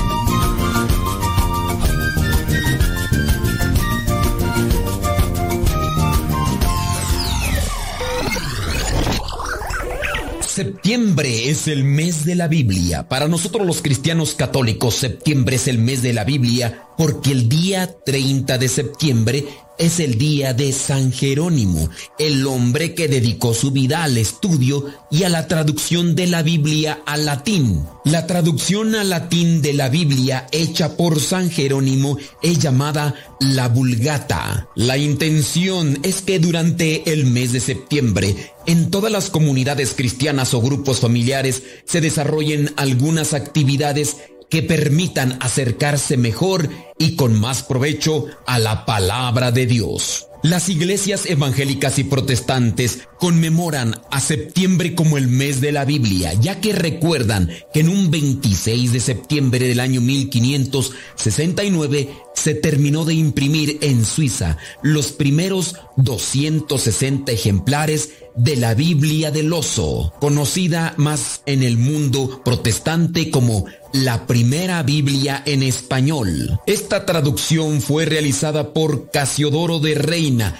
Septiembre 10.61 11.49
es 11.49 11.67
el 11.67 11.83
mes 11.83 12.23
de 12.23 12.35
la 12.35 12.47
Biblia. 12.47 13.09
Para 13.09 13.27
nosotros 13.27 13.65
los 13.65 13.81
cristianos 13.81 14.35
católicos, 14.35 14.93
septiembre 14.93 15.55
es 15.55 15.67
el 15.67 15.79
mes 15.79 16.03
de 16.03 16.13
la 16.13 16.23
Biblia 16.23 16.83
porque 16.99 17.31
el 17.31 17.49
día 17.49 17.89
30 18.05 18.59
de 18.59 18.67
septiembre 18.67 19.45
es 19.81 19.99
el 19.99 20.19
día 20.19 20.53
de 20.53 20.71
San 20.73 21.11
Jerónimo, 21.11 21.89
el 22.19 22.45
hombre 22.45 22.93
que 22.93 23.07
dedicó 23.07 23.55
su 23.55 23.71
vida 23.71 24.03
al 24.03 24.15
estudio 24.15 24.85
y 25.09 25.23
a 25.23 25.29
la 25.29 25.47
traducción 25.47 26.13
de 26.15 26.27
la 26.27 26.43
Biblia 26.43 27.01
al 27.03 27.25
latín. 27.25 27.83
La 28.05 28.27
traducción 28.27 28.93
al 28.93 29.09
latín 29.09 29.63
de 29.63 29.73
la 29.73 29.89
Biblia 29.89 30.45
hecha 30.51 30.95
por 30.95 31.19
San 31.19 31.49
Jerónimo 31.49 32.19
es 32.43 32.59
llamada 32.59 33.15
la 33.39 33.69
Vulgata. 33.69 34.69
La 34.75 34.99
intención 34.99 35.97
es 36.03 36.21
que 36.21 36.37
durante 36.37 37.11
el 37.11 37.25
mes 37.25 37.51
de 37.51 37.59
septiembre 37.59 38.35
en 38.67 38.91
todas 38.91 39.11
las 39.11 39.31
comunidades 39.31 39.95
cristianas 39.95 40.53
o 40.53 40.61
grupos 40.61 40.99
familiares 40.99 41.63
se 41.85 42.01
desarrollen 42.01 42.71
algunas 42.77 43.33
actividades 43.33 44.17
que 44.51 44.61
permitan 44.61 45.37
acercarse 45.39 46.17
mejor 46.17 46.69
y 46.99 47.15
con 47.15 47.39
más 47.39 47.63
provecho 47.63 48.25
a 48.45 48.59
la 48.59 48.85
palabra 48.85 49.51
de 49.51 49.65
Dios. 49.65 50.27
Las 50.43 50.69
iglesias 50.69 51.25
evangélicas 51.25 51.97
y 51.99 52.03
protestantes 52.03 53.07
conmemoran 53.21 53.95
a 54.09 54.19
septiembre 54.19 54.95
como 54.95 55.15
el 55.15 55.27
mes 55.27 55.61
de 55.61 55.71
la 55.71 55.85
Biblia, 55.85 56.33
ya 56.33 56.59
que 56.59 56.73
recuerdan 56.73 57.51
que 57.71 57.81
en 57.81 57.89
un 57.89 58.09
26 58.09 58.93
de 58.93 58.99
septiembre 58.99 59.67
del 59.67 59.79
año 59.79 60.01
1569 60.01 62.09
se 62.33 62.55
terminó 62.55 63.05
de 63.05 63.13
imprimir 63.13 63.77
en 63.81 64.03
Suiza 64.05 64.57
los 64.81 65.11
primeros 65.11 65.75
260 65.97 67.31
ejemplares 67.31 68.09
de 68.35 68.55
la 68.55 68.73
Biblia 68.73 69.29
del 69.29 69.53
Oso, 69.53 70.15
conocida 70.19 70.95
más 70.97 71.43
en 71.45 71.61
el 71.61 71.77
mundo 71.77 72.41
protestante 72.43 73.29
como 73.29 73.65
la 73.93 74.25
primera 74.25 74.81
Biblia 74.81 75.43
en 75.45 75.61
español. 75.61 76.59
Esta 76.65 77.05
traducción 77.05 77.81
fue 77.81 78.05
realizada 78.05 78.73
por 78.73 79.11
Casiodoro 79.11 79.77
de 79.77 79.93
Reina 79.93 80.59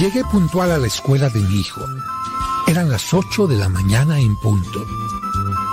Llegué 0.00 0.24
puntual 0.24 0.70
a 0.70 0.78
la 0.78 0.86
escuela 0.86 1.28
de 1.28 1.40
mi 1.40 1.56
hijo. 1.56 1.82
Eran 2.66 2.88
las 2.88 3.12
8 3.12 3.46
de 3.46 3.58
la 3.58 3.68
mañana 3.68 4.18
en 4.18 4.34
punto. 4.34 4.86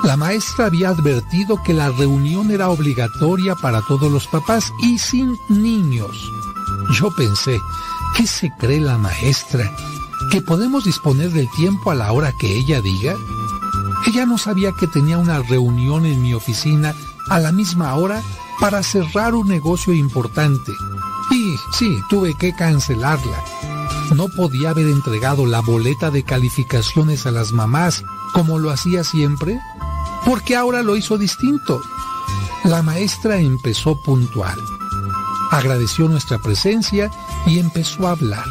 La 0.03 0.17
maestra 0.17 0.65
había 0.65 0.89
advertido 0.89 1.63
que 1.63 1.73
la 1.73 1.91
reunión 1.91 2.51
era 2.51 2.67
obligatoria 2.67 3.55
para 3.55 3.81
todos 3.83 4.11
los 4.11 4.27
papás 4.27 4.73
y 4.81 4.99
sin 4.99 5.39
niños. 5.47 6.29
Yo 6.91 7.09
pensé, 7.15 7.57
¿qué 8.17 8.27
se 8.27 8.51
cree 8.59 8.81
la 8.81 8.97
maestra? 8.97 9.73
¿Que 10.29 10.41
podemos 10.41 10.83
disponer 10.83 11.31
del 11.31 11.49
tiempo 11.51 11.91
a 11.91 11.95
la 11.95 12.11
hora 12.11 12.33
que 12.33 12.53
ella 12.53 12.81
diga? 12.81 13.15
Ella 14.07 14.25
no 14.25 14.37
sabía 14.37 14.73
que 14.73 14.87
tenía 14.87 15.19
una 15.19 15.41
reunión 15.41 16.05
en 16.05 16.21
mi 16.21 16.33
oficina 16.33 16.93
a 17.29 17.39
la 17.39 17.53
misma 17.53 17.95
hora 17.95 18.21
para 18.59 18.83
cerrar 18.83 19.35
un 19.35 19.47
negocio 19.47 19.93
importante. 19.93 20.73
Y 21.31 21.55
sí, 21.71 22.01
tuve 22.09 22.33
que 22.33 22.53
cancelarla 22.53 23.56
no 24.15 24.29
podía 24.29 24.71
haber 24.71 24.87
entregado 24.87 25.45
la 25.45 25.59
boleta 25.59 26.11
de 26.11 26.23
calificaciones 26.23 27.25
a 27.25 27.31
las 27.31 27.51
mamás 27.51 28.03
como 28.33 28.59
lo 28.59 28.71
hacía 28.71 29.03
siempre? 29.03 29.59
Porque 30.25 30.55
ahora 30.55 30.83
lo 30.83 30.95
hizo 30.95 31.17
distinto. 31.17 31.81
La 32.63 32.81
maestra 32.81 33.37
empezó 33.37 34.01
puntual. 34.01 34.59
Agradeció 35.51 36.07
nuestra 36.07 36.37
presencia 36.39 37.11
y 37.45 37.59
empezó 37.59 38.07
a 38.07 38.11
hablar. 38.11 38.45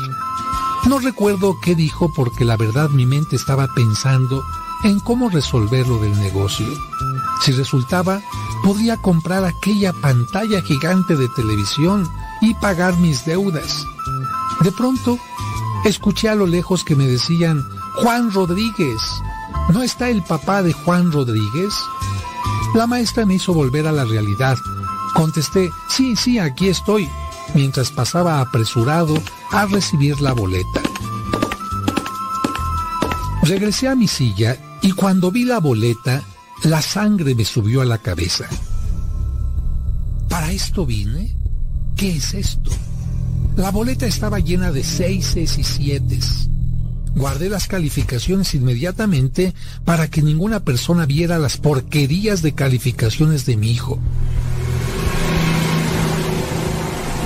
No 0.86 0.98
recuerdo 0.98 1.58
qué 1.60 1.74
dijo 1.74 2.12
porque 2.14 2.44
la 2.44 2.56
verdad 2.56 2.90
mi 2.90 3.06
mente 3.06 3.36
estaba 3.36 3.66
pensando 3.74 4.42
en 4.84 5.00
cómo 5.00 5.28
resolver 5.28 5.86
lo 5.86 5.98
del 5.98 6.18
negocio. 6.20 6.66
Si 7.42 7.52
resultaba, 7.52 8.22
podría 8.62 8.96
comprar 8.96 9.44
aquella 9.44 9.92
pantalla 9.92 10.62
gigante 10.62 11.16
de 11.16 11.28
televisión 11.30 12.08
y 12.40 12.54
pagar 12.54 12.96
mis 12.98 13.24
deudas. 13.24 13.84
De 14.60 14.72
pronto, 14.72 15.18
Escuché 15.86 16.28
a 16.28 16.34
lo 16.34 16.48
lejos 16.48 16.82
que 16.82 16.96
me 16.96 17.06
decían, 17.06 17.62
Juan 18.02 18.32
Rodríguez, 18.32 19.00
¿no 19.72 19.84
está 19.84 20.08
el 20.10 20.20
papá 20.20 20.64
de 20.64 20.72
Juan 20.72 21.12
Rodríguez? 21.12 21.72
La 22.74 22.88
maestra 22.88 23.24
me 23.24 23.34
hizo 23.34 23.54
volver 23.54 23.86
a 23.86 23.92
la 23.92 24.04
realidad. 24.04 24.58
Contesté, 25.14 25.70
sí, 25.88 26.16
sí, 26.16 26.40
aquí 26.40 26.70
estoy, 26.70 27.08
mientras 27.54 27.92
pasaba 27.92 28.40
apresurado 28.40 29.16
a 29.52 29.66
recibir 29.66 30.20
la 30.20 30.32
boleta. 30.32 30.82
Regresé 33.44 33.86
a 33.86 33.94
mi 33.94 34.08
silla 34.08 34.58
y 34.82 34.90
cuando 34.90 35.30
vi 35.30 35.44
la 35.44 35.60
boleta, 35.60 36.24
la 36.64 36.82
sangre 36.82 37.36
me 37.36 37.44
subió 37.44 37.80
a 37.80 37.84
la 37.84 37.98
cabeza. 37.98 38.48
¿Para 40.28 40.50
esto 40.50 40.84
vine? 40.84 41.36
¿Qué 41.96 42.16
es 42.16 42.34
esto? 42.34 42.72
La 43.56 43.70
boleta 43.70 44.04
estaba 44.06 44.38
llena 44.38 44.70
de 44.70 44.84
seises 44.84 45.56
y 45.56 45.64
sietes. 45.64 46.48
Guardé 47.14 47.48
las 47.48 47.66
calificaciones 47.66 48.54
inmediatamente 48.54 49.54
para 49.86 50.08
que 50.08 50.20
ninguna 50.20 50.60
persona 50.60 51.06
viera 51.06 51.38
las 51.38 51.56
porquerías 51.56 52.42
de 52.42 52.52
calificaciones 52.52 53.46
de 53.46 53.56
mi 53.56 53.70
hijo. 53.70 53.98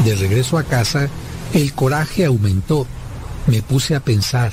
De 0.05 0.15
regreso 0.15 0.57
a 0.57 0.63
casa, 0.63 1.09
el 1.53 1.73
coraje 1.73 2.25
aumentó. 2.25 2.87
Me 3.49 3.61
puse 3.63 3.97
a 3.97 4.01
pensar, 4.01 4.53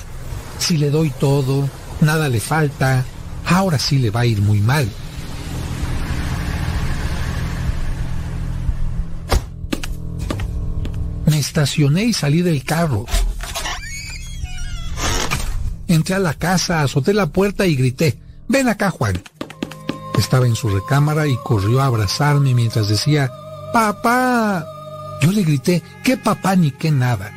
si 0.57 0.77
le 0.77 0.89
doy 0.89 1.11
todo, 1.11 1.69
nada 2.01 2.27
le 2.27 2.39
falta, 2.39 3.05
ahora 3.45 3.77
sí 3.77 3.99
le 3.99 4.09
va 4.09 4.21
a 4.21 4.25
ir 4.25 4.41
muy 4.41 4.61
mal. 4.61 4.89
Estacioné 11.37 12.05
y 12.05 12.13
salí 12.13 12.41
del 12.41 12.63
carro. 12.63 13.05
Entré 15.87 16.15
a 16.15 16.19
la 16.19 16.33
casa, 16.33 16.81
azoté 16.81 17.13
la 17.13 17.27
puerta 17.27 17.67
y 17.67 17.75
grité, 17.75 18.17
ven 18.47 18.67
acá 18.67 18.89
Juan. 18.89 19.21
Estaba 20.17 20.47
en 20.47 20.55
su 20.55 20.67
recámara 20.67 21.27
y 21.27 21.37
corrió 21.43 21.79
a 21.79 21.85
abrazarme 21.85 22.55
mientras 22.55 22.89
decía, 22.89 23.31
papá. 23.71 24.65
Yo 25.21 25.31
le 25.31 25.43
grité, 25.43 25.83
qué 26.03 26.17
papá 26.17 26.55
ni 26.55 26.71
qué 26.71 26.89
nada. 26.89 27.31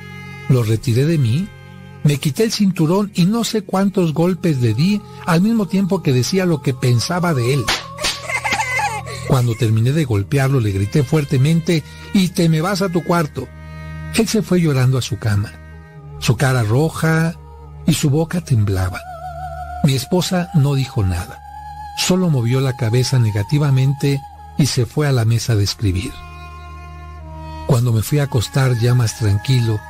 Lo 0.49 0.63
retiré 0.63 1.05
de 1.05 1.19
mí, 1.19 1.47
me 2.03 2.17
quité 2.17 2.45
el 2.45 2.53
cinturón 2.53 3.13
y 3.15 3.27
no 3.27 3.45
sé 3.45 3.63
cuántos 3.63 4.15
golpes 4.15 4.63
le 4.63 4.73
di 4.73 5.01
al 5.27 5.43
mismo 5.43 5.69
tiempo 5.69 6.03
que 6.03 6.15
decía 6.15 6.47
lo 6.47 6.63
que 6.63 6.73
pensaba 6.73 7.35
de 7.35 7.53
él. 7.53 7.65
Cuando 9.29 9.55
terminé 9.55 9.93
de 9.93 10.07
golpearlo 10.07 10.59
le 10.59 10.73
grité 10.73 11.05
fuertemente, 11.05 11.85
y 12.15 12.29
te 12.29 12.49
me 12.49 12.63
vas 12.63 12.81
a 12.81 12.89
tu 12.89 13.05
cuarto. 13.05 13.47
Él 14.15 14.29
se 14.29 14.43
fue 14.43 14.61
llorando 14.61 14.99
a 14.99 15.03
su 15.03 15.19
cama, 15.19 15.53
su 16.19 16.37
cara 16.37 16.63
roja 16.63 17.35
y 17.87 17.95
su 17.95 18.11
boca 18.11 18.41
temblaba. 18.41 19.01
Mi 19.85 19.95
esposa 19.95 20.51
no 20.55 20.75
dijo 20.75 21.03
nada, 21.03 21.41
solo 21.97 22.29
movió 22.29 22.61
la 22.61 22.77
cabeza 22.77 23.19
negativamente 23.19 24.21
y 24.59 24.67
se 24.67 24.85
fue 24.85 25.07
a 25.07 25.13
la 25.13 25.25
mesa 25.25 25.55
de 25.55 25.65
escribir. 25.65 26.13
Cuando 27.67 27.93
me 27.93 28.03
fui 28.03 28.19
a 28.19 28.25
acostar 28.25 28.77
ya 28.79 28.95
más 28.95 29.19
tranquilo, 29.19 29.81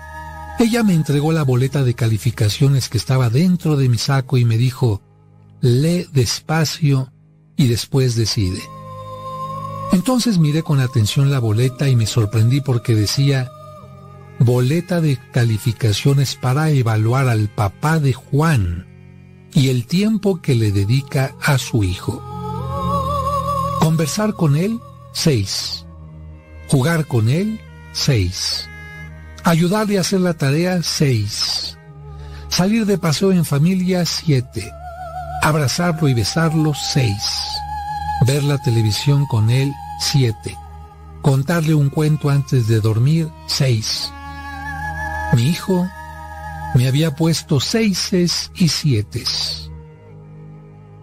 ella 0.58 0.82
me 0.82 0.94
entregó 0.94 1.32
la 1.32 1.42
boleta 1.42 1.82
de 1.82 1.94
calificaciones 1.94 2.88
que 2.88 2.98
estaba 2.98 3.30
dentro 3.30 3.76
de 3.76 3.88
mi 3.88 3.96
saco 3.96 4.36
y 4.36 4.44
me 4.44 4.58
dijo, 4.58 5.00
lee 5.60 6.06
despacio 6.12 7.10
y 7.56 7.68
después 7.68 8.14
decide. 8.14 8.60
Entonces 9.92 10.38
miré 10.38 10.62
con 10.62 10.78
atención 10.78 11.30
la 11.30 11.40
boleta 11.40 11.88
y 11.88 11.96
me 11.96 12.06
sorprendí 12.06 12.60
porque 12.60 12.94
decía 12.94 13.50
boleta 14.40 15.02
de 15.02 15.18
calificaciones 15.32 16.34
para 16.34 16.70
evaluar 16.70 17.28
al 17.28 17.48
papá 17.48 18.00
de 18.00 18.14
Juan 18.14 18.86
y 19.52 19.68
el 19.68 19.86
tiempo 19.86 20.40
que 20.40 20.54
le 20.54 20.72
dedica 20.72 21.34
a 21.42 21.58
su 21.58 21.84
hijo. 21.84 22.24
Conversar 23.80 24.34
con 24.34 24.56
él, 24.56 24.80
6. 25.12 25.84
Jugar 26.68 27.06
con 27.06 27.28
él, 27.28 27.60
6. 27.92 28.68
Ayudarle 29.44 29.98
a 29.98 30.00
hacer 30.00 30.20
la 30.20 30.34
tarea, 30.34 30.82
6. 30.82 31.76
Salir 32.48 32.86
de 32.86 32.96
paseo 32.96 33.32
en 33.32 33.44
familia, 33.44 34.06
7. 34.06 34.72
Abrazarlo 35.42 36.08
y 36.08 36.14
besarlo, 36.14 36.72
6. 36.74 37.14
Ver 38.26 38.42
la 38.44 38.58
televisión 38.58 39.26
con 39.26 39.50
él, 39.50 39.72
7. 40.00 40.56
Contarle 41.20 41.74
un 41.74 41.90
cuento 41.90 42.30
antes 42.30 42.68
de 42.68 42.80
dormir, 42.80 43.28
6. 43.46 44.12
Mi 45.34 45.48
hijo 45.48 45.88
me 46.74 46.88
había 46.88 47.14
puesto 47.14 47.60
seises 47.60 48.50
y 48.54 48.68
siete. 48.68 49.24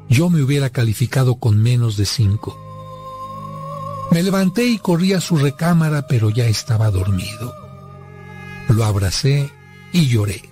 Yo 0.09 0.29
me 0.29 0.41
hubiera 0.41 0.69
calificado 0.69 1.35
con 1.35 1.61
menos 1.61 1.97
de 1.97 2.05
cinco. 2.05 2.57
Me 4.11 4.23
levanté 4.23 4.65
y 4.65 4.77
corrí 4.77 5.13
a 5.13 5.21
su 5.21 5.37
recámara, 5.37 6.07
pero 6.07 6.29
ya 6.29 6.45
estaba 6.45 6.89
dormido. 6.89 7.53
Lo 8.69 8.85
abracé 8.85 9.51
y 9.91 10.07
lloré. 10.07 10.49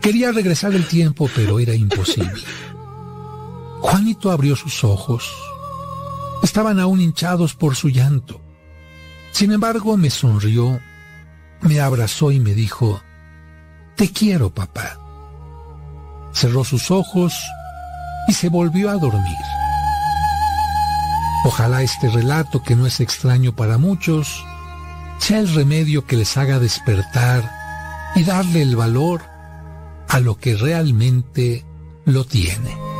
Quería 0.00 0.32
regresar 0.32 0.74
el 0.74 0.86
tiempo, 0.86 1.30
pero 1.34 1.60
era 1.60 1.74
imposible. 1.74 2.42
Juanito 3.80 4.30
abrió 4.30 4.56
sus 4.56 4.82
ojos. 4.82 5.32
Estaban 6.42 6.80
aún 6.80 7.00
hinchados 7.00 7.54
por 7.54 7.76
su 7.76 7.88
llanto. 7.88 8.40
Sin 9.30 9.52
embargo, 9.52 9.96
me 9.96 10.10
sonrió, 10.10 10.80
me 11.62 11.80
abrazó 11.80 12.30
y 12.30 12.40
me 12.40 12.54
dijo, 12.54 13.02
Te 13.96 14.10
quiero, 14.10 14.50
papá. 14.50 14.98
Cerró 16.32 16.64
sus 16.64 16.90
ojos 16.90 17.34
y 18.28 18.32
se 18.32 18.48
volvió 18.48 18.90
a 18.90 18.96
dormir. 18.96 19.36
Ojalá 21.44 21.82
este 21.82 22.08
relato, 22.08 22.62
que 22.62 22.76
no 22.76 22.86
es 22.86 23.00
extraño 23.00 23.54
para 23.54 23.78
muchos, 23.78 24.44
sea 25.18 25.40
el 25.40 25.52
remedio 25.54 26.06
que 26.06 26.16
les 26.16 26.36
haga 26.36 26.58
despertar 26.58 27.50
y 28.14 28.24
darle 28.24 28.62
el 28.62 28.76
valor 28.76 29.22
a 30.08 30.20
lo 30.20 30.36
que 30.36 30.56
realmente 30.56 31.64
lo 32.04 32.24
tiene. 32.24 32.91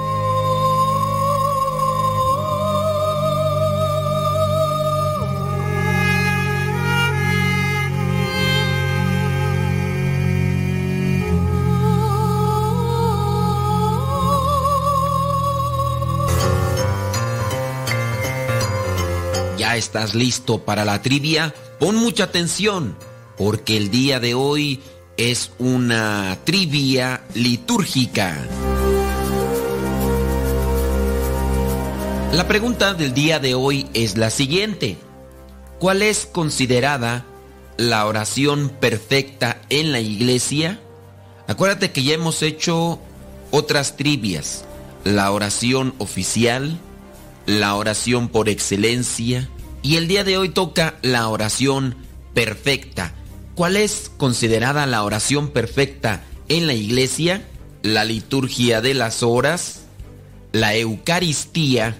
Estás 19.82 20.14
listo 20.14 20.64
para 20.64 20.84
la 20.84 21.02
trivia? 21.02 21.52
Pon 21.80 21.96
mucha 21.96 22.24
atención, 22.24 22.96
porque 23.36 23.76
el 23.76 23.90
día 23.90 24.20
de 24.20 24.34
hoy 24.34 24.80
es 25.16 25.50
una 25.59 26.38
trivia 26.44 27.24
litúrgica. 27.34 28.38
La 32.32 32.46
pregunta 32.46 32.94
del 32.94 33.12
día 33.12 33.40
de 33.40 33.54
hoy 33.54 33.88
es 33.92 34.16
la 34.16 34.30
siguiente. 34.30 34.96
¿Cuál 35.80 36.02
es 36.02 36.26
considerada 36.26 37.26
la 37.76 38.06
oración 38.06 38.68
perfecta 38.68 39.60
en 39.68 39.90
la 39.90 39.98
iglesia? 39.98 40.80
Acuérdate 41.48 41.90
que 41.90 42.04
ya 42.04 42.14
hemos 42.14 42.40
hecho 42.42 43.00
otras 43.50 43.96
trivias. 43.96 44.64
La 45.02 45.32
oración 45.32 45.92
oficial, 45.98 46.78
la 47.46 47.74
oración 47.74 48.28
por 48.28 48.48
excelencia 48.48 49.48
y 49.82 49.96
el 49.96 50.09
día 50.09 50.24
de 50.24 50.38
hoy 50.38 50.48
toca 50.48 50.96
la 51.02 51.28
oración 51.28 51.96
perfecta. 52.34 53.14
¿Cuál 53.54 53.76
es 53.76 54.10
considerada 54.16 54.86
la 54.86 55.02
oración 55.02 55.48
perfecta 55.48 56.24
en 56.48 56.66
la 56.66 56.74
iglesia? 56.74 57.46
La 57.82 58.04
liturgia 58.04 58.80
de 58.80 58.94
las 58.94 59.22
horas, 59.22 59.82
la 60.52 60.76
Eucaristía 60.76 61.98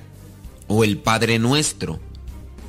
o 0.69 0.85
el 0.85 0.97
Padre 0.97 1.39
Nuestro. 1.39 1.99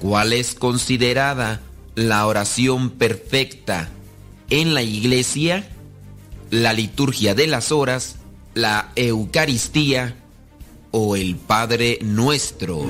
¿Cuál 0.02 0.34
es 0.34 0.56
considerada 0.56 1.62
la 1.96 2.26
oración 2.26 2.90
perfecta 2.90 3.90
en 4.50 4.74
la 4.74 4.82
iglesia? 4.82 5.70
La 6.50 6.74
liturgia 6.74 7.36
de 7.36 7.48
las 7.48 7.72
horas, 7.72 8.16
la 8.56 8.92
Eucaristía 8.96 10.16
o 10.92 11.16
el 11.16 11.36
Padre 11.36 12.00
Nuestro. 12.02 12.84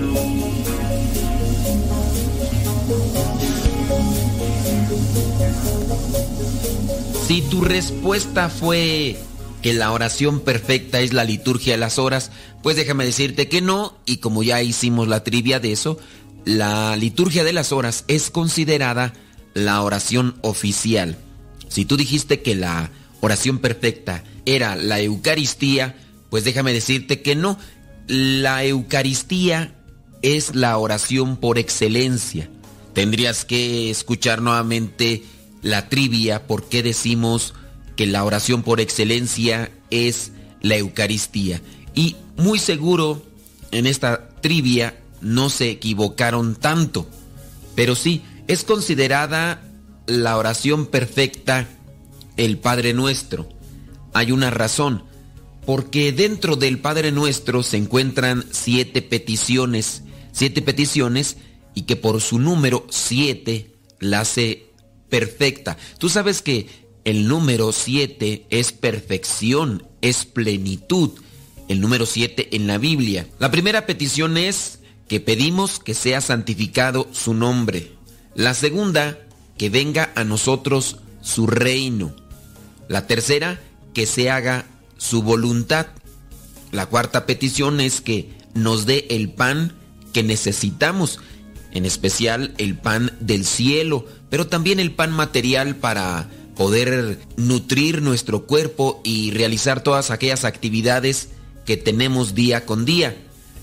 Si 7.28 7.42
tu 7.42 7.62
respuesta 7.62 8.50
fue 8.50 9.18
que 9.62 9.74
la 9.74 9.94
oración 9.94 10.42
perfecta 10.42 11.00
es 11.00 11.14
la 11.14 11.24
liturgia 11.24 11.74
de 11.74 11.80
las 11.80 11.98
horas, 11.98 12.32
pues 12.62 12.76
déjame 12.76 13.06
decirte 13.06 13.48
que 13.48 13.62
no, 13.62 13.98
y 14.06 14.18
como 14.18 14.44
ya 14.44 14.62
hicimos 14.62 15.08
la 15.08 15.24
trivia 15.24 15.62
de 15.62 15.72
eso, 15.72 15.98
la 16.44 16.98
liturgia 16.98 17.46
de 17.46 17.54
las 17.54 17.72
horas 17.72 18.04
es 18.10 18.30
considerada 18.30 19.14
la 19.54 19.82
oración 19.82 20.36
oficial. 20.42 21.18
Si 21.70 21.86
tú 21.86 21.96
dijiste 21.96 22.42
que 22.42 22.56
la 22.56 22.92
oración 23.22 23.60
perfecta 23.60 24.26
era 24.46 24.76
la 24.76 25.00
Eucaristía, 25.00 25.96
pues 26.30 26.44
déjame 26.44 26.74
decirte 26.74 27.22
que 27.22 27.36
no, 27.36 27.58
la 28.06 28.66
Eucaristía 28.66 29.76
es 30.22 30.56
la 30.56 30.78
oración 30.78 31.38
por 31.38 31.58
excelencia. 31.58 32.50
Tendrías 32.94 33.46
que 33.46 33.90
escuchar 33.90 34.42
nuevamente 34.42 35.24
la 35.64 35.90
trivia 35.90 36.46
por 36.46 36.70
qué 36.70 36.84
decimos 36.84 37.54
que 37.96 38.06
la 38.06 38.24
oración 38.24 38.64
por 38.64 38.80
excelencia 38.80 39.72
es 39.90 40.32
la 40.62 40.76
Eucaristía. 40.76 41.62
Y 41.96 42.16
muy 42.38 42.60
seguro 42.60 43.24
en 43.72 43.88
esta 43.88 44.30
trivia 44.42 45.00
no 45.22 45.50
se 45.50 45.70
equivocaron 45.70 46.56
tanto. 46.56 47.08
Pero 47.76 47.96
sí, 47.96 48.22
es 48.48 48.64
considerada 48.64 49.62
la 50.06 50.38
oración 50.38 50.86
perfecta 50.86 51.68
el 52.38 52.58
Padre 52.58 52.94
Nuestro. 52.94 53.50
Hay 54.14 54.32
una 54.32 54.50
razón, 54.50 55.04
porque 55.66 56.12
dentro 56.12 56.56
del 56.56 56.80
Padre 56.80 57.12
Nuestro 57.12 57.64
se 57.64 57.78
encuentran 57.78 58.46
siete 58.52 59.02
peticiones, 59.02 60.04
siete 60.32 60.62
peticiones 60.62 61.38
y 61.74 61.84
que 61.84 61.96
por 61.96 62.22
su 62.22 62.40
número 62.40 62.86
siete 62.90 63.76
la 64.00 64.22
hace 64.22 64.73
perfecta. 65.14 65.78
Tú 66.00 66.10
sabes 66.10 66.42
que 66.42 66.68
el 67.06 67.28
número 67.28 67.72
siete 67.72 68.48
es 68.50 68.72
perfección, 68.72 69.88
es 70.02 70.26
plenitud. 70.26 71.12
El 71.68 71.82
número 71.82 72.08
siete 72.08 72.56
en 72.56 72.66
la 72.66 72.80
Biblia. 72.80 73.28
La 73.38 73.52
primera 73.52 73.86
petición 73.86 74.38
es 74.38 74.80
que 75.08 75.20
pedimos 75.20 75.78
que 75.78 75.94
sea 75.94 76.20
santificado 76.20 77.08
su 77.12 77.36
nombre. 77.36 77.92
La 78.34 78.56
segunda, 78.56 79.20
que 79.56 79.70
venga 79.70 80.12
a 80.16 80.24
nosotros 80.24 80.98
su 81.22 81.46
reino. 81.46 82.16
La 82.88 83.06
tercera, 83.06 83.62
que 83.94 84.08
se 84.08 84.32
haga 84.32 84.66
su 84.98 85.22
voluntad. 85.22 85.86
La 86.72 86.88
cuarta 86.88 87.28
petición 87.28 87.82
es 87.82 88.02
que 88.02 88.32
nos 88.56 88.88
dé 88.88 89.06
el 89.12 89.30
pan 89.30 89.76
que 90.12 90.24
necesitamos, 90.24 91.20
en 91.72 91.86
especial 91.86 92.56
el 92.58 92.80
pan 92.80 93.16
del 93.20 93.46
cielo, 93.46 94.08
pero 94.34 94.48
también 94.48 94.80
el 94.80 94.92
pan 94.92 95.12
material 95.12 95.76
para 95.76 96.28
poder 96.56 97.20
nutrir 97.38 98.02
nuestro 98.02 98.48
cuerpo 98.48 99.00
y 99.04 99.30
realizar 99.30 99.84
todas 99.84 100.10
aquellas 100.10 100.44
actividades 100.44 101.30
que 101.68 101.78
tenemos 101.78 102.34
día 102.34 102.66
con 102.66 102.84
día. 102.84 103.16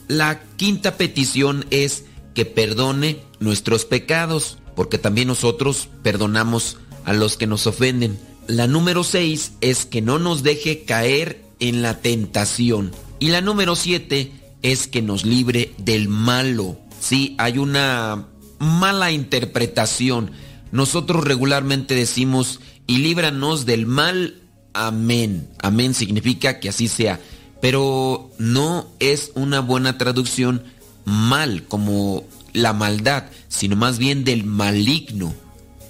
La 0.07 0.41
quinta 0.55 0.97
petición 0.97 1.67
es 1.71 2.05
que 2.37 2.47
perdone 2.47 3.21
nuestros 3.41 3.85
pecados, 3.85 4.59
porque 4.77 4.97
también 4.97 5.27
nosotros 5.27 5.89
perdonamos 6.05 6.77
a 7.05 7.15
los 7.15 7.37
que 7.37 7.49
nos 7.49 7.67
ofenden. 7.67 8.17
La 8.47 8.69
número 8.69 9.03
seis 9.03 9.55
es 9.61 9.87
que 9.87 10.03
no 10.03 10.21
nos 10.21 10.45
deje 10.45 10.85
caer 10.85 11.43
en 11.59 11.83
la 11.83 11.99
tentación. 11.99 12.93
Y 13.19 13.31
la 13.31 13.41
número 13.41 13.75
siete 13.75 14.31
es 14.63 14.87
que 14.87 15.03
nos 15.03 15.25
libre 15.25 15.73
del 15.79 16.09
malo. 16.09 16.79
Sí, 17.01 17.35
hay 17.39 17.59
una 17.59 18.29
mala 18.61 19.11
interpretación. 19.11 20.31
Nosotros 20.73 21.25
regularmente 21.25 21.95
decimos, 21.95 22.61
y 22.87 22.99
líbranos 22.99 23.67
del 23.67 23.87
mal. 23.87 24.43
Amén. 24.73 25.49
Amén 25.61 25.95
significa 25.95 26.61
que 26.61 26.69
así 26.69 26.89
sea. 26.89 27.21
Pero 27.61 28.31
no 28.39 28.89
es 29.01 29.33
una 29.35 29.61
buena 29.61 29.99
traducción 29.99 30.65
mal, 31.05 31.65
como 31.65 32.25
la 32.53 32.73
maldad, 32.73 33.25
sino 33.49 33.77
más 33.77 33.99
bien 33.99 34.25
del 34.25 34.45
maligno, 34.45 35.35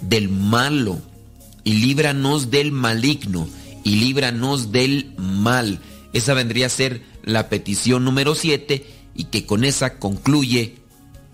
del 0.01 0.29
malo. 0.29 1.01
Y 1.65 1.75
líbranos 1.75 2.51
del 2.51 2.73
maligno 2.73 3.49
y 3.85 3.97
líbranos 3.97 4.73
del 4.73 5.13
mal. 5.17 5.81
Esa 6.13 6.35
vendría 6.35 6.67
a 6.67 6.71
ser 6.71 7.03
la 7.23 7.49
petición 7.49 8.05
número 8.05 8.35
7 8.35 8.87
y 9.15 9.25
que 9.25 9.47
con 9.47 9.65
esa 9.65 9.99
concluye 9.99 10.77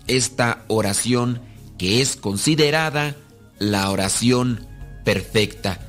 esta 0.07 0.63
oración 0.67 1.41
que 1.77 2.01
es 2.01 2.15
considerada 2.15 3.15
la 3.59 3.89
oración 3.89 4.65
perfecta. 5.03 5.79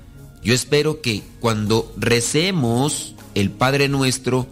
Yo 0.43 0.55
espero 0.55 1.01
que 1.01 1.23
cuando 1.41 1.93
recemos 1.97 3.15
el 3.35 3.51
Padre 3.51 3.89
Nuestro, 3.89 4.47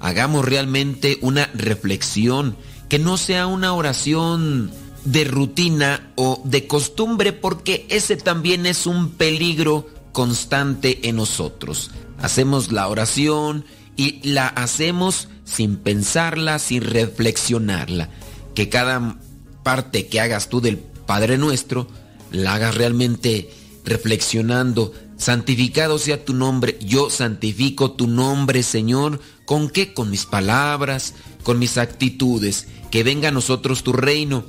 hagamos 0.00 0.44
realmente 0.44 1.18
una 1.20 1.50
reflexión, 1.54 2.56
que 2.88 2.98
no 2.98 3.16
sea 3.16 3.46
una 3.46 3.72
oración 3.72 4.70
de 5.04 5.24
rutina 5.24 6.12
o 6.16 6.40
de 6.44 6.66
costumbre, 6.66 7.32
porque 7.32 7.86
ese 7.88 8.16
también 8.16 8.66
es 8.66 8.86
un 8.86 9.10
peligro 9.10 9.88
constante 10.12 11.08
en 11.08 11.16
nosotros. 11.16 11.90
Hacemos 12.18 12.70
la 12.70 12.88
oración 12.88 13.64
y 13.96 14.20
la 14.28 14.46
hacemos 14.46 15.28
sin 15.44 15.76
pensarla, 15.76 16.58
sin 16.58 16.82
reflexionarla. 16.82 18.08
Que 18.54 18.68
cada 18.68 19.18
parte 19.62 20.06
que 20.06 20.20
hagas 20.20 20.48
tú 20.48 20.60
del 20.60 20.78
Padre 20.78 21.38
Nuestro, 21.38 21.88
la 22.32 22.54
hagas 22.54 22.74
realmente 22.74 23.50
reflexionando. 23.84 24.92
Santificado 25.16 25.98
sea 25.98 26.24
tu 26.24 26.34
nombre, 26.34 26.78
yo 26.80 27.10
santifico 27.10 27.92
tu 27.92 28.06
nombre, 28.06 28.62
Señor. 28.62 29.20
¿Con 29.44 29.70
qué? 29.70 29.94
Con 29.94 30.10
mis 30.10 30.26
palabras, 30.26 31.14
con 31.42 31.58
mis 31.58 31.78
actitudes. 31.78 32.66
Que 32.90 33.04
venga 33.04 33.28
a 33.28 33.32
nosotros 33.32 33.82
tu 33.82 33.92
reino. 33.92 34.44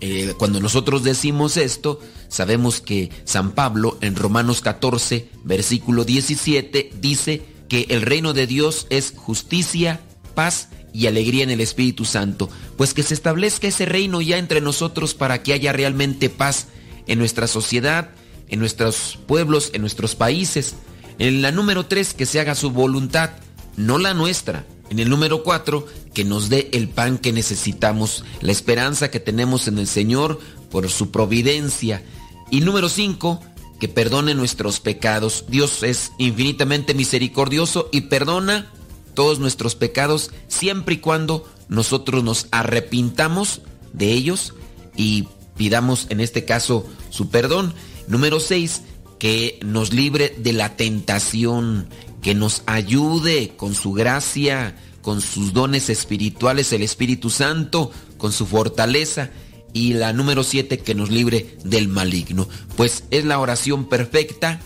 Eh, 0.00 0.34
cuando 0.36 0.60
nosotros 0.60 1.04
decimos 1.04 1.56
esto, 1.56 2.00
sabemos 2.28 2.80
que 2.80 3.10
San 3.24 3.52
Pablo 3.52 3.96
en 4.00 4.16
Romanos 4.16 4.60
14, 4.60 5.30
versículo 5.44 6.04
17, 6.04 6.90
dice 7.00 7.42
que 7.68 7.86
el 7.88 8.02
reino 8.02 8.32
de 8.32 8.46
Dios 8.46 8.86
es 8.90 9.14
justicia, 9.16 10.00
paz 10.34 10.68
y 10.92 11.06
alegría 11.06 11.44
en 11.44 11.50
el 11.50 11.60
Espíritu 11.60 12.04
Santo. 12.04 12.50
Pues 12.76 12.94
que 12.94 13.02
se 13.02 13.14
establezca 13.14 13.68
ese 13.68 13.86
reino 13.86 14.20
ya 14.20 14.38
entre 14.38 14.60
nosotros 14.60 15.14
para 15.14 15.42
que 15.42 15.52
haya 15.52 15.72
realmente 15.72 16.28
paz 16.28 16.68
en 17.06 17.18
nuestra 17.18 17.46
sociedad, 17.46 18.10
en 18.48 18.58
nuestros 18.58 19.18
pueblos, 19.26 19.70
en 19.72 19.80
nuestros 19.80 20.14
países. 20.14 20.74
En 21.18 21.42
la 21.42 21.52
número 21.52 21.86
3, 21.86 22.14
que 22.14 22.26
se 22.26 22.40
haga 22.40 22.54
su 22.54 22.70
voluntad, 22.70 23.30
no 23.76 23.98
la 23.98 24.14
nuestra. 24.14 24.66
En 24.90 24.98
el 24.98 25.08
número 25.08 25.42
4, 25.42 25.86
que 26.14 26.24
nos 26.24 26.48
dé 26.48 26.68
el 26.72 26.88
pan 26.88 27.18
que 27.18 27.32
necesitamos, 27.32 28.24
la 28.40 28.52
esperanza 28.52 29.10
que 29.10 29.20
tenemos 29.20 29.66
en 29.68 29.78
el 29.78 29.86
Señor 29.86 30.38
por 30.70 30.88
su 30.90 31.10
providencia. 31.10 32.02
Y 32.50 32.60
número 32.60 32.88
5, 32.88 33.40
que 33.80 33.88
perdone 33.88 34.34
nuestros 34.34 34.80
pecados. 34.80 35.44
Dios 35.48 35.82
es 35.82 36.12
infinitamente 36.18 36.94
misericordioso 36.94 37.88
y 37.92 38.02
perdona 38.02 38.70
todos 39.14 39.38
nuestros 39.38 39.74
pecados 39.74 40.30
siempre 40.46 40.96
y 40.96 40.98
cuando 40.98 41.48
nosotros 41.68 42.22
nos 42.22 42.48
arrepintamos 42.50 43.62
de 43.92 44.12
ellos 44.12 44.54
y 44.96 45.28
pidamos 45.56 46.06
en 46.10 46.20
este 46.20 46.44
caso 46.44 46.86
su 47.10 47.28
perdón. 47.28 47.74
Número 48.08 48.40
6, 48.40 48.82
que 49.18 49.58
nos 49.64 49.92
libre 49.92 50.34
de 50.38 50.52
la 50.52 50.76
tentación, 50.76 51.88
que 52.22 52.34
nos 52.34 52.62
ayude 52.66 53.54
con 53.56 53.74
su 53.74 53.92
gracia, 53.92 54.76
con 55.02 55.20
sus 55.20 55.52
dones 55.52 55.90
espirituales, 55.90 56.72
el 56.72 56.82
Espíritu 56.82 57.30
Santo, 57.30 57.90
con 58.18 58.32
su 58.32 58.46
fortaleza. 58.46 59.30
Y 59.72 59.92
la 59.92 60.12
número 60.12 60.42
7, 60.42 60.78
que 60.78 60.94
nos 60.94 61.10
libre 61.10 61.58
del 61.64 61.88
maligno. 61.88 62.48
Pues 62.76 63.04
es 63.10 63.24
la 63.24 63.38
oración 63.38 63.88
perfecta, 63.88 64.60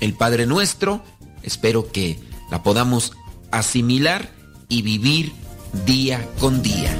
el 0.00 0.14
Padre 0.14 0.46
Nuestro. 0.46 1.02
Espero 1.42 1.90
que 1.90 2.18
la 2.50 2.62
podamos 2.62 3.12
asimilar 3.50 4.32
y 4.68 4.82
vivir 4.82 5.32
día 5.84 6.28
con 6.38 6.62
día. 6.62 6.96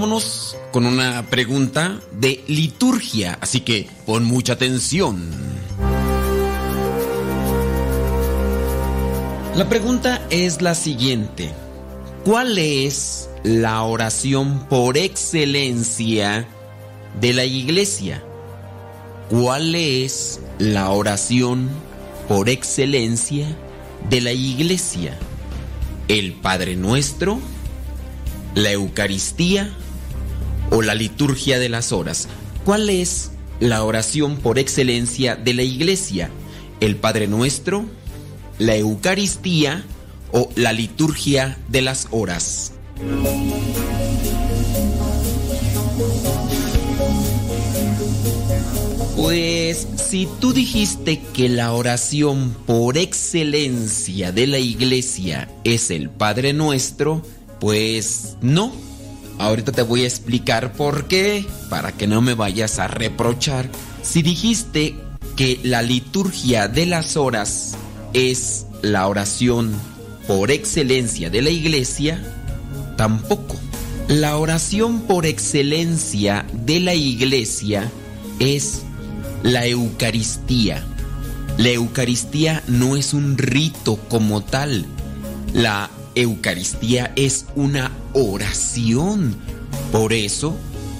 Vámonos 0.00 0.56
con 0.72 0.86
una 0.86 1.26
pregunta 1.26 2.00
de 2.10 2.42
liturgia, 2.46 3.36
así 3.42 3.60
que 3.60 3.86
pon 4.06 4.24
mucha 4.24 4.54
atención. 4.54 5.30
La 9.54 9.68
pregunta 9.68 10.22
es 10.30 10.62
la 10.62 10.74
siguiente. 10.74 11.52
¿Cuál 12.24 12.56
es 12.56 13.28
la 13.42 13.82
oración 13.82 14.66
por 14.70 14.96
excelencia 14.96 16.48
de 17.20 17.34
la 17.34 17.44
iglesia? 17.44 18.24
¿Cuál 19.28 19.74
es 19.74 20.40
la 20.58 20.88
oración 20.92 21.68
por 22.26 22.48
excelencia 22.48 23.54
de 24.08 24.22
la 24.22 24.32
iglesia? 24.32 25.18
¿El 26.08 26.32
Padre 26.32 26.76
Nuestro? 26.76 27.38
¿La 28.54 28.72
Eucaristía? 28.72 29.70
¿O 30.70 30.82
la 30.82 30.94
liturgia 30.94 31.58
de 31.58 31.68
las 31.68 31.92
horas? 31.92 32.28
¿Cuál 32.64 32.90
es 32.90 33.32
la 33.58 33.84
oración 33.84 34.36
por 34.36 34.58
excelencia 34.58 35.36
de 35.36 35.54
la 35.54 35.62
iglesia? 35.62 36.30
¿El 36.80 36.96
Padre 36.96 37.26
Nuestro? 37.26 37.84
¿La 38.58 38.76
Eucaristía? 38.76 39.84
¿O 40.32 40.50
la 40.54 40.72
liturgia 40.72 41.58
de 41.68 41.82
las 41.82 42.06
horas? 42.10 42.72
Pues 49.16 49.86
si 49.96 50.26
tú 50.40 50.52
dijiste 50.52 51.20
que 51.34 51.48
la 51.48 51.72
oración 51.72 52.56
por 52.66 52.96
excelencia 52.96 54.32
de 54.32 54.46
la 54.46 54.58
iglesia 54.58 55.48
es 55.62 55.90
el 55.90 56.10
Padre 56.10 56.52
Nuestro, 56.52 57.22
pues 57.60 58.36
no. 58.40 58.89
Ahorita 59.40 59.72
te 59.72 59.80
voy 59.80 60.02
a 60.02 60.06
explicar 60.06 60.74
por 60.74 61.06
qué, 61.08 61.46
para 61.70 61.92
que 61.92 62.06
no 62.06 62.20
me 62.20 62.34
vayas 62.34 62.78
a 62.78 62.88
reprochar. 62.88 63.70
Si 64.02 64.20
dijiste 64.20 64.96
que 65.34 65.58
la 65.62 65.80
liturgia 65.80 66.68
de 66.68 66.84
las 66.84 67.16
horas 67.16 67.74
es 68.12 68.66
la 68.82 69.08
oración 69.08 69.72
por 70.26 70.50
excelencia 70.50 71.30
de 71.30 71.40
la 71.40 71.48
iglesia, 71.48 72.22
tampoco. 72.98 73.56
La 74.08 74.36
oración 74.36 75.00
por 75.00 75.24
excelencia 75.24 76.44
de 76.52 76.80
la 76.80 76.92
iglesia 76.92 77.90
es 78.40 78.82
la 79.42 79.66
Eucaristía. 79.66 80.84
La 81.56 81.70
Eucaristía 81.70 82.62
no 82.66 82.94
es 82.94 83.14
un 83.14 83.38
rito 83.38 83.96
como 84.10 84.42
tal. 84.42 84.84
La 85.54 85.88
Eucaristía 86.14 87.10
es 87.16 87.46
una 87.54 87.90
oración. 88.12 89.36
Por 89.92 90.12
eso 90.12 90.56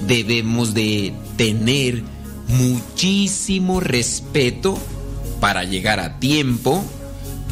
debemos 0.07 0.73
de 0.73 1.13
tener 1.37 2.03
muchísimo 2.47 3.79
respeto 3.79 4.77
para 5.39 5.63
llegar 5.63 5.99
a 5.99 6.19
tiempo. 6.19 6.83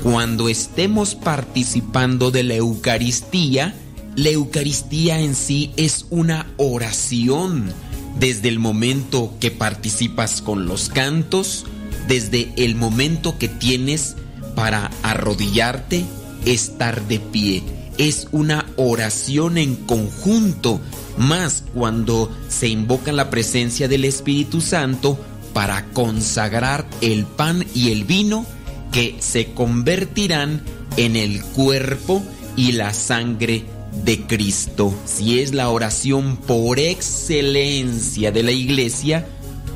Cuando 0.04 0.48
estemos 0.48 1.16
participando 1.16 2.32
de 2.32 2.44
la 2.44 2.56
Eucaristía, 2.56 3.76
la 4.16 4.30
Eucaristía 4.30 5.20
en 5.20 5.36
sí 5.36 5.72
es 5.76 6.06
una 6.10 6.48
oración 6.58 7.74
desde 8.18 8.50
el 8.50 8.60
momento 8.60 9.34
que 9.40 9.52
participas 9.52 10.42
con 10.42 10.68
los 10.68 10.90
cantos, 10.90 11.66
desde 12.08 12.52
el 12.58 12.76
momento 12.76 13.38
que 13.38 13.48
tienes 13.48 14.16
para 14.56 14.92
arrodillarte, 15.04 16.06
estar 16.46 17.08
de 17.08 17.20
pie. 17.20 17.64
Es 18.00 18.30
una 18.32 18.66
oración 18.78 19.58
en 19.58 19.76
conjunto, 19.76 20.80
más 21.18 21.66
cuando 21.74 22.32
se 22.48 22.70
invoca 22.70 23.12
la 23.12 23.30
presencia 23.30 23.90
del 23.90 24.06
Espíritu 24.06 24.62
Santo 24.62 25.20
para 25.52 25.84
consagrar 25.92 26.88
el 27.02 27.26
pan 27.26 27.66
y 27.76 27.92
el 27.92 28.06
vino 28.06 28.46
que 28.94 29.18
se 29.20 29.52
convertirán 29.52 30.64
en 30.96 31.18
el 31.18 31.44
cuerpo 31.44 32.24
y 32.56 32.72
la 32.72 32.94
sangre 32.94 33.66
de 34.06 34.22
Cristo. 34.22 34.94
Si 35.04 35.42
es 35.42 35.54
la 35.54 35.70
oración 35.70 36.38
por 36.38 36.80
excelencia 36.80 38.32
de 38.32 38.44
la 38.44 38.52
iglesia, 38.52 39.28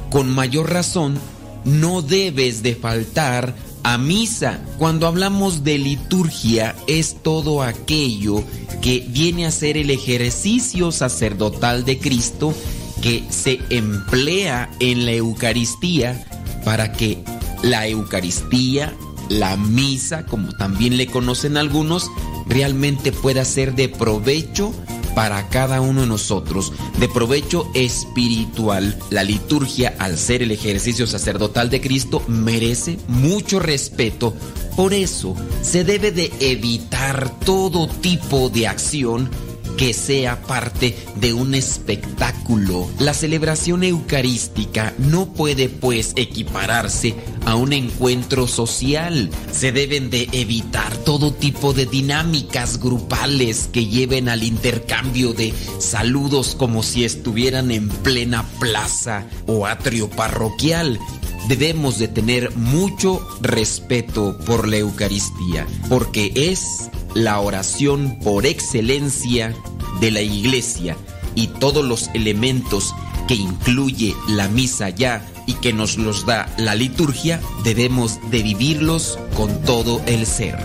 con 0.10 0.34
mayor 0.34 0.72
razón 0.72 1.20
no 1.66 2.02
debes 2.02 2.64
de 2.64 2.76
faltar 2.76 3.54
a 3.84 3.98
misa. 3.98 4.60
Cuando 4.78 5.08
hablamos 5.08 5.64
de 5.64 5.78
liturgia 5.78 6.76
es 6.88 7.18
todo 7.22 7.62
aquello 7.62 8.44
que 8.82 9.06
viene 9.08 9.46
a 9.46 9.52
ser 9.52 9.78
el 9.78 9.90
ejercicio 9.90 10.92
sacerdotal 10.92 11.86
de 11.86 12.00
Cristo 12.00 12.54
que 13.02 13.24
se 13.30 13.60
emplea 13.70 14.72
en 14.80 15.06
la 15.06 15.12
Eucaristía 15.12 16.26
para 16.64 16.94
que 16.94 17.24
la 17.62 17.88
Eucaristía, 17.88 18.94
la 19.30 19.58
misa, 19.58 20.26
como 20.26 20.52
también 20.54 20.98
le 20.98 21.08
conocen 21.08 21.58
algunos, 21.58 22.10
realmente 22.48 23.12
pueda 23.12 23.46
ser 23.46 23.76
de 23.76 23.90
provecho 23.90 24.74
para 25.16 25.50
cada 25.50 25.82
uno 25.82 26.02
de 26.02 26.08
nosotros, 26.08 26.74
de 27.00 27.08
provecho 27.08 27.70
espiritual. 27.74 28.98
La 29.10 29.24
liturgia, 29.24 29.96
al 30.00 30.18
ser 30.18 30.42
el 30.42 30.52
ejercicio 30.52 31.08
sacerdotal 31.08 31.70
de 31.70 31.82
Cristo, 31.82 32.24
merece 32.28 32.98
mucho 33.08 33.60
respeto. 33.60 34.34
Por 34.76 34.94
eso 34.94 35.36
se 35.62 35.84
debe 35.84 36.12
de 36.12 36.32
evitar 36.40 37.40
todo 37.40 37.88
tipo 37.88 38.50
de 38.50 38.68
acción 38.68 39.30
que 39.78 39.94
sea 39.94 40.42
parte 40.42 40.96
de 41.16 41.34
un 41.34 41.56
espectáculo. 41.56 42.90
La 43.00 43.14
celebración 43.14 43.84
eucarística 43.84 44.94
no 44.98 45.34
puede 45.34 45.70
pues 45.70 46.14
equipararse 46.16 47.16
a 47.46 47.56
un 47.56 47.74
encuentro 47.74 48.48
social. 48.48 49.30
Se 49.52 49.72
deben 49.72 50.10
de 50.10 50.30
evitar 50.32 50.96
todo 50.98 51.34
tipo 51.34 51.74
de 51.74 51.86
dinámicas 51.86 52.80
grupales 52.80 53.70
que 53.72 53.86
lleven 53.88 54.30
al 54.30 54.44
intercambio 54.44 55.34
de 55.34 55.54
saludos 55.80 56.56
como 56.58 56.84
si 56.84 57.04
estuvieran 57.04 57.72
en 57.72 57.90
plena 57.90 58.46
plaza 58.60 59.28
o 59.48 59.66
atrio 59.66 60.10
parroquial. 60.10 61.00
Debemos 61.48 62.00
de 62.00 62.08
tener 62.08 62.56
mucho 62.56 63.20
respeto 63.42 64.38
por 64.46 64.68
la 64.68 64.78
Eucaristía, 64.78 65.68
porque 65.90 66.32
es 66.36 66.90
la 67.14 67.40
oración 67.40 68.18
por 68.24 68.46
excelencia 68.46 69.56
de 70.00 70.12
la 70.12 70.22
iglesia 70.22 70.98
y 71.36 71.48
todos 71.48 71.86
los 71.86 72.10
elementos 72.14 72.94
que 73.28 73.36
incluye 73.36 74.16
la 74.28 74.48
misa 74.48 74.90
ya 74.90 75.26
y 75.46 75.54
que 75.56 75.74
nos 75.74 75.98
los 75.98 76.26
da 76.26 76.48
la 76.58 76.76
liturgia, 76.76 77.42
debemos 77.64 78.20
de 78.32 78.44
vivirlos 78.44 79.20
con 79.36 79.62
todo 79.62 80.02
el 80.06 80.26
ser. 80.26 80.58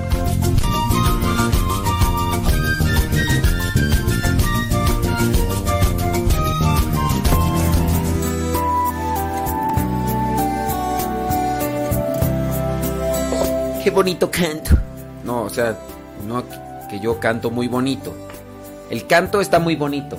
Qué 13.82 13.90
bonito 13.90 14.30
canto. 14.30 14.76
No, 15.24 15.44
o 15.44 15.50
sea, 15.50 15.78
no 16.28 16.44
que 16.88 17.00
yo 17.00 17.18
canto 17.18 17.50
muy 17.50 17.68
bonito. 17.68 18.14
El 18.90 19.06
canto 19.06 19.40
está 19.40 19.58
muy 19.58 19.76
bonito. 19.76 20.16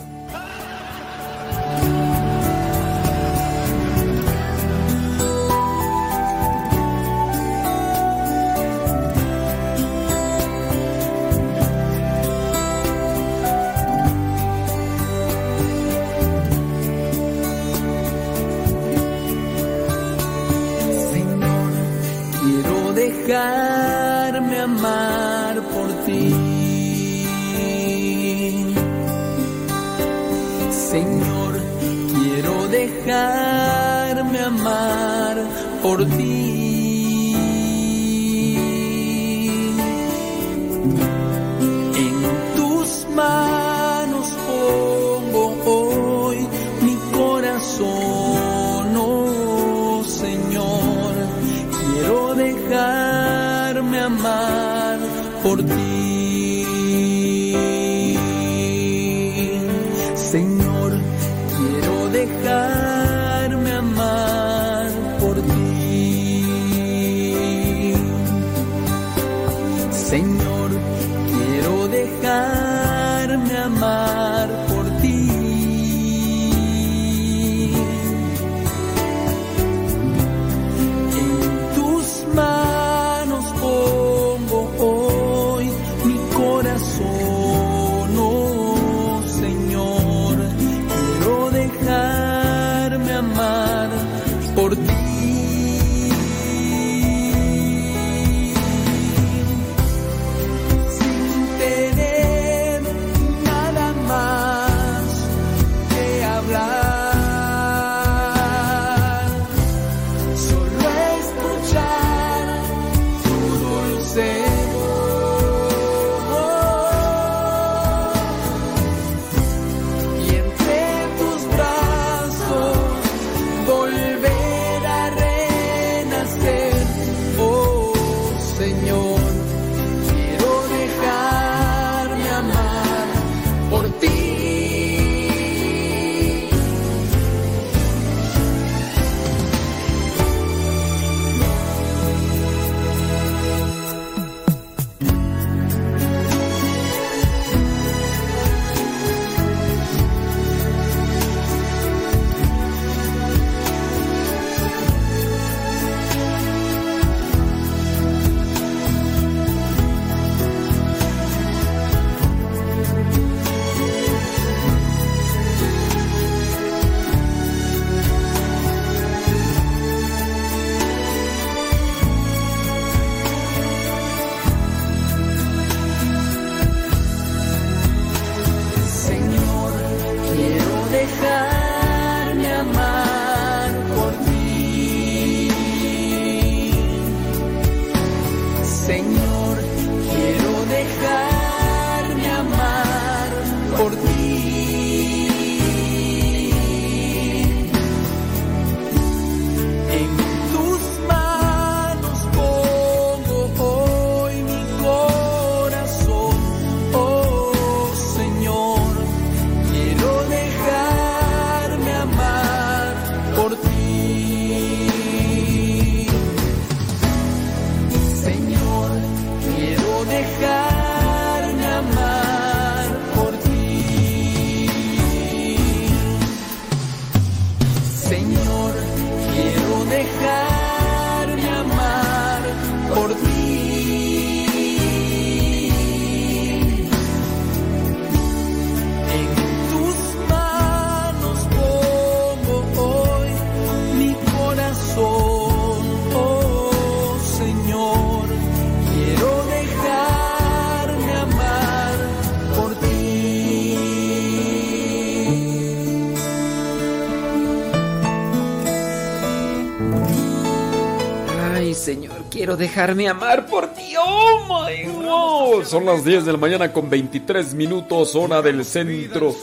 dejarme 262.55 263.07
amar 263.07 263.45
por 263.45 263.67
ti. 263.73 263.93
¡Oh, 263.97 264.45
my 264.47 264.83
God! 265.03 265.65
Son 265.65 265.85
las 265.85 266.03
10 266.03 266.25
de 266.25 266.31
la 266.31 266.37
mañana 266.37 266.71
con 266.71 266.89
23 266.89 267.53
minutos, 267.53 268.15
hora 268.15 268.41
del 268.41 268.65
centro 268.65 269.35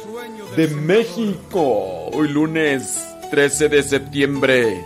de 0.57 0.69
México. 0.69 2.11
Hoy 2.13 2.29
lunes 2.29 3.07
13 3.31 3.69
de 3.69 3.83
septiembre. 3.83 4.85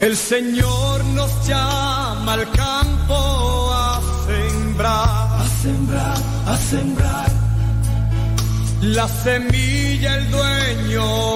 El 0.00 0.16
Señor 0.16 1.04
nos 1.06 1.48
llama 1.48 2.34
al 2.34 2.50
campo 2.52 3.72
a 3.72 4.00
sembrar, 4.26 5.40
a 5.40 5.46
sembrar, 5.62 6.16
a 6.46 6.56
sembrar 6.56 7.25
la 8.94 9.08
semilla 9.08 10.16
el 10.16 10.30
dueño. 10.30 11.35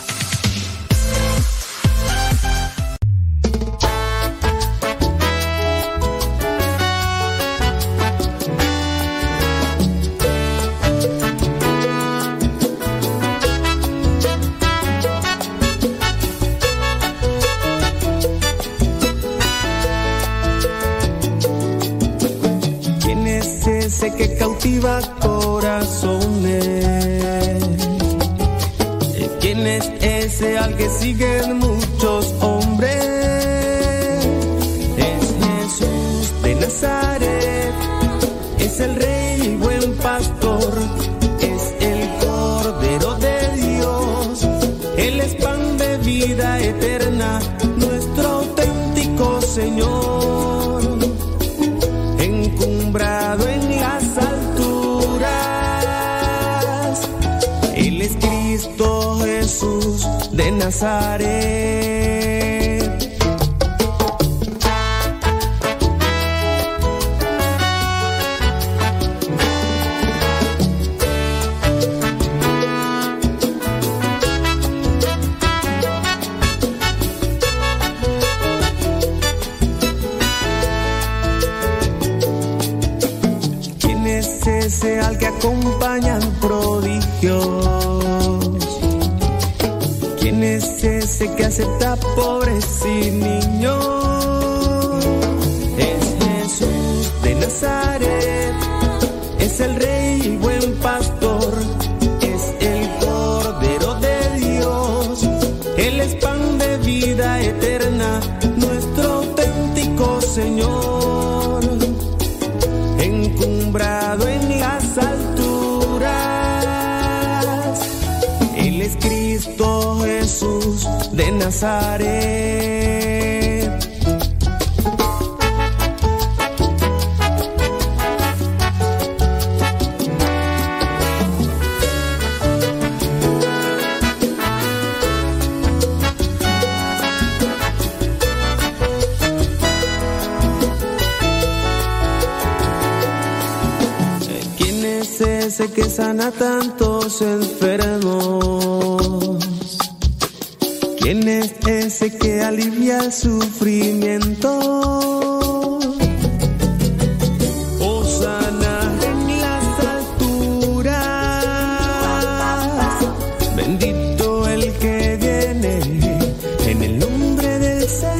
pensarei. 60.81 61.40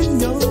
Del 0.01 0.50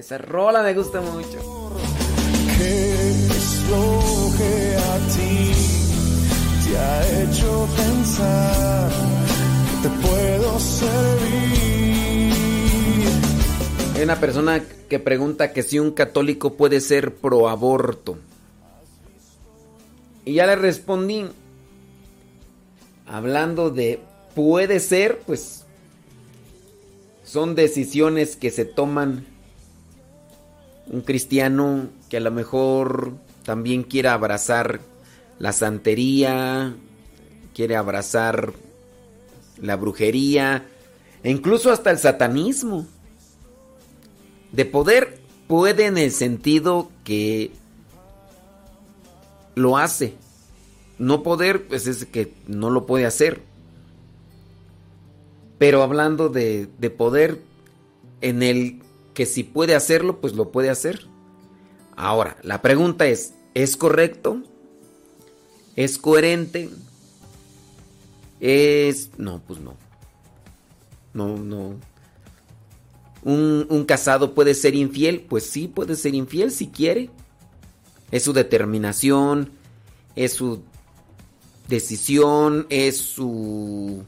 Esa 0.00 0.16
rola 0.16 0.62
me 0.62 0.72
gusta 0.72 0.98
mucho. 1.02 1.38
¿Qué 2.56 3.00
es 3.10 3.68
lo 3.68 4.32
que 4.38 4.76
a 4.78 4.98
ti 5.12 5.52
te 6.64 6.78
ha 6.78 7.22
hecho 7.22 7.68
pensar 7.76 8.90
que 9.66 9.76
te 9.86 9.94
puedo 10.00 10.58
servir? 10.58 12.32
Hay 13.94 14.02
una 14.02 14.18
persona 14.18 14.64
que 14.88 14.98
pregunta 14.98 15.52
que 15.52 15.62
si 15.62 15.78
un 15.78 15.90
católico 15.90 16.54
puede 16.54 16.80
ser 16.80 17.16
pro 17.16 17.50
aborto. 17.50 18.16
Y 20.24 20.32
ya 20.32 20.46
le 20.46 20.56
respondí. 20.56 21.26
Hablando 23.06 23.68
de 23.68 24.00
puede 24.34 24.80
ser, 24.80 25.18
pues 25.26 25.66
son 27.22 27.54
decisiones 27.54 28.36
que 28.36 28.50
se 28.50 28.64
toman 28.64 29.26
un 30.90 31.02
cristiano 31.02 31.88
que 32.08 32.16
a 32.16 32.20
lo 32.20 32.30
mejor 32.30 33.14
también 33.44 33.84
quiere 33.84 34.08
abrazar 34.08 34.80
la 35.38 35.52
santería, 35.52 36.74
quiere 37.54 37.76
abrazar 37.76 38.52
la 39.60 39.76
brujería 39.76 40.66
e 41.22 41.30
incluso 41.30 41.70
hasta 41.70 41.90
el 41.90 41.98
satanismo. 41.98 42.86
De 44.52 44.64
poder 44.64 45.20
puede 45.46 45.86
en 45.86 45.96
el 45.96 46.10
sentido 46.10 46.90
que 47.04 47.52
lo 49.54 49.78
hace. 49.78 50.14
No 50.98 51.22
poder, 51.22 51.68
pues 51.68 51.86
es 51.86 52.04
que 52.04 52.34
no 52.46 52.68
lo 52.68 52.84
puede 52.86 53.06
hacer. 53.06 53.42
Pero 55.58 55.82
hablando 55.82 56.28
de, 56.28 56.68
de 56.78 56.90
poder 56.90 57.40
en 58.20 58.42
el 58.42 58.82
que 59.14 59.26
si 59.26 59.44
puede 59.44 59.74
hacerlo, 59.74 60.20
pues 60.20 60.34
lo 60.34 60.50
puede 60.50 60.70
hacer. 60.70 61.06
Ahora, 61.96 62.36
la 62.42 62.62
pregunta 62.62 63.06
es, 63.06 63.34
¿es 63.54 63.76
correcto? 63.76 64.42
¿Es 65.76 65.98
coherente? 65.98 66.70
¿Es... 68.40 69.10
No, 69.18 69.42
pues 69.46 69.60
no. 69.60 69.74
No, 71.12 71.36
no. 71.36 71.76
¿Un, 73.22 73.66
un 73.68 73.84
casado 73.84 74.34
puede 74.34 74.54
ser 74.54 74.74
infiel? 74.74 75.26
Pues 75.28 75.44
sí, 75.44 75.68
puede 75.68 75.96
ser 75.96 76.14
infiel 76.14 76.50
si 76.50 76.68
quiere. 76.68 77.10
Es 78.10 78.24
su 78.24 78.32
determinación, 78.32 79.52
es 80.16 80.32
su 80.32 80.62
decisión, 81.68 82.66
es 82.70 82.98
su 82.98 84.04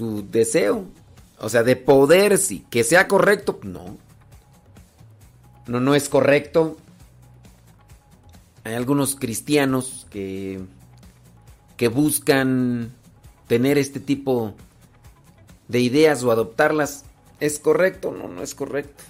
su 0.00 0.26
deseo. 0.30 0.86
O 1.40 1.48
sea, 1.48 1.62
de 1.62 1.74
poder 1.74 2.36
sí, 2.36 2.66
que 2.70 2.84
sea 2.84 3.08
correcto, 3.08 3.58
no. 3.62 3.96
no, 5.66 5.80
no 5.80 5.94
es 5.94 6.08
correcto. 6.10 6.76
Hay 8.62 8.74
algunos 8.74 9.16
cristianos 9.16 10.06
que, 10.10 10.60
que 11.78 11.88
buscan 11.88 12.92
tener 13.46 13.78
este 13.78 14.00
tipo 14.00 14.54
de 15.68 15.80
ideas 15.80 16.22
o 16.22 16.30
adoptarlas. 16.30 17.04
¿Es 17.40 17.58
correcto? 17.58 18.12
No, 18.12 18.28
no 18.28 18.42
es 18.42 18.54
correcto. 18.54 19.02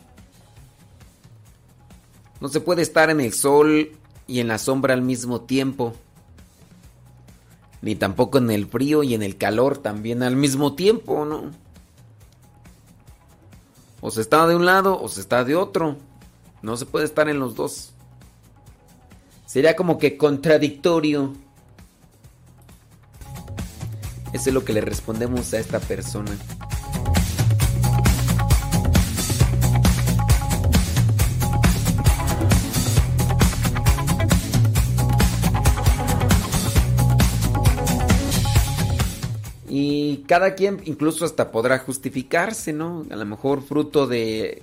No 2.41 2.49
se 2.49 2.60
puede 2.60 2.83
estar 2.83 3.10
en 3.10 3.20
el 3.20 3.33
sol 3.33 3.91
y 4.28 4.39
en 4.39 4.47
la 4.47 4.59
sombra 4.59 4.94
al 4.94 5.02
mismo 5.02 5.41
tiempo. 5.41 5.94
Ni 7.83 7.97
tampoco 7.97 8.39
en 8.39 8.52
el 8.52 8.67
frío 8.67 9.02
y 9.02 9.15
en 9.15 9.25
el 9.25 9.36
calor 9.36 9.78
también 9.78 10.23
al 10.23 10.36
mismo 10.36 10.76
tiempo, 10.76 11.25
¿no? 11.25 11.50
O 14.00 14.10
se 14.10 14.20
está 14.20 14.46
de 14.46 14.56
un 14.56 14.64
lado 14.64 15.00
o 15.00 15.08
se 15.08 15.20
está 15.20 15.44
de 15.44 15.56
otro. 15.56 15.96
No 16.62 16.76
se 16.76 16.86
puede 16.86 17.04
estar 17.04 17.28
en 17.28 17.38
los 17.38 17.54
dos. 17.54 17.92
Sería 19.46 19.76
como 19.76 19.98
que 19.98 20.16
contradictorio. 20.16 21.34
Eso 24.32 24.50
es 24.50 24.54
lo 24.54 24.64
que 24.64 24.72
le 24.72 24.80
respondemos 24.80 25.52
a 25.52 25.58
esta 25.58 25.80
persona. 25.80 26.30
Cada 40.31 40.55
quien 40.55 40.81
incluso 40.84 41.25
hasta 41.25 41.50
podrá 41.50 41.81
justificarse, 41.81 42.73
¿no? 42.73 43.05
A 43.10 43.17
lo 43.17 43.26
mejor 43.26 43.62
fruto 43.62 44.07
de 44.07 44.62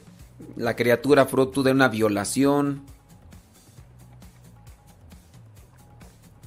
la 0.56 0.78
criatura, 0.78 1.26
fruto 1.26 1.62
de 1.62 1.74
una 1.74 1.90
violación. 1.90 2.84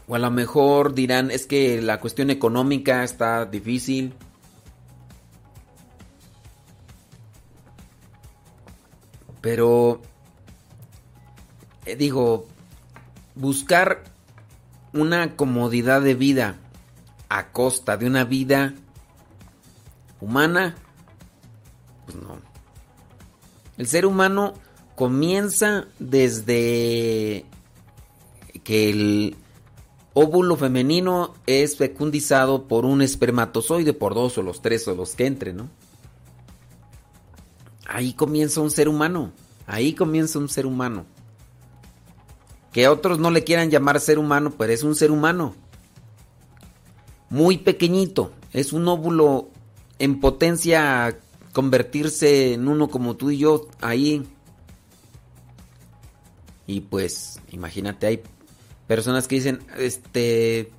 O 0.08 0.14
a 0.14 0.18
lo 0.18 0.30
mejor 0.30 0.94
dirán, 0.94 1.30
es 1.30 1.44
que 1.44 1.82
la 1.82 2.00
cuestión 2.00 2.30
económica 2.30 3.04
está 3.04 3.44
difícil. 3.44 4.14
Pero, 9.42 10.00
eh, 11.84 11.94
digo, 11.94 12.46
buscar 13.34 14.04
una 14.94 15.36
comodidad 15.36 16.00
de 16.00 16.14
vida 16.14 16.56
a 17.28 17.52
costa 17.52 17.98
de 17.98 18.06
una 18.06 18.24
vida 18.24 18.72
humana, 20.20 20.76
pues 22.06 22.16
no. 22.16 22.38
El 23.76 23.86
ser 23.86 24.06
humano 24.06 24.54
comienza 24.94 25.86
desde 25.98 27.46
que 28.64 28.90
el 28.90 29.36
óvulo 30.12 30.56
femenino 30.56 31.34
es 31.46 31.76
fecundizado 31.76 32.68
por 32.68 32.84
un 32.84 33.02
espermatozoide, 33.02 33.92
por 33.92 34.14
dos 34.14 34.36
o 34.38 34.42
los 34.42 34.60
tres 34.60 34.86
o 34.88 34.94
los 34.94 35.14
que 35.14 35.26
entren, 35.26 35.56
¿no? 35.56 35.70
Ahí 37.86 38.12
comienza 38.12 38.60
un 38.60 38.70
ser 38.70 38.88
humano, 38.88 39.32
ahí 39.66 39.94
comienza 39.94 40.38
un 40.38 40.48
ser 40.48 40.66
humano. 40.66 41.06
Que 42.72 42.86
otros 42.86 43.18
no 43.18 43.30
le 43.30 43.42
quieran 43.42 43.70
llamar 43.70 44.00
ser 44.00 44.18
humano, 44.18 44.52
pero 44.56 44.72
es 44.72 44.84
un 44.84 44.94
ser 44.94 45.10
humano. 45.10 45.54
Muy 47.28 47.58
pequeñito, 47.58 48.32
es 48.52 48.72
un 48.72 48.86
óvulo 48.86 49.49
en 50.00 50.18
potencia 50.18 51.16
convertirse 51.52 52.54
en 52.54 52.66
uno 52.66 52.88
como 52.88 53.16
tú 53.16 53.30
y 53.30 53.38
yo 53.38 53.68
ahí. 53.80 54.26
Y 56.66 56.80
pues, 56.80 57.38
imagínate, 57.52 58.06
hay 58.06 58.22
personas 58.86 59.28
que 59.28 59.36
dicen, 59.36 59.60
este, 59.78 60.72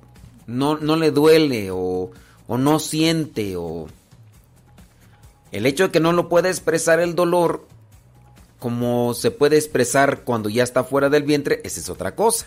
no, 0.46 0.76
no 0.76 0.96
le 0.96 1.10
duele 1.12 1.70
o, 1.70 2.10
o 2.46 2.58
no 2.58 2.78
siente 2.78 3.56
o... 3.56 3.86
El 5.52 5.66
hecho 5.66 5.84
de 5.84 5.90
que 5.90 6.00
no 6.00 6.12
lo 6.12 6.28
pueda 6.28 6.48
expresar 6.48 6.98
el 6.98 7.14
dolor 7.14 7.66
como 8.58 9.12
se 9.14 9.30
puede 9.30 9.56
expresar 9.56 10.24
cuando 10.24 10.48
ya 10.48 10.62
está 10.62 10.82
fuera 10.82 11.10
del 11.10 11.24
vientre, 11.24 11.60
esa 11.64 11.78
es 11.78 11.90
otra 11.90 12.14
cosa. 12.14 12.46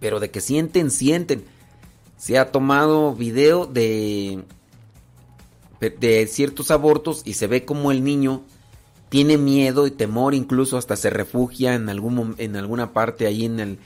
Pero 0.00 0.20
de 0.20 0.30
que 0.30 0.40
sienten, 0.40 0.90
sienten. 0.90 1.44
Se 2.16 2.38
ha 2.38 2.52
tomado 2.52 3.14
video 3.14 3.66
de 3.66 4.44
de 5.90 6.26
ciertos 6.26 6.70
abortos 6.70 7.22
y 7.24 7.34
se 7.34 7.46
ve 7.46 7.64
como 7.64 7.90
el 7.92 8.04
niño 8.04 8.42
tiene 9.08 9.36
miedo 9.36 9.86
y 9.86 9.90
temor, 9.90 10.34
incluso 10.34 10.78
hasta 10.78 10.96
se 10.96 11.10
refugia 11.10 11.74
en 11.74 11.88
algún 11.88 12.34
en 12.38 12.56
alguna 12.56 12.92
parte 12.92 13.26
ahí 13.26 13.44
en 13.44 13.60
el 13.60 13.78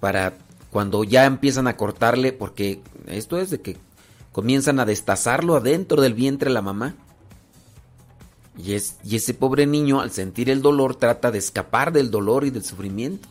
para 0.00 0.34
cuando 0.70 1.04
ya 1.04 1.26
empiezan 1.26 1.68
a 1.68 1.76
cortarle 1.76 2.32
porque 2.32 2.80
esto 3.06 3.38
es 3.38 3.50
de 3.50 3.60
que 3.60 3.76
comienzan 4.32 4.80
a 4.80 4.84
destazarlo 4.84 5.54
adentro 5.54 6.02
del 6.02 6.14
vientre 6.14 6.50
la 6.50 6.60
mamá. 6.60 6.96
Y, 8.58 8.72
es, 8.74 8.96
y 9.04 9.16
ese 9.16 9.34
pobre 9.34 9.66
niño 9.66 10.00
al 10.00 10.10
sentir 10.10 10.50
el 10.50 10.62
dolor 10.62 10.96
trata 10.96 11.30
de 11.30 11.38
escapar 11.38 11.92
del 11.92 12.10
dolor 12.10 12.44
y 12.44 12.50
del 12.50 12.64
sufrimiento. 12.64 13.28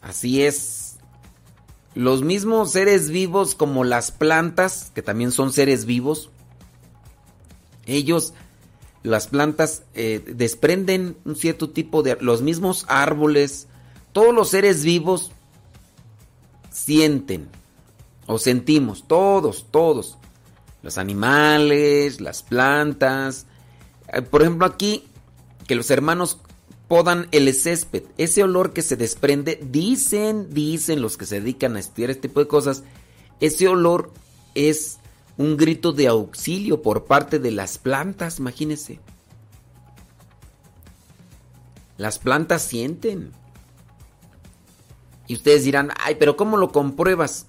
Así 0.00 0.42
es. 0.42 0.79
Los 2.00 2.22
mismos 2.22 2.72
seres 2.72 3.10
vivos 3.10 3.54
como 3.54 3.84
las 3.84 4.10
plantas, 4.10 4.90
que 4.94 5.02
también 5.02 5.32
son 5.32 5.52
seres 5.52 5.84
vivos, 5.84 6.30
ellos, 7.84 8.32
las 9.02 9.26
plantas, 9.26 9.82
eh, 9.92 10.24
desprenden 10.26 11.18
un 11.26 11.36
cierto 11.36 11.68
tipo 11.68 12.02
de... 12.02 12.16
Los 12.18 12.40
mismos 12.40 12.86
árboles, 12.88 13.68
todos 14.12 14.34
los 14.34 14.48
seres 14.48 14.82
vivos 14.82 15.30
sienten 16.70 17.50
o 18.24 18.38
sentimos, 18.38 19.06
todos, 19.06 19.66
todos. 19.70 20.16
Los 20.82 20.96
animales, 20.96 22.22
las 22.22 22.42
plantas. 22.42 23.44
Eh, 24.10 24.22
Por 24.22 24.40
ejemplo 24.40 24.64
aquí, 24.64 25.04
que 25.66 25.74
los 25.74 25.90
hermanos 25.90 26.38
podan 26.90 27.28
el 27.30 27.54
césped. 27.54 28.02
Ese 28.18 28.42
olor 28.42 28.72
que 28.72 28.82
se 28.82 28.96
desprende, 28.96 29.60
dicen, 29.62 30.52
dicen 30.52 31.00
los 31.00 31.16
que 31.16 31.24
se 31.24 31.38
dedican 31.38 31.76
a 31.76 31.78
estudiar 31.78 32.10
este 32.10 32.26
tipo 32.26 32.40
de 32.40 32.48
cosas, 32.48 32.82
ese 33.38 33.68
olor 33.68 34.10
es 34.56 34.98
un 35.36 35.56
grito 35.56 35.92
de 35.92 36.08
auxilio 36.08 36.82
por 36.82 37.04
parte 37.04 37.38
de 37.38 37.52
las 37.52 37.78
plantas, 37.78 38.40
imagínense. 38.40 38.98
Las 41.96 42.18
plantas 42.18 42.62
sienten. 42.62 43.30
Y 45.28 45.34
ustedes 45.34 45.62
dirán, 45.62 45.92
ay, 45.96 46.16
pero 46.18 46.36
¿cómo 46.36 46.56
lo 46.56 46.72
compruebas? 46.72 47.46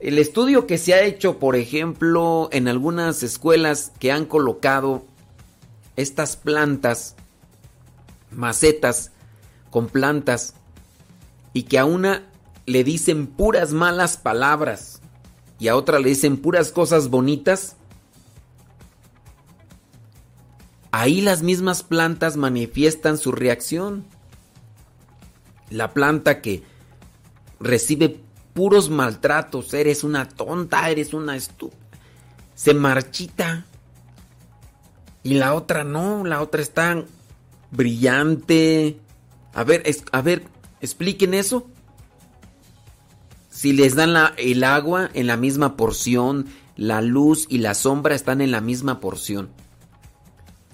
El 0.00 0.18
estudio 0.18 0.66
que 0.66 0.76
se 0.76 0.92
ha 0.94 1.02
hecho, 1.02 1.38
por 1.38 1.54
ejemplo, 1.54 2.48
en 2.50 2.66
algunas 2.66 3.22
escuelas 3.22 3.92
que 4.00 4.10
han 4.10 4.24
colocado 4.24 5.04
estas 5.94 6.34
plantas, 6.34 7.14
macetas 8.32 9.12
con 9.70 9.88
plantas, 9.88 10.54
y 11.52 11.64
que 11.64 11.78
a 11.78 11.84
una 11.84 12.26
le 12.66 12.84
dicen 12.84 13.26
puras 13.26 13.72
malas 13.72 14.16
palabras 14.16 15.00
y 15.58 15.68
a 15.68 15.76
otra 15.76 15.98
le 15.98 16.10
dicen 16.10 16.36
puras 16.36 16.70
cosas 16.70 17.08
bonitas, 17.08 17.76
ahí 20.92 21.20
las 21.20 21.42
mismas 21.42 21.82
plantas 21.82 22.36
manifiestan 22.36 23.18
su 23.18 23.32
reacción. 23.32 24.04
La 25.68 25.92
planta 25.92 26.40
que 26.40 26.62
recibe 27.60 28.20
puros 28.54 28.90
maltratos, 28.90 29.74
eres 29.74 30.02
una 30.02 30.28
tonta, 30.28 30.88
eres 30.90 31.14
una 31.14 31.36
estúpida, 31.36 31.78
se 32.54 32.74
marchita. 32.74 33.66
Y 35.22 35.34
la 35.34 35.54
otra 35.54 35.84
no, 35.84 36.24
la 36.24 36.40
otra 36.40 36.62
está 36.62 37.04
brillante. 37.70 38.98
A 39.54 39.64
ver, 39.64 39.82
es- 39.84 40.04
a 40.12 40.22
ver, 40.22 40.44
expliquen 40.80 41.34
eso. 41.34 41.66
Si 43.50 43.72
les 43.72 43.94
dan 43.94 44.14
el 44.38 44.64
agua 44.64 45.10
en 45.12 45.26
la 45.26 45.36
misma 45.36 45.76
porción, 45.76 46.46
la 46.76 47.02
luz 47.02 47.46
y 47.48 47.58
la 47.58 47.74
sombra 47.74 48.14
están 48.14 48.40
en 48.40 48.50
la 48.50 48.60
misma 48.60 49.00
porción. 49.00 49.50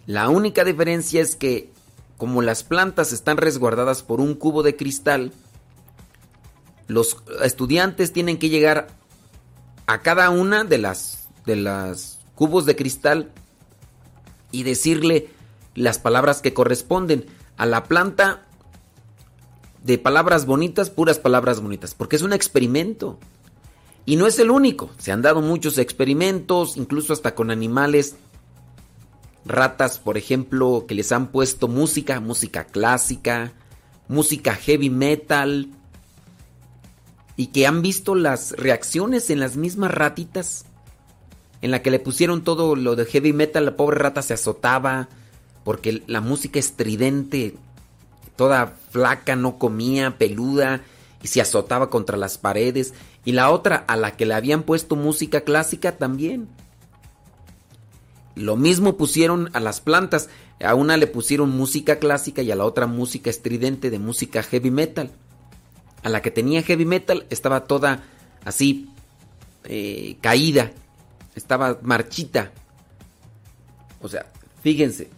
La 0.06 0.28
única 0.28 0.62
diferencia 0.64 1.20
es 1.20 1.34
que 1.34 1.72
como 2.16 2.42
las 2.42 2.62
plantas 2.62 3.12
están 3.12 3.36
resguardadas 3.38 4.02
por 4.02 4.20
un 4.20 4.34
cubo 4.34 4.62
de 4.62 4.76
cristal, 4.76 5.32
los 6.86 7.16
estudiantes 7.42 8.12
tienen 8.12 8.38
que 8.38 8.48
llegar 8.48 8.86
a 9.86 10.00
cada 10.02 10.30
una 10.30 10.64
de 10.64 10.78
las 10.78 11.28
de 11.44 11.56
las 11.56 12.20
cubos 12.34 12.66
de 12.66 12.76
cristal 12.76 13.32
y 14.52 14.62
decirle 14.62 15.28
las 15.76 15.98
palabras 16.00 16.42
que 16.42 16.52
corresponden 16.52 17.26
a 17.56 17.66
la 17.66 17.84
planta 17.84 18.42
de 19.84 19.98
palabras 19.98 20.46
bonitas, 20.46 20.90
puras 20.90 21.20
palabras 21.20 21.60
bonitas, 21.60 21.94
porque 21.94 22.16
es 22.16 22.22
un 22.22 22.32
experimento. 22.32 23.18
Y 24.04 24.16
no 24.16 24.26
es 24.26 24.38
el 24.38 24.50
único, 24.50 24.90
se 24.98 25.12
han 25.12 25.22
dado 25.22 25.40
muchos 25.40 25.78
experimentos, 25.78 26.76
incluso 26.76 27.12
hasta 27.12 27.34
con 27.34 27.50
animales 27.50 28.16
ratas, 29.44 29.98
por 29.98 30.18
ejemplo, 30.18 30.86
que 30.88 30.94
les 30.94 31.12
han 31.12 31.28
puesto 31.28 31.68
música, 31.68 32.20
música 32.20 32.64
clásica, 32.64 33.52
música 34.08 34.54
heavy 34.54 34.90
metal, 34.90 35.70
y 37.36 37.48
que 37.48 37.66
han 37.66 37.82
visto 37.82 38.14
las 38.14 38.52
reacciones 38.52 39.30
en 39.30 39.40
las 39.40 39.56
mismas 39.56 39.92
ratitas, 39.92 40.64
en 41.62 41.70
la 41.70 41.82
que 41.82 41.90
le 41.90 41.98
pusieron 41.98 42.42
todo 42.42 42.76
lo 42.76 42.96
de 42.96 43.04
heavy 43.04 43.32
metal, 43.32 43.64
la 43.66 43.76
pobre 43.76 43.98
rata 43.98 44.22
se 44.22 44.34
azotaba, 44.34 45.08
porque 45.66 46.04
la 46.06 46.20
música 46.20 46.60
estridente, 46.60 47.56
toda 48.36 48.76
flaca, 48.92 49.34
no 49.34 49.58
comía, 49.58 50.16
peluda, 50.16 50.82
y 51.24 51.26
se 51.26 51.40
azotaba 51.40 51.90
contra 51.90 52.16
las 52.16 52.38
paredes, 52.38 52.94
y 53.24 53.32
la 53.32 53.50
otra 53.50 53.84
a 53.88 53.96
la 53.96 54.12
que 54.12 54.26
le 54.26 54.34
habían 54.34 54.62
puesto 54.62 54.94
música 54.94 55.40
clásica 55.40 55.98
también. 55.98 56.46
Lo 58.36 58.54
mismo 58.54 58.96
pusieron 58.96 59.50
a 59.54 59.58
las 59.58 59.80
plantas, 59.80 60.28
a 60.62 60.76
una 60.76 60.96
le 60.96 61.08
pusieron 61.08 61.50
música 61.50 61.98
clásica 61.98 62.42
y 62.42 62.52
a 62.52 62.56
la 62.56 62.64
otra 62.64 62.86
música 62.86 63.28
estridente 63.28 63.90
de 63.90 63.98
música 63.98 64.44
heavy 64.44 64.70
metal. 64.70 65.10
A 66.04 66.10
la 66.10 66.22
que 66.22 66.30
tenía 66.30 66.62
heavy 66.62 66.84
metal 66.84 67.26
estaba 67.28 67.64
toda 67.64 68.04
así 68.44 68.88
eh, 69.64 70.16
caída, 70.20 70.70
estaba 71.34 71.80
marchita. 71.82 72.52
O 74.00 74.08
sea, 74.08 74.30
fíjense, 74.62 75.15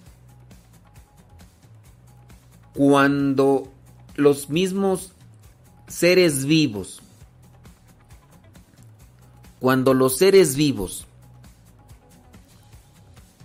cuando 2.78 3.72
los 4.14 4.50
mismos 4.50 5.10
seres 5.88 6.44
vivos, 6.44 7.02
cuando 9.58 9.94
los 9.94 10.16
seres 10.16 10.54
vivos 10.54 11.04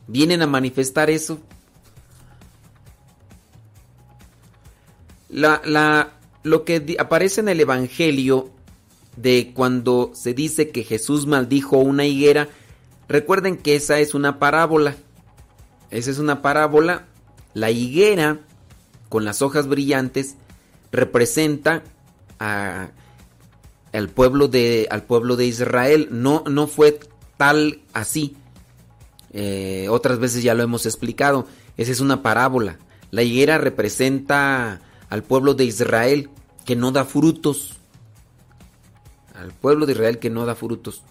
vienen 0.05 0.43
a 0.43 0.45
manifestar 0.45 1.09
eso, 1.09 1.39
la, 5.29 5.63
la, 5.65 6.13
lo 6.43 6.63
que 6.63 6.95
aparece 6.99 7.41
en 7.41 7.49
el 7.49 7.59
Evangelio 7.59 8.51
de 9.17 9.51
cuando 9.55 10.11
se 10.13 10.35
dice 10.35 10.69
que 10.69 10.83
Jesús 10.83 11.25
maldijo 11.25 11.77
una 11.77 12.05
higuera, 12.05 12.49
recuerden 13.07 13.57
que 13.57 13.77
esa 13.77 13.97
es 13.97 14.13
una 14.13 14.37
parábola. 14.37 14.95
Esa 15.89 16.11
es 16.11 16.19
una 16.19 16.43
parábola. 16.43 17.07
La 17.55 17.71
higuera 17.71 18.41
con 19.13 19.25
las 19.25 19.43
hojas 19.43 19.67
brillantes 19.67 20.37
representa 20.91 21.83
al 22.39 22.89
pueblo 24.09 24.47
de 24.47 24.87
al 24.89 25.03
pueblo 25.03 25.35
de 25.35 25.45
Israel. 25.45 26.07
No, 26.09 26.43
no 26.49 26.65
fue 26.65 26.99
tal 27.37 27.81
así. 27.93 28.35
Eh, 29.31 29.85
otras 29.91 30.17
veces 30.17 30.41
ya 30.41 30.55
lo 30.55 30.63
hemos 30.63 30.87
explicado. 30.87 31.45
Esa 31.77 31.91
es 31.91 31.99
una 31.99 32.23
parábola. 32.23 32.79
La 33.11 33.21
higuera 33.21 33.59
representa 33.59 34.81
al 35.11 35.21
pueblo 35.21 35.53
de 35.53 35.65
Israel 35.65 36.31
que 36.65 36.75
no 36.75 36.91
da 36.91 37.05
frutos. 37.05 37.75
Al 39.35 39.51
pueblo 39.51 39.85
de 39.85 39.91
Israel 39.91 40.17
que 40.17 40.31
no 40.31 40.43
da 40.47 40.55
frutos. 40.55 41.03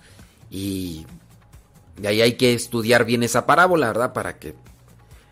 Y 0.50 1.06
ahí 2.04 2.20
hay 2.20 2.32
que 2.32 2.52
estudiar 2.52 3.04
bien 3.04 3.22
esa 3.22 3.46
parábola, 3.46 3.86
¿verdad? 3.86 4.12
Para 4.12 4.40
que... 4.40 4.56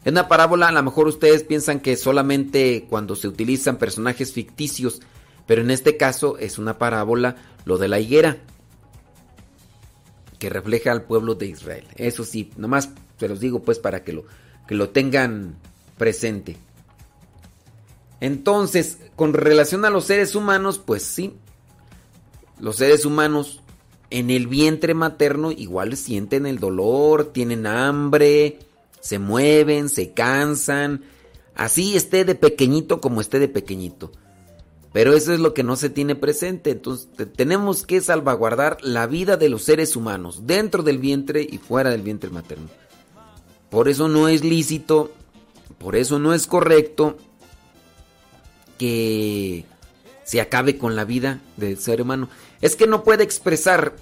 En 0.04 0.14
una 0.14 0.28
parábola 0.28 0.68
a 0.68 0.72
lo 0.72 0.82
mejor 0.82 1.08
ustedes 1.08 1.44
piensan 1.44 1.80
que 1.80 1.96
solamente 1.96 2.86
cuando 2.88 3.16
se 3.16 3.28
utilizan 3.28 3.76
personajes 3.76 4.32
ficticios, 4.32 5.00
pero 5.46 5.60
en 5.60 5.70
este 5.70 5.96
caso 5.96 6.38
es 6.38 6.58
una 6.58 6.78
parábola 6.78 7.36
lo 7.64 7.76
de 7.76 7.88
la 7.88 8.00
higuera 8.00 8.38
que 10.38 10.48
refleja 10.48 10.90
al 10.90 11.02
pueblo 11.02 11.34
de 11.34 11.46
Israel. 11.46 11.86
Eso 11.96 12.24
sí, 12.24 12.50
nomás 12.56 12.90
se 13.18 13.28
los 13.28 13.40
digo 13.40 13.62
pues 13.62 13.78
para 13.78 14.02
que 14.02 14.14
lo, 14.14 14.24
que 14.66 14.74
lo 14.74 14.88
tengan 14.88 15.56
presente. 15.98 16.56
Entonces, 18.20 18.98
con 19.16 19.34
relación 19.34 19.84
a 19.84 19.90
los 19.90 20.04
seres 20.04 20.34
humanos, 20.34 20.78
pues 20.78 21.02
sí, 21.02 21.34
los 22.58 22.76
seres 22.76 23.04
humanos 23.04 23.60
en 24.08 24.30
el 24.30 24.46
vientre 24.46 24.94
materno 24.94 25.52
igual 25.52 25.96
sienten 25.96 26.46
el 26.46 26.58
dolor, 26.58 27.32
tienen 27.32 27.66
hambre, 27.66 28.58
se 29.00 29.18
mueven, 29.18 29.88
se 29.88 30.12
cansan, 30.12 31.02
así 31.54 31.96
esté 31.96 32.24
de 32.24 32.34
pequeñito 32.34 33.00
como 33.00 33.20
esté 33.20 33.38
de 33.38 33.48
pequeñito. 33.48 34.12
Pero 34.92 35.14
eso 35.14 35.32
es 35.32 35.38
lo 35.40 35.54
que 35.54 35.62
no 35.62 35.76
se 35.76 35.88
tiene 35.88 36.16
presente. 36.16 36.70
Entonces 36.70 37.08
te- 37.16 37.26
tenemos 37.26 37.86
que 37.86 38.00
salvaguardar 38.00 38.78
la 38.82 39.06
vida 39.06 39.36
de 39.36 39.48
los 39.48 39.62
seres 39.62 39.94
humanos, 39.94 40.46
dentro 40.46 40.82
del 40.82 40.98
vientre 40.98 41.46
y 41.48 41.58
fuera 41.58 41.90
del 41.90 42.02
vientre 42.02 42.30
materno. 42.30 42.68
Por 43.70 43.88
eso 43.88 44.08
no 44.08 44.26
es 44.26 44.42
lícito, 44.44 45.12
por 45.78 45.94
eso 45.94 46.18
no 46.18 46.34
es 46.34 46.48
correcto 46.48 47.16
que 48.78 49.64
se 50.24 50.40
acabe 50.40 50.76
con 50.78 50.96
la 50.96 51.04
vida 51.04 51.40
del 51.56 51.78
ser 51.78 52.02
humano. 52.02 52.28
Es 52.60 52.76
que 52.76 52.86
no 52.86 53.04
puede 53.04 53.22
expresar 53.24 53.94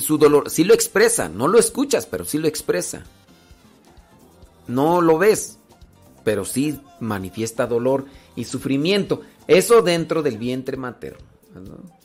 su 0.00 0.18
dolor. 0.18 0.50
Sí 0.50 0.64
lo 0.64 0.74
expresa, 0.74 1.28
no 1.28 1.48
lo 1.48 1.58
escuchas, 1.58 2.06
pero 2.06 2.24
sí 2.24 2.38
lo 2.38 2.48
expresa. 2.48 3.04
No 4.68 5.00
lo 5.00 5.18
ves, 5.18 5.58
pero 6.24 6.44
sí 6.44 6.80
manifiesta 7.00 7.66
dolor 7.66 8.04
y 8.36 8.44
sufrimiento. 8.44 9.22
Eso 9.46 9.82
dentro 9.82 10.22
del 10.22 10.38
vientre 10.38 10.76
materno. 10.76 11.26
¿no? 11.54 11.98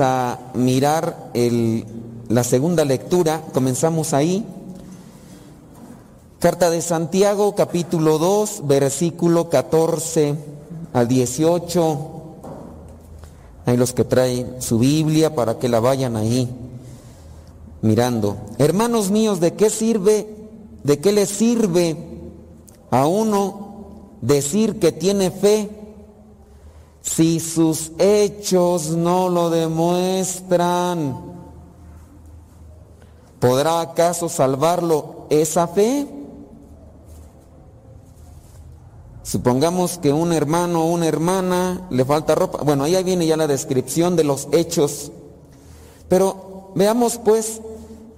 A 0.00 0.38
mirar 0.54 1.30
la 2.28 2.42
segunda 2.42 2.84
lectura, 2.84 3.40
comenzamos 3.54 4.14
ahí. 4.14 4.44
Carta 6.40 6.70
de 6.70 6.82
Santiago, 6.82 7.54
capítulo 7.54 8.18
2, 8.18 8.66
versículo 8.66 9.48
14 9.48 10.34
al 10.92 11.06
18. 11.06 12.10
Hay 13.66 13.76
los 13.76 13.92
que 13.92 14.02
traen 14.02 14.56
su 14.60 14.80
Biblia 14.80 15.36
para 15.36 15.58
que 15.60 15.68
la 15.68 15.78
vayan 15.78 16.16
ahí 16.16 16.48
mirando. 17.80 18.36
Hermanos 18.58 19.12
míos, 19.12 19.38
¿de 19.38 19.54
qué 19.54 19.70
sirve, 19.70 20.26
de 20.82 20.98
qué 20.98 21.12
le 21.12 21.26
sirve 21.26 21.96
a 22.90 23.06
uno 23.06 23.66
decir 24.20 24.80
que 24.80 24.90
tiene 24.90 25.30
fe 25.30 25.70
si 27.16 27.40
sus 27.40 27.92
hechos 27.98 28.90
no 28.90 29.30
lo 29.30 29.48
demuestran? 29.48 31.16
¿Podrá 33.40 33.80
acaso 33.80 34.28
salvarlo 34.28 35.24
esa 35.30 35.66
fe? 35.66 36.06
Supongamos 39.22 39.96
que 39.96 40.12
un 40.12 40.34
hermano 40.34 40.84
o 40.84 40.92
una 40.92 41.06
hermana 41.06 41.86
le 41.88 42.04
falta 42.04 42.34
ropa. 42.34 42.58
Bueno, 42.62 42.84
ahí 42.84 43.02
viene 43.02 43.26
ya 43.26 43.38
la 43.38 43.46
descripción 43.46 44.14
de 44.14 44.24
los 44.24 44.48
hechos. 44.52 45.10
Pero 46.10 46.72
veamos 46.74 47.16
pues 47.16 47.62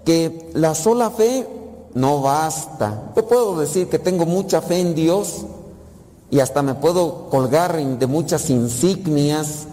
que 0.04 0.50
la 0.54 0.74
sola 0.74 1.12
fe 1.12 1.46
no 1.94 2.20
basta. 2.20 3.12
Yo 3.14 3.28
puedo 3.28 3.60
decir 3.60 3.88
que 3.88 4.00
tengo 4.00 4.26
mucha 4.26 4.60
fe 4.60 4.80
en 4.80 4.96
Dios 4.96 5.44
y 6.30 6.40
hasta 6.40 6.62
me 6.62 6.74
puedo 6.74 7.28
colgar 7.30 7.76
de 7.76 8.06
muchas 8.06 8.50
insignias, 8.50 9.66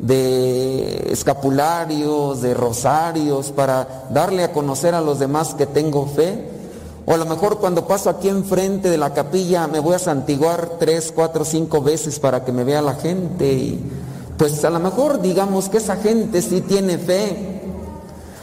de 0.00 1.08
escapularios, 1.12 2.40
de 2.40 2.54
rosarios, 2.54 3.52
para 3.52 4.06
darle 4.10 4.42
a 4.42 4.52
conocer 4.52 4.94
a 4.94 5.00
los 5.00 5.18
demás 5.18 5.54
que 5.54 5.66
tengo 5.66 6.06
fe. 6.06 6.48
O 7.06 7.12
a 7.12 7.16
lo 7.16 7.26
mejor 7.26 7.58
cuando 7.58 7.86
paso 7.86 8.10
aquí 8.10 8.28
enfrente 8.28 8.90
de 8.90 8.98
la 8.98 9.12
capilla 9.12 9.66
me 9.66 9.80
voy 9.80 9.94
a 9.94 9.98
santiguar 9.98 10.78
tres, 10.78 11.12
cuatro, 11.14 11.44
cinco 11.44 11.80
veces 11.80 12.18
para 12.18 12.44
que 12.44 12.52
me 12.52 12.64
vea 12.64 12.82
la 12.82 12.94
gente. 12.94 13.52
Y 13.52 13.80
pues 14.36 14.64
a 14.64 14.70
lo 14.70 14.80
mejor 14.80 15.20
digamos 15.20 15.68
que 15.68 15.78
esa 15.78 15.96
gente 15.96 16.42
sí 16.42 16.60
tiene 16.60 16.98
fe. 16.98 17.60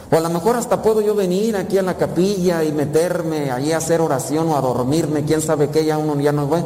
O 0.10 0.16
a 0.16 0.20
lo 0.22 0.30
mejor 0.30 0.56
hasta 0.56 0.82
puedo 0.82 1.02
yo 1.02 1.16
venir 1.16 1.58
aquí 1.58 1.78
a 1.78 1.82
la 1.82 1.98
capilla 1.98 2.64
y 2.64 2.72
meterme 2.72 3.52
allí 3.52 3.74
a 3.74 3.78
hacer 3.78 4.00
oración 4.00 4.48
o 4.50 4.56
a 4.56 4.62
dormirme, 4.62 5.26
quién 5.26 5.42
sabe 5.42 5.70
qué, 5.70 5.84
ya 5.84 5.98
uno 5.98 6.18
ya 6.22 6.32
no 6.32 6.50
va. 6.50 6.64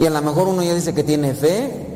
Y 0.00 0.06
a 0.06 0.10
lo 0.10 0.22
mejor 0.22 0.48
uno 0.48 0.62
ya 0.62 0.74
dice 0.74 0.94
que 0.94 1.04
tiene 1.04 1.34
fe. 1.34 1.88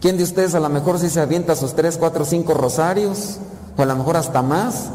¿Quién 0.00 0.16
de 0.16 0.22
ustedes 0.24 0.54
a 0.54 0.60
lo 0.60 0.70
mejor 0.70 0.98
sí 0.98 1.10
se 1.10 1.20
avienta 1.20 1.54
sus 1.54 1.74
tres, 1.74 1.98
cuatro, 1.98 2.24
cinco 2.24 2.54
rosarios? 2.54 3.36
O 3.76 3.82
a 3.82 3.84
lo 3.84 3.94
mejor 3.96 4.16
hasta 4.16 4.40
más. 4.40 4.86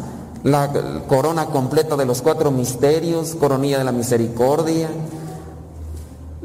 La 0.44 0.72
corona 1.08 1.46
completa 1.46 1.96
de 1.96 2.06
los 2.06 2.24
cuatro 2.24 2.50
misterios, 2.50 3.36
coronilla 3.36 3.78
de 3.78 3.84
la 3.84 3.92
misericordia, 3.92 4.90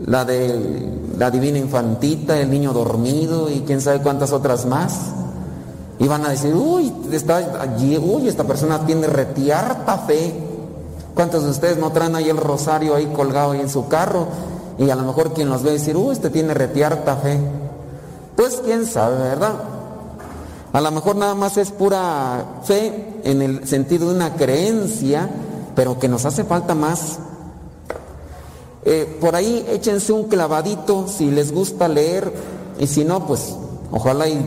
la 0.05 0.27
de 0.27 0.93
la 1.17 1.31
divina 1.31 1.59
infantita, 1.59 2.39
el 2.39 2.51
niño 2.51 2.75
dormido 2.75 3.51
y 3.51 3.61
quién 3.61 3.81
sabe 3.81 4.01
cuántas 4.01 4.33
otras 4.33 4.67
más. 4.67 4.93
Y 5.99 6.07
van 6.07 6.27
a 6.27 6.29
decir, 6.29 6.55
uy, 6.55 6.93
está 7.11 7.39
allí, 7.61 7.97
uy, 7.97 8.29
esta 8.29 8.45
persona 8.45 8.85
tiene 8.85 9.07
retiarta 9.07 9.97
fe. 9.99 10.35
¿Cuántos 11.15 11.45
de 11.45 11.51
ustedes 11.51 11.79
no 11.79 11.91
traen 11.93 12.15
ahí 12.15 12.29
el 12.29 12.37
rosario 12.37 12.95
ahí 12.95 13.07
colgado 13.07 13.53
ahí 13.53 13.61
en 13.61 13.71
su 13.71 13.89
carro? 13.89 14.29
Y 14.79 14.91
a 14.91 14.97
lo 14.97 15.03
mejor 15.03 15.35
quien 15.35 15.49
los 15.49 15.63
ve 15.63 15.73
decir, 15.73 15.97
uy, 15.97 16.13
este 16.13 16.31
tiene 16.31 16.55
retiarta 16.55 17.17
fe. 17.17 17.39
Pues 18.37 18.63
quién 18.65 18.87
sabe, 18.87 19.19
¿verdad? 19.19 19.55
A 20.73 20.81
lo 20.81 20.91
mejor 20.91 21.17
nada 21.17 21.35
más 21.35 21.57
es 21.57 21.71
pura 21.71 22.61
fe 22.63 23.21
en 23.25 23.43
el 23.43 23.67
sentido 23.67 24.09
de 24.09 24.15
una 24.15 24.35
creencia, 24.35 25.29
pero 25.75 25.99
que 25.99 26.09
nos 26.09 26.25
hace 26.25 26.45
falta 26.45 26.75
más. 26.75 27.19
Eh, 28.85 29.19
por 29.21 29.35
ahí 29.35 29.67
échense 29.71 30.13
un 30.13 30.25
clavadito 30.25 31.09
si 31.09 31.31
les 31.31 31.53
gusta 31.53 31.89
leer 31.89 32.33
y 32.79 32.87
si 32.87 33.05
no, 33.05 33.27
pues 33.27 33.55
ojalá 33.91 34.29
y 34.29 34.39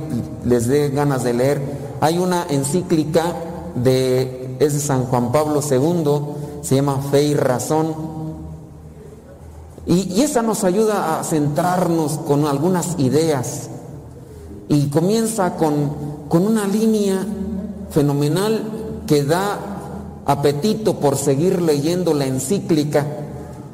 les 0.45 0.67
dé 0.67 0.89
ganas 0.89 1.23
de 1.23 1.33
leer. 1.33 1.61
Hay 1.99 2.17
una 2.17 2.45
encíclica 2.49 3.35
de, 3.75 4.55
es 4.59 4.73
de 4.73 4.79
San 4.79 5.05
Juan 5.05 5.31
Pablo 5.31 5.61
II, 5.61 6.61
se 6.61 6.75
llama 6.75 7.01
Fe 7.11 7.23
y 7.23 7.33
Razón. 7.33 8.10
Y, 9.85 10.21
esa 10.21 10.41
nos 10.41 10.63
ayuda 10.63 11.19
a 11.19 11.23
centrarnos 11.23 12.17
con 12.19 12.45
algunas 12.45 12.99
ideas. 12.99 13.69
Y 14.69 14.87
comienza 14.87 15.55
con, 15.55 15.91
con 16.29 16.45
una 16.45 16.67
línea 16.67 17.25
fenomenal 17.89 18.63
que 19.07 19.23
da 19.23 19.59
apetito 20.25 20.99
por 20.99 21.17
seguir 21.17 21.61
leyendo 21.61 22.13
la 22.13 22.25
encíclica, 22.25 23.05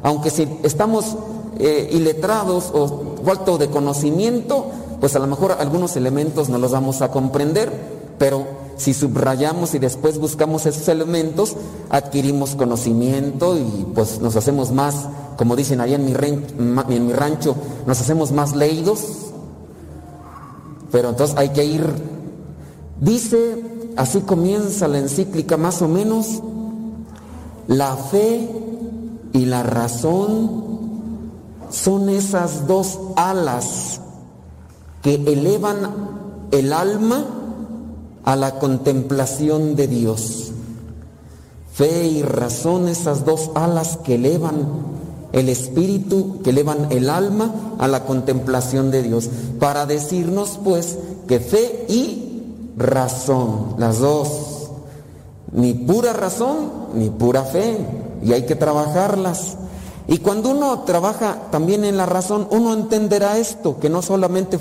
aunque 0.01 0.29
si 0.29 0.47
estamos 0.63 1.17
eh, 1.59 1.89
iletrados 1.91 2.71
o 2.73 3.15
falto 3.23 3.57
de 3.57 3.69
conocimiento, 3.69 4.65
pues 4.99 5.15
a 5.15 5.19
lo 5.19 5.27
mejor 5.27 5.57
algunos 5.59 5.95
elementos 5.95 6.49
no 6.49 6.57
los 6.57 6.71
vamos 6.71 7.01
a 7.01 7.11
comprender, 7.11 7.71
pero 8.17 8.45
si 8.77 8.93
subrayamos 8.93 9.73
y 9.75 9.79
después 9.79 10.19
buscamos 10.19 10.65
esos 10.65 10.87
elementos, 10.87 11.55
adquirimos 11.89 12.55
conocimiento 12.55 13.57
y 13.57 13.87
pues 13.93 14.19
nos 14.21 14.35
hacemos 14.35 14.71
más, 14.71 15.07
como 15.37 15.55
dicen 15.55 15.79
allá 15.79 15.95
en 15.95 16.05
mi, 16.05 16.13
en 16.13 17.07
mi 17.07 17.13
rancho, 17.13 17.55
nos 17.85 18.01
hacemos 18.01 18.31
más 18.31 18.55
leídos. 18.55 19.01
Pero 20.91 21.09
entonces 21.09 21.37
hay 21.37 21.49
que 21.49 21.63
ir, 21.63 21.85
dice, 22.99 23.63
así 23.95 24.21
comienza 24.21 24.87
la 24.87 24.99
encíclica 24.99 25.55
más 25.55 25.81
o 25.81 25.87
menos, 25.87 26.41
la 27.67 27.95
fe 27.95 28.49
y 29.33 29.45
la 29.45 29.63
razón 29.63 30.65
son 31.69 32.09
esas 32.09 32.65
dos 32.67 32.99
alas 33.15 34.01
que 35.01 35.15
elevan 35.15 35.77
el 36.51 36.73
alma 36.73 37.25
a 38.23 38.35
la 38.35 38.57
contemplación 38.59 39.75
de 39.75 39.87
Dios. 39.87 40.51
Fe 41.73 42.07
y 42.07 42.23
razón, 42.23 42.87
esas 42.87 43.25
dos 43.25 43.51
alas 43.53 43.97
que 43.97 44.15
elevan 44.15 44.96
el 45.31 45.49
espíritu, 45.49 46.41
que 46.43 46.51
elevan 46.51 46.87
el 46.91 47.09
alma 47.09 47.75
a 47.79 47.87
la 47.87 48.05
contemplación 48.05 48.91
de 48.91 49.03
Dios. 49.03 49.29
Para 49.59 49.85
decirnos 49.85 50.59
pues 50.63 50.97
que 51.27 51.39
fe 51.39 51.85
y 51.89 52.43
razón, 52.77 53.75
las 53.77 53.99
dos, 53.99 54.69
ni 55.51 55.73
pura 55.73 56.13
razón 56.13 56.87
ni 56.93 57.09
pura 57.09 57.43
fe, 57.43 57.77
y 58.23 58.33
hay 58.33 58.45
que 58.45 58.55
trabajarlas. 58.55 59.57
Y 60.07 60.19
cuando 60.19 60.51
uno 60.51 60.83
trabaja 60.83 61.49
también 61.51 61.83
en 61.83 61.97
la 61.97 62.05
razón, 62.05 62.47
uno 62.51 62.73
entenderá 62.73 63.37
esto, 63.37 63.77
que 63.79 63.89
no 63.89 64.01
solamente 64.01 64.57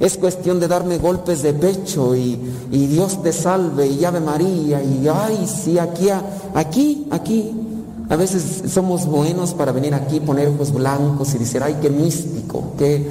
es 0.00 0.18
cuestión 0.18 0.58
de 0.58 0.66
darme 0.66 0.98
golpes 0.98 1.42
de 1.42 1.54
pecho 1.54 2.16
y, 2.16 2.38
y 2.72 2.86
Dios 2.86 3.22
te 3.22 3.32
salve 3.32 3.86
y 3.86 4.04
Ave 4.04 4.20
María 4.20 4.82
y 4.82 5.06
ay, 5.08 5.46
sí, 5.46 5.78
aquí, 5.78 6.08
aquí, 6.54 7.06
aquí. 7.10 7.67
A 8.10 8.16
veces 8.16 8.70
somos 8.72 9.06
buenos 9.06 9.52
para 9.52 9.70
venir 9.70 9.92
aquí, 9.92 10.18
poner 10.20 10.48
ojos 10.48 10.72
blancos 10.72 11.34
y 11.34 11.38
decir, 11.38 11.62
ay, 11.62 11.76
qué 11.82 11.90
místico, 11.90 12.72
qué, 12.78 13.08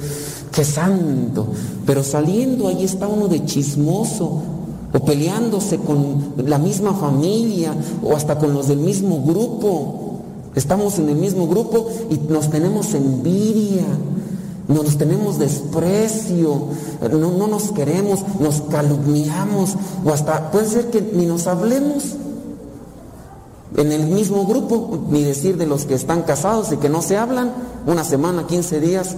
qué 0.50 0.64
santo. 0.64 1.46
Pero 1.86 2.02
saliendo 2.02 2.66
ahí 2.66 2.84
está 2.84 3.06
uno 3.06 3.28
de 3.28 3.44
chismoso, 3.44 4.42
o 4.92 4.98
peleándose 5.00 5.78
con 5.78 6.32
la 6.44 6.58
misma 6.58 6.94
familia, 6.94 7.74
o 8.02 8.16
hasta 8.16 8.38
con 8.38 8.52
los 8.52 8.66
del 8.66 8.78
mismo 8.78 9.22
grupo. 9.22 10.20
Estamos 10.56 10.98
en 10.98 11.08
el 11.10 11.16
mismo 11.16 11.46
grupo 11.46 11.88
y 12.10 12.16
nos 12.32 12.50
tenemos 12.50 12.92
envidia, 12.94 13.84
nos 14.66 14.98
tenemos 14.98 15.38
desprecio, 15.38 16.68
no, 17.12 17.30
no 17.30 17.46
nos 17.46 17.70
queremos, 17.70 18.20
nos 18.40 18.62
calumniamos, 18.62 19.76
o 20.04 20.10
hasta 20.10 20.50
puede 20.50 20.66
ser 20.66 20.90
que 20.90 21.00
ni 21.00 21.26
nos 21.26 21.46
hablemos 21.46 22.16
en 23.76 23.92
el 23.92 24.06
mismo 24.06 24.46
grupo, 24.46 25.06
ni 25.10 25.22
decir 25.22 25.56
de 25.56 25.66
los 25.66 25.84
que 25.84 25.94
están 25.94 26.22
casados 26.22 26.72
y 26.72 26.78
que 26.78 26.88
no 26.88 27.02
se 27.02 27.16
hablan, 27.16 27.52
una 27.86 28.04
semana, 28.04 28.46
15 28.46 28.80
días, 28.80 29.14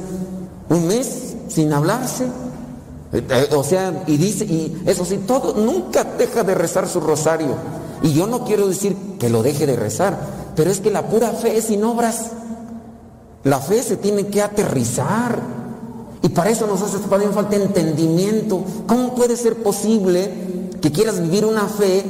un 0.69 0.87
mes 0.87 1.35
sin 1.49 1.73
hablarse. 1.73 2.25
Eh, 3.13 3.25
eh, 3.29 3.49
O 3.55 3.65
sea, 3.65 4.05
y 4.07 4.17
dice, 4.17 4.45
y 4.45 4.83
eso 4.87 5.05
sí, 5.05 5.19
todo, 5.27 5.55
nunca 5.55 6.05
deja 6.05 6.43
de 6.43 6.55
rezar 6.55 6.89
su 6.89 7.01
rosario. 7.01 7.55
Y 8.03 8.13
yo 8.13 8.27
no 8.27 8.45
quiero 8.45 8.69
decir 8.69 8.97
que 9.19 9.29
lo 9.29 9.43
deje 9.43 9.67
de 9.67 9.77
rezar, 9.77 10.19
pero 10.57 10.71
es 10.71 10.81
que 10.81 10.91
la 10.91 11.07
pura 11.09 11.31
fe 11.31 11.59
es 11.59 11.67
sin 11.67 11.85
obras. 11.85 12.31
La 13.45 13.59
fe 13.59 13.83
se 13.83 13.97
tiene 13.97 14.27
que 14.27 14.43
aterrizar. 14.43 15.41
Y 16.23 16.29
para 16.29 16.51
eso 16.51 16.67
nos 16.67 16.83
hace 16.83 16.99
también 16.99 17.33
falta 17.33 17.57
entendimiento. 17.57 18.63
¿Cómo 18.87 19.15
puede 19.15 19.37
ser 19.37 19.63
posible 19.63 20.31
que 20.81 20.93
quieras 20.93 21.21
vivir 21.21 21.45
una 21.45 21.67
fe 21.67 22.05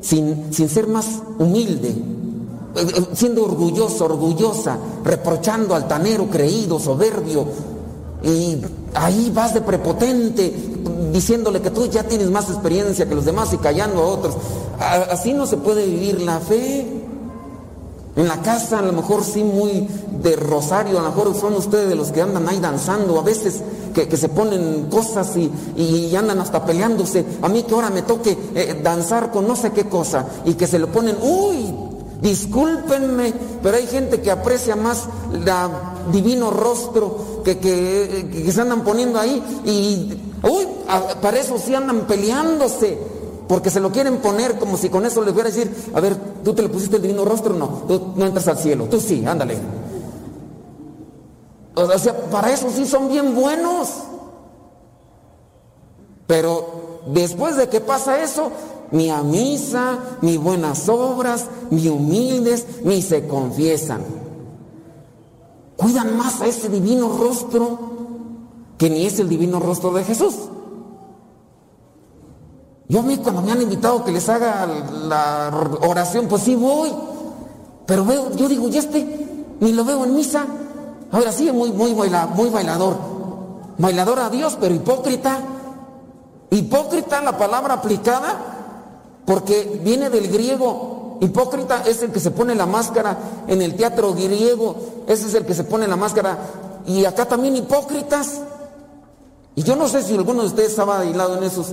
sin, 0.00 0.52
sin 0.52 0.68
ser 0.68 0.86
más 0.86 1.06
humilde? 1.38 1.88
Eh, 1.88 2.86
eh, 2.96 3.06
Siendo 3.14 3.44
orgulloso, 3.44 4.04
orgullosa, 4.04 4.78
reprochando, 5.04 5.74
altanero, 5.74 6.28
creído, 6.28 6.78
soberbio. 6.78 7.46
Y 8.22 8.58
ahí 8.94 9.30
vas 9.34 9.54
de 9.54 9.60
prepotente, 9.62 10.52
diciéndole 11.12 11.60
que 11.60 11.70
tú 11.70 11.86
ya 11.86 12.04
tienes 12.04 12.30
más 12.30 12.48
experiencia 12.50 13.08
que 13.08 13.14
los 13.14 13.24
demás 13.24 13.52
y 13.52 13.58
callando 13.58 14.02
a 14.02 14.06
otros. 14.06 14.36
Así 14.78 15.32
no 15.32 15.46
se 15.46 15.56
puede 15.56 15.86
vivir 15.86 16.20
la 16.20 16.38
fe. 16.38 16.86
En 18.16 18.28
la 18.28 18.42
casa 18.42 18.80
a 18.80 18.82
lo 18.82 18.92
mejor 18.92 19.24
sí 19.24 19.42
muy 19.42 19.88
de 20.22 20.36
rosario, 20.36 20.98
a 20.98 21.02
lo 21.02 21.10
mejor 21.10 21.34
son 21.34 21.54
ustedes 21.54 21.88
de 21.88 21.94
los 21.94 22.10
que 22.10 22.20
andan 22.20 22.48
ahí 22.48 22.58
danzando, 22.58 23.18
a 23.18 23.22
veces 23.22 23.62
que, 23.94 24.16
se 24.16 24.28
ponen 24.28 24.86
cosas 24.90 25.36
y, 25.36 25.50
y 25.76 26.14
andan 26.16 26.40
hasta 26.40 26.64
peleándose. 26.64 27.24
A 27.42 27.48
mí 27.48 27.62
que 27.62 27.74
ahora 27.74 27.90
me 27.90 28.02
toque 28.02 28.36
eh, 28.54 28.80
danzar 28.82 29.30
con 29.30 29.46
no 29.46 29.56
sé 29.56 29.72
qué 29.72 29.84
cosa 29.84 30.26
y 30.44 30.54
que 30.54 30.66
se 30.66 30.78
lo 30.78 30.88
ponen, 30.88 31.16
uy, 31.22 31.74
discúlpenme, 32.20 33.32
pero 33.62 33.76
hay 33.76 33.86
gente 33.86 34.20
que 34.20 34.30
aprecia 34.30 34.76
más 34.76 35.04
la 35.44 35.70
divino 36.12 36.50
rostro 36.50 37.42
que, 37.44 37.58
que, 37.58 38.28
que 38.44 38.52
se 38.52 38.60
andan 38.60 38.84
poniendo 38.84 39.18
ahí 39.18 39.42
y, 39.64 40.18
uy, 40.46 40.66
para 41.20 41.38
eso 41.38 41.58
sí 41.58 41.74
andan 41.74 42.06
peleándose. 42.06 43.20
Porque 43.50 43.68
se 43.68 43.80
lo 43.80 43.90
quieren 43.90 44.18
poner 44.18 44.60
como 44.60 44.76
si 44.76 44.88
con 44.88 45.04
eso 45.04 45.24
les 45.24 45.34
fuera 45.34 45.48
a 45.48 45.52
decir, 45.52 45.68
a 45.92 45.98
ver, 45.98 46.14
tú 46.44 46.54
te 46.54 46.62
le 46.62 46.68
pusiste 46.68 46.94
el 46.94 47.02
divino 47.02 47.24
rostro, 47.24 47.52
no, 47.52 47.82
tú 47.88 48.12
no 48.14 48.24
entras 48.24 48.46
al 48.46 48.58
cielo, 48.58 48.84
tú 48.84 49.00
sí, 49.00 49.26
ándale. 49.26 49.56
O 51.88 51.98
sea, 51.98 52.16
para 52.30 52.52
eso 52.52 52.68
sí 52.70 52.86
son 52.86 53.08
bien 53.08 53.34
buenos. 53.34 53.88
Pero 56.26 57.02
después 57.06 57.56
de 57.56 57.68
que 57.68 57.80
pasa 57.80 58.22
eso, 58.22 58.50
ni 58.90 59.10
a 59.10 59.22
misa, 59.22 59.98
ni 60.20 60.36
buenas 60.36 60.88
obras, 60.88 61.46
ni 61.70 61.88
humildes, 61.88 62.66
ni 62.84 63.02
se 63.02 63.26
confiesan. 63.26 64.02
Cuidan 65.76 66.16
más 66.16 66.40
a 66.40 66.46
ese 66.46 66.68
divino 66.68 67.16
rostro 67.16 67.78
que 68.76 68.90
ni 68.90 69.06
es 69.06 69.18
el 69.18 69.28
divino 69.28 69.60
rostro 69.60 69.92
de 69.92 70.04
Jesús. 70.04 70.34
Yo 72.88 73.00
a 73.00 73.02
mí 73.02 73.18
cuando 73.18 73.42
me 73.42 73.52
han 73.52 73.62
invitado 73.62 74.04
que 74.04 74.10
les 74.10 74.28
haga 74.28 74.66
la 74.66 75.78
oración, 75.82 76.26
pues 76.26 76.42
sí 76.42 76.56
voy. 76.56 76.90
Pero 77.86 78.04
veo, 78.04 78.34
yo 78.36 78.48
digo, 78.48 78.68
ya 78.68 78.80
este, 78.80 79.26
ni 79.60 79.72
lo 79.72 79.84
veo 79.84 80.04
en 80.04 80.16
misa. 80.16 80.46
Ahora 81.12 81.32
sí, 81.32 81.50
muy, 81.50 81.72
muy, 81.72 81.92
baila- 81.92 82.26
muy 82.28 82.50
bailador. 82.50 82.96
Bailador 83.78 84.18
a 84.20 84.30
Dios, 84.30 84.56
pero 84.60 84.74
hipócrita. 84.74 85.38
Hipócrita 86.50 87.20
la 87.22 87.36
palabra 87.38 87.74
aplicada, 87.74 88.36
porque 89.24 89.80
viene 89.82 90.10
del 90.10 90.28
griego. 90.28 91.18
Hipócrita 91.20 91.82
es 91.86 92.02
el 92.02 92.10
que 92.12 92.20
se 92.20 92.30
pone 92.30 92.54
la 92.54 92.66
máscara 92.66 93.16
en 93.46 93.60
el 93.62 93.76
teatro 93.76 94.12
griego. 94.14 94.74
Ese 95.06 95.26
es 95.28 95.34
el 95.34 95.44
que 95.44 95.54
se 95.54 95.64
pone 95.64 95.86
la 95.86 95.96
máscara. 95.96 96.38
Y 96.86 97.04
acá 97.04 97.26
también 97.26 97.56
hipócritas. 97.56 98.40
Y 99.54 99.62
yo 99.62 99.76
no 99.76 99.88
sé 99.88 100.02
si 100.02 100.14
alguno 100.14 100.42
de 100.42 100.48
ustedes 100.48 100.78
ha 100.78 100.84
bailado 100.84 101.36
en 101.36 101.44
esos. 101.44 101.72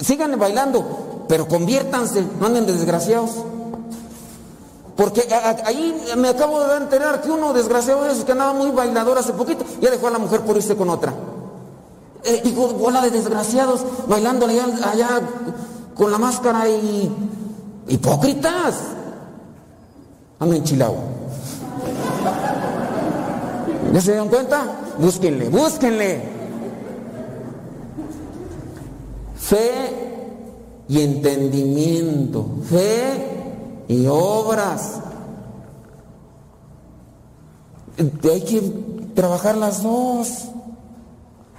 Sigan 0.00 0.38
bailando, 0.38 1.24
pero 1.28 1.46
conviértanse, 1.46 2.24
no 2.40 2.46
anden 2.46 2.66
de 2.66 2.72
desgraciados. 2.72 3.30
Porque 4.96 5.28
ahí 5.64 5.94
me 6.16 6.28
acabo 6.28 6.64
de 6.64 6.78
enterar 6.78 7.20
que 7.20 7.30
uno 7.30 7.52
desgraciado 7.52 8.04
de 8.04 8.12
esos 8.12 8.24
que 8.24 8.32
andaba 8.32 8.54
muy 8.54 8.70
bailador 8.70 9.18
hace 9.18 9.34
poquito, 9.34 9.64
ya 9.80 9.90
dejó 9.90 10.08
a 10.08 10.12
la 10.12 10.18
mujer 10.18 10.40
por 10.40 10.56
irse 10.56 10.74
con 10.74 10.88
otra. 10.88 11.12
Eh, 12.24 12.40
digo, 12.42 12.68
bola 12.68 13.02
de 13.02 13.10
desgraciados, 13.10 13.84
bailando 14.08 14.46
allá, 14.46 15.20
con 15.94 16.10
la 16.10 16.18
máscara 16.18 16.66
y. 16.68 17.12
¡Hipócritas! 17.88 18.74
Ando 20.40 20.54
enchilado. 20.54 20.96
¿Ya 23.92 24.00
se 24.00 24.12
dieron 24.12 24.28
cuenta? 24.28 24.64
Búsquenle, 24.98 25.48
búsquenle. 25.50 26.36
Fe 29.36 30.84
y 30.88 31.00
entendimiento, 31.00 32.46
fe 32.68 33.35
y 33.88 34.06
obras. 34.06 35.00
Hay 37.98 38.40
que 38.42 38.60
trabajar 39.14 39.56
las 39.56 39.82
dos. 39.82 40.46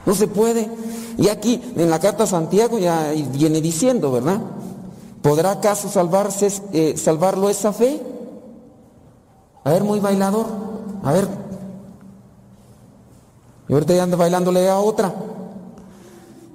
No 0.05 0.13
se 0.13 0.27
puede. 0.27 0.69
Y 1.17 1.29
aquí 1.29 1.61
en 1.75 1.89
la 1.89 1.99
carta 1.99 2.23
a 2.23 2.27
Santiago 2.27 2.79
ya 2.79 3.11
viene 3.31 3.61
diciendo, 3.61 4.11
¿verdad? 4.11 4.39
¿Podrá 5.21 5.51
acaso 5.51 5.89
salvarse, 5.89 6.51
eh, 6.73 6.95
salvarlo 6.97 7.49
esa 7.49 7.73
fe? 7.73 8.01
A 9.63 9.71
ver, 9.71 9.83
muy 9.83 9.99
bailador. 9.99 10.45
A 11.03 11.11
ver. 11.11 11.27
Y 13.67 13.73
ahorita 13.73 13.93
ya 13.93 14.03
anda 14.03 14.15
bailándole 14.15 14.69
a 14.69 14.79
otra. 14.79 15.13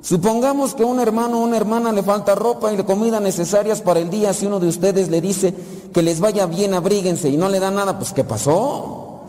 Supongamos 0.02 0.74
que 0.74 0.82
a 0.82 0.86
un 0.86 0.98
hermano 0.98 1.38
o 1.38 1.44
una 1.44 1.56
hermana 1.56 1.92
le 1.92 2.02
falta 2.02 2.34
ropa 2.34 2.72
y 2.72 2.76
la 2.76 2.84
comida 2.84 3.20
necesarias 3.20 3.80
para 3.80 4.00
el 4.00 4.10
día. 4.10 4.34
Si 4.34 4.46
uno 4.46 4.58
de 4.58 4.66
ustedes 4.66 5.08
le 5.08 5.20
dice 5.20 5.54
que 5.94 6.02
les 6.02 6.18
vaya 6.18 6.46
bien, 6.46 6.74
abríguense 6.74 7.28
y 7.28 7.36
no 7.36 7.48
le 7.48 7.60
da 7.60 7.70
nada, 7.70 7.96
pues 7.98 8.12
¿qué 8.12 8.24
pasó? 8.24 9.20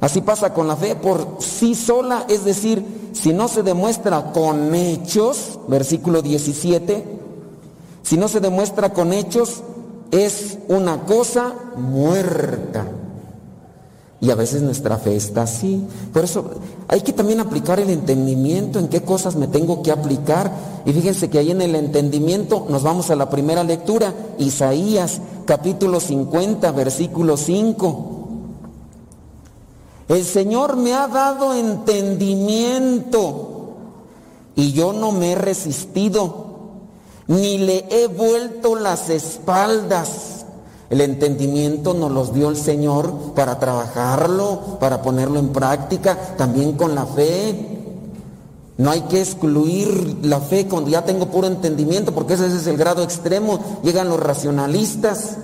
Así 0.00 0.22
pasa 0.22 0.54
con 0.54 0.66
la 0.66 0.76
fe 0.76 0.96
por 0.96 1.36
sí 1.40 1.74
sola, 1.74 2.24
es 2.28 2.44
decir, 2.44 3.10
si 3.12 3.34
no 3.34 3.46
se 3.48 3.62
demuestra 3.62 4.32
con 4.32 4.74
hechos, 4.74 5.60
versículo 5.68 6.22
17, 6.22 7.20
Si 8.02 8.16
no 8.16 8.26
se 8.26 8.40
demuestra 8.40 8.92
con 8.92 9.12
hechos, 9.12 9.62
es 10.10 10.58
una 10.68 11.04
cosa 11.04 11.54
muerta. 11.76 12.86
Y 14.22 14.30
a 14.30 14.36
veces 14.36 14.62
nuestra 14.62 14.96
fe 14.98 15.16
está 15.16 15.42
así. 15.42 15.84
Por 16.12 16.22
eso 16.22 16.44
hay 16.86 17.00
que 17.00 17.12
también 17.12 17.40
aplicar 17.40 17.80
el 17.80 17.90
entendimiento 17.90 18.78
en 18.78 18.86
qué 18.88 19.02
cosas 19.02 19.34
me 19.34 19.48
tengo 19.48 19.82
que 19.82 19.90
aplicar. 19.90 20.50
Y 20.86 20.92
fíjense 20.92 21.28
que 21.28 21.38
ahí 21.38 21.50
en 21.50 21.60
el 21.60 21.74
entendimiento 21.74 22.64
nos 22.70 22.84
vamos 22.84 23.10
a 23.10 23.16
la 23.16 23.28
primera 23.28 23.64
lectura, 23.64 24.14
Isaías 24.38 25.20
capítulo 25.44 26.00
50, 26.00 26.70
versículo 26.72 27.36
5. 27.36 28.08
El 30.08 30.24
Señor 30.24 30.76
me 30.76 30.94
ha 30.94 31.08
dado 31.08 31.52
entendimiento 31.54 33.48
y 34.54 34.72
yo 34.72 34.92
no 34.92 35.10
me 35.12 35.32
he 35.32 35.34
resistido, 35.34 36.46
ni 37.26 37.58
le 37.58 37.86
he 37.90 38.06
vuelto 38.06 38.76
las 38.76 39.10
espaldas. 39.10 40.41
El 40.92 41.00
entendimiento 41.00 41.94
nos 41.94 42.12
los 42.12 42.34
dio 42.34 42.50
el 42.50 42.56
Señor 42.58 43.32
para 43.34 43.58
trabajarlo, 43.58 44.76
para 44.78 45.00
ponerlo 45.00 45.38
en 45.38 45.48
práctica, 45.48 46.18
también 46.36 46.72
con 46.72 46.94
la 46.94 47.06
fe. 47.06 47.78
No 48.76 48.90
hay 48.90 49.00
que 49.00 49.22
excluir 49.22 50.18
la 50.20 50.38
fe 50.38 50.68
cuando 50.68 50.90
ya 50.90 51.02
tengo 51.02 51.30
puro 51.30 51.46
entendimiento, 51.46 52.12
porque 52.12 52.34
ese 52.34 52.48
es 52.48 52.66
el 52.66 52.76
grado 52.76 53.02
extremo. 53.02 53.58
Llegan 53.82 54.10
los 54.10 54.20
racionalistas, 54.20 55.38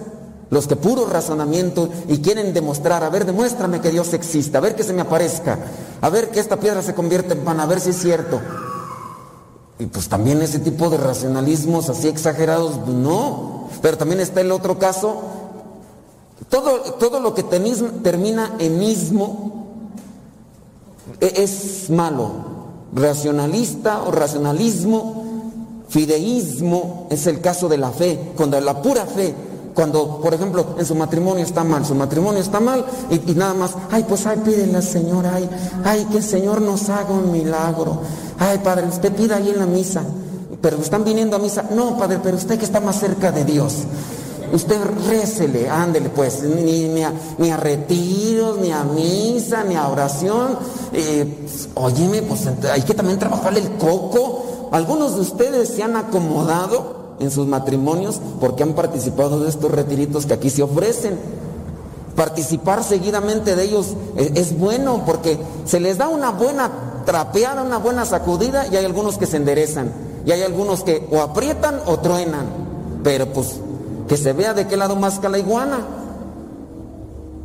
los 0.50 0.66
que 0.66 0.76
puro 0.76 1.06
razonamiento 1.06 1.88
y 2.08 2.18
quieren 2.18 2.52
demostrar, 2.52 3.02
a 3.02 3.08
ver, 3.08 3.24
demuéstrame 3.24 3.80
que 3.80 3.90
Dios 3.90 4.12
existe, 4.12 4.58
a 4.58 4.60
ver 4.60 4.76
que 4.76 4.84
se 4.84 4.92
me 4.92 5.00
aparezca, 5.00 5.58
a 6.02 6.10
ver 6.10 6.28
que 6.28 6.40
esta 6.40 6.60
piedra 6.60 6.82
se 6.82 6.92
convierte 6.92 7.32
en 7.32 7.40
pan, 7.40 7.58
a 7.60 7.64
ver 7.64 7.80
si 7.80 7.88
es 7.88 7.96
cierto. 7.96 8.38
Y 9.78 9.86
pues 9.86 10.10
también 10.10 10.42
ese 10.42 10.58
tipo 10.58 10.90
de 10.90 10.98
racionalismos 10.98 11.88
así 11.88 12.06
exagerados, 12.06 12.86
no. 12.86 13.58
Pero 13.80 13.96
también 13.96 14.20
está 14.20 14.40
el 14.40 14.50
otro 14.50 14.78
caso, 14.78 15.16
todo, 16.48 16.80
todo 16.94 17.20
lo 17.20 17.34
que 17.34 17.42
termina 17.42 18.54
en 18.58 18.82
ismo 18.82 19.66
e- 21.20 21.42
es 21.42 21.90
malo. 21.90 22.58
Racionalista 22.92 24.02
o 24.02 24.10
racionalismo, 24.10 25.24
fideísmo 25.88 27.06
es 27.10 27.26
el 27.26 27.40
caso 27.40 27.68
de 27.68 27.78
la 27.78 27.90
fe, 27.90 28.32
cuando 28.36 28.60
la 28.60 28.80
pura 28.80 29.04
fe, 29.04 29.34
cuando 29.74 30.20
por 30.20 30.32
ejemplo 30.34 30.74
en 30.78 30.86
su 30.86 30.94
matrimonio 30.94 31.44
está 31.44 31.64
mal, 31.64 31.84
su 31.84 31.94
matrimonio 31.94 32.40
está 32.40 32.60
mal 32.60 32.84
y, 33.10 33.18
nada 33.34 33.54
más, 33.54 33.74
ay 33.90 34.04
pues 34.08 34.26
ay 34.26 34.38
pídele 34.44 34.80
Señor, 34.82 35.26
ay, 35.26 35.48
ay 35.84 36.06
que 36.10 36.18
el 36.18 36.22
Señor 36.22 36.60
nos 36.62 36.88
haga 36.88 37.10
un 37.10 37.30
milagro, 37.30 38.00
ay 38.38 38.58
Padre, 38.58 38.86
usted 38.88 39.12
pida 39.14 39.36
ahí 39.36 39.50
en 39.50 39.58
la 39.58 39.66
misa, 39.66 40.02
pero 40.60 40.78
están 40.78 41.04
viniendo 41.04 41.36
a 41.36 41.38
misa, 41.38 41.64
no 41.74 41.98
Padre, 41.98 42.20
pero 42.22 42.36
usted 42.36 42.58
que 42.58 42.64
está 42.64 42.80
más 42.80 42.98
cerca 42.98 43.32
de 43.32 43.44
Dios, 43.44 43.74
Usted 44.52 44.80
récele, 45.08 45.68
ándele 45.68 46.08
pues, 46.08 46.42
ni, 46.42 46.88
ni 46.88 47.50
a, 47.50 47.56
retiros, 47.56 48.58
ni 48.58 48.72
a 48.72 48.84
misa, 48.84 49.64
ni 49.64 49.74
a 49.74 49.88
oración. 49.88 50.58
Eh, 50.92 51.40
pues, 51.42 51.68
óyeme, 51.74 52.22
pues 52.22 52.48
hay 52.70 52.82
que 52.82 52.94
también 52.94 53.18
trabajarle 53.18 53.60
el 53.60 53.70
coco. 53.72 54.68
Algunos 54.72 55.14
de 55.14 55.20
ustedes 55.20 55.68
se 55.68 55.82
han 55.82 55.96
acomodado 55.96 57.16
en 57.20 57.30
sus 57.30 57.46
matrimonios 57.46 58.20
porque 58.40 58.62
han 58.62 58.74
participado 58.74 59.40
de 59.40 59.48
estos 59.48 59.70
retiritos 59.70 60.26
que 60.26 60.34
aquí 60.34 60.50
se 60.50 60.62
ofrecen. 60.62 61.18
Participar 62.16 62.82
seguidamente 62.82 63.54
de 63.54 63.64
ellos 63.64 63.94
es, 64.16 64.32
es 64.34 64.58
bueno 64.58 65.02
porque 65.06 65.38
se 65.64 65.78
les 65.78 65.98
da 65.98 66.08
una 66.08 66.30
buena 66.30 66.70
trapeada, 67.04 67.62
una 67.62 67.78
buena 67.78 68.04
sacudida 68.04 68.66
y 68.66 68.76
hay 68.76 68.84
algunos 68.84 69.18
que 69.18 69.26
se 69.26 69.36
enderezan. 69.36 69.92
Y 70.26 70.32
hay 70.32 70.42
algunos 70.42 70.82
que 70.82 71.06
o 71.10 71.20
aprietan 71.20 71.80
o 71.86 71.98
truenan. 72.00 72.46
Pero 73.02 73.32
pues 73.32 73.60
que 74.08 74.16
se 74.16 74.32
vea 74.32 74.54
de 74.54 74.66
qué 74.66 74.76
lado 74.76 74.96
más 74.96 75.22
la 75.22 75.38
iguana. 75.38 75.80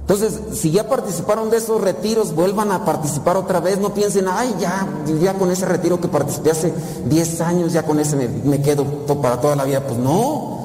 Entonces, 0.01 0.39
si 0.53 0.71
ya 0.71 0.87
participaron 0.89 1.49
de 1.49 1.57
esos 1.57 1.79
retiros, 1.79 2.35
vuelvan 2.35 2.71
a 2.71 2.83
participar 2.83 3.37
otra 3.37 3.59
vez. 3.59 3.79
No 3.79 3.93
piensen, 3.93 4.27
ay, 4.27 4.53
ya, 4.59 4.87
ya 5.21 5.33
con 5.33 5.51
ese 5.51 5.65
retiro 5.65 5.99
que 5.99 6.07
participé 6.07 6.51
hace 6.51 6.73
10 7.05 7.41
años, 7.41 7.73
ya 7.73 7.83
con 7.83 7.99
ese 7.99 8.15
me, 8.15 8.27
me 8.27 8.61
quedo 8.61 8.85
para 9.21 9.39
toda 9.39 9.55
la 9.55 9.63
vida. 9.63 9.81
Pues 9.81 9.97
no. 9.97 10.61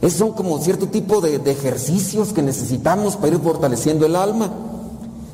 Esos 0.00 0.18
son 0.18 0.32
como 0.32 0.58
cierto 0.58 0.88
tipo 0.88 1.20
de, 1.20 1.38
de 1.38 1.50
ejercicios 1.52 2.32
que 2.32 2.42
necesitamos 2.42 3.16
para 3.16 3.34
ir 3.34 3.40
fortaleciendo 3.40 4.06
el 4.06 4.16
alma. 4.16 4.50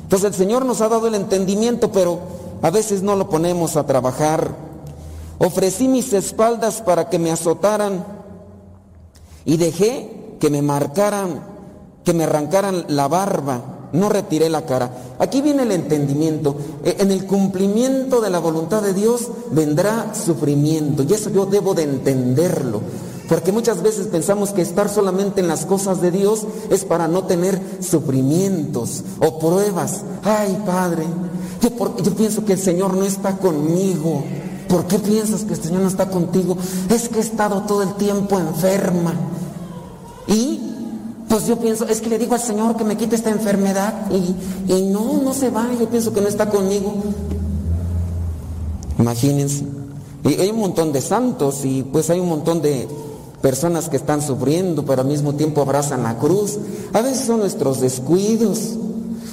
Entonces, 0.03 0.29
el 0.29 0.35
Señor 0.35 0.65
nos 0.65 0.81
ha 0.81 0.89
dado 0.89 1.07
el 1.07 1.15
entendimiento, 1.15 1.91
pero 1.91 2.19
a 2.61 2.69
veces 2.69 3.01
no 3.01 3.15
lo 3.15 3.27
ponemos 3.29 3.75
a 3.75 3.85
trabajar. 3.85 4.51
Ofrecí 5.39 5.87
mis 5.87 6.13
espaldas 6.13 6.81
para 6.81 7.09
que 7.09 7.17
me 7.17 7.31
azotaran 7.31 8.20
y 9.45 9.57
dejé 9.57 10.35
que 10.39 10.49
me 10.49 10.61
marcaran, 10.61 11.41
que 12.03 12.13
me 12.13 12.23
arrancaran 12.25 12.85
la 12.89 13.07
barba, 13.07 13.89
no 13.93 14.09
retiré 14.09 14.49
la 14.49 14.65
cara. 14.65 14.89
Aquí 15.19 15.41
viene 15.41 15.63
el 15.63 15.71
entendimiento. 15.71 16.55
E- 16.83 16.95
En 16.99 17.11
el 17.11 17.25
cumplimiento 17.25 18.21
de 18.21 18.29
la 18.29 18.39
voluntad 18.39 18.81
de 18.81 18.93
Dios 18.93 19.27
vendrá 19.51 20.13
sufrimiento 20.15 21.03
y 21.03 21.13
eso 21.13 21.29
yo 21.29 21.45
debo 21.45 21.73
de 21.73 21.83
entenderlo. 21.83 22.81
Porque 23.27 23.51
muchas 23.51 23.81
veces 23.81 24.07
pensamos 24.07 24.51
que 24.51 24.61
estar 24.61 24.89
solamente 24.89 25.39
en 25.41 25.47
las 25.47 25.65
cosas 25.65 26.01
de 26.01 26.11
Dios 26.11 26.45
es 26.69 26.83
para 26.85 27.07
no 27.07 27.23
tener 27.25 27.61
sufrimientos 27.81 29.03
o 29.19 29.39
pruebas. 29.39 30.01
Ay, 30.23 30.61
Padre, 30.65 31.03
yo, 31.61 31.69
yo 32.03 32.13
pienso 32.15 32.43
que 32.45 32.53
el 32.53 32.59
Señor 32.59 32.93
no 32.93 33.03
está 33.05 33.37
conmigo. 33.37 34.23
¿Por 34.67 34.85
qué 34.85 34.99
piensas 34.99 35.43
que 35.43 35.53
el 35.53 35.61
Señor 35.61 35.81
no 35.81 35.87
está 35.87 36.09
contigo? 36.09 36.57
Es 36.89 37.09
que 37.09 37.19
he 37.19 37.21
estado 37.21 37.63
todo 37.63 37.83
el 37.83 37.93
tiempo 37.95 38.39
enferma. 38.39 39.13
Y 40.31 40.59
pues 41.27 41.45
yo 41.45 41.57
pienso, 41.57 41.85
es 41.87 42.01
que 42.01 42.09
le 42.09 42.17
digo 42.17 42.33
al 42.33 42.41
Señor 42.41 42.75
que 42.75 42.83
me 42.83 42.97
quite 42.97 43.15
esta 43.15 43.29
enfermedad 43.29 43.93
y, 44.11 44.73
y 44.73 44.81
no, 44.83 45.21
no 45.21 45.33
se 45.33 45.49
va, 45.49 45.67
yo 45.79 45.89
pienso 45.89 46.13
que 46.13 46.21
no 46.21 46.27
está 46.27 46.49
conmigo. 46.49 46.93
Imagínense. 48.97 49.65
Y 50.23 50.33
hay 50.39 50.49
un 50.49 50.59
montón 50.59 50.91
de 50.91 51.01
santos 51.01 51.65
y 51.65 51.83
pues 51.83 52.09
hay 52.09 52.19
un 52.19 52.29
montón 52.29 52.61
de 52.61 52.87
personas 53.41 53.89
que 53.89 53.97
están 53.97 54.21
sufriendo, 54.21 54.85
pero 54.85 55.01
al 55.01 55.07
mismo 55.07 55.33
tiempo 55.33 55.61
abrazan 55.61 56.03
la 56.03 56.17
cruz. 56.17 56.57
A 56.93 57.01
veces 57.01 57.25
son 57.25 57.39
nuestros 57.39 57.81
descuidos. 57.81 58.77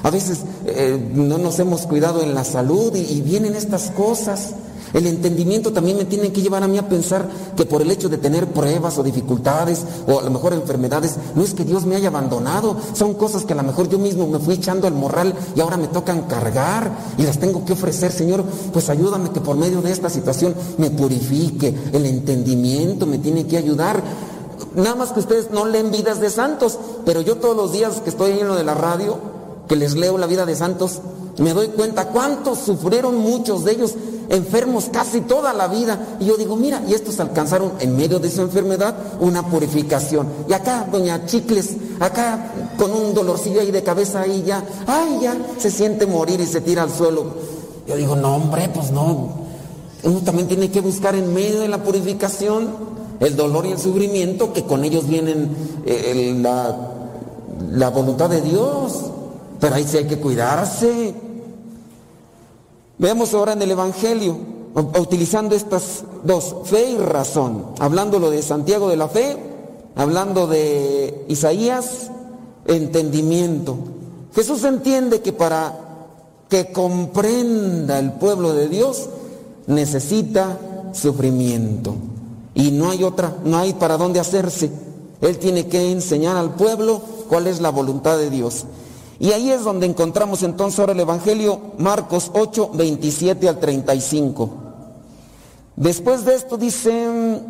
A 0.03 0.11
veces 0.11 0.41
eh, 0.67 1.13
no 1.15 1.39
nos 1.39 1.59
hemos 1.59 1.83
cuidado 1.87 2.23
en 2.23 2.35
la 2.35 2.45
salud 2.45 2.95
y, 2.95 3.01
y 3.01 3.21
vienen 3.21 3.55
estas 3.55 3.91
cosas. 3.91 4.55
El 4.93 5.07
entendimiento 5.07 5.73
también 5.73 5.97
me 5.97 6.05
tiene 6.05 6.33
que 6.33 6.43
llevar 6.43 6.63
a 6.63 6.69
mí 6.69 6.79
a 6.79 6.89
pensar 6.89 7.29
que 7.57 7.65
por 7.65 7.83
el 7.83 7.91
hecho 7.91 8.09
de 8.09 8.19
tener 8.19 8.49
pruebas 8.49 8.99
o 8.99 9.03
dificultades 9.03 9.85
o 10.07 10.19
a 10.19 10.23
lo 10.23 10.31
mejor 10.31 10.53
enfermedades, 10.53 11.17
no 11.35 11.43
es 11.43 11.55
que 11.55 11.65
Dios 11.65 11.85
me 11.85 11.97
haya 11.97 12.09
abandonado, 12.09 12.77
son 12.95 13.15
cosas 13.15 13.45
que 13.45 13.53
a 13.53 13.57
lo 13.57 13.63
mejor 13.63 13.89
yo 13.89 13.99
mismo 13.99 14.27
me 14.27 14.39
fui 14.39 14.55
echando 14.55 14.87
al 14.87 14.95
morral 14.95 15.35
y 15.55 15.61
ahora 15.61 15.77
me 15.77 15.89
tocan 15.89 16.23
cargar 16.23 16.91
y 17.17 17.23
las 17.23 17.39
tengo 17.39 17.65
que 17.65 17.73
ofrecer, 17.75 18.13
Señor, 18.13 18.45
pues 18.73 18.89
ayúdame 18.89 19.31
que 19.31 19.41
por 19.41 19.57
medio 19.57 19.83
de 19.83 19.93
esta 19.93 20.11
situación 20.11 20.55
me 20.79 20.91
purifique, 20.91 21.75
el 21.93 22.07
entendimiento 22.07 23.07
me 23.07 23.19
tiene 23.19 23.47
que 23.47 23.57
ayudar. 23.57 24.03
Nada 24.75 24.95
más 24.95 25.13
que 25.13 25.21
ustedes 25.21 25.51
no 25.51 25.67
leen 25.67 25.91
vidas 25.91 26.21
de 26.21 26.31
santos, 26.31 26.79
pero 27.05 27.21
yo 27.21 27.37
todos 27.37 27.57
los 27.57 27.73
días 27.73 28.01
que 28.01 28.11
estoy 28.11 28.39
en 28.39 28.49
lo 28.49 28.55
de 28.55 28.65
la 28.65 28.75
radio, 28.75 29.19
que 29.69 29.77
les 29.77 29.97
leo 29.97 30.19
la 30.19 30.27
vida 30.27 30.47
de 30.47 30.57
santos, 30.57 31.01
me 31.39 31.55
doy 31.55 31.69
cuenta 31.69 32.09
cuántos 32.09 32.59
sufrieron 32.59 33.17
muchos 33.17 33.65
de 33.65 33.73
ellos 33.73 33.95
enfermos 34.29 34.89
casi 34.93 35.23
toda 35.23 35.53
la 35.53 35.69
vida. 35.69 36.17
Y 36.21 36.27
yo 36.27 36.37
digo, 36.37 36.57
mira, 36.57 36.83
y 36.87 36.95
estos 36.95 37.21
alcanzaron 37.21 37.73
en 37.81 37.97
medio 37.97 38.19
de 38.19 38.31
su 38.31 38.43
enfermedad 38.43 38.95
una 39.21 39.47
purificación. 39.47 40.29
Y 40.49 40.53
acá, 40.53 40.87
doña 40.91 41.27
Chicles, 41.27 41.77
acá 42.01 42.53
con 42.77 42.93
un 42.93 43.15
dolorcillo 43.15 43.61
ahí 43.61 43.71
de 43.71 43.83
cabeza 43.83 44.21
ahí 44.21 44.43
ya, 44.47 44.63
ay, 44.87 45.19
ya 45.21 45.37
se 45.59 45.71
siente 45.71 46.07
morir 46.07 46.41
y 46.41 46.47
se 46.47 46.61
tira 46.61 46.83
al 46.83 46.93
suelo. 46.93 47.27
Yo 47.87 47.97
digo, 47.97 48.17
no, 48.17 48.37
hombre, 48.37 48.71
pues 48.73 48.91
no. 48.91 49.49
Uno 50.03 50.21
también 50.21 50.47
tiene 50.47 50.71
que 50.71 50.81
buscar 50.81 51.15
en 51.15 51.33
medio 51.35 51.61
de 51.61 51.69
la 51.69 51.83
purificación 51.83 52.69
el 53.21 53.35
dolor 53.35 53.67
y 53.67 53.73
el 53.73 53.79
sufrimiento 53.79 54.53
que 54.53 54.63
con 54.63 54.85
ellos 54.85 55.09
vienen 55.09 55.51
eh, 55.85 56.37
la, 56.41 56.77
la 57.73 57.89
voluntad 57.91 58.31
de 58.31 58.43
Dios. 58.43 59.05
Pero 59.61 59.75
ahí 59.75 59.85
sí 59.85 59.97
hay 59.97 60.07
que 60.07 60.19
cuidarse. 60.19 61.28
Veamos 62.99 63.33
ahora 63.33 63.53
en 63.53 63.63
el 63.63 63.71
Evangelio, 63.71 64.37
utilizando 65.01 65.55
estas 65.55 66.05
dos, 66.25 66.57
fe 66.65 66.91
y 66.91 66.99
razón, 66.99 67.67
hablando 67.79 68.19
lo 68.19 68.31
de 68.31 68.43
Santiago 68.43 68.89
de 68.89 68.97
la 68.97 69.09
fe, 69.09 69.37
hablando 69.95 70.47
de 70.47 71.25
Isaías, 71.29 72.11
entendimiento. 72.67 73.77
Jesús 74.35 74.65
entiende 74.65 75.21
que 75.21 75.33
para 75.33 75.75
que 76.49 76.73
comprenda 76.73 77.99
el 77.99 78.13
pueblo 78.15 78.53
de 78.53 78.69
Dios 78.69 79.09
necesita 79.67 80.59
sufrimiento 80.93 81.95
y 82.55 82.71
no 82.73 82.91
hay 82.91 83.05
otra, 83.05 83.37
no 83.45 83.59
hay 83.59 83.75
para 83.75 83.97
dónde 83.97 84.19
hacerse. 84.19 84.71
Él 85.21 85.39
tiene 85.39 85.67
que 85.69 85.93
enseñar 85.93 86.37
al 86.37 86.55
pueblo 86.55 87.01
cuál 87.29 87.47
es 87.47 87.61
la 87.61 87.71
voluntad 87.71 88.19
de 88.19 88.31
Dios. 88.31 88.65
Y 89.21 89.33
ahí 89.33 89.51
es 89.51 89.65
donde 89.65 89.87
encontramos 89.87 90.43
entonces 90.43 90.79
ahora 90.79 90.93
el 90.93 91.01
Evangelio, 91.01 91.61
Marcos 91.79 92.31
8, 92.35 92.71
27 92.75 93.49
al 93.49 93.59
35. 93.59 94.51
Después 95.77 96.25
de 96.25 96.35
esto 96.35 96.57
dice, 96.57 97.41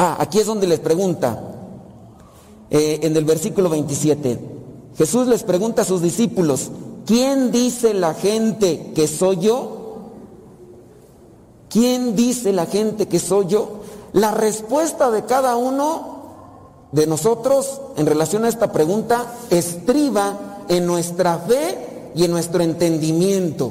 Ah, 0.00 0.16
aquí 0.20 0.38
es 0.38 0.46
donde 0.46 0.68
les 0.68 0.78
pregunta, 0.78 1.42
eh, 2.70 3.00
en 3.02 3.16
el 3.16 3.24
versículo 3.24 3.68
27. 3.68 4.38
Jesús 4.96 5.26
les 5.26 5.42
pregunta 5.42 5.82
a 5.82 5.84
sus 5.84 6.00
discípulos, 6.00 6.70
¿quién 7.04 7.50
dice 7.50 7.94
la 7.94 8.14
gente 8.14 8.92
que 8.94 9.08
soy 9.08 9.38
yo? 9.38 10.12
¿Quién 11.68 12.14
dice 12.14 12.52
la 12.52 12.66
gente 12.66 13.08
que 13.08 13.18
soy 13.18 13.46
yo? 13.48 13.80
La 14.12 14.30
respuesta 14.30 15.10
de 15.10 15.24
cada 15.24 15.56
uno 15.56 16.18
de 16.92 17.08
nosotros 17.08 17.80
en 17.96 18.06
relación 18.06 18.44
a 18.44 18.48
esta 18.48 18.70
pregunta 18.70 19.34
estriba 19.50 20.47
en 20.68 20.86
nuestra 20.86 21.38
fe 21.38 22.10
y 22.14 22.24
en 22.24 22.30
nuestro 22.30 22.62
entendimiento. 22.62 23.70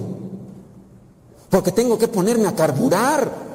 Porque 1.50 1.72
tengo 1.72 1.98
que 1.98 2.08
ponerme 2.08 2.48
a 2.48 2.56
carburar. 2.56 3.48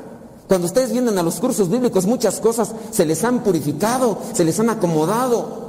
Cuando 0.49 0.67
ustedes 0.67 0.93
vienen 0.93 1.19
a 1.19 1.23
los 1.23 1.41
cursos 1.41 1.71
bíblicos, 1.71 2.07
muchas 2.07 2.41
cosas 2.41 2.73
se 2.91 3.05
les 3.05 3.25
han 3.25 3.43
purificado, 3.43 4.19
se 4.33 4.45
les 4.45 4.59
han 4.61 4.71
acomodado. 4.71 5.62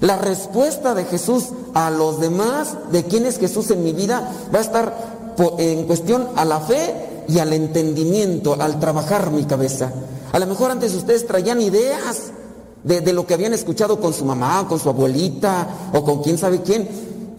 La 0.00 0.16
respuesta 0.16 0.94
de 0.94 1.04
Jesús 1.04 1.46
a 1.74 1.90
los 1.90 2.20
demás, 2.20 2.76
de 2.92 3.04
quién 3.04 3.26
es 3.26 3.38
Jesús 3.38 3.70
en 3.70 3.82
mi 3.82 3.92
vida, 3.92 4.30
va 4.54 4.58
a 4.58 4.62
estar 4.62 5.34
en 5.58 5.86
cuestión 5.86 6.28
a 6.36 6.44
la 6.44 6.60
fe 6.60 7.24
y 7.28 7.38
al 7.38 7.52
entendimiento, 7.52 8.56
al 8.60 8.78
trabajar 8.78 9.30
mi 9.30 9.44
cabeza. 9.44 9.92
A 10.32 10.38
lo 10.38 10.46
mejor 10.46 10.70
antes 10.70 10.94
ustedes 10.94 11.26
traían 11.26 11.60
ideas 11.60 12.30
de, 12.84 13.00
de 13.00 13.12
lo 13.12 13.26
que 13.26 13.34
habían 13.34 13.54
escuchado 13.54 14.00
con 14.00 14.12
su 14.12 14.24
mamá, 14.24 14.66
con 14.68 14.78
su 14.78 14.88
abuelita 14.88 15.90
o 15.92 16.04
con 16.04 16.22
quién 16.22 16.38
sabe 16.38 16.62
quién. 16.62 16.88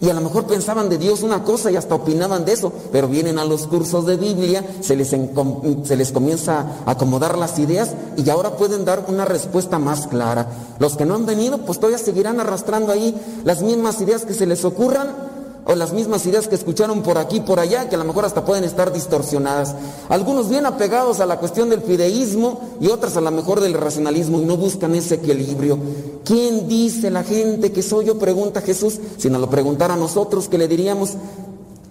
Y 0.00 0.08
a 0.08 0.14
lo 0.14 0.20
mejor 0.22 0.46
pensaban 0.46 0.88
de 0.88 0.96
Dios 0.96 1.22
una 1.22 1.44
cosa 1.44 1.70
y 1.70 1.76
hasta 1.76 1.94
opinaban 1.94 2.44
de 2.44 2.52
eso, 2.52 2.72
pero 2.90 3.06
vienen 3.06 3.38
a 3.38 3.44
los 3.44 3.66
cursos 3.66 4.06
de 4.06 4.16
Biblia, 4.16 4.64
se 4.80 4.96
les, 4.96 5.08
se 5.08 5.96
les 5.96 6.12
comienza 6.12 6.66
a 6.86 6.92
acomodar 6.92 7.36
las 7.36 7.58
ideas 7.58 7.90
y 8.16 8.28
ahora 8.30 8.56
pueden 8.56 8.84
dar 8.84 9.04
una 9.08 9.26
respuesta 9.26 9.78
más 9.78 10.06
clara. 10.06 10.48
Los 10.78 10.96
que 10.96 11.04
no 11.04 11.14
han 11.14 11.26
venido, 11.26 11.58
pues 11.58 11.78
todavía 11.78 11.98
seguirán 11.98 12.40
arrastrando 12.40 12.92
ahí 12.92 13.14
las 13.44 13.60
mismas 13.60 14.00
ideas 14.00 14.24
que 14.24 14.34
se 14.34 14.46
les 14.46 14.64
ocurran 14.64 15.29
o 15.66 15.74
las 15.74 15.92
mismas 15.92 16.24
ideas 16.26 16.48
que 16.48 16.54
escucharon 16.54 17.02
por 17.02 17.18
aquí 17.18 17.36
y 17.36 17.40
por 17.40 17.60
allá, 17.60 17.88
que 17.88 17.94
a 17.94 17.98
lo 17.98 18.04
mejor 18.04 18.24
hasta 18.24 18.44
pueden 18.44 18.64
estar 18.64 18.92
distorsionadas. 18.92 19.74
Algunos 20.08 20.48
bien 20.48 20.66
apegados 20.66 21.20
a 21.20 21.26
la 21.26 21.38
cuestión 21.38 21.70
del 21.70 21.82
fideísmo 21.82 22.60
y 22.80 22.88
otras 22.88 23.16
a 23.16 23.20
lo 23.20 23.30
mejor 23.30 23.60
del 23.60 23.74
racionalismo 23.74 24.40
y 24.40 24.44
no 24.44 24.56
buscan 24.56 24.94
ese 24.94 25.16
equilibrio. 25.16 25.78
¿Quién 26.24 26.68
dice 26.68 27.10
la 27.10 27.22
gente 27.22 27.72
que 27.72 27.82
soy 27.82 28.06
yo? 28.06 28.18
Pregunta 28.18 28.60
Jesús. 28.60 28.98
Si 29.18 29.28
nos 29.30 29.40
lo 29.40 29.50
preguntara 29.50 29.94
a 29.94 29.98
nosotros, 29.98 30.48
¿qué 30.48 30.58
le 30.58 30.68
diríamos? 30.68 31.14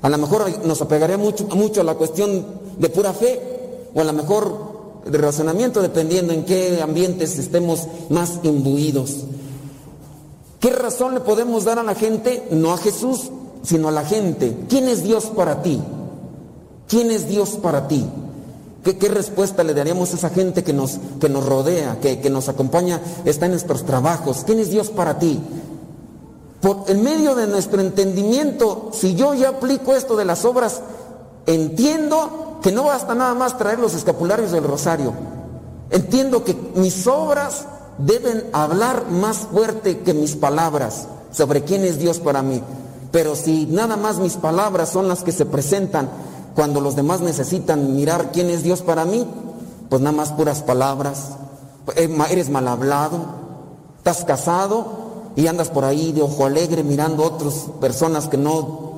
A 0.01 0.09
lo 0.09 0.17
mejor 0.17 0.65
nos 0.65 0.81
apegaría 0.81 1.17
mucho, 1.17 1.45
mucho 1.56 1.81
a 1.81 1.83
la 1.83 1.95
cuestión 1.95 2.45
de 2.77 2.89
pura 2.89 3.14
fe 3.14 3.41
o 3.93 4.01
a 4.01 4.03
lo 4.03 4.14
mejor 4.14 4.69
de 5.06 5.17
razonamiento, 5.17 5.81
dependiendo 5.81 6.33
en 6.33 6.45
qué 6.45 6.81
ambientes 6.81 7.38
estemos 7.38 7.88
más 8.09 8.39
imbuidos. 8.43 9.25
¿Qué 10.59 10.72
razón 10.72 11.14
le 11.14 11.22
podemos 11.22 11.64
dar 11.64 11.80
a 11.80 11.83
la 11.83 11.95
gente? 11.95 12.48
No 12.51 12.73
a 12.73 12.77
Jesús, 12.77 13.31
sino 13.64 13.92
la 13.92 14.04
gente. 14.06 14.56
¿Quién 14.70 14.88
es 14.88 15.04
Dios 15.04 15.26
para 15.26 15.62
ti? 15.62 15.82
¿Quién 16.88 17.12
es 17.12 17.28
Dios 17.28 17.52
para 17.62 17.88
ti? 17.88 18.06
¿Qué, 18.84 18.98
qué 18.98 19.10
respuesta 19.10 19.64
le 19.64 19.74
daríamos 19.74 20.14
a 20.14 20.18
esa 20.18 20.30
gente 20.30 20.64
que 20.64 20.74
nos, 20.74 21.00
que 21.20 21.30
nos 21.30 21.46
rodea, 21.46 22.00
que, 22.00 22.20
que 22.20 22.30
nos 22.30 22.50
acompaña, 22.50 23.02
está 23.26 23.46
en 23.46 23.52
nuestros 23.52 23.86
trabajos? 23.86 24.44
¿Quién 24.46 24.60
es 24.60 24.70
Dios 24.70 24.90
para 24.90 25.20
ti? 25.20 25.40
Por 26.62 26.86
en 26.88 27.04
medio 27.04 27.36
de 27.36 27.48
nuestro 27.48 27.82
entendimiento, 27.82 28.90
si 28.92 29.16
yo 29.16 29.34
ya 29.34 29.50
aplico 29.50 29.94
esto 29.94 30.16
de 30.16 30.26
las 30.26 30.44
obras, 30.46 30.82
entiendo 31.46 32.60
que 32.62 32.72
no 32.72 32.86
basta 32.86 33.16
nada 33.16 33.34
más 33.34 33.58
traer 33.58 33.80
los 33.80 33.94
escapularios 33.94 34.52
del 34.52 34.64
rosario. 34.64 35.14
Entiendo 35.90 36.44
que 36.44 36.56
mis 36.76 37.08
obras 37.08 37.66
deben 37.98 38.46
hablar 38.54 39.10
más 39.10 39.38
fuerte 39.52 40.00
que 40.00 40.14
mis 40.14 40.36
palabras 40.36 41.08
sobre 41.32 41.64
quién 41.64 41.84
es 41.84 42.00
Dios 42.00 42.20
para 42.20 42.42
mí. 42.42 42.62
Pero 43.12 43.36
si 43.36 43.66
nada 43.66 43.98
más 43.98 44.18
mis 44.20 44.34
palabras 44.36 44.90
son 44.90 45.08
las 45.08 45.24
que 45.24 45.32
se 45.32 45.46
presentan 45.46 46.10
cuando 46.56 46.82
los 46.82 46.96
demás 46.96 47.22
necesitan 47.22 47.96
mirar 47.96 48.32
quién 48.32 48.50
es 48.50 48.64
Dios 48.64 48.82
para 48.82 49.06
mí, 49.06 49.26
pues 49.90 50.02
nada 50.02 50.16
más 50.16 50.32
puras 50.32 50.62
palabras. 50.62 51.30
Eh, 51.96 52.16
Eres 52.30 52.50
mal 52.50 52.68
hablado, 52.68 53.18
estás 53.98 54.24
casado 54.26 54.86
y 55.36 55.48
andas 55.48 55.70
por 55.70 55.86
ahí 55.86 56.12
de 56.12 56.22
ojo 56.22 56.46
alegre 56.46 56.84
mirando 56.84 57.24
a 57.24 57.28
otras 57.28 57.66
personas 57.82 58.28
que 58.28 58.38
no 58.38 58.90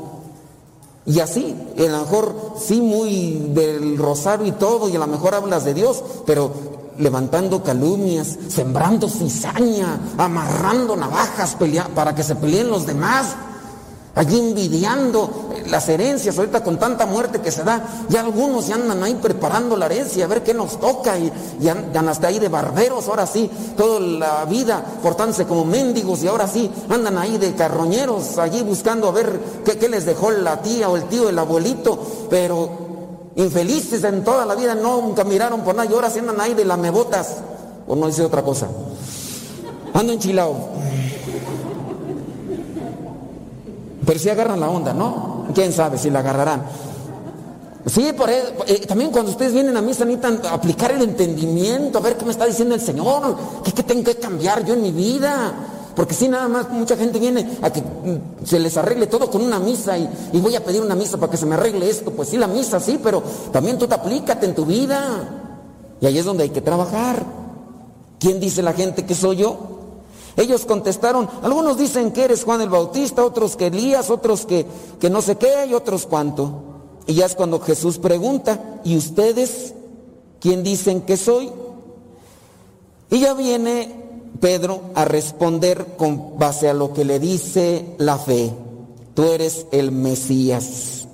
y 1.04 1.20
así, 1.20 1.56
a 1.80 1.82
lo 1.82 2.00
mejor 2.02 2.36
sí 2.60 2.80
muy 2.80 3.34
del 3.56 3.98
rosario 3.98 4.46
y 4.46 4.52
todo, 4.52 4.88
y 4.88 4.96
a 4.96 5.00
lo 5.00 5.08
mejor 5.08 5.34
hablas 5.34 5.66
de 5.66 5.74
Dios, 5.74 6.04
pero 6.28 6.52
levantando 7.00 7.64
calumnias, 7.64 8.38
sembrando 8.50 9.10
cizaña, 9.10 10.00
amarrando 10.20 10.96
navajas 10.96 11.56
pelea- 11.56 11.90
para 11.96 12.14
que 12.14 12.22
se 12.24 12.36
peleen 12.36 12.70
los 12.70 12.86
demás, 12.86 13.36
allí 14.16 14.40
envidiando 14.40 15.50
las 15.68 15.88
herencias, 15.88 16.38
ahorita 16.38 16.64
con 16.64 16.78
tanta 16.78 17.06
muerte 17.06 17.40
que 17.40 17.50
se 17.52 17.64
da, 17.64 18.04
ya 18.10 18.20
algunos 18.22 18.68
ya 18.68 18.76
andan 18.76 19.02
ahí 19.04 19.16
preparando 19.16 19.78
la 19.78 19.86
herencia, 19.86 20.26
a 20.26 20.28
ver 20.28 20.44
qué 20.44 20.54
nos 20.54 20.80
toca, 20.80 21.18
y, 21.18 21.32
y 21.62 21.68
an- 21.70 21.92
ya 21.94 22.02
hasta 22.02 22.28
ahí 22.28 22.38
de 22.40 22.50
barberos, 22.50 23.08
ahora 23.08 23.26
sí, 23.26 23.50
toda 23.78 24.00
la 24.02 24.46
vida 24.46 24.84
portándose 25.02 25.46
como 25.46 25.64
mendigos, 25.64 26.24
y 26.24 26.28
ahora 26.28 26.48
sí 26.48 26.70
andan 26.90 27.18
ahí 27.18 27.38
de 27.38 27.54
carroñeros, 27.56 28.38
allí 28.38 28.62
buscando 28.64 29.08
a 29.08 29.12
ver 29.12 29.40
qué, 29.64 29.88
les 29.88 30.06
dejó 30.06 30.32
la 30.32 30.62
tía 30.62 30.90
o 30.90 30.98
el 30.98 31.04
tío, 31.06 31.30
el 31.30 31.40
abuelito, 31.40 31.98
pero 32.30 32.70
infelices 33.38 34.04
en 34.04 34.26
toda 34.26 34.46
la 34.46 34.56
vida, 34.56 34.76
nunca 34.76 35.24
miraron 35.24 35.62
por 35.62 35.74
nada, 35.76 35.90
y 35.90 35.94
ahora 35.94 36.10
sí 36.10 36.20
andan 36.20 36.42
ahí 36.42 36.54
de 36.54 36.66
lamebotas, 36.66 37.38
o 37.88 37.96
no 37.96 38.08
dice 38.08 38.24
otra 38.24 38.42
cosa. 38.42 38.68
Ando 39.94 40.12
enchilado. 40.12 40.56
Pero 44.06 44.20
si 44.20 44.30
agarran 44.30 44.60
la 44.60 44.70
onda, 44.70 44.94
¿no? 44.94 45.46
¿Quién 45.54 45.72
sabe 45.72 45.98
si 45.98 46.10
la 46.10 46.20
agarrarán? 46.20 46.64
Sí, 47.86 48.14
por 48.16 48.30
eso, 48.30 48.48
eh, 48.68 48.86
también 48.88 49.12
cuando 49.12 49.32
ustedes 49.32 49.54
vienen 49.54 49.76
a 49.76 49.82
misa 49.82 50.06
necesitan 50.06 50.40
aplicar 50.52 50.92
el 50.92 51.02
entendimiento, 51.02 51.98
a 51.98 52.02
ver 52.02 52.16
qué 52.16 52.26
me 52.26 52.32
está 52.32 52.46
diciendo 52.46 52.76
el 52.76 52.82
Señor, 52.82 53.36
qué, 53.64 53.84
tengo 53.84 54.04
que 54.04 54.16
cambiar 54.16 54.64
yo 54.64 54.74
en 54.74 54.84
mi 54.84 54.92
vida. 54.92 55.54
Porque 55.96 56.14
si 56.14 56.30
nada 56.30 56.48
más 56.48 56.70
mucha 56.70 56.96
gente 56.96 57.20
viene 57.20 57.58
a 57.62 57.70
que 57.70 57.82
mm, 57.82 58.46
se 58.46 58.60
les 58.60 58.78
arregle 58.78 59.08
todo 59.08 59.30
con 59.30 59.42
una 59.42 59.60
misa 59.60 59.98
y, 59.98 60.10
y 60.32 60.40
voy 60.40 60.56
a 60.56 60.64
pedir 60.64 60.82
una 60.82 60.96
misa 60.96 61.18
para 61.18 61.32
que 61.32 61.38
se 61.38 61.46
me 61.46 61.56
arregle 61.56 61.90
esto. 61.90 62.12
Pues 62.12 62.30
sí, 62.30 62.38
la 62.38 62.48
misa 62.48 62.80
sí, 62.80 63.00
pero 63.04 63.22
también 63.52 63.78
tú 63.78 63.88
te 63.88 63.96
aplícate 63.96 64.46
en 64.46 64.56
tu 64.56 64.66
vida. 64.66 65.02
Y 66.00 66.06
ahí 66.06 66.18
es 66.18 66.26
donde 66.26 66.44
hay 66.44 66.50
que 66.50 66.62
trabajar. 66.62 67.26
¿Quién 68.20 68.40
dice 68.40 68.62
la 68.62 68.74
gente 68.74 69.06
que 69.06 69.16
soy 69.16 69.38
yo? 69.38 69.81
Ellos 70.38 70.66
contestaron, 70.66 71.28
algunos 71.44 71.78
dicen 71.78 72.12
que 72.12 72.24
eres 72.24 72.44
Juan 72.44 72.62
el 72.62 72.70
Bautista, 72.70 73.26
otros 73.26 73.56
que 73.56 73.68
Elías, 73.68 74.10
otros 74.10 74.46
que, 74.46 74.66
que 75.00 75.10
no 75.10 75.22
sé 75.22 75.38
qué 75.38 75.68
y 75.70 75.74
otros 75.74 76.06
cuánto. 76.06 76.64
Y 77.08 77.16
ya 77.16 77.26
es 77.26 77.36
cuando 77.36 77.60
Jesús 77.60 77.98
pregunta, 77.98 78.80
¿y 78.84 78.98
ustedes 78.98 79.74
quién 80.40 80.64
dicen 80.64 81.02
que 81.02 81.18
soy? 81.18 81.52
Y 83.10 83.20
ya 83.20 83.34
viene 83.34 83.94
Pedro 84.40 84.82
a 84.96 85.06
responder 85.06 85.96
con 85.98 86.40
base 86.40 86.70
a 86.70 86.74
lo 86.74 86.94
que 86.94 87.04
le 87.06 87.20
dice 87.20 87.96
la 87.98 88.18
fe. 88.18 88.52
Tú 89.14 89.24
eres 89.24 89.68
el 89.72 89.92
Mesías. 89.92 91.08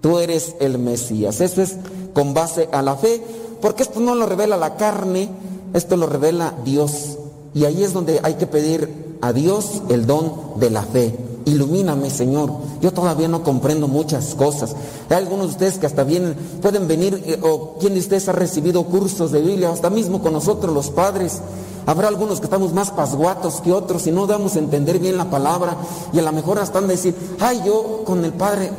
Tú 0.00 0.18
eres 0.18 0.56
el 0.60 0.78
Mesías. 0.78 1.40
Eso 1.40 1.62
es 1.62 1.76
con 2.12 2.34
base 2.34 2.68
a 2.72 2.82
la 2.82 2.96
fe, 2.96 3.22
porque 3.60 3.82
esto 3.82 4.00
no 4.00 4.14
lo 4.14 4.26
revela 4.26 4.56
la 4.56 4.76
carne, 4.76 5.28
esto 5.74 5.96
lo 5.96 6.06
revela 6.06 6.54
Dios. 6.64 7.18
Y 7.56 7.64
ahí 7.64 7.82
es 7.82 7.94
donde 7.94 8.20
hay 8.22 8.34
que 8.34 8.46
pedir 8.46 9.16
a 9.22 9.32
Dios 9.32 9.80
el 9.88 10.06
don 10.06 10.60
de 10.60 10.68
la 10.68 10.82
fe. 10.82 11.18
Ilumíname, 11.46 12.10
Señor. 12.10 12.50
Yo 12.82 12.92
todavía 12.92 13.28
no 13.28 13.42
comprendo 13.42 13.88
muchas 13.88 14.34
cosas. 14.34 14.76
Hay 15.08 15.16
algunos 15.16 15.46
de 15.46 15.52
ustedes 15.52 15.78
que 15.78 15.86
hasta 15.86 16.04
vienen, 16.04 16.34
pueden 16.60 16.86
venir, 16.86 17.22
eh, 17.24 17.40
o 17.40 17.78
quien 17.80 17.94
de 17.94 18.00
ustedes 18.00 18.28
ha 18.28 18.32
recibido 18.32 18.84
cursos 18.84 19.32
de 19.32 19.40
Biblia, 19.40 19.70
hasta 19.70 19.88
mismo 19.88 20.20
con 20.20 20.34
nosotros 20.34 20.74
los 20.74 20.90
padres. 20.90 21.40
Habrá 21.86 22.08
algunos 22.08 22.40
que 22.40 22.44
estamos 22.44 22.74
más 22.74 22.90
pasguatos 22.90 23.62
que 23.62 23.72
otros 23.72 24.06
y 24.06 24.12
no 24.12 24.26
damos 24.26 24.56
a 24.56 24.58
entender 24.58 24.98
bien 24.98 25.16
la 25.16 25.30
palabra. 25.30 25.78
Y 26.12 26.18
a 26.18 26.22
lo 26.22 26.32
mejor 26.32 26.58
hasta 26.58 26.76
han 26.78 26.88
de 26.88 26.96
decir, 26.96 27.14
ay, 27.40 27.62
yo 27.64 28.02
con 28.04 28.22
el 28.22 28.34
Padre 28.34 28.70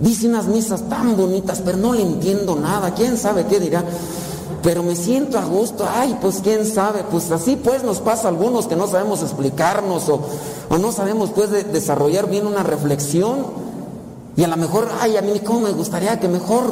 dice 0.00 0.28
unas 0.28 0.46
misas 0.46 0.88
tan 0.88 1.16
bonitas, 1.16 1.60
pero 1.64 1.76
no 1.76 1.92
le 1.92 2.02
entiendo 2.02 2.54
nada. 2.54 2.94
¿Quién 2.94 3.18
sabe 3.18 3.46
qué 3.46 3.58
dirá? 3.58 3.84
Pero 4.62 4.82
me 4.82 4.94
siento 4.96 5.38
a 5.38 5.44
gusto, 5.44 5.84
ay, 5.92 6.16
pues 6.20 6.40
quién 6.42 6.64
sabe, 6.66 7.04
pues 7.10 7.30
así 7.30 7.56
pues 7.56 7.82
nos 7.82 7.98
pasa 7.98 8.26
a 8.26 8.30
algunos 8.30 8.66
que 8.66 8.76
no 8.76 8.86
sabemos 8.86 9.22
explicarnos 9.22 10.08
o, 10.08 10.20
o 10.70 10.78
no 10.78 10.92
sabemos 10.92 11.30
pues 11.30 11.50
de- 11.50 11.64
desarrollar 11.64 12.28
bien 12.30 12.46
una 12.46 12.62
reflexión. 12.62 13.62
Y 14.34 14.44
a 14.44 14.48
lo 14.48 14.56
mejor, 14.56 14.88
ay, 15.00 15.16
a 15.18 15.22
mí 15.22 15.40
cómo 15.44 15.60
me 15.60 15.72
gustaría 15.72 16.18
que 16.18 16.26
mejor 16.26 16.62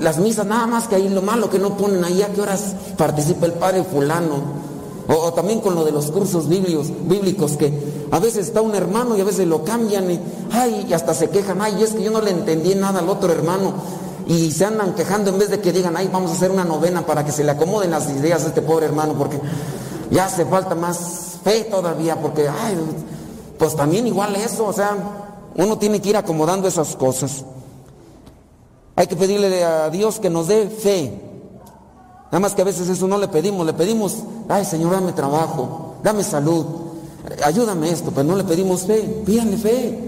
las 0.00 0.18
misas, 0.18 0.46
nada 0.46 0.66
más 0.66 0.88
que 0.88 0.96
ahí 0.96 1.08
lo 1.08 1.22
malo 1.22 1.48
que 1.48 1.60
no 1.60 1.76
ponen 1.76 2.02
ahí, 2.02 2.22
a 2.22 2.28
qué 2.32 2.40
horas 2.40 2.74
participa 2.96 3.46
el 3.46 3.52
padre 3.52 3.84
fulano, 3.84 4.64
o, 5.08 5.12
o 5.12 5.32
también 5.32 5.60
con 5.60 5.76
lo 5.76 5.84
de 5.84 5.92
los 5.92 6.10
cursos 6.10 6.48
bíblicos, 6.48 6.88
bíblicos 7.06 7.52
que 7.56 7.72
a 8.10 8.18
veces 8.18 8.48
está 8.48 8.62
un 8.62 8.74
hermano 8.74 9.16
y 9.16 9.20
a 9.20 9.24
veces 9.24 9.46
lo 9.46 9.62
cambian 9.62 10.10
y, 10.10 10.18
ay, 10.50 10.86
y 10.88 10.92
hasta 10.92 11.14
se 11.14 11.30
quejan, 11.30 11.60
ay, 11.62 11.82
es 11.84 11.90
que 11.92 12.02
yo 12.02 12.10
no 12.10 12.20
le 12.20 12.30
entendí 12.32 12.74
nada 12.74 12.98
al 12.98 13.08
otro 13.08 13.30
hermano 13.30 13.74
y 14.26 14.50
se 14.52 14.64
andan 14.64 14.94
quejando 14.94 15.30
en 15.30 15.38
vez 15.38 15.50
de 15.50 15.60
que 15.60 15.72
digan, 15.72 15.96
ay, 15.96 16.08
vamos 16.12 16.30
a 16.30 16.34
hacer 16.34 16.50
una 16.50 16.64
novena 16.64 17.04
para 17.04 17.24
que 17.24 17.32
se 17.32 17.44
le 17.44 17.50
acomoden 17.50 17.90
las 17.90 18.08
ideas 18.10 18.44
a 18.44 18.48
este 18.48 18.62
pobre 18.62 18.86
hermano, 18.86 19.14
porque 19.14 19.40
ya 20.10 20.26
hace 20.26 20.44
falta 20.46 20.74
más 20.74 21.38
fe 21.44 21.64
todavía, 21.64 22.20
porque, 22.20 22.48
ay, 22.48 22.78
pues 23.58 23.76
también 23.76 24.06
igual 24.06 24.34
eso, 24.36 24.66
o 24.66 24.72
sea, 24.72 24.96
uno 25.56 25.78
tiene 25.78 26.00
que 26.00 26.10
ir 26.10 26.16
acomodando 26.16 26.66
esas 26.68 26.96
cosas. 26.96 27.44
Hay 28.96 29.06
que 29.06 29.16
pedirle 29.16 29.64
a 29.64 29.90
Dios 29.90 30.20
que 30.20 30.30
nos 30.30 30.48
dé 30.48 30.68
fe. 30.68 31.20
Nada 32.26 32.40
más 32.40 32.54
que 32.54 32.62
a 32.62 32.64
veces 32.64 32.88
eso 32.88 33.06
no 33.06 33.18
le 33.18 33.28
pedimos, 33.28 33.66
le 33.66 33.74
pedimos, 33.74 34.18
ay 34.48 34.64
Señor, 34.64 34.92
dame 34.92 35.12
trabajo, 35.12 35.96
dame 36.02 36.24
salud, 36.24 36.64
ayúdame 37.44 37.90
esto, 37.90 38.10
pero 38.10 38.24
no 38.24 38.36
le 38.36 38.44
pedimos 38.44 38.82
fe, 38.82 39.22
pídanle 39.24 39.56
fe, 39.56 39.98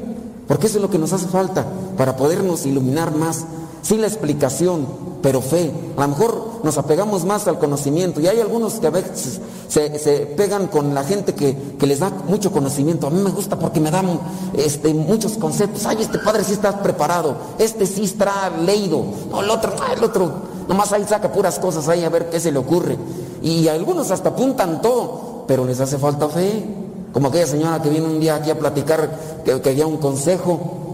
porque 0.49 0.67
eso 0.67 0.78
es 0.78 0.83
lo 0.83 0.91
que 0.91 0.99
nos 0.99 1.12
hace 1.12 1.27
falta 1.27 1.65
para 1.97 2.17
podernos 2.17 2.67
iluminar 2.67 3.15
más, 3.15 3.45
sin 3.87 4.01
la 4.01 4.09
explicación, 4.09 4.85
pero 5.23 5.41
fe. 5.41 5.71
A 5.97 6.01
lo 6.03 6.09
mejor 6.09 6.61
nos 6.65 6.77
apegamos 6.77 7.25
más 7.25 7.47
al 7.47 7.61
conocimiento 7.61 8.21
y 8.21 8.27
hay 8.27 8.41
algunos 8.41 8.75
que 8.75 8.89
a 8.89 8.91
veces 8.91 9.41
se, 9.69 9.97
se 10.01 10.27
pegan 10.27 10.67
con 10.67 10.93
la 10.93 11.05
gente 11.05 11.35
que, 11.35 11.57
que 11.79 11.87
les 11.87 12.01
da 12.01 12.11
mucho 12.27 12.51
conocimiento. 12.51 13.07
A 13.07 13.11
mí 13.11 13.23
me 13.23 13.31
gusta 13.31 13.57
porque 13.57 13.79
me 13.79 13.93
dan 13.93 14.19
este, 14.55 14.93
muchos 14.93 15.35
conceptos. 15.39 15.87
Ay, 15.87 15.99
este 16.01 16.19
padre 16.19 16.43
sí 16.43 16.55
está 16.55 16.83
preparado, 16.83 17.37
este 17.61 17.87
sí 17.87 18.05
está 18.05 18.51
leído, 18.51 19.05
no, 19.31 19.41
el 19.41 19.51
otro, 19.51 19.73
ah, 19.81 19.93
el 19.97 20.03
otro, 20.03 20.33
nomás 20.67 20.93
ahí 20.93 21.05
saca 21.09 21.31
puras 21.31 21.61
cosas 21.61 21.89
ahí 21.89 22.03
a 22.03 22.09
ver 22.09 22.29
qué 22.29 22.41
se 22.41 22.51
le 22.51 22.59
ocurre. 22.59 22.99
Y 23.41 23.69
algunos 23.69 24.11
hasta 24.11 24.31
apuntan 24.31 24.83
todo, 24.83 25.45
pero 25.47 25.65
les 25.65 25.79
hace 25.79 25.97
falta 25.97 26.29
fe. 26.29 26.65
Como 27.13 27.29
aquella 27.29 27.47
señora 27.47 27.81
que 27.81 27.89
vino 27.89 28.07
un 28.07 28.19
día 28.19 28.35
aquí 28.35 28.51
a 28.51 28.59
platicar 28.59 29.43
que 29.45 29.61
quería 29.61 29.87
un 29.87 29.99
consejo. 29.99 30.86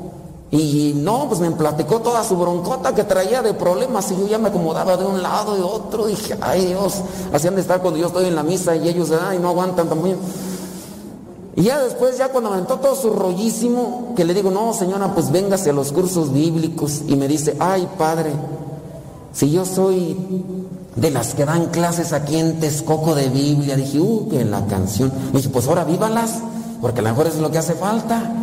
Y 0.53 0.93
no, 0.95 1.29
pues 1.29 1.41
me 1.41 1.51
platicó 1.51 2.01
toda 2.01 2.23
su 2.23 2.37
broncota 2.37 2.95
que 2.95 3.05
traía 3.05 3.41
de 3.41 3.55
problemas 3.55 4.13
y 4.13 4.17
yo 4.19 4.29
ya 4.29 4.37
me 4.37 4.51
acomodaba 4.51 4.99
de 4.99 5.07
un 5.07 5.23
lado 5.23 5.57
y 5.57 5.63
otro. 5.63 6.05
Dije, 6.07 6.37
ay 6.43 6.67
Dios, 6.67 7.01
así 7.33 7.49
han 7.49 7.55
de 7.55 7.63
estar 7.63 7.81
cuando 7.81 7.99
yo 7.99 8.09
estoy 8.09 8.27
en 8.27 8.35
la 8.35 8.43
misa 8.43 8.77
y 8.77 8.87
ellos, 8.87 9.11
ay, 9.13 9.39
no 9.39 9.49
aguantan 9.49 9.89
también. 9.89 10.19
Y 11.57 11.63
ya 11.63 11.83
después, 11.83 12.19
ya 12.19 12.29
cuando 12.29 12.51
me 12.51 12.57
aventó 12.57 12.77
todo 12.77 12.95
su 12.95 13.09
rollísimo, 13.15 14.13
que 14.15 14.27
le 14.27 14.35
digo, 14.35 14.51
no 14.51 14.75
señora, 14.75 15.15
pues 15.15 15.33
véngase 15.33 15.71
a 15.71 15.73
los 15.73 15.91
cursos 15.91 16.31
bíblicos. 16.35 17.01
Y 17.09 17.17
me 17.17 17.29
dice, 17.29 17.57
ay 17.59 17.89
padre, 17.97 18.33
si 19.33 19.51
yo 19.51 19.65
soy 19.65 20.45
de 20.97 21.11
las 21.11 21.35
que 21.35 21.47
dan 21.47 21.69
clases 21.69 22.13
aquí 22.13 22.37
en 22.37 22.61
Texcoco 22.61 23.15
de 23.15 23.31
Biblia, 23.31 23.75
dije, 23.75 23.99
uh, 24.01 24.29
que 24.29 24.45
la 24.45 24.67
canción. 24.67 25.11
Me 25.33 25.39
dije, 25.39 25.49
pues 25.49 25.67
ahora 25.67 25.85
vívalas, 25.85 26.41
porque 26.83 27.01
a 27.01 27.05
lo 27.05 27.09
mejor 27.09 27.27
es 27.29 27.37
lo 27.37 27.51
que 27.51 27.57
hace 27.57 27.73
falta. 27.73 28.42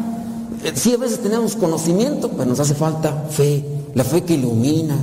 Sí, 0.76 0.94
a 0.94 0.98
veces 0.98 1.20
tenemos 1.20 1.56
conocimiento, 1.56 2.30
pero 2.30 2.46
nos 2.46 2.60
hace 2.60 2.74
falta 2.76 3.26
fe, 3.30 3.64
la 3.94 4.04
fe 4.04 4.24
que 4.24 4.34
ilumina. 4.36 4.96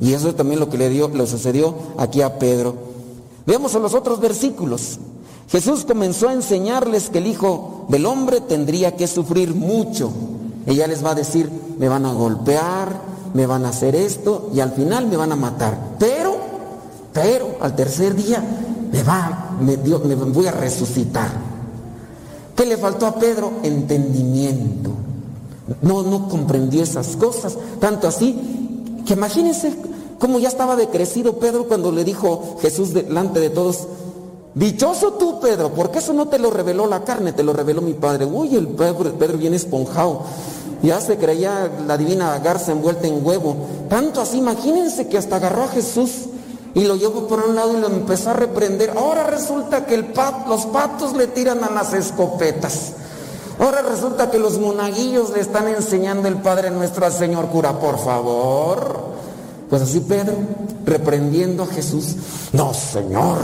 Y 0.00 0.12
eso 0.12 0.28
es 0.28 0.36
también 0.36 0.60
lo 0.60 0.68
que 0.68 0.78
le, 0.78 0.88
dio, 0.88 1.08
le 1.08 1.26
sucedió 1.26 1.74
aquí 1.96 2.22
a 2.22 2.38
Pedro. 2.38 2.74
Veamos 3.46 3.74
a 3.74 3.78
los 3.78 3.94
otros 3.94 4.20
versículos. 4.20 4.98
Jesús 5.48 5.84
comenzó 5.84 6.28
a 6.28 6.32
enseñarles 6.32 7.08
que 7.10 7.18
el 7.18 7.26
Hijo 7.26 7.86
del 7.88 8.06
Hombre 8.06 8.40
tendría 8.40 8.96
que 8.96 9.06
sufrir 9.06 9.54
mucho. 9.54 10.10
Ella 10.66 10.86
les 10.86 11.04
va 11.04 11.10
a 11.10 11.14
decir, 11.14 11.50
me 11.78 11.88
van 11.88 12.06
a 12.06 12.12
golpear, 12.12 13.00
me 13.34 13.46
van 13.46 13.64
a 13.64 13.70
hacer 13.70 13.94
esto 13.94 14.50
y 14.54 14.60
al 14.60 14.72
final 14.72 15.06
me 15.06 15.16
van 15.16 15.32
a 15.32 15.36
matar. 15.36 15.96
Pero, 15.98 16.36
pero 17.12 17.56
al 17.60 17.74
tercer 17.76 18.14
día 18.14 18.42
me 18.92 19.02
va, 19.02 19.56
me, 19.60 19.76
Dios- 19.76 20.04
me 20.04 20.14
voy 20.14 20.46
a 20.46 20.52
resucitar. 20.52 21.51
¿Qué 22.56 22.66
le 22.66 22.76
faltó 22.76 23.06
a 23.06 23.14
Pedro? 23.14 23.52
Entendimiento. 23.62 24.90
No, 25.80 26.02
no 26.02 26.28
comprendió 26.28 26.82
esas 26.82 27.16
cosas. 27.16 27.56
Tanto 27.80 28.08
así 28.08 28.38
que 29.06 29.14
imagínense 29.14 29.74
cómo 30.18 30.38
ya 30.38 30.48
estaba 30.48 30.76
decrecido 30.76 31.38
Pedro 31.38 31.66
cuando 31.66 31.90
le 31.90 32.04
dijo 32.04 32.56
Jesús 32.60 32.92
delante 32.92 33.40
de 33.40 33.50
todos, 33.50 33.88
dichoso 34.54 35.14
tú 35.14 35.40
Pedro, 35.40 35.72
porque 35.72 35.98
eso 35.98 36.12
no 36.12 36.28
te 36.28 36.38
lo 36.38 36.50
reveló 36.50 36.86
la 36.86 37.04
carne, 37.04 37.32
te 37.32 37.42
lo 37.42 37.52
reveló 37.52 37.80
mi 37.80 37.94
Padre. 37.94 38.26
Uy, 38.26 38.54
el 38.54 38.68
Pedro, 38.68 39.12
Pedro 39.14 39.38
viene 39.38 39.56
esponjado. 39.56 40.22
Ya 40.82 41.00
se 41.00 41.16
creía 41.16 41.70
la 41.86 41.96
divina 41.96 42.38
garza 42.40 42.72
envuelta 42.72 43.06
en 43.06 43.24
huevo. 43.24 43.56
Tanto 43.88 44.20
así, 44.20 44.38
imagínense 44.38 45.08
que 45.08 45.16
hasta 45.16 45.36
agarró 45.36 45.64
a 45.64 45.68
Jesús 45.68 46.26
y 46.74 46.84
lo 46.84 46.96
llevó 46.96 47.26
por 47.26 47.40
un 47.46 47.54
lado 47.54 47.76
y 47.76 47.80
lo 47.80 47.86
empezó 47.88 48.30
a 48.30 48.34
reprender. 48.34 48.90
Ahora 48.96 49.24
resulta 49.24 49.84
que 49.86 49.94
el 49.94 50.06
pat- 50.06 50.46
los 50.48 50.66
patos 50.66 51.14
le 51.14 51.26
tiran 51.26 51.62
a 51.64 51.70
las 51.70 51.92
escopetas. 51.92 52.92
Ahora 53.58 53.82
resulta 53.82 54.30
que 54.30 54.38
los 54.38 54.58
monaguillos 54.58 55.30
le 55.30 55.40
están 55.40 55.68
enseñando 55.68 56.26
el 56.28 56.36
Padre 56.36 56.70
nuestro 56.70 57.04
al 57.04 57.12
Señor 57.12 57.46
cura, 57.48 57.78
por 57.78 57.98
favor. 57.98 59.12
Pues 59.68 59.82
así 59.82 60.00
Pedro, 60.00 60.34
reprendiendo 60.84 61.62
a 61.62 61.66
Jesús, 61.66 62.16
no, 62.52 62.72
Señor. 62.74 63.38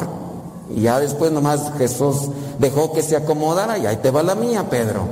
Y 0.75 0.83
ya 0.83 0.99
después 0.99 1.31
nomás 1.33 1.73
Jesús 1.79 2.29
dejó 2.59 2.93
que 2.93 3.03
se 3.03 3.17
acomodara 3.17 3.79
y 3.79 3.87
ahí 3.87 3.97
te 3.99 4.11
va 4.11 4.23
la 4.23 4.35
mía, 4.35 4.69
Pedro. 4.69 5.03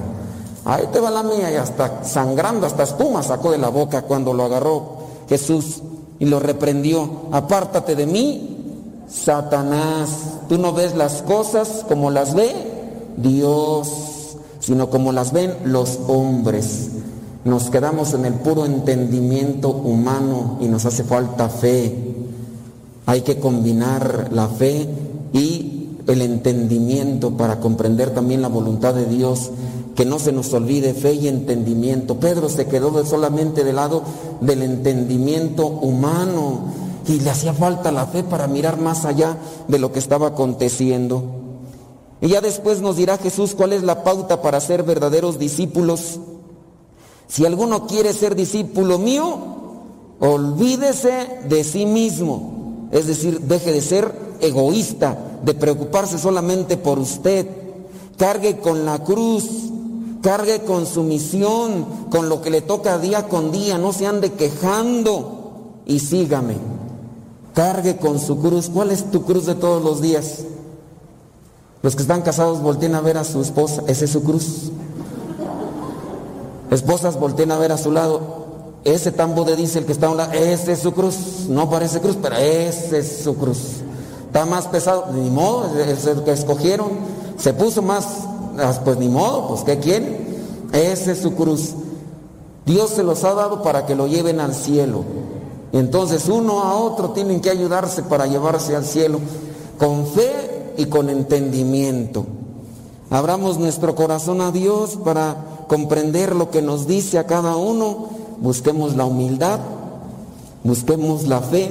Ahí 0.64 0.84
te 0.92 0.98
va 1.00 1.10
la 1.10 1.22
mía 1.22 1.50
y 1.52 1.54
hasta 1.54 2.02
sangrando, 2.04 2.66
hasta 2.66 2.82
espuma 2.82 3.22
sacó 3.22 3.50
de 3.52 3.58
la 3.58 3.68
boca 3.68 4.02
cuando 4.02 4.32
lo 4.32 4.44
agarró 4.44 4.96
Jesús 5.28 5.80
y 6.18 6.24
lo 6.26 6.40
reprendió. 6.40 7.08
Apártate 7.32 7.94
de 7.96 8.06
mí, 8.06 8.58
Satanás. 9.08 10.08
Tú 10.48 10.58
no 10.58 10.72
ves 10.72 10.94
las 10.94 11.22
cosas 11.22 11.84
como 11.88 12.10
las 12.10 12.34
ve 12.34 12.54
Dios, 13.16 14.36
sino 14.60 14.90
como 14.90 15.12
las 15.12 15.32
ven 15.32 15.54
los 15.64 15.98
hombres. 16.08 16.90
Nos 17.44 17.70
quedamos 17.70 18.12
en 18.14 18.24
el 18.24 18.34
puro 18.34 18.66
entendimiento 18.66 19.70
humano 19.70 20.58
y 20.60 20.66
nos 20.66 20.84
hace 20.86 21.04
falta 21.04 21.48
fe. 21.48 22.14
Hay 23.06 23.20
que 23.22 23.38
combinar 23.38 24.30
la 24.32 24.48
fe 24.48 24.88
y 25.32 25.90
el 26.06 26.22
entendimiento 26.22 27.32
para 27.36 27.60
comprender 27.60 28.10
también 28.10 28.42
la 28.42 28.48
voluntad 28.48 28.94
de 28.94 29.06
Dios. 29.06 29.50
Que 29.94 30.04
no 30.04 30.18
se 30.18 30.30
nos 30.32 30.52
olvide 30.52 30.92
fe 30.92 31.14
y 31.14 31.26
entendimiento. 31.28 32.16
Pedro 32.16 32.48
se 32.50 32.66
quedó 32.66 32.90
de- 32.90 33.06
solamente 33.08 33.64
del 33.64 33.76
lado 33.76 34.02
del 34.40 34.62
entendimiento 34.62 35.66
humano 35.66 36.72
y 37.08 37.20
le 37.20 37.30
hacía 37.30 37.52
falta 37.52 37.92
la 37.92 38.06
fe 38.06 38.24
para 38.24 38.46
mirar 38.46 38.78
más 38.80 39.04
allá 39.04 39.38
de 39.68 39.78
lo 39.78 39.92
que 39.92 39.98
estaba 39.98 40.28
aconteciendo. 40.28 41.22
Y 42.20 42.28
ya 42.28 42.40
después 42.40 42.80
nos 42.80 42.96
dirá 42.96 43.18
Jesús 43.18 43.54
cuál 43.54 43.72
es 43.72 43.82
la 43.82 44.02
pauta 44.02 44.42
para 44.42 44.60
ser 44.60 44.82
verdaderos 44.82 45.38
discípulos. 45.38 46.18
Si 47.28 47.44
alguno 47.44 47.86
quiere 47.86 48.12
ser 48.12 48.34
discípulo 48.34 48.98
mío, 48.98 49.38
olvídese 50.20 51.40
de 51.48 51.62
sí 51.62 51.86
mismo. 51.86 52.88
Es 52.90 53.06
decir, 53.06 53.40
deje 53.40 53.72
de 53.72 53.82
ser 53.82 54.12
egoísta, 54.40 55.18
de 55.44 55.54
preocuparse 55.54 56.18
solamente 56.18 56.76
por 56.76 56.98
usted. 56.98 57.46
Cargue 58.16 58.58
con 58.58 58.86
la 58.86 59.04
cruz, 59.04 59.44
cargue 60.26 60.64
con 60.64 60.86
su 60.86 61.04
misión, 61.04 61.86
con 62.10 62.28
lo 62.28 62.42
que 62.42 62.50
le 62.50 62.60
toca 62.60 62.98
día 62.98 63.28
con 63.28 63.52
día, 63.52 63.78
no 63.78 63.92
se 63.92 64.08
ande 64.08 64.32
quejando 64.32 65.82
y 65.86 66.00
sígame. 66.00 66.56
Cargue 67.54 67.96
con 67.98 68.18
su 68.18 68.40
cruz. 68.40 68.68
¿Cuál 68.68 68.90
es 68.90 69.08
tu 69.12 69.22
cruz 69.22 69.46
de 69.46 69.54
todos 69.54 69.84
los 69.84 70.00
días? 70.00 70.38
Los 71.80 71.94
que 71.94 72.02
están 72.02 72.22
casados 72.22 72.60
volteen 72.60 72.96
a 72.96 73.00
ver 73.00 73.18
a 73.18 73.22
su 73.22 73.40
esposa, 73.40 73.84
esa 73.86 74.04
es 74.04 74.10
su 74.10 74.24
cruz. 74.24 74.72
Esposas 76.72 77.20
volteen 77.20 77.52
a 77.52 77.58
ver 77.58 77.70
a 77.70 77.78
su 77.78 77.92
lado, 77.92 78.20
ese 78.82 79.12
tambo 79.12 79.44
de 79.44 79.54
diésel 79.54 79.86
que 79.86 79.92
está 79.92 80.08
a 80.08 80.10
un 80.10 80.16
lado, 80.16 80.32
ese 80.32 80.72
es 80.72 80.80
su 80.80 80.90
cruz. 80.92 81.46
No 81.48 81.70
parece 81.70 82.00
cruz, 82.00 82.18
pero 82.20 82.34
ese 82.34 82.98
es 82.98 83.20
su 83.22 83.36
cruz. 83.36 83.58
Está 84.26 84.44
más 84.44 84.66
pesado, 84.66 85.06
ni 85.12 85.30
modo, 85.30 85.70
es 85.78 86.04
el 86.04 86.24
que 86.24 86.32
escogieron. 86.32 86.88
Se 87.38 87.54
puso 87.54 87.80
más, 87.80 88.06
pues 88.84 88.98
ni 88.98 89.08
modo, 89.08 89.48
pues 89.48 89.62
¿qué 89.62 89.78
quieren? 89.78 90.36
Ese 90.72 91.12
es 91.12 91.18
su 91.18 91.34
cruz. 91.34 91.74
Dios 92.64 92.90
se 92.90 93.02
los 93.02 93.22
ha 93.24 93.34
dado 93.34 93.62
para 93.62 93.86
que 93.86 93.94
lo 93.94 94.06
lleven 94.06 94.40
al 94.40 94.54
cielo. 94.54 95.04
Entonces 95.72 96.28
uno 96.28 96.62
a 96.62 96.74
otro 96.74 97.10
tienen 97.10 97.40
que 97.40 97.50
ayudarse 97.50 98.02
para 98.02 98.26
llevarse 98.26 98.74
al 98.74 98.84
cielo 98.84 99.20
con 99.78 100.06
fe 100.06 100.74
y 100.76 100.86
con 100.86 101.08
entendimiento. 101.10 102.26
Abramos 103.10 103.58
nuestro 103.58 103.94
corazón 103.94 104.40
a 104.40 104.50
Dios 104.50 104.98
para 105.04 105.36
comprender 105.68 106.34
lo 106.34 106.50
que 106.50 106.62
nos 106.62 106.86
dice 106.86 107.18
a 107.18 107.26
cada 107.26 107.56
uno. 107.56 108.08
Busquemos 108.38 108.96
la 108.96 109.04
humildad, 109.04 109.60
busquemos 110.64 111.26
la 111.28 111.40
fe 111.40 111.70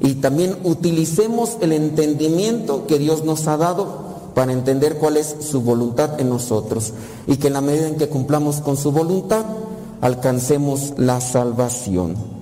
y 0.00 0.14
también 0.14 0.56
utilicemos 0.64 1.56
el 1.60 1.72
entendimiento 1.72 2.86
que 2.86 2.98
Dios 2.98 3.24
nos 3.24 3.46
ha 3.48 3.56
dado 3.56 4.09
para 4.34 4.52
entender 4.52 4.96
cuál 4.96 5.16
es 5.16 5.36
su 5.40 5.62
voluntad 5.62 6.20
en 6.20 6.28
nosotros 6.28 6.92
y 7.26 7.36
que 7.36 7.48
en 7.48 7.54
la 7.54 7.60
medida 7.60 7.88
en 7.88 7.96
que 7.96 8.08
cumplamos 8.08 8.60
con 8.60 8.76
su 8.76 8.92
voluntad 8.92 9.44
alcancemos 10.00 10.94
la 10.96 11.20
salvación. 11.20 12.39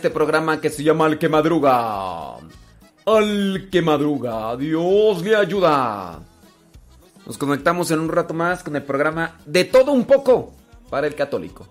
este 0.00 0.08
programa 0.08 0.62
que 0.62 0.70
se 0.70 0.82
llama 0.82 1.04
Al 1.04 1.18
que 1.18 1.28
madruga. 1.28 2.36
Al 3.04 3.68
que 3.70 3.82
madruga, 3.82 4.56
Dios 4.56 5.20
le 5.20 5.36
ayuda. 5.36 6.20
Nos 7.26 7.36
conectamos 7.36 7.90
en 7.90 8.00
un 8.00 8.08
rato 8.08 8.32
más 8.32 8.62
con 8.62 8.74
el 8.76 8.82
programa 8.82 9.36
De 9.44 9.66
todo 9.66 9.92
un 9.92 10.06
poco 10.06 10.54
para 10.88 11.06
el 11.06 11.14
católico. 11.14 11.68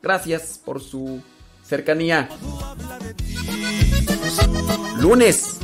Gracias 0.00 0.60
por 0.64 0.80
su 0.80 1.20
cercanía. 1.64 2.28
Lunes 5.00 5.58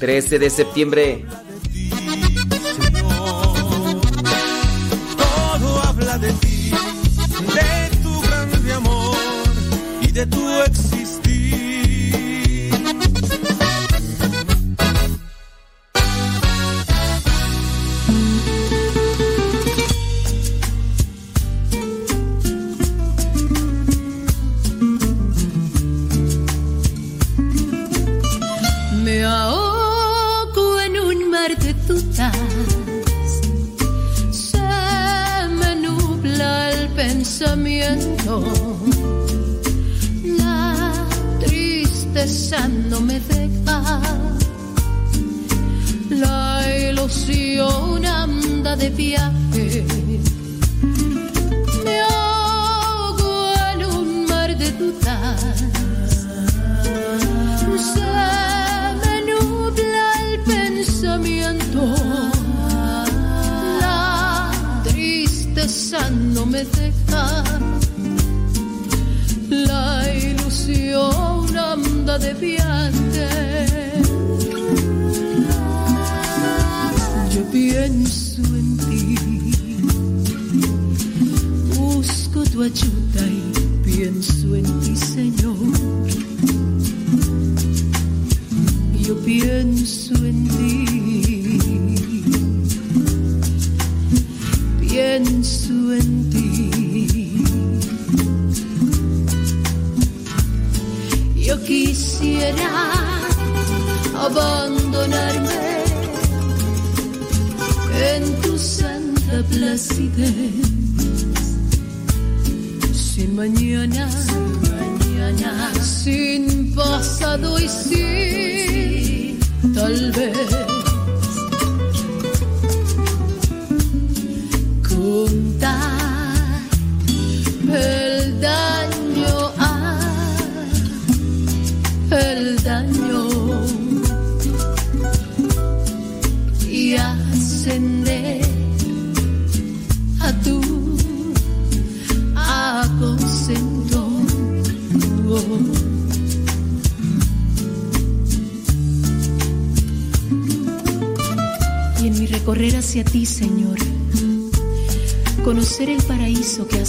13 0.00 0.38
de 0.38 0.48
septiembre 0.48 1.26